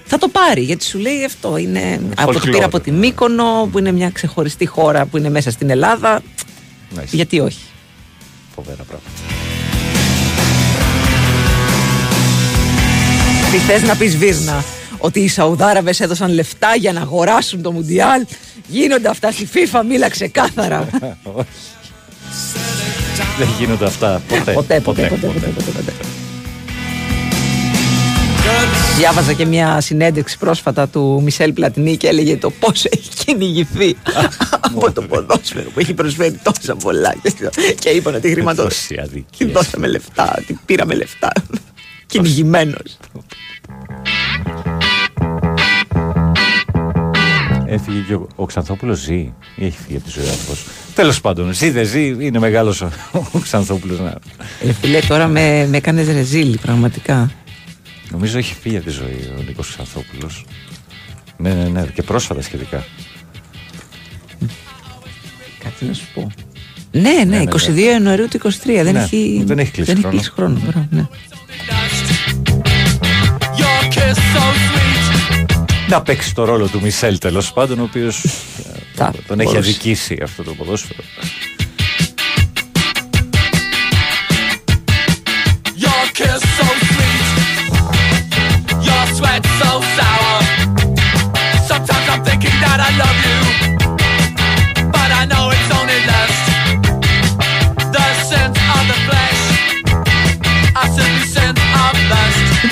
θα 0.04 0.18
το 0.18 0.28
πάρει. 0.28 0.60
Γιατί 0.60 0.84
σου 0.84 0.98
λέει 0.98 1.24
αυτό 1.24 1.56
είναι. 1.56 2.00
Από 2.16 2.32
το 2.32 2.40
Folklore. 2.44 2.50
πήρα 2.50 2.64
από 2.64 2.80
τη 2.80 2.90
Μύκονο, 2.90 3.68
που 3.72 3.78
είναι 3.78 3.92
μια 3.92 4.10
ξεχωριστή 4.10 4.66
χώρα 4.66 5.06
που 5.06 5.16
είναι 5.16 5.30
μέσα 5.30 5.50
στην 5.50 5.70
Ελλάδα. 5.70 6.22
Γιατί 7.10 7.40
όχι; 7.40 7.58
Φοβερά 8.54 8.82
πράγματα. 8.82 9.10
Τι 13.54 13.60
θες 13.60 13.82
να 13.82 13.96
πεις 13.96 14.16
Βίρνα, 14.16 14.64
ότι 14.98 15.20
οι 15.20 15.28
Σαουδάραβες 15.28 16.00
έδωσαν 16.00 16.32
λεφτά 16.32 16.74
για 16.78 16.92
να 16.92 17.00
αγοράσουν 17.00 17.62
το 17.62 17.72
Μουντιάλ. 17.72 18.24
Γίνονται 18.66 19.08
αυτά 19.08 19.30
στη 19.32 19.48
FIFA, 19.54 19.80
μίλα 19.88 20.08
ξεκάθαρα. 20.08 20.88
Όχι. 21.22 21.46
Δεν 23.38 23.48
γίνονται 23.58 23.84
αυτά. 23.84 24.22
Ποτέ. 24.28 24.52
Ποτέ, 24.52 24.80
ποτέ, 24.80 24.80
ποτέ, 24.80 25.26
ποτέ, 25.26 25.46
ποτέ, 25.46 25.70
ποτέ. 25.70 25.92
Διάβαζα 28.96 29.32
και 29.32 29.44
μια 29.46 29.80
συνέντευξη 29.80 30.38
πρόσφατα 30.38 30.88
του 30.88 31.20
Μισελ 31.22 31.52
Πλατινί 31.52 31.96
και 31.96 32.08
έλεγε 32.08 32.36
το 32.36 32.50
πόσο 32.50 32.88
έχει 32.90 33.08
κυνηγηθεί 33.24 33.96
από 34.66 34.92
το 34.92 35.02
ποδόσφαιρο 35.02 35.70
που 35.70 35.80
έχει 35.80 35.94
προσφέρει 35.94 36.40
τόσα 36.42 36.76
πολλά. 36.76 37.14
Και- 37.22 37.74
Και 37.78 37.88
είπαν 37.88 38.14
ότι 38.14 38.30
χρήματο. 38.30 38.62
Τόση 38.62 38.98
αδικία. 39.02 39.24
Και 39.36 39.44
δώσαμε 39.46 39.86
λεφτά, 39.86 40.36
ότι 40.38 40.58
πήραμε 40.66 40.94
λεφτά. 40.94 41.32
Κυνηγημένος. 42.22 42.96
Έφυγε 47.66 47.98
και 48.06 48.14
ο, 48.14 48.28
ο 48.34 48.46
Ξανθόπουλος 48.46 48.98
ζει 48.98 49.14
ή 49.56 49.64
έχει 49.64 49.76
φύγει 49.86 49.96
από 49.96 50.04
τη 50.04 50.10
ζωή 50.10 50.24
αυτό. 50.28 50.52
Τέλος 50.94 51.20
πάντων, 51.20 51.52
ζει 51.52 51.70
δεν 51.70 51.86
ζει, 51.86 52.06
είναι 52.20 52.38
μεγάλος 52.38 52.80
ο, 52.80 52.90
ο 53.32 53.38
Ξανθόπουλος. 53.38 53.98
Να... 54.00 54.18
Ε, 54.62 54.72
φίλε, 54.72 54.98
τώρα 55.00 55.26
με, 55.26 55.66
με 55.70 55.76
έκανες 55.76 56.06
ρεζίλη, 56.08 56.56
πραγματικά. 56.56 57.30
Νομίζω 58.10 58.38
έχει 58.38 58.54
φύγει 58.60 58.76
από 58.76 58.84
τη 58.84 58.90
ζωή 58.90 59.32
ο 59.38 59.42
Νίκος 59.46 59.68
Ξανθόπουλος. 59.68 60.44
Ναι, 61.36 61.54
ναι, 61.54 61.64
ναι, 61.68 61.86
και 61.94 62.02
πρόσφατα 62.02 62.42
σχετικά. 62.42 62.84
Κάτι 65.64 65.84
να 65.84 65.92
σου 65.92 66.04
πω. 66.14 66.30
Ναι, 66.90 67.10
ναι, 67.26 67.38
ναι, 67.38 67.42
22 67.50 67.76
Ιανουαρίου 67.76 68.28
του 68.28 68.38
23. 68.42 68.50
Δεν, 68.64 68.92
Ναι, 68.92 69.02
έχει, 69.02 69.42
δεν 69.46 69.58
έχει 69.58 69.70
κλείσει 69.70 69.90
χρόνο. 69.94 70.08
κλείσει 70.10 70.30
χρόνο. 70.30 70.58
μπράβο, 70.62 70.86
ναι. 70.90 71.06
Να 75.88 76.02
παίξει 76.02 76.34
το 76.34 76.44
ρόλο 76.44 76.66
του 76.66 76.80
Μισελ 76.80 77.18
τέλος 77.18 77.52
πάντων, 77.52 77.78
ο 77.78 77.82
οποίος 77.82 78.24
τον 79.26 79.40
έχει 79.40 79.52
μπορούσε. 79.52 79.58
αδικήσει 79.58 80.18
αυτό 80.22 80.42
το 80.42 80.54
ποδόσφαιρο. 80.54 81.00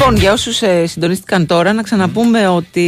Λοιπόν, 0.05 0.21
για 0.21 0.33
όσους 0.33 0.63
ε, 0.63 0.87
συντονίστηκαν 0.87 1.47
τώρα, 1.47 1.73
να 1.73 1.83
ξαναπούμε 1.83 2.49
ότι 2.49 2.81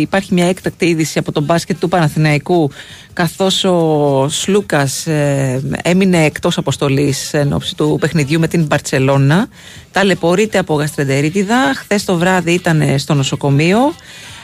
υπάρχει 0.00 0.34
μια 0.34 0.48
έκτακτη 0.48 0.86
είδηση 0.86 1.18
από 1.18 1.32
τον 1.32 1.42
μπάσκετ 1.42 1.78
του 1.80 1.88
Παναθηναϊκού 1.88 2.70
καθώς 3.12 3.64
ο 3.64 4.26
Σλούκας 4.28 5.06
ε, 5.06 5.62
έμεινε 5.82 6.24
εκτός 6.24 6.58
αποστολής 6.58 7.34
εν 7.34 7.52
ώψη 7.52 7.76
του 7.76 7.96
παιχνιδιού 8.00 8.40
με 8.40 8.48
την 8.48 8.64
Μπαρτσελώνα. 8.64 9.48
Ταλαιπωρείται 9.92 10.58
από 10.58 10.74
γαστρεντερίτιδα. 10.74 11.74
Χθες 11.74 12.04
το 12.04 12.16
βράδυ 12.16 12.52
ήταν 12.52 12.98
στο 12.98 13.14
νοσοκομείο. 13.14 13.94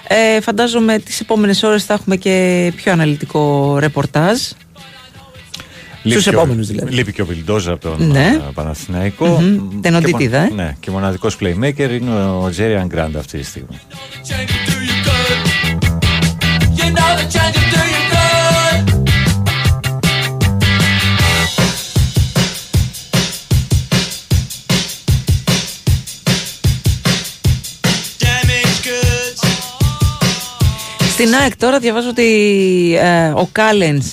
Ε, 0.09 0.41
φαντάζομαι 0.41 0.99
τις 0.99 1.21
επόμενες 1.21 1.63
ώρες 1.63 1.85
θα 1.85 1.95
έχουμε 1.95 2.17
και 2.17 2.73
πιο 2.77 2.93
αναλυτικό 2.93 3.77
ρεπορτάζ. 3.79 4.39
Λείπει 6.05 6.21
Στους 6.21 6.31
και 6.33 6.37
ο- 6.37 6.41
επόμενους 6.41 6.67
δηλαδή. 6.67 6.93
Λείπει 6.95 7.13
και 7.13 7.23
ο 7.23 7.27
Βιλντόζα 7.27 7.73
από 7.73 7.81
τον 7.89 8.07
Ναι. 8.11 8.27
ε, 8.27 8.51
Παναθηναϊκό. 8.55 9.27
Μμμ. 9.27 9.69
Και 9.71 9.77
Τενοντίτιδα, 9.81 10.39
μο- 10.41 10.49
ε. 10.51 10.55
Ναι, 10.55 10.77
και 10.81 10.91
μοναδικός 10.91 11.37
playmaker 11.41 11.91
είναι 12.01 12.11
ο 12.25 12.49
Τζέριαν 12.51 12.87
Γκραντ 12.87 13.17
αυτή 13.17 13.39
τη 13.39 13.45
στιγμή. 13.45 13.79
You 16.81 16.87
know 16.97 17.11
the 17.19 17.27
change 17.35 17.55
will 17.59 17.71
do 17.75 17.83
you 17.95 18.03
good. 18.13 18.93
Damaged 28.19 28.81
goods. 28.87 29.49
Στην 31.13 31.35
ΑΕΚ 31.35 31.57
τώρα 31.57 31.79
διαβάζω 31.79 32.09
ότι 32.09 32.25
ε, 33.03 33.29
ο 33.29 33.49
Κάλενς 33.53 34.07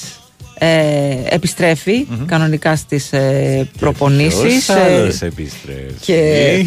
ε, 0.64 1.18
επιστρεφει 1.30 2.08
κανονικά 2.26 2.76
στις 2.76 3.14
ε, 3.14 3.70
προπονήσεις 3.80 4.42
Ποιος 4.42 4.70
ε, 4.70 4.82
άλλος 4.82 5.22
επιστρέφει; 5.22 5.94
και 6.02 6.66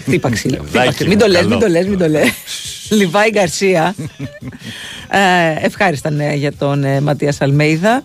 χτύπα 0.00 0.30
ξύλο. 0.30 0.54
χτύπα 0.54 0.70
Παιδάκι 0.72 0.94
ξύλο. 0.94 1.08
Μην 1.08 1.18
μου, 1.18 1.24
το 1.24 1.30
λες, 1.30 1.40
καλό. 1.40 1.48
μην 1.48 1.58
το 1.58 1.68
λες, 1.68 1.86
μην 1.86 1.98
το 1.98 2.08
λες. 2.08 2.28
Λιβάη 2.90 3.30
Γκαρσία. 3.30 3.94
ε, 5.10 5.66
ευχάριστα 5.66 6.10
νέα 6.10 6.34
για 6.34 6.52
τον 6.52 6.84
ε, 6.84 7.00
Ματίας 7.00 7.40
Αλμέιδα. 7.40 8.04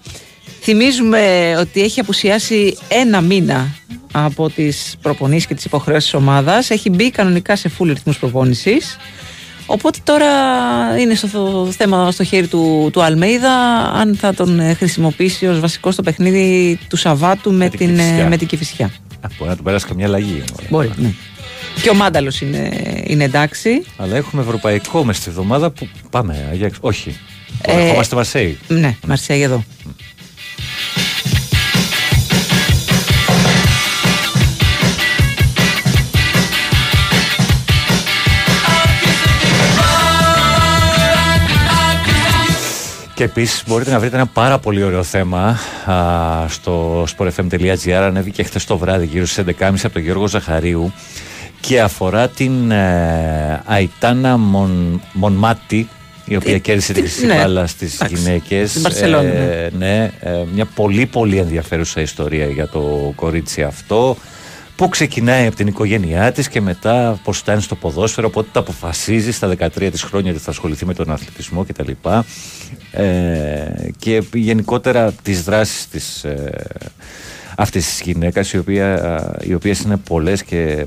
Θυμίζουμε 0.62 1.54
ότι 1.60 1.82
έχει 1.82 2.00
απουσιάσει 2.00 2.78
ένα 2.88 3.22
μήνα 3.22 3.68
από 4.12 4.50
τις 4.50 4.96
προπονήσεις 5.02 5.46
και 5.48 5.54
τις 5.54 5.66
υποχρεώσεις 5.66 6.10
της 6.12 6.20
ομάδας. 6.20 6.70
Έχει 6.70 6.90
μπει 6.90 7.12
κανονικά 7.12 7.56
σε 7.56 7.72
full 7.80 7.86
ρυθμούς 7.88 8.18
προπόνησης. 8.20 8.98
Οπότε 9.72 10.00
τώρα 10.04 10.28
είναι 11.00 11.16
στο 11.16 11.28
το 11.28 11.72
θέμα 11.72 12.12
στο 12.12 12.24
χέρι 12.24 12.48
του, 12.48 12.90
του 12.94 13.04
Αλμέιδα 13.04 13.52
αν 13.94 14.16
θα 14.16 14.34
τον 14.34 14.60
ε, 14.60 14.74
χρησιμοποιήσει 14.74 15.48
ως 15.48 15.60
βασικό 15.60 15.92
στο 15.92 16.02
παιχνίδι 16.04 16.80
του 16.90 16.98
Σαββάτου 16.98 17.54
με, 17.54 17.70
την 17.70 17.78
την, 17.80 18.00
ε, 18.00 18.02
Κηφισιά. 18.04 18.28
με 18.28 18.38
την 18.38 18.48
Κηφισιά. 18.48 18.86
Α, 19.22 19.28
Μπορεί 19.38 19.50
να 19.50 19.56
του 19.56 19.64
περάσει 19.64 19.86
καμιά 19.88 20.06
αλλαγή. 20.06 20.44
Μπορεί, 20.70 20.92
ναι. 20.98 21.14
Και 21.82 21.90
ο 21.90 21.94
Μάνταλος 21.94 22.42
είναι, 22.42 22.72
είναι 23.04 23.24
εντάξει. 23.24 23.86
Αλλά 23.98 24.16
έχουμε 24.16 24.42
ευρωπαϊκό 24.42 25.04
μες 25.04 25.18
στη 25.18 25.30
εβδομάδα 25.30 25.70
που 25.72 25.88
πάμε. 26.10 26.48
Αγιάξ... 26.52 26.78
Όχι. 26.82 27.18
Ε, 27.62 27.82
Ερχόμαστε 27.84 28.16
Μαρσέη. 28.16 28.58
Ναι, 28.68 28.96
Μαρσέη 29.08 29.42
εδώ. 29.42 29.64
Και 43.20 43.26
επίσης 43.26 43.64
μπορείτε 43.68 43.92
να 43.92 44.00
βρείτε 44.00 44.16
ένα 44.16 44.26
πάρα 44.26 44.60
πολύ 44.60 44.84
ωραίο 44.84 45.04
θέμα 45.04 45.58
α, 45.86 46.48
στο 46.48 47.04
sportfm.gr. 47.18 47.92
Ανέβηκε 47.92 48.44
χθες 48.44 48.66
το 48.66 48.78
βράδυ 48.78 49.06
γύρω 49.06 49.26
στις 49.26 49.44
11.30 49.60 49.72
από 49.84 49.90
τον 49.94 50.02
Γιώργο 50.02 50.28
Ζαχαρίου 50.28 50.94
και 51.60 51.82
αφορά 51.82 52.28
την 52.28 52.72
ε, 52.72 53.62
Αϊτάνα 53.66 54.38
Μον, 54.38 55.02
Μονμάτι 55.14 55.90
η 56.26 56.36
οποία 56.36 56.54
Ε, 56.54 56.58
κέρδισε 56.58 56.94
τη 56.94 57.02
τι- 57.02 57.08
χρυσή 57.08 57.26
ναι. 57.26 57.36
μπάλα 57.36 57.68
στις 57.68 57.96
Εντάξει. 57.96 58.16
γυναίκες. 58.16 58.70
Στην 58.70 58.82
Μπαρσελόνα, 58.82 59.22
ναι. 59.22 59.70
ναι, 59.78 60.12
ε, 60.20 60.30
μια 60.54 60.66
πολύ 60.66 61.06
πολύ 61.06 61.38
ενδιαφέρουσα 61.38 62.02
ιστορία 62.02 62.46
για 62.46 62.68
το 62.68 63.12
κορίτσι 63.16 63.62
αυτό 63.64 64.18
που 64.80 64.90
ξεκινάει 64.90 65.48
από 65.48 65.56
την 65.56 65.68
οικογένειά 65.68 66.32
της 66.32 66.50
και 66.50 66.62
μετά 66.62 67.20
πως 67.24 67.38
φτάνει 67.38 67.62
στο 67.62 67.76
ποδόσφαιρο 67.76 68.30
πότε 68.30 68.50
τα 68.52 68.60
αποφασίζει 68.60 69.32
στα 69.32 69.56
13 69.60 69.90
της 69.92 70.04
χρόνια 70.04 70.32
ότι 70.32 70.40
θα 70.40 70.50
ασχοληθεί 70.50 70.86
με 70.86 70.94
τον 70.94 71.12
αθλητισμό 71.12 71.66
κτλ. 71.66 71.92
Ε, 72.92 73.90
και 73.98 74.24
γενικότερα 74.34 75.12
τις 75.12 75.44
δράσεις 75.44 75.88
της 75.88 76.24
ε, 76.24 76.52
αυτής 77.56 77.86
της 77.86 78.02
γυναίκας 78.02 78.54
οι, 78.54 78.58
οποία, 78.58 79.38
οι 79.44 79.54
οποίες 79.54 79.80
είναι 79.80 79.98
πολλές 79.98 80.44
και 80.44 80.86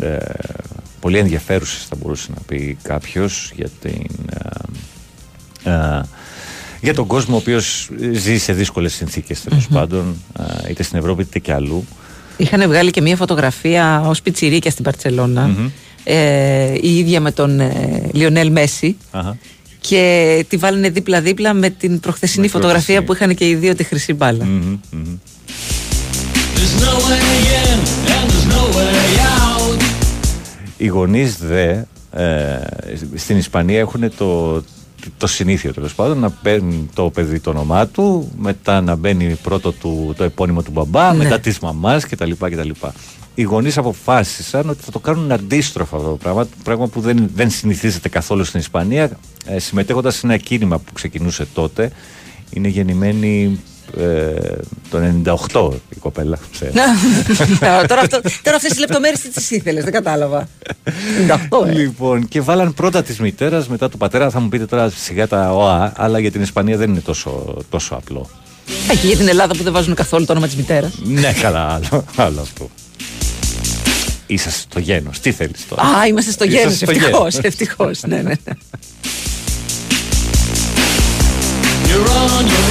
ε, 0.00 0.16
πολύ 1.00 1.18
ενδιαφέρουσες 1.18 1.84
θα 1.84 1.96
μπορούσε 2.00 2.30
να 2.34 2.40
πει 2.46 2.78
κάποιος 2.82 3.52
για 3.54 3.68
την... 3.80 4.06
ε, 5.64 5.70
ε, 5.70 6.02
για 6.80 6.94
τον 6.94 7.06
κόσμο 7.06 7.34
ο 7.34 7.38
οποίος 7.38 7.90
ζει 8.12 8.38
σε 8.38 8.52
δύσκολες 8.52 8.94
συνθήκες 8.94 9.42
τέλος 9.42 9.68
πάντων 9.68 10.14
ε, 10.64 10.70
είτε 10.70 10.82
στην 10.82 10.98
Ευρώπη 10.98 11.22
είτε 11.22 11.38
και 11.38 11.52
αλλού 11.52 11.84
Είχαν 12.36 12.68
βγάλει 12.68 12.90
και 12.90 13.00
μια 13.00 13.16
φωτογραφία 13.16 14.02
ως 14.06 14.22
πιτσιρίκια 14.22 14.70
στην 14.70 14.84
παρσελωνα 14.84 15.46
Μμμ. 15.46 15.70
Ε, 16.04 16.72
η 16.80 16.98
ίδια 16.98 17.20
με 17.20 17.32
τον 17.32 17.60
ε, 17.60 18.02
Λιονέλ 18.12 18.50
Μέση. 18.50 18.96
Αχα. 19.10 19.36
Και 19.80 20.44
τη 20.48 20.56
βάλανε 20.56 20.88
δίπλα-δίπλα 20.88 21.52
με 21.52 21.70
την 21.70 22.00
προχθεσινή 22.00 22.44
Με 22.44 22.52
φωτογραφία 22.52 23.04
που 23.04 23.12
είχαν 23.12 23.34
και 23.34 23.48
οι 23.48 23.54
δύο 23.54 23.74
τη 23.74 23.84
χρυσή 23.84 24.12
μπάλα. 24.12 24.44
Μμμ, 24.44 24.78
μμμ. 24.90 25.18
There's 26.54 26.76
no 26.86 26.94
way 27.06 27.24
in 27.60 27.78
and 28.14 28.26
there's 28.30 28.46
no 28.56 28.62
way 28.76 29.18
out. 29.18 29.82
Οι 30.76 30.86
γονείς 30.86 31.36
δε 31.36 31.70
ε, 32.12 32.58
στην 33.14 33.36
Ισπανία 33.36 33.78
έχουν 33.78 34.12
το, 34.16 34.62
το 35.18 35.26
συνήθιο 35.26 35.72
τέλος 35.72 35.94
πάντων, 35.94 36.18
να 36.18 36.30
παίρνει 36.30 36.88
το 36.94 37.10
παιδί 37.10 37.40
το 37.40 37.50
όνομά 37.50 37.86
του, 37.86 38.32
μετά 38.38 38.80
να 38.80 38.94
μπαίνει 38.96 39.38
πρώτο 39.42 39.72
του, 39.72 40.14
το 40.16 40.24
επώνυμο 40.24 40.62
του 40.62 40.70
μπαμπά, 40.70 41.12
Ναι. 41.12 41.22
μετά 41.24 41.40
της 41.40 41.58
μαμάς 41.58 42.06
κτλ. 42.06 42.30
κτλ. 42.38 42.70
Οι 43.34 43.42
γονείς 43.42 43.78
αποφάσισαν 43.78 44.68
ότι 44.68 44.82
θα 44.82 44.90
το 44.90 44.98
κάνουν 44.98 45.32
αντίστροφο 45.32 45.96
αυτό 45.96 46.08
το 46.08 46.16
πράγμα, 46.16 46.46
πράγμα 46.62 46.86
που 46.86 47.00
δεν, 47.00 47.30
δεν 47.34 47.50
συνηθίζεται 47.50 48.08
καθόλου 48.08 48.44
στην 48.44 48.60
Ισπανία, 48.60 49.18
ε, 49.46 49.58
συμμετέχοντας 49.58 50.14
σε 50.14 50.26
ένα 50.26 50.36
κίνημα 50.36 50.78
που 50.78 50.92
ξεκινούσε 50.92 51.46
τότε. 51.54 51.92
Είναι 52.50 52.68
γεννημένη 52.68 53.60
ε, 53.98 54.32
το 54.90 54.98
98 55.52 55.70
η 55.90 55.96
κοπέλα. 56.00 56.38
ξέρεις. 56.52 56.74
τώρα 57.60 58.00
αυτό, 58.00 58.20
τώρα 58.42 58.56
αυτές 58.56 58.70
τις 58.70 58.78
λεπτομέρειες 58.78 59.20
τι 59.20 59.28
τις 59.30 59.50
ήθελες, 59.50 59.84
δεν 59.84 59.92
κατάλαβα. 59.92 60.48
98, 61.28 61.66
ε. 61.66 61.72
Λοιπόν, 61.72 62.28
και 62.28 62.40
βάλαν 62.40 62.74
πρώτα 62.74 63.02
της 63.02 63.18
μητέρας, 63.20 63.68
μετά 63.68 63.88
του 63.88 63.96
πατέρα. 63.96 64.30
Θα 64.30 64.40
μου 64.40 64.48
πείτε 64.48 64.66
τώρα 64.66 64.90
σιγά 64.96 65.28
τα 65.28 65.52
ΟΑ, 65.52 65.92
αλλά 65.96 66.18
για 66.18 66.30
την 66.30 66.42
Ισπανία 66.42 66.76
δεν 66.76 66.90
είναι 66.90 67.00
τόσο, 67.00 67.56
τόσο 67.68 67.94
απλό. 67.94 68.28
Ε, 68.90 68.96
και 68.96 69.06
για 69.06 69.16
την 69.16 69.28
Ελλάδα 69.28 69.56
που 69.56 69.62
δεν 69.62 69.72
βάζουν 69.72 69.94
καθόλου 69.94 70.24
το 70.24 70.32
όνομα 70.32 70.46
της 70.46 70.56
μητέρας. 70.56 70.92
ναι, 71.04 71.32
καλά, 71.32 71.60
άλλο, 71.66 72.04
άλλο 72.16 72.40
αυτό. 72.40 72.70
Είσαστε 74.26 74.60
στο 74.70 74.78
γένος. 74.78 75.20
Τι 75.20 75.32
θέλεις 75.32 75.68
τώρα; 75.68 75.82
Α, 75.82 76.06
είμαστε 76.06 76.30
στο 76.30 76.44
Είσαστε 76.44 76.60
γένος, 76.62 76.76
στο 76.76 76.90
ευτυχώς, 76.90 77.12
γένος. 77.32 77.38
ευτυχώς, 77.46 78.02
ναι, 78.02 78.16
ναι, 78.16 78.22
ναι. 78.22 78.52
You're 81.88 82.08
on 82.08 82.44
your 82.54 82.61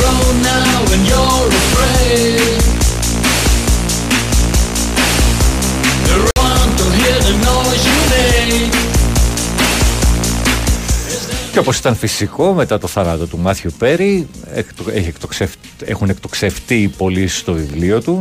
Και 11.52 11.60
όπως 11.60 11.78
ήταν 11.78 11.96
φυσικό, 11.96 12.54
μετά 12.54 12.78
το 12.78 12.88
θάνατο 12.88 13.26
του 13.28 13.38
Μάθιου 13.38 13.72
Πέρι, 13.78 14.28
εκτο- 14.54 14.84
έχει 14.94 15.08
εκτοξευ- 15.08 15.54
έχουν 15.86 16.10
εκτοξευτεί 16.10 16.76
οι 16.82 16.88
πωλήσει 16.88 17.38
στο 17.38 17.54
βιβλίο 17.54 18.02
του. 18.02 18.20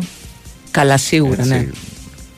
Καλά, 0.70 0.96
σίγουρα, 0.96 1.36
Έτσι. 1.38 1.48
ναι. 1.50 1.66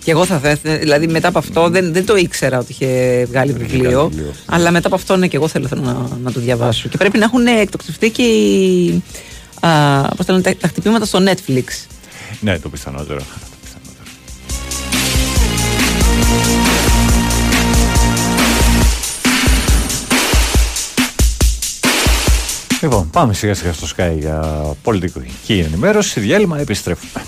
Και 0.04 0.10
εγώ 0.10 0.24
θα 0.26 0.34
ήθελα, 0.50 0.78
δηλαδή 0.78 1.06
μετά 1.06 1.28
από 1.28 1.38
αυτό 1.38 1.68
δεν, 1.68 1.92
δεν 1.92 2.06
το 2.06 2.16
ήξερα 2.16 2.58
ότι 2.58 2.72
είχε 2.72 3.24
βγάλει 3.28 3.52
βιβλίο, 3.52 4.08
βιβλίο. 4.08 4.32
αλλά 4.46 4.70
μετά 4.70 4.86
από 4.86 4.96
αυτό 4.96 5.16
ναι 5.16 5.26
και 5.26 5.36
εγώ 5.36 5.48
θέλω, 5.48 5.66
θέλω 5.68 5.80
να, 5.82 6.08
να 6.22 6.32
το 6.32 6.40
διαβάσω. 6.40 6.88
Και 6.88 6.96
πρέπει 6.96 7.18
να 7.18 7.24
έχουν 7.24 7.46
εκτοξευτεί 7.46 8.10
και 8.10 8.22
οι, 8.22 9.02
α, 9.60 9.68
πώς 10.16 10.26
το 10.26 10.32
λένε, 10.32 10.42
τα, 10.44 10.54
τα 10.60 10.68
χτυπήματα 10.68 11.04
στο 11.04 11.18
Netflix. 11.24 11.64
Ναι, 12.40 12.58
το 12.58 12.68
πιθανότερο. 12.68 13.18
Το 13.18 13.56
πιθανότερο. 13.64 14.10
Λοιπόν, 22.82 23.10
πάμε 23.10 23.34
σιγά 23.34 23.54
σιγά 23.54 23.72
στο 23.72 23.86
Sky 23.96 24.14
για 24.18 24.40
πολιτική 24.82 25.58
ενημέρωση. 25.58 26.20
Διάλειμμα, 26.20 26.58
επιστρέφουμε. 26.58 27.24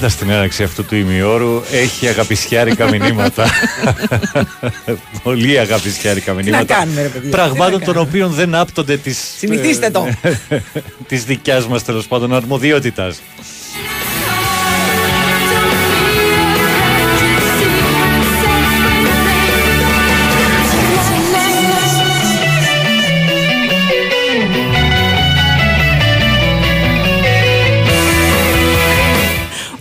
Πάντα 0.00 0.12
στην 0.12 0.30
έναρξη 0.30 0.62
αυτού 0.62 0.84
του 0.84 0.96
ημιώρου 0.96 1.62
έχει 1.70 2.08
αγαπησιάρικα 2.08 2.90
μηνύματα. 2.90 3.50
Πολύ 5.22 5.58
αγαπησιάρικα 5.58 6.32
μηνύματα. 6.32 6.64
κάνουμε, 6.74 7.02
ρε 7.02 7.08
παιδιά, 7.08 7.20
τι 7.20 7.26
να 7.26 7.36
Πραγμάτων 7.36 7.84
των 7.84 7.96
οποίων 7.96 8.30
δεν 8.30 8.54
άπτονται 8.54 8.96
της. 8.96 9.34
Συνηθίστε 9.38 9.90
το. 9.90 10.08
της 11.08 11.24
δικιάς 11.24 11.66
μας 11.66 11.84
τέλος 11.84 12.06
πάντων 12.06 12.34
αρμοδιότητας. 12.34 13.20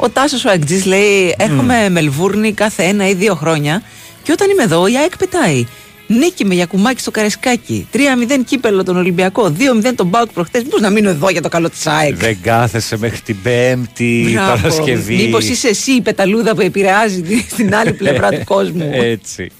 Ο 0.01 0.09
Τάσος 0.09 0.45
ο 0.45 0.49
Αγκτζής 0.49 0.85
λέει: 0.85 1.35
Έρχομαι 1.37 1.89
Μελβούρνη 1.89 2.53
κάθε 2.53 2.83
ένα 2.83 3.07
ή 3.09 3.13
δύο 3.13 3.35
χρόνια 3.35 3.81
και 4.23 4.31
όταν 4.31 4.49
είμαι 4.49 4.63
εδώ 4.63 4.87
η 4.87 4.97
ΑΕΚ 4.97 5.17
πετάει. 5.17 5.65
Νίκη 6.07 6.45
με 6.45 6.53
Γιακουμάκη 6.53 7.01
στο 7.01 7.11
Καρεσκάκι. 7.11 7.87
3-0 7.93 7.97
κύπελο 8.45 8.83
τον 8.83 8.97
Ολυμπιακό. 8.97 9.53
2-0 9.83 9.91
τον 9.95 10.07
Μπάουκ 10.07 10.29
προχτές. 10.33 10.63
Πώ 10.69 10.77
να 10.79 10.89
μείνω 10.89 11.09
εδώ 11.09 11.29
για 11.29 11.41
το 11.41 11.49
καλό 11.49 11.69
της 11.69 11.87
ΑΕΚ. 11.87 12.15
Δεν 12.15 12.37
κάθεσαι 12.41 12.97
μέχρι 12.97 13.19
την 13.19 13.37
Πέμπτη, 13.43 14.33
Παρασκευή. 14.35 15.15
Μήπως 15.15 15.43
είσαι 15.49 15.67
εσύ 15.67 15.91
η 15.91 16.01
πεταλούδα 16.01 16.55
που 16.55 16.61
επηρεάζει 16.61 17.21
τη- 17.21 17.43
την 17.55 17.75
άλλη 17.75 17.93
πλευρά 17.93 18.29
του 18.29 18.43
κόσμου. 18.45 18.89
Έτσι. 19.13 19.51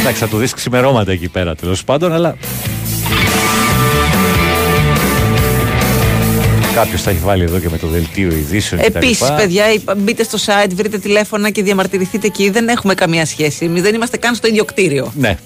Εντάξει, 0.00 0.20
θα 0.20 0.28
το 0.28 0.36
δεις 0.36 0.52
ξημερώματα 0.54 1.12
εκεί 1.12 1.28
πέρα 1.28 1.54
τέλος 1.54 1.84
πάντων, 1.84 2.12
αλλά. 2.12 2.36
Κάποιος 6.74 7.02
θα 7.02 7.10
έχει 7.10 7.18
βάλει 7.18 7.42
εδώ 7.42 7.58
και 7.58 7.68
με 7.70 7.78
το 7.78 7.86
δελτίο 7.86 8.28
ειδήσεων 8.28 8.80
κτλ. 8.80 8.96
Επίσης, 8.96 9.32
παιδιά, 9.36 9.72
είπα, 9.72 9.94
μπείτε 9.94 10.22
στο 10.22 10.38
site, 10.46 10.70
βρείτε 10.74 10.98
τηλέφωνα 10.98 11.50
και 11.50 11.62
διαμαρτυρηθείτε 11.62 12.26
εκεί. 12.26 12.50
Δεν 12.50 12.68
έχουμε 12.68 12.94
καμία 12.94 13.26
σχέση. 13.26 13.64
Εμείς 13.64 13.82
δεν 13.82 13.94
είμαστε 13.94 14.16
καν 14.16 14.34
στο 14.34 14.46
ίδιο 14.46 14.64
κτίριο. 14.64 15.12
Ναι. 15.16 15.36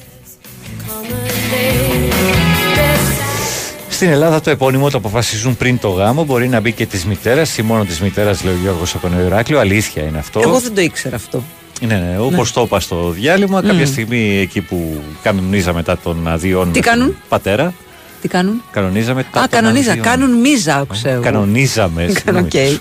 Στην 3.89 4.09
Ελλάδα 4.09 4.41
το 4.41 4.51
επώνυμο 4.51 4.91
το 4.91 4.99
αποφασίζουν 4.99 5.57
πριν 5.57 5.79
το 5.79 5.89
γάμο. 5.89 6.25
Μπορεί 6.25 6.49
να 6.49 6.61
μπει 6.61 6.73
και 6.73 6.87
της 6.87 7.05
μητέρας 7.05 7.59
ή 7.59 7.63
μόνο 7.63 7.85
της 7.85 8.01
μητέρας, 8.01 8.45
λέει 8.45 8.55
ο 8.55 8.59
Γιώργος 8.63 8.95
από 8.95 9.09
τον 9.09 9.27
Ηράκλειο. 9.27 9.59
Αλήθεια 9.61 10.03
είναι 10.03 10.19
αυτό. 10.19 10.41
Εγώ 10.41 10.59
δεν 10.59 10.75
το 10.75 10.81
ήξερα 10.81 11.17
αυτό. 11.17 11.43
Ναι, 11.81 11.95
ναι, 11.95 12.19
όπω 12.19 12.47
το 12.55 12.63
είπα 12.63 12.81
στο 12.81 13.11
διάλειμμα, 13.11 13.63
κάποια 13.63 13.87
στιγμή 13.87 14.39
εκεί 14.39 14.61
που 14.61 15.01
κανονίζα 15.23 15.73
μετά 15.73 15.99
των 15.99 16.29
αδειών. 16.29 16.63
Τι 16.63 16.69
με 16.69 16.73
τον 16.73 16.83
κάνουν; 16.83 17.17
Πατέρα. 17.29 17.73
Τι 18.21 18.29
κάνουν; 18.29 18.63
Κανονίζαμε 18.73 19.23
τα 19.33 19.41
Α, 19.41 19.49
των 19.49 19.61
κανονίζα. 19.61 19.91
αδειών. 19.91 20.05
Κάνουν 20.07 20.31
μίζα, 20.41 20.77
άκουσα 20.77 21.11
εγώ. 21.11 21.23
Κανονίζαμε. 21.23 22.09
συγγνώμη. 22.17 22.47
Οκ. 22.47 22.81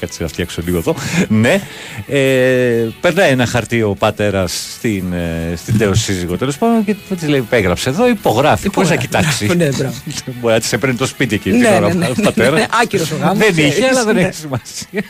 Κάτσε 0.00 0.22
να 0.22 0.28
φτιάξω 0.28 0.62
λίγο 0.64 0.78
εδώ. 0.78 0.94
ναι. 1.28 1.60
Ε, 2.06 2.88
περνάει 3.00 3.30
ένα 3.30 3.46
χαρτί 3.46 3.82
ο 3.82 3.94
πατέρας 3.98 4.66
στην, 4.76 5.12
ε, 5.12 5.56
στην 5.56 5.78
τέως 5.78 5.94
σύζυγο 5.94 6.36
τέλος 6.36 6.58
πάντων 6.58 6.84
και 6.84 6.96
της 7.18 7.28
λέει: 7.28 7.38
Υπέγραψε 7.38 7.88
εδώ, 7.88 8.08
υπογράφει. 8.08 8.70
Πού 8.70 8.82
να 8.82 8.96
κοιτάξει. 8.96 9.46
Ναι, 9.46 9.68
μπράβο. 9.68 9.94
Μπορεί 10.40 10.54
να 10.54 10.60
της 10.60 10.72
έπαιρνε 10.72 10.94
το 10.96 11.06
σπίτι 11.06 11.34
εκεί 11.34 11.50
την 11.50 11.58
Ναι, 11.58 11.68
ώρα 11.68 11.80
ναι, 11.88 11.94
ναι, 11.94 12.06
ο 12.06 12.12
ναι, 12.16 12.22
πατέρας. 12.24 12.60
ναι, 12.60 12.66
άκυρος 12.82 13.10
ο 13.10 13.16
γάμος, 13.20 13.38
Δεν 13.38 13.48
είχε, 13.56 13.68
ξέρεις, 13.70 13.88
αλλά 13.88 14.04
δεν 14.04 14.14
ναι. 14.14 14.20
έχει 14.22 14.34
σημασία. 14.34 15.02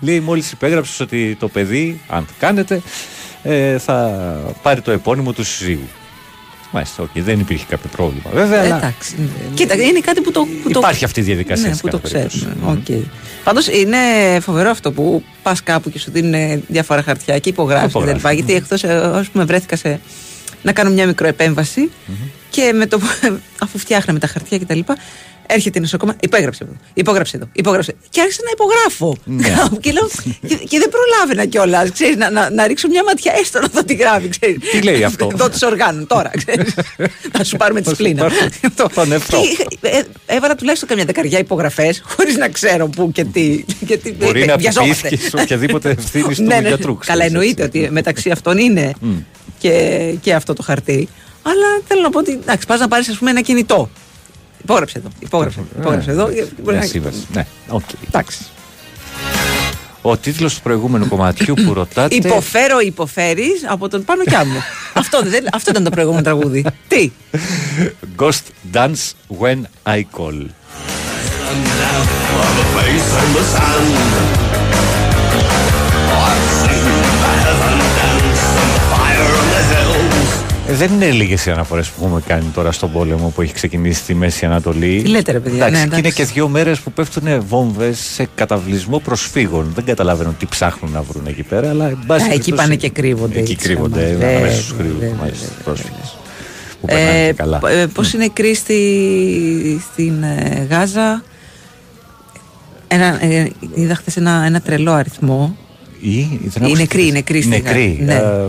λέει: 0.00 0.20
Μόλις 0.20 0.52
υπέγραψες 0.52 1.00
ότι 1.00 1.36
το 1.40 1.48
παιδί, 1.48 2.00
αν 2.08 2.26
το 2.26 2.32
κάνετε, 2.38 2.80
ε, 3.42 3.78
θα 3.78 4.10
πάρει 4.62 4.80
το 4.80 4.90
επώνυμο 4.90 5.32
του 5.32 5.44
συζύγου. 5.44 5.88
Μάλιστα, 6.72 7.02
οκ, 7.02 7.10
δεν 7.14 7.40
υπήρχε 7.40 7.64
κάποιο 7.68 7.90
πρόβλημα 7.96 8.30
βέβαια. 8.32 8.60
αλλά 8.60 8.76
Εντάξει. 8.76 9.14
Κοίτα, 9.54 9.74
είναι 9.74 10.00
κάτι 10.00 10.20
που 10.20 10.30
το. 10.32 10.46
Που 10.62 10.70
το- 10.70 10.78
Υπάρχει 10.78 11.04
αυτή 11.04 11.20
η 11.20 11.22
διαδικασία. 11.22 11.68
Ναι, 11.68 11.74
σε 11.74 11.80
που 11.80 11.88
το 11.88 11.98
κάθε 11.98 12.12
περίπτωση. 12.14 12.38
ξέρουμε. 12.46 12.70
Οκ. 12.72 13.04
Πάντως 13.44 13.66
είναι 13.68 13.96
φοβερό 14.40 14.70
αυτό 14.70 14.92
που 14.92 15.22
πας 15.42 15.62
κάπου 15.62 15.90
και 15.90 15.98
σου 15.98 16.10
δίνουν 16.10 16.62
διάφορα 16.68 17.02
χαρτιά 17.02 17.38
και 17.38 17.48
υπογράφεις 17.48 17.88
Υπογράφεις. 17.90 18.22
κτλ. 18.22 18.34
Γιατί 18.34 18.54
εκτός, 18.54 18.84
ας 18.84 19.28
πούμε, 19.28 19.44
βρέθηκα 19.44 19.76
σε. 19.76 20.00
να 20.62 20.72
κάνω 20.72 20.90
μια 20.90 21.06
μικροεπέμβαση 21.06 21.90
και 22.50 22.72
με 22.74 22.86
το, 22.86 22.98
που- 22.98 23.38
αφού 23.64 23.78
φτιάχναμε 23.78 24.18
τα 24.18 24.26
χαρτιά 24.26 24.58
κτλ. 24.58 24.80
Έρχεται 25.50 25.78
η 25.78 25.80
νοσοκόμα, 25.80 26.16
υπέγραψε 26.20 26.64
εδώ, 26.64 26.72
υπόγραψε 26.94 27.36
εδώ, 27.36 27.48
υπόγραψε. 27.52 27.94
Και 28.10 28.20
άρχισα 28.20 28.40
να 28.44 28.50
υπογράφω. 28.52 29.16
Ναι. 29.24 29.54
και, 29.82 29.92
λέω, 29.92 30.08
και, 30.48 30.54
και 30.56 30.78
δεν 30.78 30.88
προλάβαινα 30.88 31.44
κιόλας. 31.46 31.90
Να, 32.18 32.30
να, 32.30 32.50
να 32.50 32.66
ρίξω 32.66 32.88
μια 32.88 33.04
ματιά 33.04 33.32
έστω 33.40 33.60
να 33.60 33.66
δω 33.72 33.84
τι 33.84 33.94
γράφει. 33.94 34.28
Ξέρεις. 34.28 34.58
Τι 34.70 34.82
λέει 34.82 35.04
αυτό; 35.04 35.28
Εδώ 35.34 35.50
τους 35.50 35.62
οργάνων 35.62 36.06
τώρα. 36.06 36.30
Ξέρεις. 36.36 36.74
να 37.38 37.44
σου 37.44 37.56
πάρουμε 37.56 37.80
τη 37.80 37.88
Να 37.88 37.94
σου 37.94 38.00
σπλήνα. 38.02 38.22
πάρουμε 38.22 38.50
Αυτό. 38.66 38.88
τον 38.94 39.08
νεφρό. 39.08 39.40
Και, 39.40 39.88
ε, 39.88 40.00
έβαλα 40.26 40.54
τουλάχιστον 40.54 40.88
καμιά 40.88 41.04
δεκαριά 41.04 41.38
υπογραφές, 41.38 42.02
χωρίς 42.04 42.36
να 42.36 42.48
ξέρω 42.48 42.88
πού 42.88 43.12
και 43.12 43.24
τι. 43.24 43.64
Γιατί, 43.80 44.12
Μπορεί 44.18 44.42
ε, 44.42 44.44
να 44.44 44.56
βιαζόμαστε. 44.56 45.06
αποποιήθηκε 45.08 45.40
οποιαδήποτε 45.42 45.90
ευθύνη 45.90 46.34
του 46.34 46.42
Ναι, 46.42 46.60
ναι. 46.60 46.68
γιατρού. 46.68 46.96
Καλά, 46.96 47.04
ξέρεις, 47.24 47.26
εννοείται 47.26 47.62
έτσι. 47.64 47.78
ότι 47.78 47.90
μεταξύ 47.90 48.30
αυτών 48.30 48.58
είναι 48.58 48.92
και, 49.58 49.98
και 50.20 50.34
αυτό 50.34 50.52
το 50.52 50.62
χαρτί. 50.62 51.08
Αλλά 51.42 51.82
θέλω 51.88 52.00
να 52.00 52.10
πω 52.10 52.18
ότι 52.18 52.32
εντάξει, 52.32 52.66
πας 52.66 52.80
να 52.80 52.88
πάρεις 52.88 53.18
ένα 53.28 53.40
κινητό. 53.40 53.90
Υπόγραψε 54.62 54.98
εδώ. 54.98 55.08
Υπόγραψε, 55.18 55.60
υπόγραψε 55.78 56.10
εδώ. 56.10 56.28
και 56.32 56.44
μπορεί 56.62 56.76
Μια 56.76 56.84
να- 56.84 56.90
σύμβαση. 56.90 57.26
Ναι, 57.32 57.46
οκ. 57.68 57.82
Εντάξει. 58.06 58.38
Ο 60.02 60.16
τίτλος 60.16 60.54
του 60.54 60.60
προηγούμενου 60.62 61.08
κομματιού 61.08 61.54
που 61.54 61.72
ρωτάτε. 61.74 62.14
Υποφέρω, 62.14 62.78
υποφέρεις 62.80 63.64
από 63.68 63.88
τον 63.88 64.04
πάνω 64.04 64.24
κι 64.24 64.34
άμμο. 64.34 64.58
αυτό, 64.94 65.22
δεν, 65.22 65.44
αυτό 65.52 65.70
ήταν 65.70 65.84
το 65.84 65.90
προηγούμενο 65.90 66.22
τραγούδι. 66.22 66.64
Τι; 66.88 67.10
Ghost 68.18 68.42
Dance 68.74 69.12
When 69.40 69.60
I 69.86 69.98
Call. 70.16 70.46
Δεν 80.78 80.92
είναι 80.92 81.10
λίγες 81.10 81.46
οι 81.46 81.50
αναφορές 81.50 81.88
που 81.88 82.04
έχουμε 82.04 82.20
κάνει 82.26 82.44
τώρα 82.54 82.72
στον 82.72 82.92
πόλεμο 82.92 83.28
που 83.28 83.42
έχει 83.42 83.52
ξεκινήσει 83.52 84.00
στη 84.00 84.14
Μέση 84.14 84.46
Ανατολή. 84.46 85.02
Τι 85.02 85.08
λέτε, 85.08 85.32
ρε 85.32 85.40
παιδιά, 85.40 85.66
Εντάξει, 85.66 85.72
ναι, 85.82 85.88
και 85.88 85.96
είναι 85.96 85.98
εντάξει. 85.98 86.16
και 86.16 86.24
δύο 86.32 86.48
μέρες 86.48 86.78
που 86.80 86.92
πέφτουν 86.92 87.42
βόμβες 87.48 87.98
σε 87.98 88.28
καταυλισμό 88.34 88.98
προσφύγων. 88.98 89.70
Δεν 89.74 89.84
καταλαβαίνω 89.84 90.34
τι 90.38 90.46
ψάχνουν 90.46 90.92
να 90.92 91.02
βρουν 91.02 91.26
εκεί 91.26 91.42
πέρα, 91.42 91.68
αλλά 91.68 91.88
εν 91.88 91.98
πάση 92.06 92.22
Α, 92.24 92.26
εκεί 92.26 92.34
περιπτώσει, 92.38 92.62
πάνε 92.62 92.76
και 92.76 92.88
κρύβονται. 92.90 93.38
Εκεί 93.38 93.52
έτσι, 93.52 93.66
κρύβονται 93.66 94.00
άμα. 94.04 94.08
Βέβαια, 94.10 94.28
ανάμεσα 94.36 94.60
στου 94.62 94.74
βέβαια, 94.76 95.14
πρόσφυγες. 95.64 96.16
Που 96.80 96.86
περνάνε 96.86 97.22
Ε, 97.22 97.26
και 97.26 97.32
καλά. 97.32 97.60
Πώς 97.94 98.12
είναι 98.12 98.24
η 98.24 98.30
κρίση 98.30 98.54
στη- 98.60 99.80
στην 99.92 100.22
ε, 100.22 100.66
Γάζα; 100.70 101.22
Ένα, 102.88 103.24
ε, 103.24 103.50
είδα 103.74 103.94
χθες 103.94 104.16
ένα, 104.16 104.42
ένα 104.46 104.60
τρελό 104.60 104.92
αριθμό. 104.92 105.56
Ή, 106.00 106.10
δεν 106.20 106.30
Είναι 106.40 106.48
άκουσα 106.66 106.80
νεκροί, 106.80 107.02
τι- 107.04 107.12
νεκροί 107.12 107.40
στη 107.40 107.50
Νεκροί. 107.50 107.98
Γάζα. 108.06 108.20
Ναι. 108.22 108.46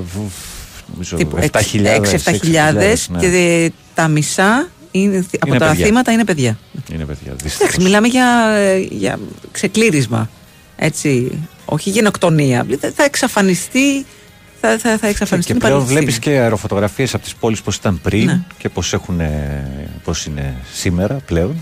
Ε, 0.89 0.91
β- 0.91 0.93
νομίζω 0.93 1.15
Τύπου 1.15 1.37
7.000. 1.37 1.41
6-7 1.41 3.07
ναι. 3.09 3.19
και 3.19 3.29
δε- 3.29 3.69
τα 3.93 4.07
μισά 4.07 4.67
είναι, 4.91 5.17
από 5.39 5.47
Είναι 5.47 5.57
τα 5.57 5.67
παιδιά. 5.67 5.85
θύματα 5.85 6.11
είναι 6.11 6.25
παιδιά. 6.25 6.57
Είναι 6.93 7.05
παιδιά. 7.05 7.31
δυστυχώς. 7.31 7.59
Εντάξει, 7.59 7.81
μιλάμε 7.81 8.07
για, 8.07 8.49
ε, 8.55 8.77
για 8.91 9.19
ξεκλήρισμα. 9.51 10.29
Έτσι. 10.75 11.31
Όχι 11.65 11.89
γενοκτονία. 11.89 12.65
Θα- 12.79 12.91
Θα 12.95 13.03
εξαφανιστεί. 13.03 14.05
Θα, 14.61 14.77
θα, 14.77 14.97
θα 14.97 15.07
εξαφανιστεί 15.07 15.51
Και 15.51 15.57
η 15.57 15.61
πλέον 15.61 15.73
Παλαιστίνη. 15.73 15.99
βλέπεις 15.99 16.19
και 16.19 16.29
αεροφωτογραφίες 16.29 17.13
από 17.13 17.23
τις 17.23 17.35
πόλεις 17.35 17.61
πώς 17.61 17.75
ήταν 17.75 17.99
πριν 18.01 18.25
Ναι. 18.25 18.39
και 18.57 18.69
πώς 18.69 18.93
πώς 20.03 20.25
είναι 20.25 20.53
σήμερα 20.73 21.15
πλέον. 21.25 21.55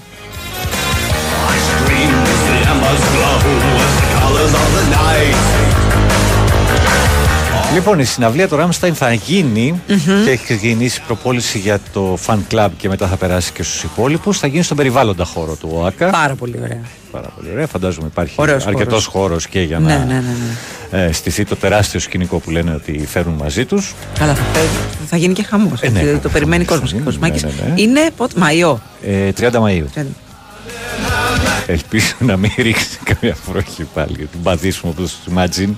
Λοιπόν, 7.74 8.00
η 8.00 8.04
συναυλία 8.06 8.48
του 8.48 8.56
Ράμσταϊν 8.56 8.96
θα 8.96 9.14
γινει 9.14 9.82
και 10.26 10.30
έχει 10.32 10.44
ξεκινήσει 10.44 11.02
προπόληση 11.06 11.58
για 11.60 11.80
το 11.94 12.18
fan 12.26 12.38
club 12.52 12.70
και 12.78 12.88
μετά 12.90 13.08
θα 13.08 13.16
περάσει 13.16 13.52
και 13.52 13.64
στους 13.64 13.84
υπόλοιπους. 13.84 14.40
Θα 14.40 14.48
γίνει 14.48 14.64
στον 14.64 14.78
περιβάλλοντα 14.78 15.26
χώρο 15.26 15.56
του 15.56 15.70
ΟΑΚΑ. 15.74 16.10
Πάρα 16.10 16.36
πολύ 16.36 16.60
ωραία. 16.64 16.82
Πάρα 17.12 17.30
πολύ 17.36 17.50
ωραία. 17.52 17.68
Φαντάζομαι 17.68 18.08
υπάρχει 18.08 18.34
Ωραίος 18.38 18.66
αρκετός 18.68 19.06
χώρος. 19.06 19.28
χώρος 19.28 19.48
και 19.48 19.62
για 19.62 19.80
Ναι, 19.80 19.94
να 19.98 20.06
ναι, 20.06 20.14
ναι, 20.14 20.24
ναι. 20.92 21.04
ε, 21.06 21.12
στηθεί 21.12 21.46
το 21.46 21.56
τεράστιο 21.56 22.00
σκηνικό 22.00 22.40
που 22.40 22.50
λένε 22.52 22.74
ότι 22.74 23.06
φέρουν 23.08 23.34
μαζί 23.34 23.66
τους. 23.66 23.94
Καλά, 24.20 24.34
θα, 24.34 24.44
θα 25.10 25.18
γίνει 25.18 25.34
και 25.34 25.44
χαμός. 25.44 25.82
Ε, 25.82 25.90
ναι, 25.90 26.18
το 26.22 26.30
περιμένει 26.30 26.66
κόσμος. 26.66 26.92
είναι, 26.92 27.02
Κοσμάκης. 27.02 27.44
ναι, 27.44 27.50
ναι, 27.50 27.74
ναι. 27.76 27.82
Είναι 27.82 28.10
πότε, 28.18 28.34
Μαϊό. 28.40 28.82
Ε, 29.04 29.32
30 29.40 29.52
Μαΐου. 29.52 30.04
Ελπίζω 31.68 32.14
να 32.20 32.38
μην 32.38 32.52
ρίξει 32.58 33.00
καμία 33.14 33.36
βροχή 33.48 33.84
πάλι. 33.94 34.14
Για 34.18 34.26
την 34.26 34.42
παδίσουμε 34.44 34.94
όπως 34.98 35.18
imagine. 35.36 35.74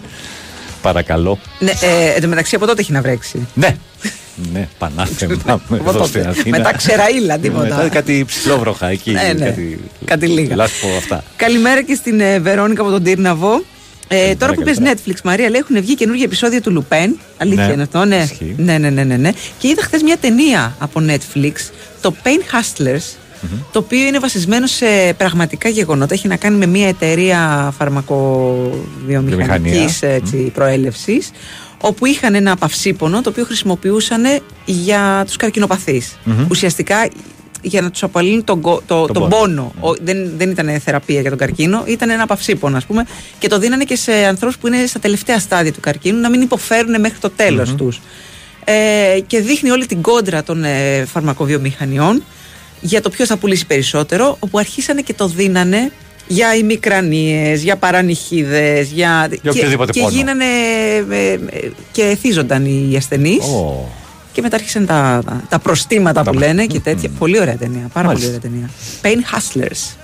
Παρακαλώ. 0.81 1.39
Ναι, 1.59 1.71
ε, 1.71 2.13
εν 2.15 2.21
τω 2.21 2.27
μεταξύ 2.27 2.55
από 2.55 2.65
τότε 2.65 2.81
έχει 2.81 2.91
να 2.91 3.01
βρέξει. 3.01 3.47
Ναι. 3.53 3.75
Ναι, 4.53 4.67
πανάθεμα 4.77 5.35
Από 5.45 5.75
εδώ 5.75 5.91
τότε. 5.91 6.07
στην 6.07 6.27
Αθήνα. 6.27 6.57
Μετά 6.57 6.73
ξεραίλα, 6.75 7.37
τίποτα. 7.37 7.63
Μετά 7.63 7.89
κάτι 7.89 8.23
ψηλόβροχα 8.27 8.87
εκεί. 8.89 9.11
Ναι, 9.11 9.33
ναι. 9.37 9.45
Κάτι, 9.45 9.79
Κάτι 10.05 10.27
λίγα. 10.27 10.55
Λάσπο 10.55 10.87
αυτά. 10.97 11.23
Καλημέρα 11.35 11.81
και 11.83 11.95
στην 11.95 12.19
ε, 12.19 12.39
Βερόνικα 12.39 12.81
από 12.81 12.91
τον 12.91 13.03
Τύρναβο. 13.03 13.63
Ε, 14.07 14.35
τώρα 14.35 14.53
που 14.53 14.63
πες 14.63 14.73
καλημέρα. 14.75 14.99
Netflix, 15.05 15.13
Μαρία, 15.23 15.49
λέει 15.49 15.59
έχουν 15.59 15.81
βγει 15.81 15.95
καινούργια 15.95 16.23
επεισόδια 16.23 16.61
του 16.61 16.71
Λουπέν. 16.71 17.19
Αλήθεια 17.37 17.67
Ναι, 17.67 17.73
είναι 17.73 17.81
αυτό, 17.81 18.05
ναι. 18.05 18.15
ισχύει. 18.15 18.55
ναι. 18.57 18.77
Ναι, 18.77 18.89
ναι, 18.89 19.03
ναι, 19.03 19.15
ναι. 19.17 19.31
Και 19.57 19.67
είδα 19.67 19.81
χθες 19.81 20.01
μια 20.01 20.17
ταινία 20.17 20.75
από 20.79 21.01
Netflix, 21.07 21.51
το 22.01 22.15
Pain 22.23 22.27
Hustlers, 22.55 23.15
το 23.71 23.79
οποίο 23.79 24.05
είναι 24.07 24.19
βασισμένο 24.19 24.67
σε 24.67 24.85
πραγματικά 25.17 25.69
γεγονότα. 25.69 26.13
Έχει 26.13 26.27
να 26.27 26.35
κάνει 26.35 26.57
με 26.57 26.65
μια 26.65 26.87
εταιρεία 26.87 27.73
φαρμακοβιομηχανικής 27.77 30.01
έτσι, 30.01 30.37
προέλευσης, 30.53 31.29
όπου 31.81 32.05
είχαν 32.05 32.35
ένα 32.35 32.55
παυσίπονο 32.55 33.21
το 33.21 33.29
οποίο 33.29 33.45
χρησιμοποιούσαν 33.45 34.23
για 34.65 35.23
τους 35.25 35.35
καρκινοπαθείς. 35.35 36.17
Μμμ. 36.23 36.45
Ουσιαστικά 36.49 37.09
για 37.61 37.81
να 37.81 37.91
τους 37.91 38.03
απαλύνουν 38.03 38.43
τον, 38.43 38.61
κο- 38.61 38.81
το, 38.85 39.05
Τον 39.05 39.13
τον 39.13 39.29
πόνο. 39.29 39.35
πόνο. 39.39 39.73
Ο- 39.91 39.95
δεν, 40.01 40.31
δεν 40.37 40.49
ήταν 40.49 40.79
θεραπεία 40.79 41.21
για 41.21 41.29
τον 41.29 41.39
καρκίνο, 41.39 41.83
ήταν 41.87 42.09
ένα 42.09 42.25
παυσίπονο, 42.25 42.77
ας 42.77 42.85
πούμε, 42.85 43.05
και 43.39 43.47
το 43.47 43.59
δίνανε 43.59 43.83
και 43.83 43.95
σε 43.95 44.11
ανθρώπους 44.13 44.57
που 44.57 44.67
είναι 44.67 44.85
στα 44.85 44.99
τελευταία 44.99 45.39
στάδια 45.39 45.73
του 45.73 45.79
καρκίνου 45.79 46.19
να 46.19 46.29
μην 46.29 46.41
υποφέρουν 46.41 46.99
μέχρι 46.99 47.17
το 47.19 47.29
τέλος 47.29 47.75
τους. 47.75 48.01
Ε, 48.63 49.19
και 49.27 49.39
δείχνει 49.39 49.69
όλη 49.69 49.85
την 49.85 50.01
κόντρα 50.01 50.43
των 50.43 50.63
ε, 50.63 51.05
φαρμακοβιομηχανιών 51.05 52.23
για 52.81 53.01
το 53.01 53.09
ποιος 53.09 53.27
θα 53.27 53.37
πουλήσει 53.37 53.65
περισσότερο, 53.65 54.37
όπου 54.39 54.57
αρχίσανε 54.57 55.01
και 55.01 55.13
το 55.13 55.27
δίνανε 55.27 55.91
για 56.27 56.55
ημικρανίες, 56.55 57.61
για 57.63 57.75
παρανυχίδες, 57.75 58.91
για... 58.91 59.29
και, 59.41 59.49
οποιοδήποτε 59.49 59.91
και 59.91 59.99
πόνο. 59.99 60.15
γίνανε 60.15 60.45
ε, 61.09 61.33
ε, 61.33 61.39
και 61.91 62.03
εθίζονταν 62.03 62.65
οι 62.65 62.95
ασθενείς 62.97 63.45
Ω. 63.45 63.89
και 64.31 64.41
μετά 64.41 64.55
άρχισαν 64.55 64.85
τα, 64.85 65.21
τα, 65.25 65.43
τα 65.49 65.59
προστήματα 65.59 66.23
που 66.23 66.33
λένε 66.33 66.65
και 66.65 66.79
τέτοια. 66.79 67.09
Πολύ 67.19 67.39
ωραία 67.39 67.55
ταινία, 67.57 67.89
πάρα 67.93 68.07
πολύ 68.07 68.19
Μάλιστα. 68.19 68.27
ωραία 68.27 68.39
ταινία. 68.39 68.69
Pain 69.01 69.35
Hustlers. 69.35 69.95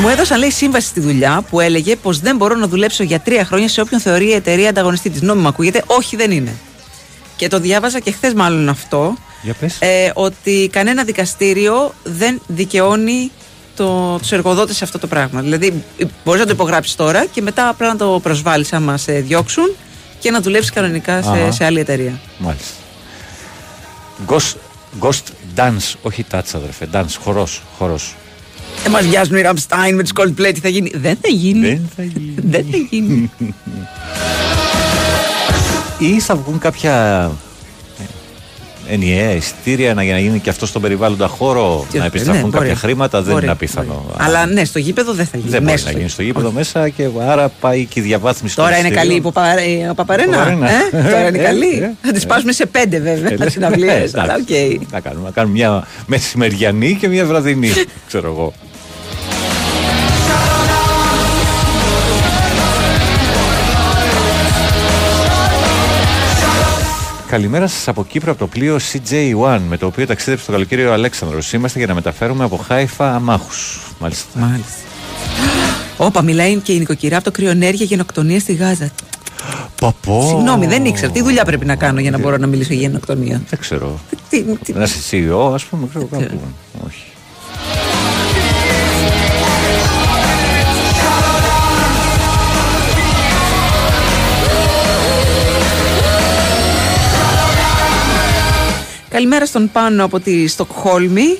Μου 0.00 0.08
έδωσαν 0.08 0.38
λέει 0.38 0.50
σύμβαση 0.50 0.86
στη 0.86 1.00
δουλειά 1.00 1.44
που 1.50 1.60
έλεγε 1.60 1.96
πως 1.96 2.18
δεν 2.20 2.36
μπορώ 2.36 2.54
να 2.54 2.66
δουλέψω 2.68 3.02
για 3.02 3.20
τρία 3.20 3.44
χρόνια 3.44 3.68
σε 3.68 3.80
όποιον 3.80 4.00
θεωρεί 4.00 4.28
η 4.28 4.32
εταιρεία 4.32 4.68
ανταγωνιστή 4.68 5.10
της. 5.10 5.22
Νόμιμα 5.22 5.48
ακούγεται, 5.48 5.82
όχι 5.86 6.16
δεν 6.16 6.30
είναι. 6.30 6.54
Και 7.36 7.48
το 7.48 7.60
διάβαζα 7.60 8.00
και 8.00 8.10
χθες 8.10 8.34
μάλλον 8.34 8.68
αυτό. 8.68 9.14
Για 9.42 9.54
πες. 9.54 9.76
Ε, 9.80 10.12
ότι 10.14 10.68
κανένα 10.72 11.04
δικαστήριο 11.04 11.94
δεν 12.04 12.40
δικαιώνει 12.46 13.30
το, 13.76 14.18
τους 14.18 14.32
εργοδότες 14.32 14.76
σε 14.76 14.84
αυτό 14.84 14.98
το 14.98 15.06
πράγμα. 15.06 15.40
Δηλαδή 15.40 15.84
μπορείς 16.24 16.40
να 16.40 16.46
το 16.46 16.52
υπογράψεις 16.52 16.94
τώρα 16.94 17.26
και 17.26 17.42
μετά 17.42 17.68
απλά 17.68 17.88
να 17.88 17.96
το 17.96 18.20
προσβάλλεις 18.22 18.72
άμα 18.72 18.96
σε 18.96 19.12
διώξουν 19.12 19.74
και 20.18 20.30
να 20.30 20.40
δουλέψεις 20.40 20.70
κανονικά 20.70 21.22
σε, 21.22 21.30
Αχα. 21.30 21.52
σε 21.52 21.64
άλλη 21.64 21.80
εταιρεία. 21.80 22.20
Μάλιστα. 22.38 22.74
Ghost, 24.28 24.54
ghost 25.00 25.22
dance, 25.56 25.94
όχι 26.02 26.24
touch 26.32 26.50
αδερφέ, 26.54 26.88
dance, 26.92 27.14
χορός, 27.22 27.62
χορός. 27.78 28.14
Ε, 28.86 28.88
μας 28.88 29.06
βιάζουν 29.06 29.36
οι 29.36 29.40
Ραμστάιν 29.40 29.94
με 29.94 30.02
τους 30.02 30.12
Coldplay, 30.16 30.50
τι 30.54 30.60
θα 30.60 30.68
γίνει; 30.68 30.90
Δεν 30.94 31.18
θα 31.22 31.28
γίνει. 31.28 31.60
Δεν 31.68 31.88
θα 31.96 32.02
γίνει. 32.02 32.34
Δεν 32.36 32.64
θα 32.70 32.76
γίνει. 32.90 33.30
Ή 35.98 36.20
θα 36.20 36.36
βγουν 36.36 36.58
κάποια 36.58 37.30
ε, 38.88 38.92
ενιαία 38.94 39.30
εισιτήρια 39.32 39.94
να, 39.94 40.02
για 40.02 40.12
να 40.12 40.18
γίνει 40.18 40.38
και 40.40 40.50
αυτό 40.50 40.66
στον 40.66 40.82
περιβάλλοντα 40.82 41.26
χώρο, 41.26 41.86
Τι- 41.90 41.98
να 41.98 42.04
επιστραφούν 42.04 42.42
ναι, 42.44 42.50
κάποια 42.50 42.66
μπορεί. 42.66 42.74
χρήματα, 42.78 43.22
δεν 43.22 43.32
Μπορεί, 43.32 43.42
είναι 43.44 43.52
απίθανο. 43.52 44.02
μπορεί. 44.06 44.16
Αλλά 44.28 44.46
ναι, 44.46 44.64
στο 44.64 44.78
γήπεδο 44.78 45.12
δεν 45.12 45.26
θα 45.26 45.36
γίνει. 45.38 45.50
δεν 45.50 45.60
μπορεί 45.62 45.72
Μέσα 45.72 45.84
να 45.84 45.90
στο 45.90 45.98
γίνει 45.98 46.10
στο 46.10 46.22
γήπεδο 46.22 46.50
μέσα 46.50 46.88
και 46.88 47.08
άρα 47.28 47.48
πάει 47.48 47.84
και 47.84 48.00
η 48.00 48.02
διαβάθμιση 48.02 48.56
του 48.56 48.62
Τώρα 48.62 48.78
είναι 48.78 48.88
καλή 48.90 49.12
η 49.12 49.16
εισιτηρίου. 49.16 49.32
Παπα- 49.32 49.64
η 49.64 49.92
Παπαρένα. 49.94 50.36
Παπαρένα. 50.36 50.68
Ε; 50.70 51.02
Τώρα 51.10 51.28
είναι 51.28 51.38
Ε, 51.38 51.42
καλή. 51.42 51.68
ε, 51.78 51.90
Θα 52.02 52.12
τη 52.12 52.20
σπάσουμε 52.20 52.52
σε 52.52 52.66
πέντε 52.66 52.98
βέβαια. 53.00 53.32
Ε, 53.46 53.50
συναυλίες, 53.50 53.92
εντάξει. 53.94 54.16
αλλά 54.18 54.34
οκ. 54.34 54.90
Να 54.92 55.00
κάνουμε, 55.00 55.24
να 55.24 55.30
κάνουμε 55.30 55.54
μια 55.54 55.86
μεσημεριανή 56.06 56.94
και 57.00 57.08
μια 57.08 57.24
βραδινή, 57.26 57.70
ξέρω 58.08 58.28
εγώ. 58.30 58.52
Καλημέρα 67.28 67.66
σας 67.66 67.88
από 67.88 68.04
Κύπρο 68.04 68.30
από 68.30 68.40
το 68.40 68.46
πλοίο 68.46 68.76
CJ1 68.92 69.58
με 69.68 69.76
το 69.76 69.86
οποίο 69.86 70.06
ταξίδεψε 70.06 70.46
το 70.46 70.52
καλοκαίρι 70.52 70.84
ο 70.86 70.92
Αλέξανδρος. 70.92 71.52
Είμαστε 71.52 71.78
για 71.78 71.86
να 71.86 71.94
μεταφέρουμε 71.94 72.44
από 72.44 72.56
Χάιφα 72.56 73.14
αμάχους. 73.14 73.80
Μάλιστα. 73.98 74.26
Μάλιστα. 74.38 74.72
Όπα, 75.96 76.22
μιλάει 76.22 76.56
και 76.56 76.72
η 76.72 76.78
νοικοκυρά 76.78 77.16
από 77.16 77.24
το 77.24 77.30
κρυονέργεια 77.30 77.84
γενοκτονίας 77.86 78.42
στη 78.42 78.52
Γάζα. 78.54 78.90
Συγγνώμη, 80.28 80.66
δεν 80.66 80.84
ήξερα. 80.84 81.12
Τι 81.12 81.22
δουλειά 81.22 81.44
πρέπει 81.44 81.64
να 81.66 81.76
κάνω 81.76 82.00
για 82.00 82.10
να 82.10 82.18
μπορώ 82.18 82.36
να 82.36 82.46
μιλήσω 82.46 82.72
για 82.72 82.82
γενοκτονία; 82.82 83.42
Δεν 83.50 83.58
ξέρω. 83.58 83.98
Τι, 84.28 84.42
τι- 84.42 84.72
Να 84.72 84.82
είσαι 84.82 84.98
CEO, 85.10 85.54
ας 85.54 85.64
πούμε, 85.64 85.86
ξέρω 85.88 86.04
κάπου. 86.06 86.40
Όχι. 86.86 87.04
Καλημέρα 99.08 99.46
στον 99.46 99.70
Πάνο 99.72 100.04
από 100.04 100.20
τη 100.20 100.46
στοκχολμη 100.46 101.38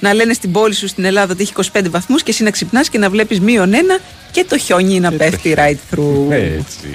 Να 0.00 0.14
λένε 0.14 0.32
στην 0.32 0.52
πόλη 0.52 0.74
σου 0.74 0.88
στην 0.88 1.04
Ελλάδα 1.04 1.32
ότι 1.32 1.42
έχει 1.42 1.52
25 1.72 1.90
βαθμούς 1.90 2.22
και 2.22 2.30
εσύ 2.30 2.42
να 2.42 2.50
ξυπνάς 2.50 2.88
και 2.88 2.98
να 2.98 3.10
βλέπεις 3.10 3.40
μείον 3.40 3.74
ένα 3.74 3.98
και 4.30 4.44
το 4.48 4.58
χιόνι 4.58 5.00
να 5.00 5.12
πέφτει 5.12 5.54
right 5.56 5.94
through. 5.94 6.30
Έτσι. 6.30 6.88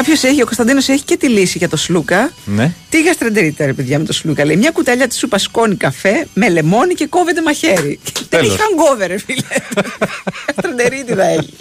Κάποιος 0.00 0.22
έχει, 0.22 0.42
ο 0.42 0.44
Κωνσταντίνος 0.44 0.88
έχει 0.88 1.02
και 1.02 1.16
τη 1.16 1.28
λύση 1.28 1.58
για 1.58 1.68
το 1.68 1.76
σλούκα. 1.76 2.32
Ναι. 2.44 2.72
Τι 2.88 3.02
γαστρεντερίτσα 3.02 3.66
ρε 3.66 3.72
παιδιά 3.72 3.98
με 3.98 4.04
το 4.04 4.12
σλούκα. 4.12 4.44
Λέει 4.44 4.56
μια 4.56 4.70
κουταλιά 4.70 5.08
της 5.08 5.18
σούπας 5.18 5.42
σκόνη 5.42 5.74
καφέ 5.74 6.26
με 6.34 6.48
λεμόνι 6.48 6.94
και 6.94 7.06
κόβεται 7.06 7.42
μαχαίρι. 7.42 8.00
Δεν 8.14 8.26
Τέλος. 8.28 8.46
έχει 8.46 8.56
hangover, 8.56 9.06
ρε 9.06 9.18
φίλε. 9.18 9.42
Γαστρεντερίτιδα 10.46 11.24
έχει. 11.24 11.56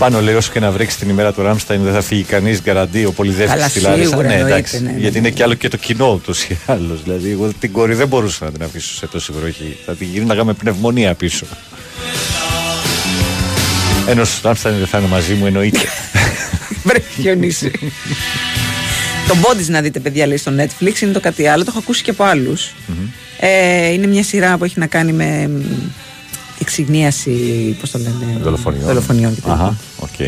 Πάνω 0.00 0.20
λέει 0.20 0.34
όσο 0.34 0.52
και 0.52 0.60
να 0.60 0.70
βρέξει 0.70 0.98
την 0.98 1.08
ημέρα 1.08 1.32
του 1.32 1.42
Ράμσταϊν 1.42 1.82
δεν 1.82 1.92
θα 1.92 2.00
φύγει 2.02 2.22
κανείς 2.22 2.62
γκαραντί 2.62 3.04
ο 3.04 3.12
πολυδεύτη 3.12 3.54
Καλά, 3.54 3.68
στη 3.68 3.80
Λάρισα. 3.80 4.08
σίγουρα, 4.08 4.26
Ναι, 4.26 4.32
εννοείται, 4.34 4.54
εντάξει. 4.56 4.82
ναι, 4.82 4.90
ναι, 4.90 4.98
γιατί 4.98 5.12
ναι. 5.20 5.26
είναι 5.26 5.36
και 5.36 5.42
άλλο 5.42 5.54
και 5.54 5.68
το 5.68 5.76
κοινό 5.76 6.12
ούτως 6.12 6.42
ή 6.44 6.58
άλλως. 6.66 7.02
Δηλαδή, 7.02 7.30
εγώ 7.30 7.50
την 7.60 7.72
κόρη 7.72 7.94
δεν 7.94 8.08
μπορούσα 8.08 8.44
να 8.44 8.50
την 8.50 8.62
αφήσω 8.62 8.94
σε 8.94 9.06
τόση 9.06 9.32
βροχή. 9.40 9.76
Θα 9.86 9.94
την 9.94 10.08
γύρναγα 10.12 10.44
με 10.44 10.52
πνευμονία 10.52 11.14
πίσω. 11.14 11.46
Ενώ 14.08 14.24
στο 14.24 14.40
Ράμσταϊν 14.48 14.78
δεν 14.78 14.86
θα 14.86 14.98
είναι 14.98 15.08
μαζί 15.08 15.34
μου, 15.34 15.46
εννοείται. 15.46 15.78
Βρε 16.84 16.98
χιονίσει. 17.20 17.70
το 19.28 19.34
Bodies 19.42 19.66
να 19.66 19.80
δείτε 19.80 20.00
παιδιά 20.00 20.26
λέει 20.26 20.36
στο 20.36 20.52
Netflix 20.58 21.00
είναι 21.00 21.12
το 21.12 21.20
κάτι 21.20 21.46
άλλο. 21.46 21.62
Το 21.64 21.68
έχω 21.70 21.78
ακούσει 21.78 22.02
και 22.02 22.10
από 22.10 22.24
άλλους. 22.24 22.74
Ε, 23.40 23.92
είναι 23.92 24.06
μια 24.06 24.22
σειρά 24.22 24.56
που 24.58 24.64
έχει 24.64 24.78
να 24.78 24.86
κάνει 24.86 25.12
με 25.12 25.48
μ, 25.48 25.60
εξυγνίαση, 26.60 27.30
πώς 27.80 27.90
το 27.90 27.98
λένε, 27.98 28.38
Δολοφονιών. 28.42 28.84
δολοφονιών 28.84 29.34
και 29.34 29.40
τέτοια. 29.40 29.52
Αχα, 29.54 29.76
οκ. 29.98 30.20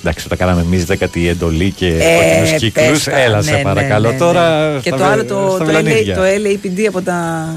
Εντάξει, 0.00 0.28
τα 0.28 0.36
κάναμε 0.36 0.60
εμείς 0.60 0.84
δέκατη 0.84 1.28
εντολή 1.28 1.70
και 1.70 1.86
Ε, 1.86 2.14
κόκκινους 2.16 2.60
κύκλους. 2.60 2.86
πες 2.86 3.04
τα, 3.04 3.18
Έλα, 3.18 3.36
ναι, 3.36 3.42
σε 3.42 3.50
ναι, 3.56 3.62
παρακαλώ. 3.62 4.06
ναι, 4.06 4.12
ναι. 4.12 4.18
Τώρα. 4.18 4.72
Και 4.82 4.88
στα 4.88 4.96
το 4.96 5.02
βε- 5.04 5.12
άλλο 5.12 5.24
το, 5.24 5.48
στα 5.54 5.58
το, 5.58 5.64
LA, 5.64 5.66
βελανίδια. 5.66 6.14
το 6.16 6.22
LAPD 6.22 6.80
από 6.88 7.00
τα. 7.02 7.48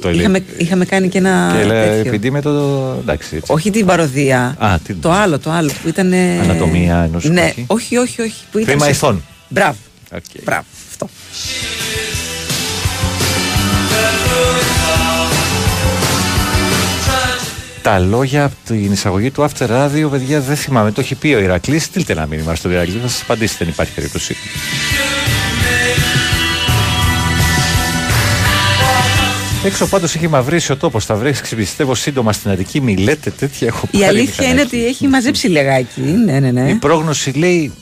Το 0.00 0.08
LA. 0.08 0.14
Είχαμε, 0.14 0.44
είχαμε 0.56 0.84
κάνει 0.84 1.08
και 1.08 1.18
ένα. 1.18 1.54
Και 1.58 1.64
λέει, 1.64 1.88
τέτοιο. 1.88 2.08
επειδή 2.08 2.30
με 2.30 2.40
το. 2.40 2.50
Εντάξει, 3.00 3.36
έτσι. 3.36 3.52
Όχι 3.52 3.70
την 3.70 3.86
παρωδία. 3.86 4.56
Α, 4.58 4.78
τι- 4.84 4.94
Το 4.94 5.10
άλλο, 5.12 5.38
το 5.38 5.50
άλλο 5.50 5.70
που 5.82 5.88
ήταν. 5.88 6.12
Ανατομία 6.42 6.96
ενός 7.02 7.24
Ναι, 7.24 7.46
σκουπί. 7.48 7.64
όχι, 7.66 7.96
όχι, 7.96 8.20
όχι. 8.20 8.34
Που 8.52 8.58
ήταν 8.58 8.72
Τμήμα 8.72 8.90
ηθών. 8.90 9.22
Μπράβο. 9.48 9.76
Οκ. 10.14 10.22
Μπράβο. 10.44 10.64
Αυτό. 10.90 11.08
Τα 17.90 17.98
λόγια 17.98 18.44
από 18.44 18.54
την 18.66 18.92
εισαγωγή 18.92 19.30
του 19.30 19.48
After 19.48 19.66
Radio, 19.66 20.08
παιδιά, 20.10 20.40
δεν 20.40 20.56
θυμάμαι. 20.56 20.92
Το 20.92 21.00
έχει 21.00 21.14
πει 21.14 21.34
ο 21.34 21.38
Ηρακλής. 21.38 21.84
Στείλτε 21.84 22.12
ένα 22.12 22.26
μήνυμα 22.26 22.54
στον 22.54 22.70
Ηρακλή, 22.70 22.98
θα 23.02 23.08
σας 23.08 23.22
απαντήσει. 23.22 23.56
Δεν 23.58 23.68
υπάρχει 23.68 23.92
περίπτωση. 23.92 24.36
Έξω 29.64 29.86
πάντως 29.86 30.14
έχει 30.14 30.28
μαυρίσει 30.28 30.72
ο 30.72 30.76
τόπος. 30.76 31.04
Θα 31.04 31.14
βρέξει, 31.14 31.54
πιστεύω, 31.56 31.94
σύντομα 31.94 32.32
στην 32.32 32.50
Αττική. 32.50 32.80
Μιλέτε 32.80 33.30
τέτοια. 33.30 33.66
Έχω 33.66 33.88
Η 33.90 33.98
πάρει 33.98 34.04
αλήθεια 34.04 34.44
είναι 34.44 34.52
μηχανάκι. 34.54 34.76
ότι 34.76 34.86
έχει 34.86 35.08
μαζέψει 35.08 35.48
λεγάκι. 35.48 36.00
Ναι, 36.00 36.38
ναι, 36.40 36.50
ναι. 36.50 36.70
Η 36.70 36.74
πρόγνωση 36.74 37.30
λέει 37.30 37.72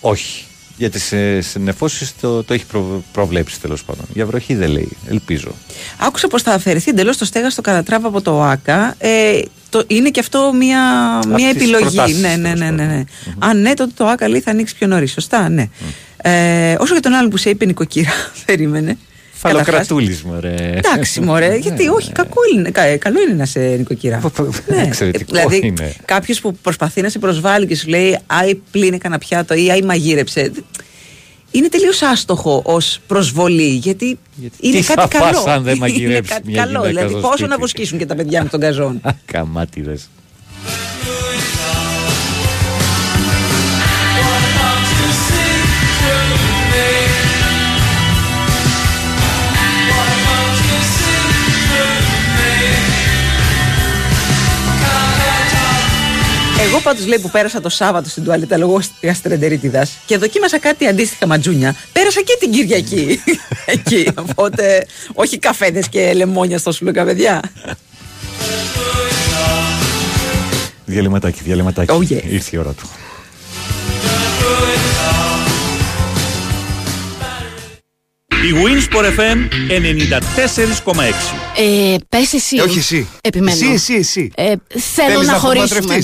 όχι. 0.00 0.42
Για 0.76 0.90
τις 0.90 1.12
συνεφώσεις 1.38 2.12
το, 2.20 2.44
το 2.44 2.54
έχει 2.54 2.64
προ- 2.64 3.02
προβλέψει 3.12 3.60
τέλος 3.60 3.84
πάντων. 3.84 4.04
Για 4.14 4.26
βροχή 4.26 4.54
δεν 4.54 4.70
λέει. 4.70 4.88
Ελπίζω. 5.08 5.54
Άκουσα 5.98 6.28
πως 6.28 6.42
θα 6.42 6.52
αφαιρεθεί 6.52 6.90
εντελώς 6.90 7.16
το 7.16 7.24
στέγαστο 7.24 7.62
κατατράβα 7.62 8.08
από 8.08 8.20
το 8.20 8.36
ΟΑΚΑ. 8.38 8.94
Ε, 8.98 9.40
το, 9.70 9.84
είναι 9.86 10.10
και 10.10 10.20
αυτό 10.20 10.52
μια, 10.54 10.80
μια 11.28 11.36
τις 11.52 11.62
επιλογή. 11.62 11.84
προτάσεις, 11.84 12.20
Ναι, 12.20 12.28
ναι, 12.28 12.42
τέλος 12.42 12.58
ναι, 12.58 12.70
ναι, 12.70 12.84
ναι. 12.84 13.04
Αν 13.38 13.60
ναι, 13.60 13.74
τότε 13.74 13.90
το 13.96 14.04
ΟΑΚΑ 14.04 14.28
λέει 14.28 14.40
θα 14.40 14.50
ανοίξει 14.50 14.74
πιο 14.76 14.86
νωρίς. 14.86 15.12
Σωστά, 15.12 15.48
ναι. 15.48 15.68
Ε, 16.22 16.74
όσο 16.78 16.92
για 16.92 17.02
τον 17.02 17.12
άλλο 17.12 17.28
που 17.28 17.36
σε 17.36 17.50
είπε 17.50 17.64
νοικοκύρα, 17.64 18.10
περίμενε. 18.46 18.98
Καταρχάς, 19.42 19.64
Φαλοκρατούλη, 19.66 20.18
μωρέ. 20.24 20.54
Εντάξει, 20.74 21.20
μωρέ, 21.20 21.56
γιατί 21.56 21.88
όχι, 21.88 22.12
κακό 22.12 22.40
είναι, 22.56 22.70
κα- 22.70 22.96
καλό 22.96 23.20
είναι 23.20 23.34
να 23.34 23.44
σε 23.44 23.60
νοικοκυρά. 23.60 24.20
ναι. 24.66 24.82
Εξαιρετικό 24.82 25.24
δηλαδή, 25.36 25.60
είναι. 25.64 25.94
κάποιος 26.04 26.40
που 26.40 26.54
προσπαθεί 26.56 27.00
να 27.00 27.08
σε 27.08 27.18
προσβάλλει 27.18 27.66
και 27.66 27.76
σου 27.76 27.88
λέει 27.88 28.18
Άι, 28.26 28.54
πλύνε 28.70 28.98
κανένα 28.98 29.20
πιάτο 29.20 29.54
ή 29.54 29.70
Άι, 29.70 29.82
μαγείρεψε. 29.82 30.52
Είναι 31.50 31.68
τελείως 31.68 32.02
άστοχο 32.02 32.62
ως 32.64 33.00
προσβολή, 33.06 33.68
γιατί, 33.68 34.18
είναι 34.60 34.80
τι 34.80 34.86
κάτι 34.86 35.00
θα 35.00 35.18
καλό. 35.18 35.24
φας 35.38 35.46
αν 35.46 35.62
δεν 35.62 35.74
Είναι 35.76 35.86
μαγειρέψεις 35.86 36.34
κάτι 36.34 36.50
μια 36.50 36.64
καλό. 36.64 36.70
γυναίκα 36.78 36.88
Δηλαδή, 36.88 37.10
στο 37.10 37.20
πόσο 37.20 37.32
σπίτι; 37.32 37.50
να 37.50 37.58
βοσκήσουν 37.58 37.98
και 37.98 38.06
τα 38.06 38.14
παιδιά 38.14 38.42
με 38.42 38.48
τον 38.48 38.60
καζόν. 38.60 39.00
Καμάτιδες. 39.24 40.08
Εγώ 56.60 56.80
πάντως 56.80 57.06
λέει 57.06 57.18
που 57.18 57.30
πέρασα 57.30 57.60
το 57.60 57.68
Σάββατο 57.68 58.08
στην 58.08 58.24
τουαλέτα 58.24 58.56
λόγω 58.56 58.80
γαστρεντερίτιδας 59.02 59.98
και 60.06 60.16
δοκίμασα 60.18 60.58
κάτι 60.58 60.86
αντίστοιχα 60.86 61.26
ματζούνια. 61.26 61.74
Πέρασα 61.92 62.20
και 62.20 62.36
την 62.40 62.50
Κυριακή. 62.52 63.22
Εκεί. 63.66 64.08
Οπότε, 64.14 64.86
όχι 65.14 65.38
καφέδες 65.38 65.88
και 65.88 66.12
λεμόνια 66.14 66.58
στο 66.58 66.72
σλούκα, 66.72 67.04
παιδιά. 67.04 67.42
Διαλυματάκι, 70.84 71.40
διαλυματάκι. 71.42 71.92
Oh, 71.92 72.12
yes. 72.12 72.22
Ήρθε 72.30 72.56
η 72.56 72.58
ώρα 72.58 72.72
του. 72.72 72.88
Η 78.28 78.52
Winsport 78.64 79.04
FM 79.04 79.38
94,6. 80.94 81.02
Ε, 81.56 81.96
πες 82.08 82.32
εσύ. 82.32 82.60
όχι 82.60 82.78
εσύ. 82.78 83.08
Επιμένω. 83.20 83.56
Εσύ, 83.56 83.72
εσύ, 83.72 83.94
εσύ. 83.94 84.30
Ε, 84.34 84.44
θέλω 84.68 85.10
Θέλεις 85.12 85.26
να, 85.26 85.32
να 85.32 85.38
χωρίσουμε. 85.38 85.98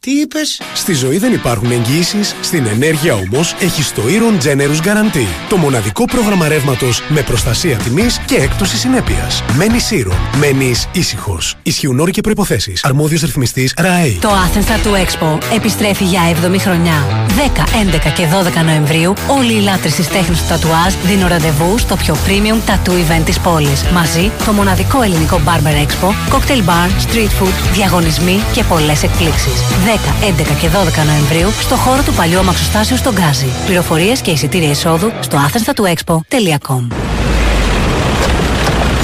Απομακρευτείς; 0.00 0.10
Τι 0.10 0.10
είπες; 0.10 0.60
Στη 0.74 0.94
ζωή 0.94 1.18
δεν 1.18 1.32
υπάρχουν 1.32 1.70
εγγύησει. 1.70 2.18
Στην 2.40 2.66
ενέργεια 2.66 3.14
όμως 3.14 3.54
έχεις 3.60 3.92
το 3.92 4.02
Iron 4.06 4.46
Generous 4.46 4.86
Guarantee. 4.86 5.26
Το 5.48 5.56
μοναδικό 5.56 6.04
πρόγραμμα 6.04 6.48
ρεύματος 6.48 7.02
με 7.08 7.22
προστασία 7.22 7.76
τιμής 7.76 8.18
και 8.26 8.34
έκπτωση 8.34 8.76
συνέπειας. 8.76 9.42
Μένεις 9.56 9.88
Iron. 9.92 10.38
Μένεις 10.38 10.88
ήσυχος. 10.92 11.56
Ισχύουν 11.62 12.00
όροι 12.00 12.10
και 12.10 12.20
προποθέσει. 12.20 12.72
Αρμόδιος 12.82 13.20
ρυθμιστής 13.20 13.74
ΡΑΕ. 13.76 14.16
Το 14.20 14.28
Athens 14.28 14.64
Tattoo 14.64 14.94
Expo 14.94 15.38
επιστρέφει 15.54 16.04
για 16.04 16.20
7η 16.30 16.58
χρονιά. 16.58 17.26
10, 17.36 17.64
11 17.80 18.10
και 18.10 18.26
12 18.26 18.62
Νοεμβρίου 18.64 19.12
όλοι 19.26 19.52
οι 19.52 19.60
λάτρεις 19.60 19.94
της 19.94 20.08
τέχνης 20.08 20.38
του 20.38 20.46
τατουάζ 20.48 20.94
δίνουν 21.04 21.28
ραντεβού 21.28 21.78
στο 21.78 21.96
πιο 21.96 22.16
premium 22.26 22.70
tattoo 22.70 22.92
event 22.92 23.24
της 23.24 23.38
πόλης. 23.38 23.82
Μαζί 23.92 24.30
το 24.46 24.52
μοναδικό 24.52 25.02
ελληνικό 25.02 25.40
Barber 25.46 25.86
Expo, 25.86 26.08
cocktail 26.34 26.62
bar, 26.68 26.88
street 27.06 27.42
food, 27.42 27.72
διαγωνισμοί 27.72 28.40
και 28.52 28.64
πολλές 28.64 29.02
εκπλήξεις. 29.02 29.62
10, 29.90 29.92
11 29.92 30.56
και 30.60 30.68
12 31.02 31.04
Νοεμβρίου 31.06 31.50
στο 31.60 31.76
χώρο 31.76 32.02
του 32.02 32.12
παλιού 32.12 32.38
αμαξοστάσιου 32.38 32.96
στον 32.96 33.14
Γκάζι. 33.14 33.46
Πληροφορίες 33.66 34.20
και 34.20 34.30
εισιτήρια 34.30 34.70
εισόδου 34.70 35.12
στο 35.20 35.38
athenstatoexpo.com 35.38 36.86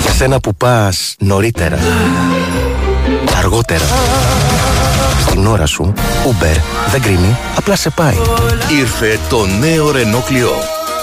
Για 0.02 0.12
σένα 0.12 0.40
που 0.40 0.54
πας 0.54 1.14
νωρίτερα, 1.18 1.78
αργότερα, 3.38 3.84
στην 5.20 5.46
ώρα 5.46 5.66
σου, 5.66 5.92
Uber 6.24 6.60
δεν 6.90 7.02
κρίνει, 7.02 7.36
απλά 7.56 7.76
σε 7.76 7.90
πάει. 7.90 8.16
Ήρθε 8.80 9.18
το 9.28 9.46
νέο 9.46 9.90
Renault 9.90 10.30
Clio. 10.30 10.85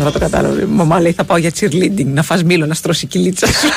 Τώρα 0.00 0.12
το 0.12 0.18
κατάλαβα. 0.18 0.60
Η 0.60 0.64
μαμά 0.64 1.00
λέει 1.00 1.12
θα 1.12 1.24
πάω 1.24 1.36
για 1.36 1.50
cheerleading, 1.60 2.06
να 2.06 2.22
φας 2.22 2.42
μήλο, 2.42 2.66
να 2.66 2.74
στρώσει 2.74 3.04
η 3.04 3.08
κυλίτσα 3.08 3.46
σου. 3.46 3.68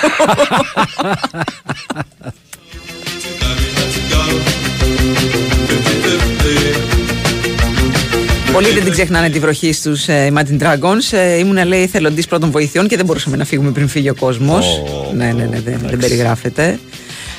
Πολλοί 8.52 8.70
δεν 8.72 8.84
την 8.84 8.92
ξεχνάνε 8.92 9.30
τη 9.30 9.40
βροχή 9.40 9.74
στους 9.74 10.08
ε, 10.08 10.34
Imagine 10.34 10.62
Dragons. 10.64 11.12
Ε, 11.12 11.38
ήμουν, 11.38 11.66
λέει, 11.66 11.88
θελοντής 11.88 12.28
πρώτων 12.28 12.52
βοηθειών 12.52 12.88
και 12.88 12.96
δεν 12.96 13.06
μπορούσαμε 13.06 13.38
να 13.38 13.46
φύγουμε 13.46 13.72
πριν 13.72 13.88
φύγει 13.88 14.10
ο 14.10 14.16
κόσμος. 14.16 14.82
ναι, 15.16 15.26
ναι, 15.26 15.44
ναι, 15.44 15.60
δεν, 15.60 15.80
δεν 15.86 15.98
περιγράφεται. 15.98 16.80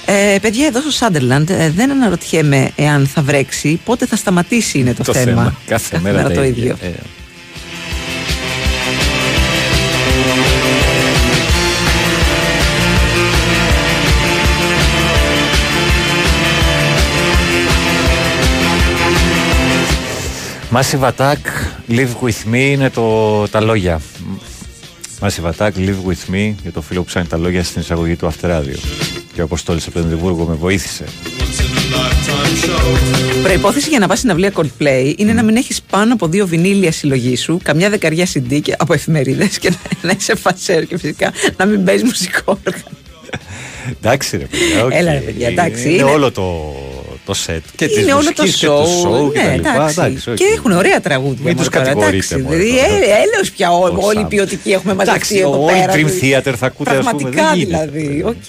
Ε, 0.06 0.38
παιδιά, 0.40 0.66
εδώ 0.66 0.80
στο 0.80 0.90
Σάντερλαντ 0.90 1.50
ε, 1.50 1.70
δεν 1.76 1.90
αναρωτιέμαι 1.90 2.70
εάν 2.76 3.06
θα 3.06 3.22
βρέξει, 3.22 3.80
πότε 3.84 4.06
θα 4.06 4.16
σταματήσει 4.16 4.78
είναι 4.78 4.94
το, 4.94 5.02
Το 5.02 5.12
θέμα. 5.12 5.54
Κάθε 5.66 5.98
μέρα 5.98 6.22
τα 6.22 6.30
το 6.30 6.44
ίδια. 6.44 6.62
ίδιο. 6.62 6.76
Ε. 6.82 6.90
Massive 20.74 21.02
Attack, 21.16 21.36
Live 21.88 22.14
With 22.22 22.52
Me 22.52 22.56
είναι 22.56 22.90
το, 22.90 23.48
τα 23.48 23.60
λόγια. 23.60 24.00
Massive 25.20 25.50
Attack, 25.56 25.70
Live 25.76 26.00
With 26.08 26.34
Me 26.34 26.54
για 26.62 26.72
το 26.72 26.80
φίλο 26.80 27.00
που 27.00 27.06
ψάχνει 27.06 27.28
τα 27.28 27.36
λόγια 27.36 27.64
στην 27.64 27.80
εισαγωγή 27.80 28.16
του 28.16 28.26
Αυτεράδιο. 28.26 28.76
Και 29.34 29.40
ο 29.40 29.44
Αποστόλης 29.44 29.86
από 29.86 29.92
το 30.00 30.06
Εδιμβούργο 30.06 30.44
με 30.44 30.54
βοήθησε. 30.54 31.04
Προϋπόθεση 33.42 33.88
για 33.88 33.98
να 33.98 34.06
πας 34.06 34.18
συναυλία 34.18 34.52
Coldplay 34.54 35.14
είναι 35.16 35.32
να 35.32 35.42
μην 35.42 35.56
έχεις 35.56 35.82
πάνω 35.90 36.12
από 36.12 36.26
δύο 36.26 36.46
βινίλια 36.46 36.92
συλλογή 36.92 37.36
σου, 37.36 37.58
καμιά 37.62 37.90
δεκαριά 37.90 38.26
CD 38.34 38.60
και 38.62 38.74
από 38.78 38.92
εφημερίδες 38.94 39.58
και 39.58 39.70
να, 39.70 39.76
να 40.08 40.14
είσαι 40.18 40.34
φασέρ 40.36 40.86
και 40.86 40.98
φυσικά 40.98 41.32
να 41.56 41.64
μην 41.66 41.84
παίζεις 41.84 42.04
μουσικό 42.04 42.58
όργανο. 42.66 42.96
Εντάξει 44.00 44.36
ρε 44.36 44.44
παιδιά, 44.44 44.84
οκ. 44.84 44.92
Έλα, 44.94 45.12
ρε 45.12 45.18
παιδιά, 45.18 45.48
εντάξει, 45.48 45.82
Είναι, 45.82 45.92
είναι- 45.92 46.02
όλο 46.02 46.30
το, 46.32 46.74
το 47.26 47.34
set 47.46 47.58
και 47.76 47.86
της 47.86 47.96
είναι 47.96 48.12
όλο 48.12 48.22
το 48.34 48.42
μουσικής 48.42 48.56
και 48.56 48.66
show. 48.66 48.70
του 48.70 49.28
show 49.28 49.32
και 49.32 49.38
ναι, 49.40 49.44
τα 49.46 49.54
λοιπά. 49.54 49.70
εντάξει. 49.74 50.00
Εντάξει, 50.00 50.30
οκ. 50.30 50.36
Και 50.36 50.44
έχουν 50.56 50.72
ωραία 50.72 51.00
τραγούδια. 51.00 51.42
Μην 51.44 51.56
τους 51.56 51.68
μωρέ, 51.68 51.76
τώρα, 51.84 51.94
κατηγορείτε, 51.94 52.34
εντάξει. 52.34 52.42
μωρέ, 52.42 52.56
Δηλαδή, 52.56 52.78
τώρα. 52.78 52.94
ε, 52.94 53.22
έλεος 53.22 53.50
πια 53.56 53.70
ό- 53.72 53.94
Πώς 53.94 54.04
όλοι 54.04 54.18
οι 54.18 54.22
θα- 54.22 54.28
ποιοτικοί 54.28 54.70
έχουμε 54.72 54.94
μαζευτεί 54.94 55.18
Εντάξει, 55.36 55.38
εδώ 55.38 55.64
όλοι 55.64 55.72
πέρα. 55.72 55.92
Dream 55.92 55.96
δηλαδή. 56.20 56.50
Theater 56.50 56.54
θα 56.58 56.66
ακούτε, 56.66 56.90
ας 56.90 56.96
πούμε, 56.96 57.10
Πραγματικά 57.10 57.48
δεν 57.48 57.58
γίνεται. 57.58 57.88
δηλαδή. 57.92 58.22
Οκ. 58.26 58.44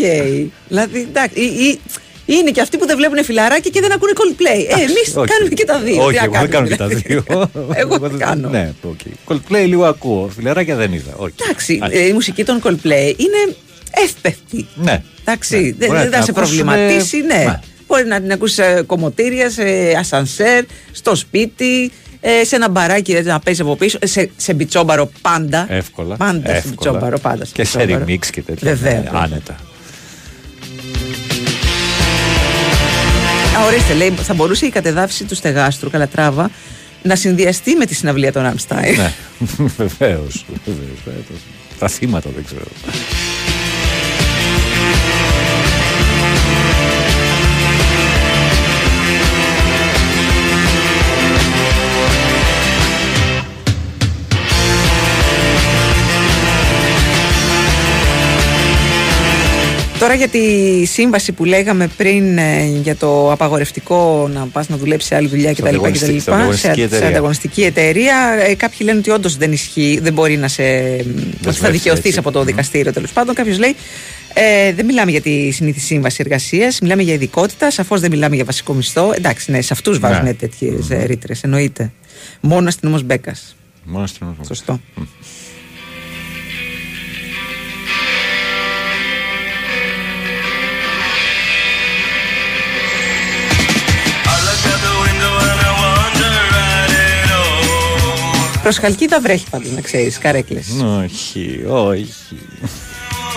Δηλαδή, 0.67 0.99
εντάξει. 1.09 1.39
ή- 1.41 1.67
ή- 1.67 1.79
Είναι 2.27 2.51
και 2.51 2.61
αυτοί 2.61 2.77
που 2.77 2.85
δεν 2.85 2.97
βλέπουν 2.97 3.23
Φιλαράκια 3.23 3.69
και 3.69 3.79
δεν 3.81 3.91
ακούνε 3.91 4.11
Coldplay. 4.15 4.77
Ε, 4.77 4.81
εμείς 4.81 5.13
όχι. 5.15 5.27
κάνουμε 5.27 5.53
και 5.55 5.65
τα 5.65 5.79
δύο. 5.79 6.03
Όχι, 6.03 6.11
Τι 6.13 6.15
να 6.19 6.23
εγώ 6.23 6.31
δεν 6.39 6.49
κάνω 6.49 6.49
κάνουμε, 6.49 6.69
και 6.69 6.75
τα 6.75 6.87
δηλαδή. 6.87 7.05
δύο. 7.07 7.23
Εγώ 7.81 7.99
τι 8.09 8.17
κάνω. 8.17 8.49
Ναι, 8.49 8.73
ok. 8.83 8.99
Coldplay 9.27 9.65
λίγο 9.67 9.85
ακούω. 9.85 10.29
Φιλαράκια 10.35 10.75
δεν 10.75 10.93
είδα. 10.93 11.13
οκ. 11.15 11.29
Εντάξει, 11.41 11.79
Μάλιστα. 11.81 12.03
ε, 12.03 12.07
η 12.07 12.13
μουσική 12.13 12.43
των 12.43 12.61
Coldplay 12.63 13.13
είναι 13.17 13.55
εύπεπτη. 14.05 14.67
Ναι. 14.75 15.03
Εντάξει, 15.21 15.75
δεν 15.77 15.87
Μπορεί 15.87 15.99
να 15.99 16.03
δεν 16.09 16.11
θα 16.11 16.17
την 16.25 16.33
σε 16.33 16.39
ακούσουμε- 16.39 16.63
προβληματίσει, 16.75 17.21
ναι. 17.21 17.59
Ναι. 17.87 17.95
Μπορεί 17.95 18.07
να 18.07 18.21
την 18.21 18.31
ακούσει 18.31 18.53
σε 18.53 18.81
κομμωτήρια, 18.81 19.49
σε 19.49 19.63
ασανσέρ, 19.99 20.63
στο 20.91 21.15
σπίτι, 21.15 21.91
ε, 22.21 22.43
σε 22.43 22.55
ένα 22.55 22.69
μπαράκι 22.69 23.11
έτσι, 23.11 23.29
να 23.29 23.39
παίζει 23.39 23.61
από 23.61 23.75
πίσω, 23.75 23.97
σε, 24.03 24.29
σε 24.37 24.53
μπιτσόμπαρο 24.53 25.11
πάντα. 25.21 25.65
Εύκολα. 25.69 26.15
Πάντα 26.15 26.49
σε 26.49 26.55
εύκολα. 26.55 26.69
μπιτσόμπαρο, 26.75 27.19
πάντα 27.19 27.45
σε 27.45 27.51
Και 27.53 27.63
σε 27.63 27.77
μπιτσόμπαρο. 27.77 28.05
remix 28.07 28.25
και 28.31 28.41
τέτοια. 28.41 28.73
Βεβαίως, 28.73 28.93
ναι, 28.93 29.01
βέβαια. 29.01 29.21
Άνετα. 29.23 29.55
Α, 33.57 33.65
ορίστε, 33.65 33.93
λέει, 33.93 34.09
θα 34.11 34.33
μπορούσε 34.33 34.65
η 34.65 34.69
κατεδάφιση 34.69 35.23
του 35.23 35.35
στεγάστρου 35.35 35.89
Καλατράβα 35.89 36.51
να 37.01 37.15
συνδυαστεί 37.15 37.75
με 37.75 37.85
τη 37.85 37.95
συναυλία 37.95 38.31
των 38.31 38.43
Rammstein. 38.43 38.95
Ναι, 38.95 39.11
βεβαίως. 39.77 40.45
Τα 41.79 41.87
θύματα 41.87 42.29
δεν 42.35 42.43
ξέρω. 42.45 42.65
Τώρα 60.05 60.17
για 60.17 60.27
τη 60.27 60.85
σύμβαση 60.85 61.31
που 61.31 61.45
λέγαμε 61.45 61.87
πριν 61.97 62.37
ε, 62.37 62.65
για 62.83 62.95
το 62.95 63.31
απαγορευτικό 63.31 64.29
να 64.33 64.45
πας 64.47 64.69
να 64.69 64.77
δουλέψεις 64.77 65.09
σε 65.09 65.15
άλλη 65.15 65.27
δουλειά 65.27 65.47
Σε 65.49 65.53
κτλ. 65.61 65.67
ανταγωνιστική- 65.67 66.13
σε 66.19 66.19
Σε, 66.19 66.31
ανταγωνιστική 66.31 66.79
σε 66.79 66.85
εταιρεία. 66.85 67.07
ανταγωνιστική 67.07 67.63
εταιρεία. 67.63 68.15
Ε, 68.47 68.55
κάποιοι 68.55 68.77
λένε 68.81 68.97
ότι 68.97 69.09
όντως 69.09 69.37
δεν 69.37 69.51
ισχύει, 69.51 69.99
δεν 70.01 70.13
μπορεί 70.13 70.37
να 70.37 70.47
σε. 70.47 70.63
ότι 71.47 71.57
θα 71.57 71.69
δικαιωθείς 71.69 72.05
έτσι. 72.05 72.19
από 72.19 72.31
το 72.31 72.43
δικαστήριο 72.43 72.93
τέλος 72.93 73.11
πάντων. 73.11 73.35
Κάποιος 73.35 73.57
λέει. 73.57 73.75
Ε, 74.33 74.73
δεν 74.73 74.85
μιλάμε 74.85 75.11
για 75.11 75.21
τη 75.21 75.51
συνήθι 75.51 75.79
σύμβαση 75.79 76.17
εργασίας, 76.19 76.79
μιλάμε 76.81 77.01
για 77.01 77.13
ειδικότητα. 77.13 77.71
Σαφώς 77.71 77.99
δεν 78.01 78.11
μιλάμε 78.11 78.35
για 78.35 78.45
βασικό 78.45 78.73
μισθό. 78.73 79.11
Εντάξει, 79.15 79.51
ναι, 79.51 79.61
σε 79.61 79.73
αυτούς 79.73 79.99
βάζουν 79.99 80.23
Ναι. 80.23 80.33
τέτοιες 80.33 80.87
ρήτρες, 81.05 81.43
εννοείται. 81.43 81.91
Μόνο 82.41 82.67
αστυνομός 82.67 83.03
Μπέκας. 83.03 83.55
Μόνο 83.83 84.05
στην 84.07 84.25
ομάδα. 84.27 84.43
Σωστό. 84.43 84.79
Προς 98.65 98.77
Χαλκίδα 98.77 99.21
βρέχει 99.21 99.45
πάντως 99.49 99.71
να 99.71 99.81
ξέρεις, 99.81 100.17
καρέκλες. 100.17 100.65
Όχι, 101.03 101.63
όχι. 101.67 102.13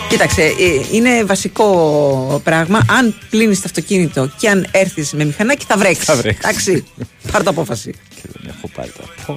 Κοίταξε, 0.09 0.43
ε, 0.43 0.53
είναι 0.93 1.25
βασικό 1.25 2.41
πράγμα. 2.45 2.81
Αν 2.99 3.15
πλύνεις 3.31 3.57
το 3.57 3.63
αυτοκίνητο 3.67 4.31
και 4.39 4.49
αν 4.49 4.67
έρθεις 4.71 5.13
με 5.13 5.25
μηχανάκι, 5.25 5.65
θα 5.69 5.77
βρέξεις. 5.77 6.05
Θα 6.05 6.17
βρέξεις. 6.17 6.45
Εντάξει. 6.45 6.85
Πάρ' 7.33 7.43
το 7.43 7.51
απόφαση. 7.51 7.91
Και 7.91 8.29
δεν 8.33 8.55
έχω 8.57 8.69
πάρει 8.75 8.93
τα. 8.99 9.37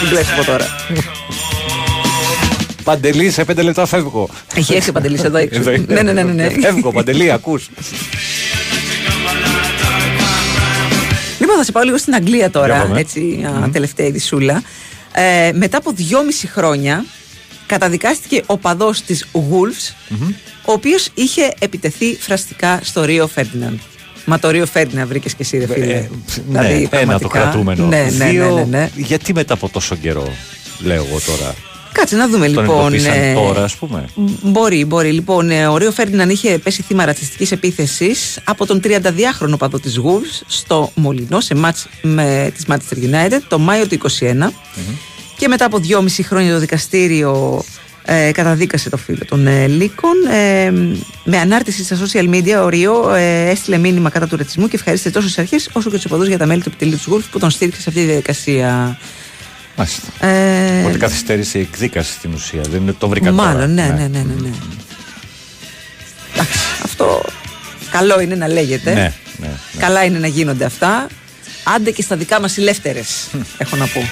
Την 0.00 0.08
κλέψω 0.08 0.34
από 0.34 0.44
τώρα. 0.44 0.66
Παντελή, 2.84 3.30
σε 3.30 3.44
πέντε 3.44 3.62
λεπτά 3.62 3.86
φεύγω. 3.86 4.28
Έχει 4.54 4.74
έρθει 4.74 4.90
ο 4.90 4.92
Παντελής 4.92 5.24
εδώ 5.24 5.38
έξω. 5.38 5.60
Εδώ 5.60 5.70
είναι. 5.70 5.84
ναι, 5.88 6.02
ναι, 6.02 6.12
ναι, 6.12 6.22
ναι, 6.22 6.32
ναι. 6.32 6.50
Φεύγω, 6.50 6.92
Παντελή, 6.92 7.30
ακούς. 7.30 7.68
θα 11.64 11.70
σε 11.72 11.72
πάω 11.72 11.82
λίγο 11.82 11.98
στην 11.98 12.14
Αγγλία 12.14 12.36
Για 12.36 12.50
τώρα, 12.50 12.76
πάμε. 12.82 13.00
έτσι, 13.00 13.44
α, 13.64 13.70
τελευταία 13.70 14.06
ειδισούλα. 14.06 14.62
Ε, 15.12 15.50
μετά 15.54 15.76
από 15.78 15.92
δυόμιση 15.92 16.46
χρόνια 16.46 17.04
καταδικάστηκε 17.66 18.42
ο 18.46 18.58
παδός 18.58 19.02
της 19.02 19.26
Wolves, 19.32 19.94
ο 20.64 20.72
οποίος 20.72 21.08
είχε 21.14 21.52
επιτεθεί 21.58 22.16
φραστικά 22.20 22.80
στο 22.82 23.04
Ρίο 23.04 23.26
Φέρντιναντ. 23.26 23.78
Μα 24.24 24.38
το 24.38 24.50
Ρίο 24.50 24.66
Φέρντιναντ 24.66 25.08
βρήκες 25.08 25.32
και 25.34 25.42
εσύ, 25.42 25.58
ρε 25.58 25.66
φίλε. 25.66 25.92
Ε, 25.94 26.08
Δηλαδή, 26.48 26.68
ναι, 26.68 26.74
ένα 26.74 26.82
το 26.82 26.88
πραγματικά. 26.88 27.38
κρατούμενο. 27.38 27.86
Ναι, 27.86 27.96
ναι, 28.02 28.24
ναι, 28.24 28.30
Δύο, 28.30 28.54
ναι, 28.54 28.64
ναι. 28.78 28.90
Γιατί 28.96 29.32
μετά 29.34 29.54
από 29.54 29.68
τόσο 29.68 29.96
καιρό, 29.96 30.28
λέω 30.80 31.04
εγώ 31.08 31.18
τώρα. 31.26 31.54
Κάτσε 31.94 32.16
να 32.16 32.28
δούμε 32.28 32.48
Τον 32.48 32.62
λοιπόν. 32.62 32.76
εντοπίσαν 32.76 33.12
ε, 33.12 33.34
τώρα, 33.34 33.64
ας 33.64 33.76
πούμε. 33.76 34.04
Μπορεί, 34.42 34.84
μπορεί. 34.84 35.12
Λοιπόν, 35.12 35.50
ε, 35.50 35.66
ο 35.66 35.76
Ρίο 35.76 35.90
Φέρντιναν 35.90 36.30
είχε 36.30 36.58
πέσει 36.58 36.82
θύμα 36.82 37.04
ρατσιστικής 37.04 37.52
επίθεσης 37.52 38.38
από 38.44 38.66
τον 38.66 38.80
32χρονο 38.84 39.58
παδό 39.58 39.80
της 39.80 40.00
Wolves 40.04 40.42
στο 40.46 40.90
Μολυνό 40.94 41.40
σε 41.40 41.54
μάτς 41.54 41.86
με 42.02 42.52
της 42.54 42.64
Manchester 42.68 43.04
United 43.04 43.40
το 43.48 43.58
Μάιο 43.58 43.86
του 43.86 43.98
2021. 44.20 44.52
Και 45.36 45.48
μετά 45.48 45.64
από 45.64 45.78
δυόμιση 45.78 46.22
χρόνια 46.22 46.52
το 46.52 46.58
δικαστήριο 46.58 47.64
ε, 48.04 48.32
καταδίκασε 48.32 48.90
το 48.90 48.96
φίλο 48.96 49.24
των 49.28 49.46
ε, 49.46 49.66
Λύκων. 49.66 50.26
Ε, 50.32 50.70
με 51.24 51.38
ανάρτηση 51.38 51.84
στα 51.84 51.96
social 51.96 52.34
media, 52.34 52.62
ο 52.64 52.68
Ριό 52.68 53.14
ε, 53.14 53.50
έστειλε 53.50 53.78
μήνυμα 53.78 54.10
κατά 54.10 54.26
του 54.26 54.36
ρατσισμού 54.36 54.68
και 54.68 54.76
ευχαρίστησε 54.76 55.14
τόσο 55.14 55.28
τι 55.28 55.34
αρχές 55.36 55.68
όσο 55.72 55.90
και 55.90 55.96
τους 55.96 56.04
οπαδούς 56.04 56.28
για 56.28 56.38
τα 56.38 56.46
μέλη 56.46 56.62
του 56.62 56.68
επιτελείου 56.68 56.96
της 56.96 57.06
Wolves 57.10 57.28
που 57.30 57.38
τον 57.38 57.50
στήριξε 57.50 57.80
σε 57.80 57.88
αυτή 57.88 58.00
τη 58.00 58.06
διαδικασία. 58.06 58.98
Μάλιστα. 59.76 60.26
Ε, 60.26 60.84
Ότι 60.84 60.98
καθυστέρησε 60.98 61.58
η 61.58 61.60
εκδίκαση 61.60 62.12
στην 62.12 62.32
ουσία. 62.34 62.60
Δεν 62.70 62.80
είναι 62.80 62.92
το 62.92 63.08
βρήκα 63.08 63.30
τώρα. 63.30 63.42
Μάλλον, 63.42 63.74
ναι, 63.74 63.86
ναι, 63.86 63.92
ναι, 63.92 64.06
ναι. 64.06 64.34
ναι. 64.40 64.50
Εντάξει, 66.32 66.58
αυτό 66.84 67.22
καλό 67.96 68.20
είναι 68.20 68.34
να 68.34 68.48
λέγεται. 68.48 68.94
Ναι, 68.94 69.12
ναι, 69.36 69.46
ναι. 69.46 69.56
Καλά 69.78 70.04
είναι 70.04 70.18
να 70.18 70.26
γίνονται 70.26 70.64
αυτά. 70.64 71.06
Άντε 71.74 71.90
και 71.90 72.02
στα 72.02 72.16
δικά 72.16 72.40
μας 72.40 72.56
ηλεύθερες, 72.56 73.26
έχω 73.58 73.76
να 73.76 73.86
πω. 73.86 74.08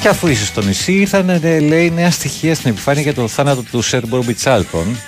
Και 0.00 0.08
αφού 0.08 0.26
είσαι 0.26 0.44
στο 0.44 0.62
νησί, 0.62 0.92
ήρθαν 0.92 1.28
ε, 1.28 1.58
λέει 1.58 1.90
νέα 1.90 2.10
στοιχεία 2.10 2.54
στην 2.54 2.70
επιφάνεια 2.70 3.02
για 3.02 3.14
το 3.14 3.28
θάνατο 3.28 3.62
του 3.62 3.82
Σερ 3.82 4.06
Μπόρμπι 4.06 4.34
Τσάλτον. 4.34 4.98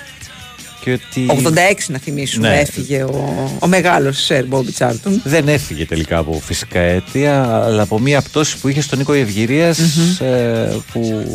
Και 0.87 0.93
ότι... 0.93 1.25
86 1.43 1.53
να 1.87 1.97
θυμίσουμε 1.97 2.49
Ναι. 2.49 2.59
έφυγε 2.59 3.03
ο, 3.03 3.51
ο 3.59 3.67
μεγάλος 3.67 4.23
Σερ 4.23 4.45
Μπόμπι 4.45 4.71
Τσάρτον. 4.71 5.21
Δεν 5.23 5.47
έφυγε 5.47 5.85
τελικά 5.85 6.17
από 6.17 6.41
φυσικά 6.45 6.79
αίτια, 6.79 7.63
αλλά 7.63 7.81
από 7.81 7.99
μία 7.99 8.21
πτώση 8.21 8.57
που 8.57 8.67
είχε 8.67 8.81
στον 8.81 8.97
Νίκο 8.97 9.13
Ευγυρίας, 9.13 9.79
ε, 10.19 10.77
που 10.91 11.25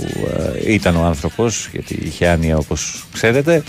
ε, 0.67 0.73
ήταν 0.73 0.97
ο 0.97 1.05
άνθρωπος, 1.05 1.69
γιατί 1.73 1.99
είχε 2.05 2.29
άνοια 2.29 2.57
όπως 2.57 3.05
ξέρετε. 3.13 3.63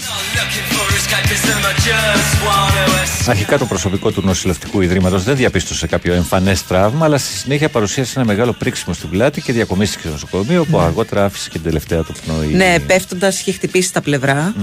Αρχικά 3.27 3.57
το 3.57 3.65
προσωπικό 3.65 4.11
του 4.11 4.21
νοσηλευτικού 4.25 4.81
ιδρύματος 4.81 5.23
δεν 5.23 5.35
διαπίστωσε 5.35 5.87
κάποιο 5.87 6.13
εμφανές 6.13 6.65
τραύμα, 6.65 7.05
αλλά 7.05 7.17
στη 7.17 7.33
συνέχεια 7.33 7.69
παρουσίασε 7.69 8.13
ένα 8.15 8.25
μεγάλο 8.25 8.53
πρίξιμο 8.53 8.93
στην 8.93 9.09
πλάτη 9.09 9.41
και 9.41 9.53
διακομίστηκε 9.53 10.01
στο 10.01 10.11
νοσοκομείο, 10.11 10.61
όπου 10.61 10.79
αργότερα 10.79 11.25
άφησε 11.25 11.49
και 11.49 11.53
την 11.55 11.63
τελευταία 11.63 12.03
του 12.03 12.13
πνοή. 12.25 12.53
Ναι, 12.53 12.75
πέφτοντας 12.87 13.39
είχε 13.39 13.51
χτυπήσει 13.51 13.93
τα 13.93 14.01
πλευρά. 14.01 14.53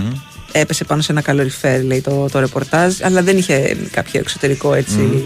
Έπεσε 0.53 0.85
πάνω 0.85 1.03
σε 1.03 1.13
ένα 1.13 1.21
καλοριφέρ, 1.21 1.83
λέει 1.83 2.01
το, 2.01 2.29
το 2.33 2.39
ρεπορτάζ, 2.39 3.03
αλλά 3.03 3.23
δεν 3.23 3.39
είχε 3.39 3.77
κάποιο 3.91 4.21
εξωτερικό 4.21 4.75
έτσι. 4.75 5.23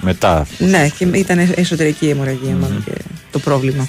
Μετά. 0.00 0.46
Ναι, 0.58 0.88
και 0.98 1.04
ήταν 1.04 1.38
εσωτερική 1.54 2.08
αιμορραγία 2.08 2.54
μάλλον 2.54 2.84
και 2.84 2.92
το 3.30 3.38
πρόβλημα. 3.38 3.88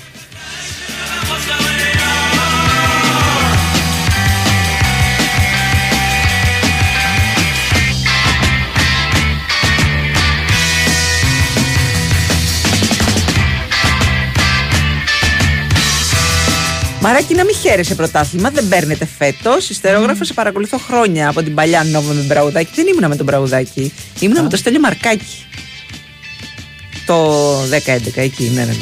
Μαράκι 17.07 17.33
να 17.33 17.43
μην 17.43 17.55
χαίρεσαι 17.55 17.95
πρωτάθλημα, 17.95 18.49
δεν 18.49 18.67
παίρνετε 18.67 19.07
φέτος. 19.17 19.69
Ιστερόγραφο 19.69 20.23
σε 20.23 20.33
παρακολουθώ 20.33 20.77
χρόνια 20.77 21.29
από 21.29 21.43
την 21.43 21.53
παλιά 21.53 21.83
νόβα 21.83 22.13
με 22.13 22.21
Μπραουδάκη. 22.21 22.71
Δεν 22.75 22.87
ήμουνα 22.87 23.07
με 23.07 23.15
τον 23.15 23.25
Μπραουδάκη, 23.25 23.93
ήμουνα 24.19 24.43
με 24.43 24.49
το 24.49 24.57
Στέλιο 24.57 24.79
Μαρκάκη. 24.79 25.45
Το 27.05 27.61
10-11 27.61 27.67
εκεί, 28.15 28.51
ναι, 28.53 28.61
ναι, 28.61 28.65
ναι. 28.65 28.75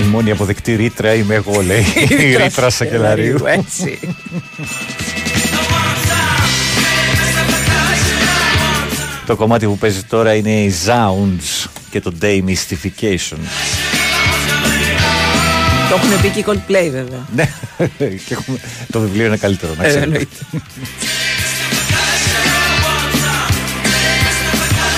Η 0.00 0.08
μόνη 0.10 0.30
αποδεκτή 0.30 0.74
ρήτρα 0.74 1.14
είμαι 1.14 1.34
εγώ, 1.34 1.62
λέει. 1.62 1.84
Η 2.30 2.36
ρήτρα 2.36 2.70
Σακελαρίου. 2.70 3.38
Έτσι. 3.46 3.98
Το 9.26 9.36
κομμάτι 9.36 9.66
που 9.66 9.78
παίζει 9.78 10.02
τώρα 10.02 10.34
είναι 10.34 10.50
οι 10.50 10.74
Zounds 10.86 11.61
και 11.92 12.00
το 12.00 12.12
Day 12.22 12.38
Mystification. 12.46 13.36
Το 15.88 15.94
έχουν 15.98 16.20
πει 16.22 16.28
και 16.28 16.38
οι 16.38 16.44
Coldplay 16.46 16.88
βέβαια. 16.90 17.26
Ναι, 17.36 17.48
και 17.98 18.32
έχουμε... 18.34 18.58
το 18.90 19.00
βιβλίο 19.00 19.26
είναι 19.26 19.36
καλύτερο, 19.36 19.74
να 19.78 19.84
Ε, 19.84 19.88
ξέρετε. 19.88 20.04
εννοείται. 20.06 20.36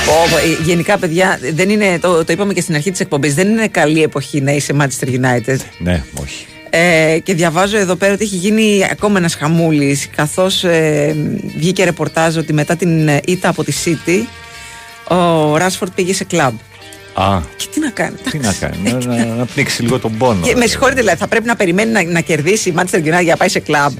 Πω, 0.06 0.12
πω, 0.30 0.36
ε, 0.36 0.62
γενικά, 0.64 0.98
παιδιά, 0.98 1.38
δεν 1.52 1.70
είναι, 1.70 1.98
το, 1.98 2.24
το 2.24 2.32
είπαμε 2.32 2.52
και 2.52 2.60
στην 2.60 2.74
αρχή 2.74 2.90
της 2.90 3.00
εκπομπής. 3.00 3.34
Δεν 3.34 3.48
είναι 3.48 3.68
καλή 3.68 4.02
εποχή 4.02 4.40
να 4.40 4.52
είσαι 4.52 4.74
Manchester 4.80 5.08
United. 5.08 5.56
Ναι, 5.78 6.02
όχι. 6.22 6.46
Ε, 6.70 7.18
και 7.22 7.34
διαβάζω 7.34 7.76
εδώ 7.78 7.94
πέρα 7.94 8.12
ότι 8.12 8.24
έχει 8.24 8.36
γίνει 8.36 8.86
ακόμα 8.90 9.18
ένας 9.18 9.34
χαμούλης. 9.34 10.08
Καθώς 10.16 10.64
ε, 10.64 11.16
βγήκε 11.56 11.84
ρεπορτάζ 11.84 12.36
ότι 12.36 12.52
μετά 12.52 12.76
την 12.76 13.08
ε, 13.08 13.20
ήττα 13.26 13.48
από 13.48 13.64
τη 13.64 13.72
City, 13.84 14.20
ο 15.16 15.56
Ράσφορντ 15.56 15.92
πήγε 15.94 16.14
σε 16.14 16.24
κλαμπ. 16.24 16.54
Α, 17.14 17.38
Και 17.56 17.66
τι 17.72 17.80
να 17.80 17.90
κάνει. 17.90 18.16
τι 18.30 18.38
να 18.38 18.52
κάνει, 18.60 18.76
να, 18.90 19.14
να, 19.16 19.24
να 19.24 19.44
πνίξει 19.44 19.82
λίγο 19.82 19.98
τον 19.98 20.16
πόνο. 20.16 20.46
Και 20.46 20.56
με 20.56 20.66
συγχωρείτε, 20.66 21.00
δηλαδή, 21.00 21.18
θα 21.18 21.26
πρέπει 21.26 21.46
να 21.46 21.56
περιμένει 21.56 21.90
να, 21.92 22.02
να 22.04 22.20
κερδίσει 22.20 22.68
η 22.68 22.74
Manchester 22.76 22.96
United 22.98 23.02
για 23.22 23.22
να 23.22 23.36
πάει 23.36 23.48
σε 23.48 23.58
κλαμπ. 23.60 23.92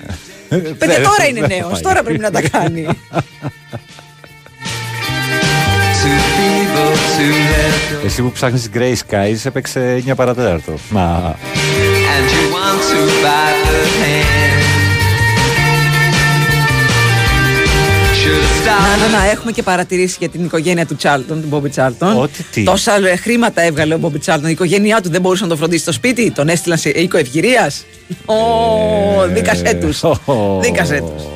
Παιδιά, 0.48 0.74
Δεν- 0.78 1.02
τώρα 1.02 1.26
είναι 1.28 1.40
δεν 1.40 1.48
νέος, 1.58 1.70
πάει. 1.72 1.80
τώρα 1.80 2.02
πρέπει 2.02 2.18
να 2.20 2.30
τα 2.30 2.40
κάνει. 2.48 2.86
Εσύ 8.04 8.22
που 8.22 8.30
ψάχνεις 8.32 8.68
Grey 8.74 8.92
Skies 9.08 9.36
έπαιξε 9.44 10.02
9 10.08 10.14
παρατέταρτο. 10.16 10.74
Μα 10.90 11.34
and 12.16 12.30
you 12.30 12.44
want 12.54 12.80
to 12.90 14.53
Να, 18.64 18.70
started 18.70 19.10
να, 19.10 19.18
να, 19.18 19.30
έχουμε 19.30 19.52
και 19.52 19.62
παρατηρήσεις 19.62 20.16
για 20.16 20.28
την 20.28 20.44
οικογένεια 20.44 20.86
του 20.86 20.96
Τσάλτον, 20.96 21.40
του 21.40 21.46
Μπόμπι 21.48 21.68
Τσάλτον. 21.68 22.20
Ότι 22.22 22.42
τι. 22.42 22.62
Τόσα 22.62 22.94
ε, 23.06 23.16
χρήματα 23.16 23.62
έβγαλε 23.62 23.94
ο 23.94 23.98
Μπόμπι 23.98 24.18
Τσάλτον. 24.18 24.48
Η 24.48 24.52
οικογένειά 24.52 25.00
του 25.00 25.10
δεν 25.10 25.20
μπορούσε 25.20 25.42
να 25.42 25.48
το 25.48 25.56
φροντίσει 25.56 25.82
στο 25.82 25.92
σπίτι. 25.92 26.30
Τον 26.30 26.48
έστειλαν 26.48 26.78
σε 26.78 26.88
οίκο 26.88 27.16
ευγυρίας. 27.16 27.84
Ω, 28.26 28.34
δίκασέ 29.28 29.74
τους. 29.80 30.02
Δίκασέ 30.60 31.00
τους. 31.00 31.34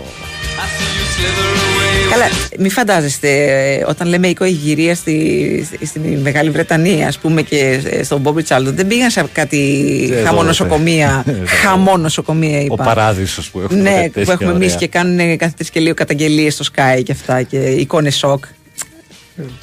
Καλά, 2.10 2.24
μην 2.58 2.70
φαντάζεστε 2.70 3.28
ε, 3.74 3.84
όταν 3.88 4.08
λέμε 4.08 4.28
οίκο 4.28 4.44
ευγυρία 4.44 4.94
στη, 4.94 5.68
στη, 5.74 5.86
στη 5.86 5.98
Μεγάλη 5.98 6.50
Βρετανία, 6.50 7.06
ας 7.08 7.18
πούμε, 7.18 7.42
και 7.42 7.80
ε, 7.90 8.02
στον 8.02 8.20
Μπόμπι 8.20 8.42
Τσάλτον, 8.42 8.74
δεν 8.74 8.86
πήγαν 8.86 9.10
σε 9.10 9.24
κάτι 9.32 9.58
Εδώ, 10.12 10.24
χαμό 10.24 10.36
εδώ. 10.38 10.46
νοσοκομεία. 10.46 11.24
Εδώ. 11.26 11.42
χαμό 11.46 11.96
νοσοκομεία, 11.96 12.58
ο 12.58 12.62
είπα. 12.62 12.84
παράδεισος 12.84 13.50
που 13.50 13.60
έχουμε. 13.60 13.80
Ναι, 13.80 14.00
τέτοια 14.12 14.24
που 14.24 14.30
έχουμε 14.30 14.50
εμείς 14.50 14.66
ωραία. 14.66 14.78
και 14.78 14.86
κάνουν 14.88 15.36
κάθε 15.36 15.52
τρει 15.56 15.68
και 15.70 15.80
λίγο 15.80 15.94
καταγγελίες 15.94 16.54
στο 16.54 16.64
Sky 16.74 17.02
και 17.02 17.12
αυτά 17.12 17.42
και 17.42 17.56
εικόνες 17.58 18.16
σοκ. 18.16 18.44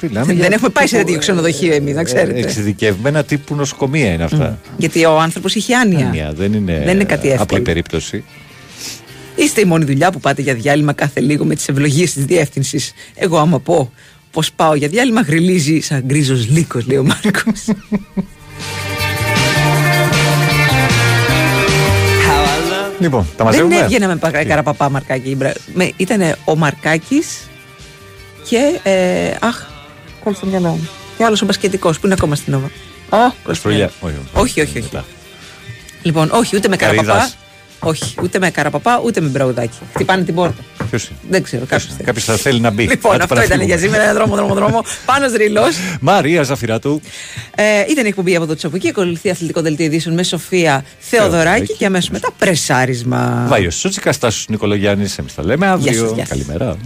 Μιλάμε 0.00 0.26
Δεν 0.26 0.36
για 0.36 0.48
έχουμε 0.52 0.68
πάει 0.68 0.86
σε 0.86 0.90
τύπου, 0.94 1.04
τέτοιο 1.06 1.20
ξενοδοχείο 1.20 1.74
εμείς, 1.74 1.94
να 1.94 2.00
ε, 2.00 2.04
ξέρετε. 2.04 2.38
Εξειδικευμένα 2.38 3.24
τύπου 3.24 3.54
νοσοκομεία 3.54 4.12
είναι 4.12 4.24
αυτά. 4.24 4.58
Γιατί 4.76 5.04
ο 5.04 5.18
άνθρωπος 5.20 5.54
είχε 5.54 5.74
άνοια. 5.74 6.06
Άνοια, 6.06 6.32
δεν 6.36 6.52
είναι, 6.52 6.82
Δεν 6.84 6.94
είναι 6.94 7.04
κάτι 7.04 7.26
εύκολο. 7.28 7.42
απλή 7.42 7.60
περίπτωση. 7.60 8.24
Είστε 9.36 9.60
η 9.60 9.64
μόνη 9.64 9.84
δουλειά 9.84 10.10
που 10.10 10.20
πάτε 10.20 10.42
για 10.42 10.54
διάλειμμα 10.54 10.92
κάθε 10.92 11.20
λίγο 11.20 11.44
με 11.44 11.54
τις 11.54 11.68
ευλογίες 11.68 12.12
της 12.12 12.24
διεύθυνσης. 12.24 12.92
Εγώ, 13.14 13.38
άμα 13.38 13.58
πω 13.60 13.92
πως 14.30 14.52
πάω 14.52 14.74
για 14.74 14.88
διάλειμμα, 14.88 15.20
γριλίζει 15.20 15.80
σαν 15.80 16.02
γκρίζος 16.06 16.48
λύκος, 16.48 16.86
λέει 16.86 16.96
ο 16.98 17.04
Μάρκος. 17.04 17.64
Λοιπόν, 22.98 23.22
τα 23.36 23.44
Δεν 23.44 23.46
μαζεύουμε. 23.46 23.76
έβγαινε 23.78 24.06
με 24.06 24.16
πα- 24.16 24.30
καραπαπά 24.44 24.90
Μαρκάκη. 24.90 25.38
Ήταν 25.96 26.34
ο 26.44 26.56
Μαρκάκης 26.56 27.38
και. 28.48 28.80
Ε, 28.82 29.30
αχ, 29.40 29.62
κόλλησε 30.24 30.40
το 30.42 30.46
μυαλό 30.50 30.68
μου. 30.68 30.88
Και 31.18 31.24
άλλος 31.24 31.42
ο 31.42 31.44
μπασκετικός 31.46 31.98
που 31.98 32.06
είναι 32.06 32.14
ακόμα 32.14 32.34
στην 32.34 32.52
Νόβα. 32.52 32.66
Α, 33.24 33.30
κόλλησε 33.42 33.62
το 33.62 33.68
μυαλό. 33.68 33.90
Φρουλιά. 34.00 34.18
Όχι, 34.32 34.60
όχι, 34.60 34.78
όχι. 34.78 34.88
Λοιπόν, 36.02 36.30
όχι, 36.32 36.56
ούτε 36.56 36.68
με 36.68 36.76
Καρύδας. 36.76 37.06
καραπαπά. 37.06 37.32
Όχι, 37.88 38.14
ούτε 38.22 38.38
με 38.38 38.50
καραπαπά, 38.50 39.00
ούτε 39.04 39.20
με 39.20 39.28
μπραουδάκι. 39.28 39.78
Χτυπάνε 39.94 40.22
την 40.24 40.34
πόρτα. 40.34 40.62
Ποιος 40.90 41.04
είναι; 41.08 41.18
Δεν 41.30 41.42
ξέρω, 41.42 41.64
κάποιος 41.68 41.92
θέλει. 41.92 42.04
Κάποιος 42.04 42.24
θα 42.24 42.36
θέλει 42.36 42.60
να 42.60 42.70
μπει. 42.70 42.82
Λοιπόν, 42.86 43.12
Άντε, 43.14 43.22
αυτό 43.22 43.34
πάμε 43.34 43.46
να 43.46 43.54
ήταν 43.54 43.66
για 43.66 43.76
φύγουμε. 43.76 43.96
σήμερα. 43.96 44.14
Δρόμο, 44.14 44.34
δρόμο, 44.36 44.54
δρόμο. 44.54 44.84
Πάνω 45.06 45.26
ρήλο. 45.36 45.62
Μαρία 46.00 46.42
Ζαφυράτου. 46.42 47.00
Ε, 47.54 47.64
ήταν 47.90 48.04
η 48.04 48.08
εκπομπή 48.08 48.36
από 48.36 48.46
το 48.46 48.54
Τσαπουκί. 48.54 48.88
Ακολουθεί 48.88 49.30
αθλητικό 49.30 49.60
δελτίο 49.60 49.84
ειδήσεων 49.86 50.14
με 50.14 50.22
Σοφία 50.22 50.84
Θεοδωράκη 50.98 51.72
και 51.72 51.86
αμέσως 51.86 52.10
μετά 52.10 52.28
πρεσάρισμα. 52.38 53.44
Βάιος 53.48 53.74
Σούτσικας, 53.74 54.18
Τάσος 54.18 54.46
Νικολογιάννης. 54.48 55.18
Εμείς 55.18 55.34
τα 55.34 55.44
λέμε 55.44 55.66
αύριο. 55.66 55.92
Γεια 55.92 56.00
σας, 56.00 56.10
γεια 56.14 56.26
σας. 56.26 56.28
Καλημέρα. 56.28 56.76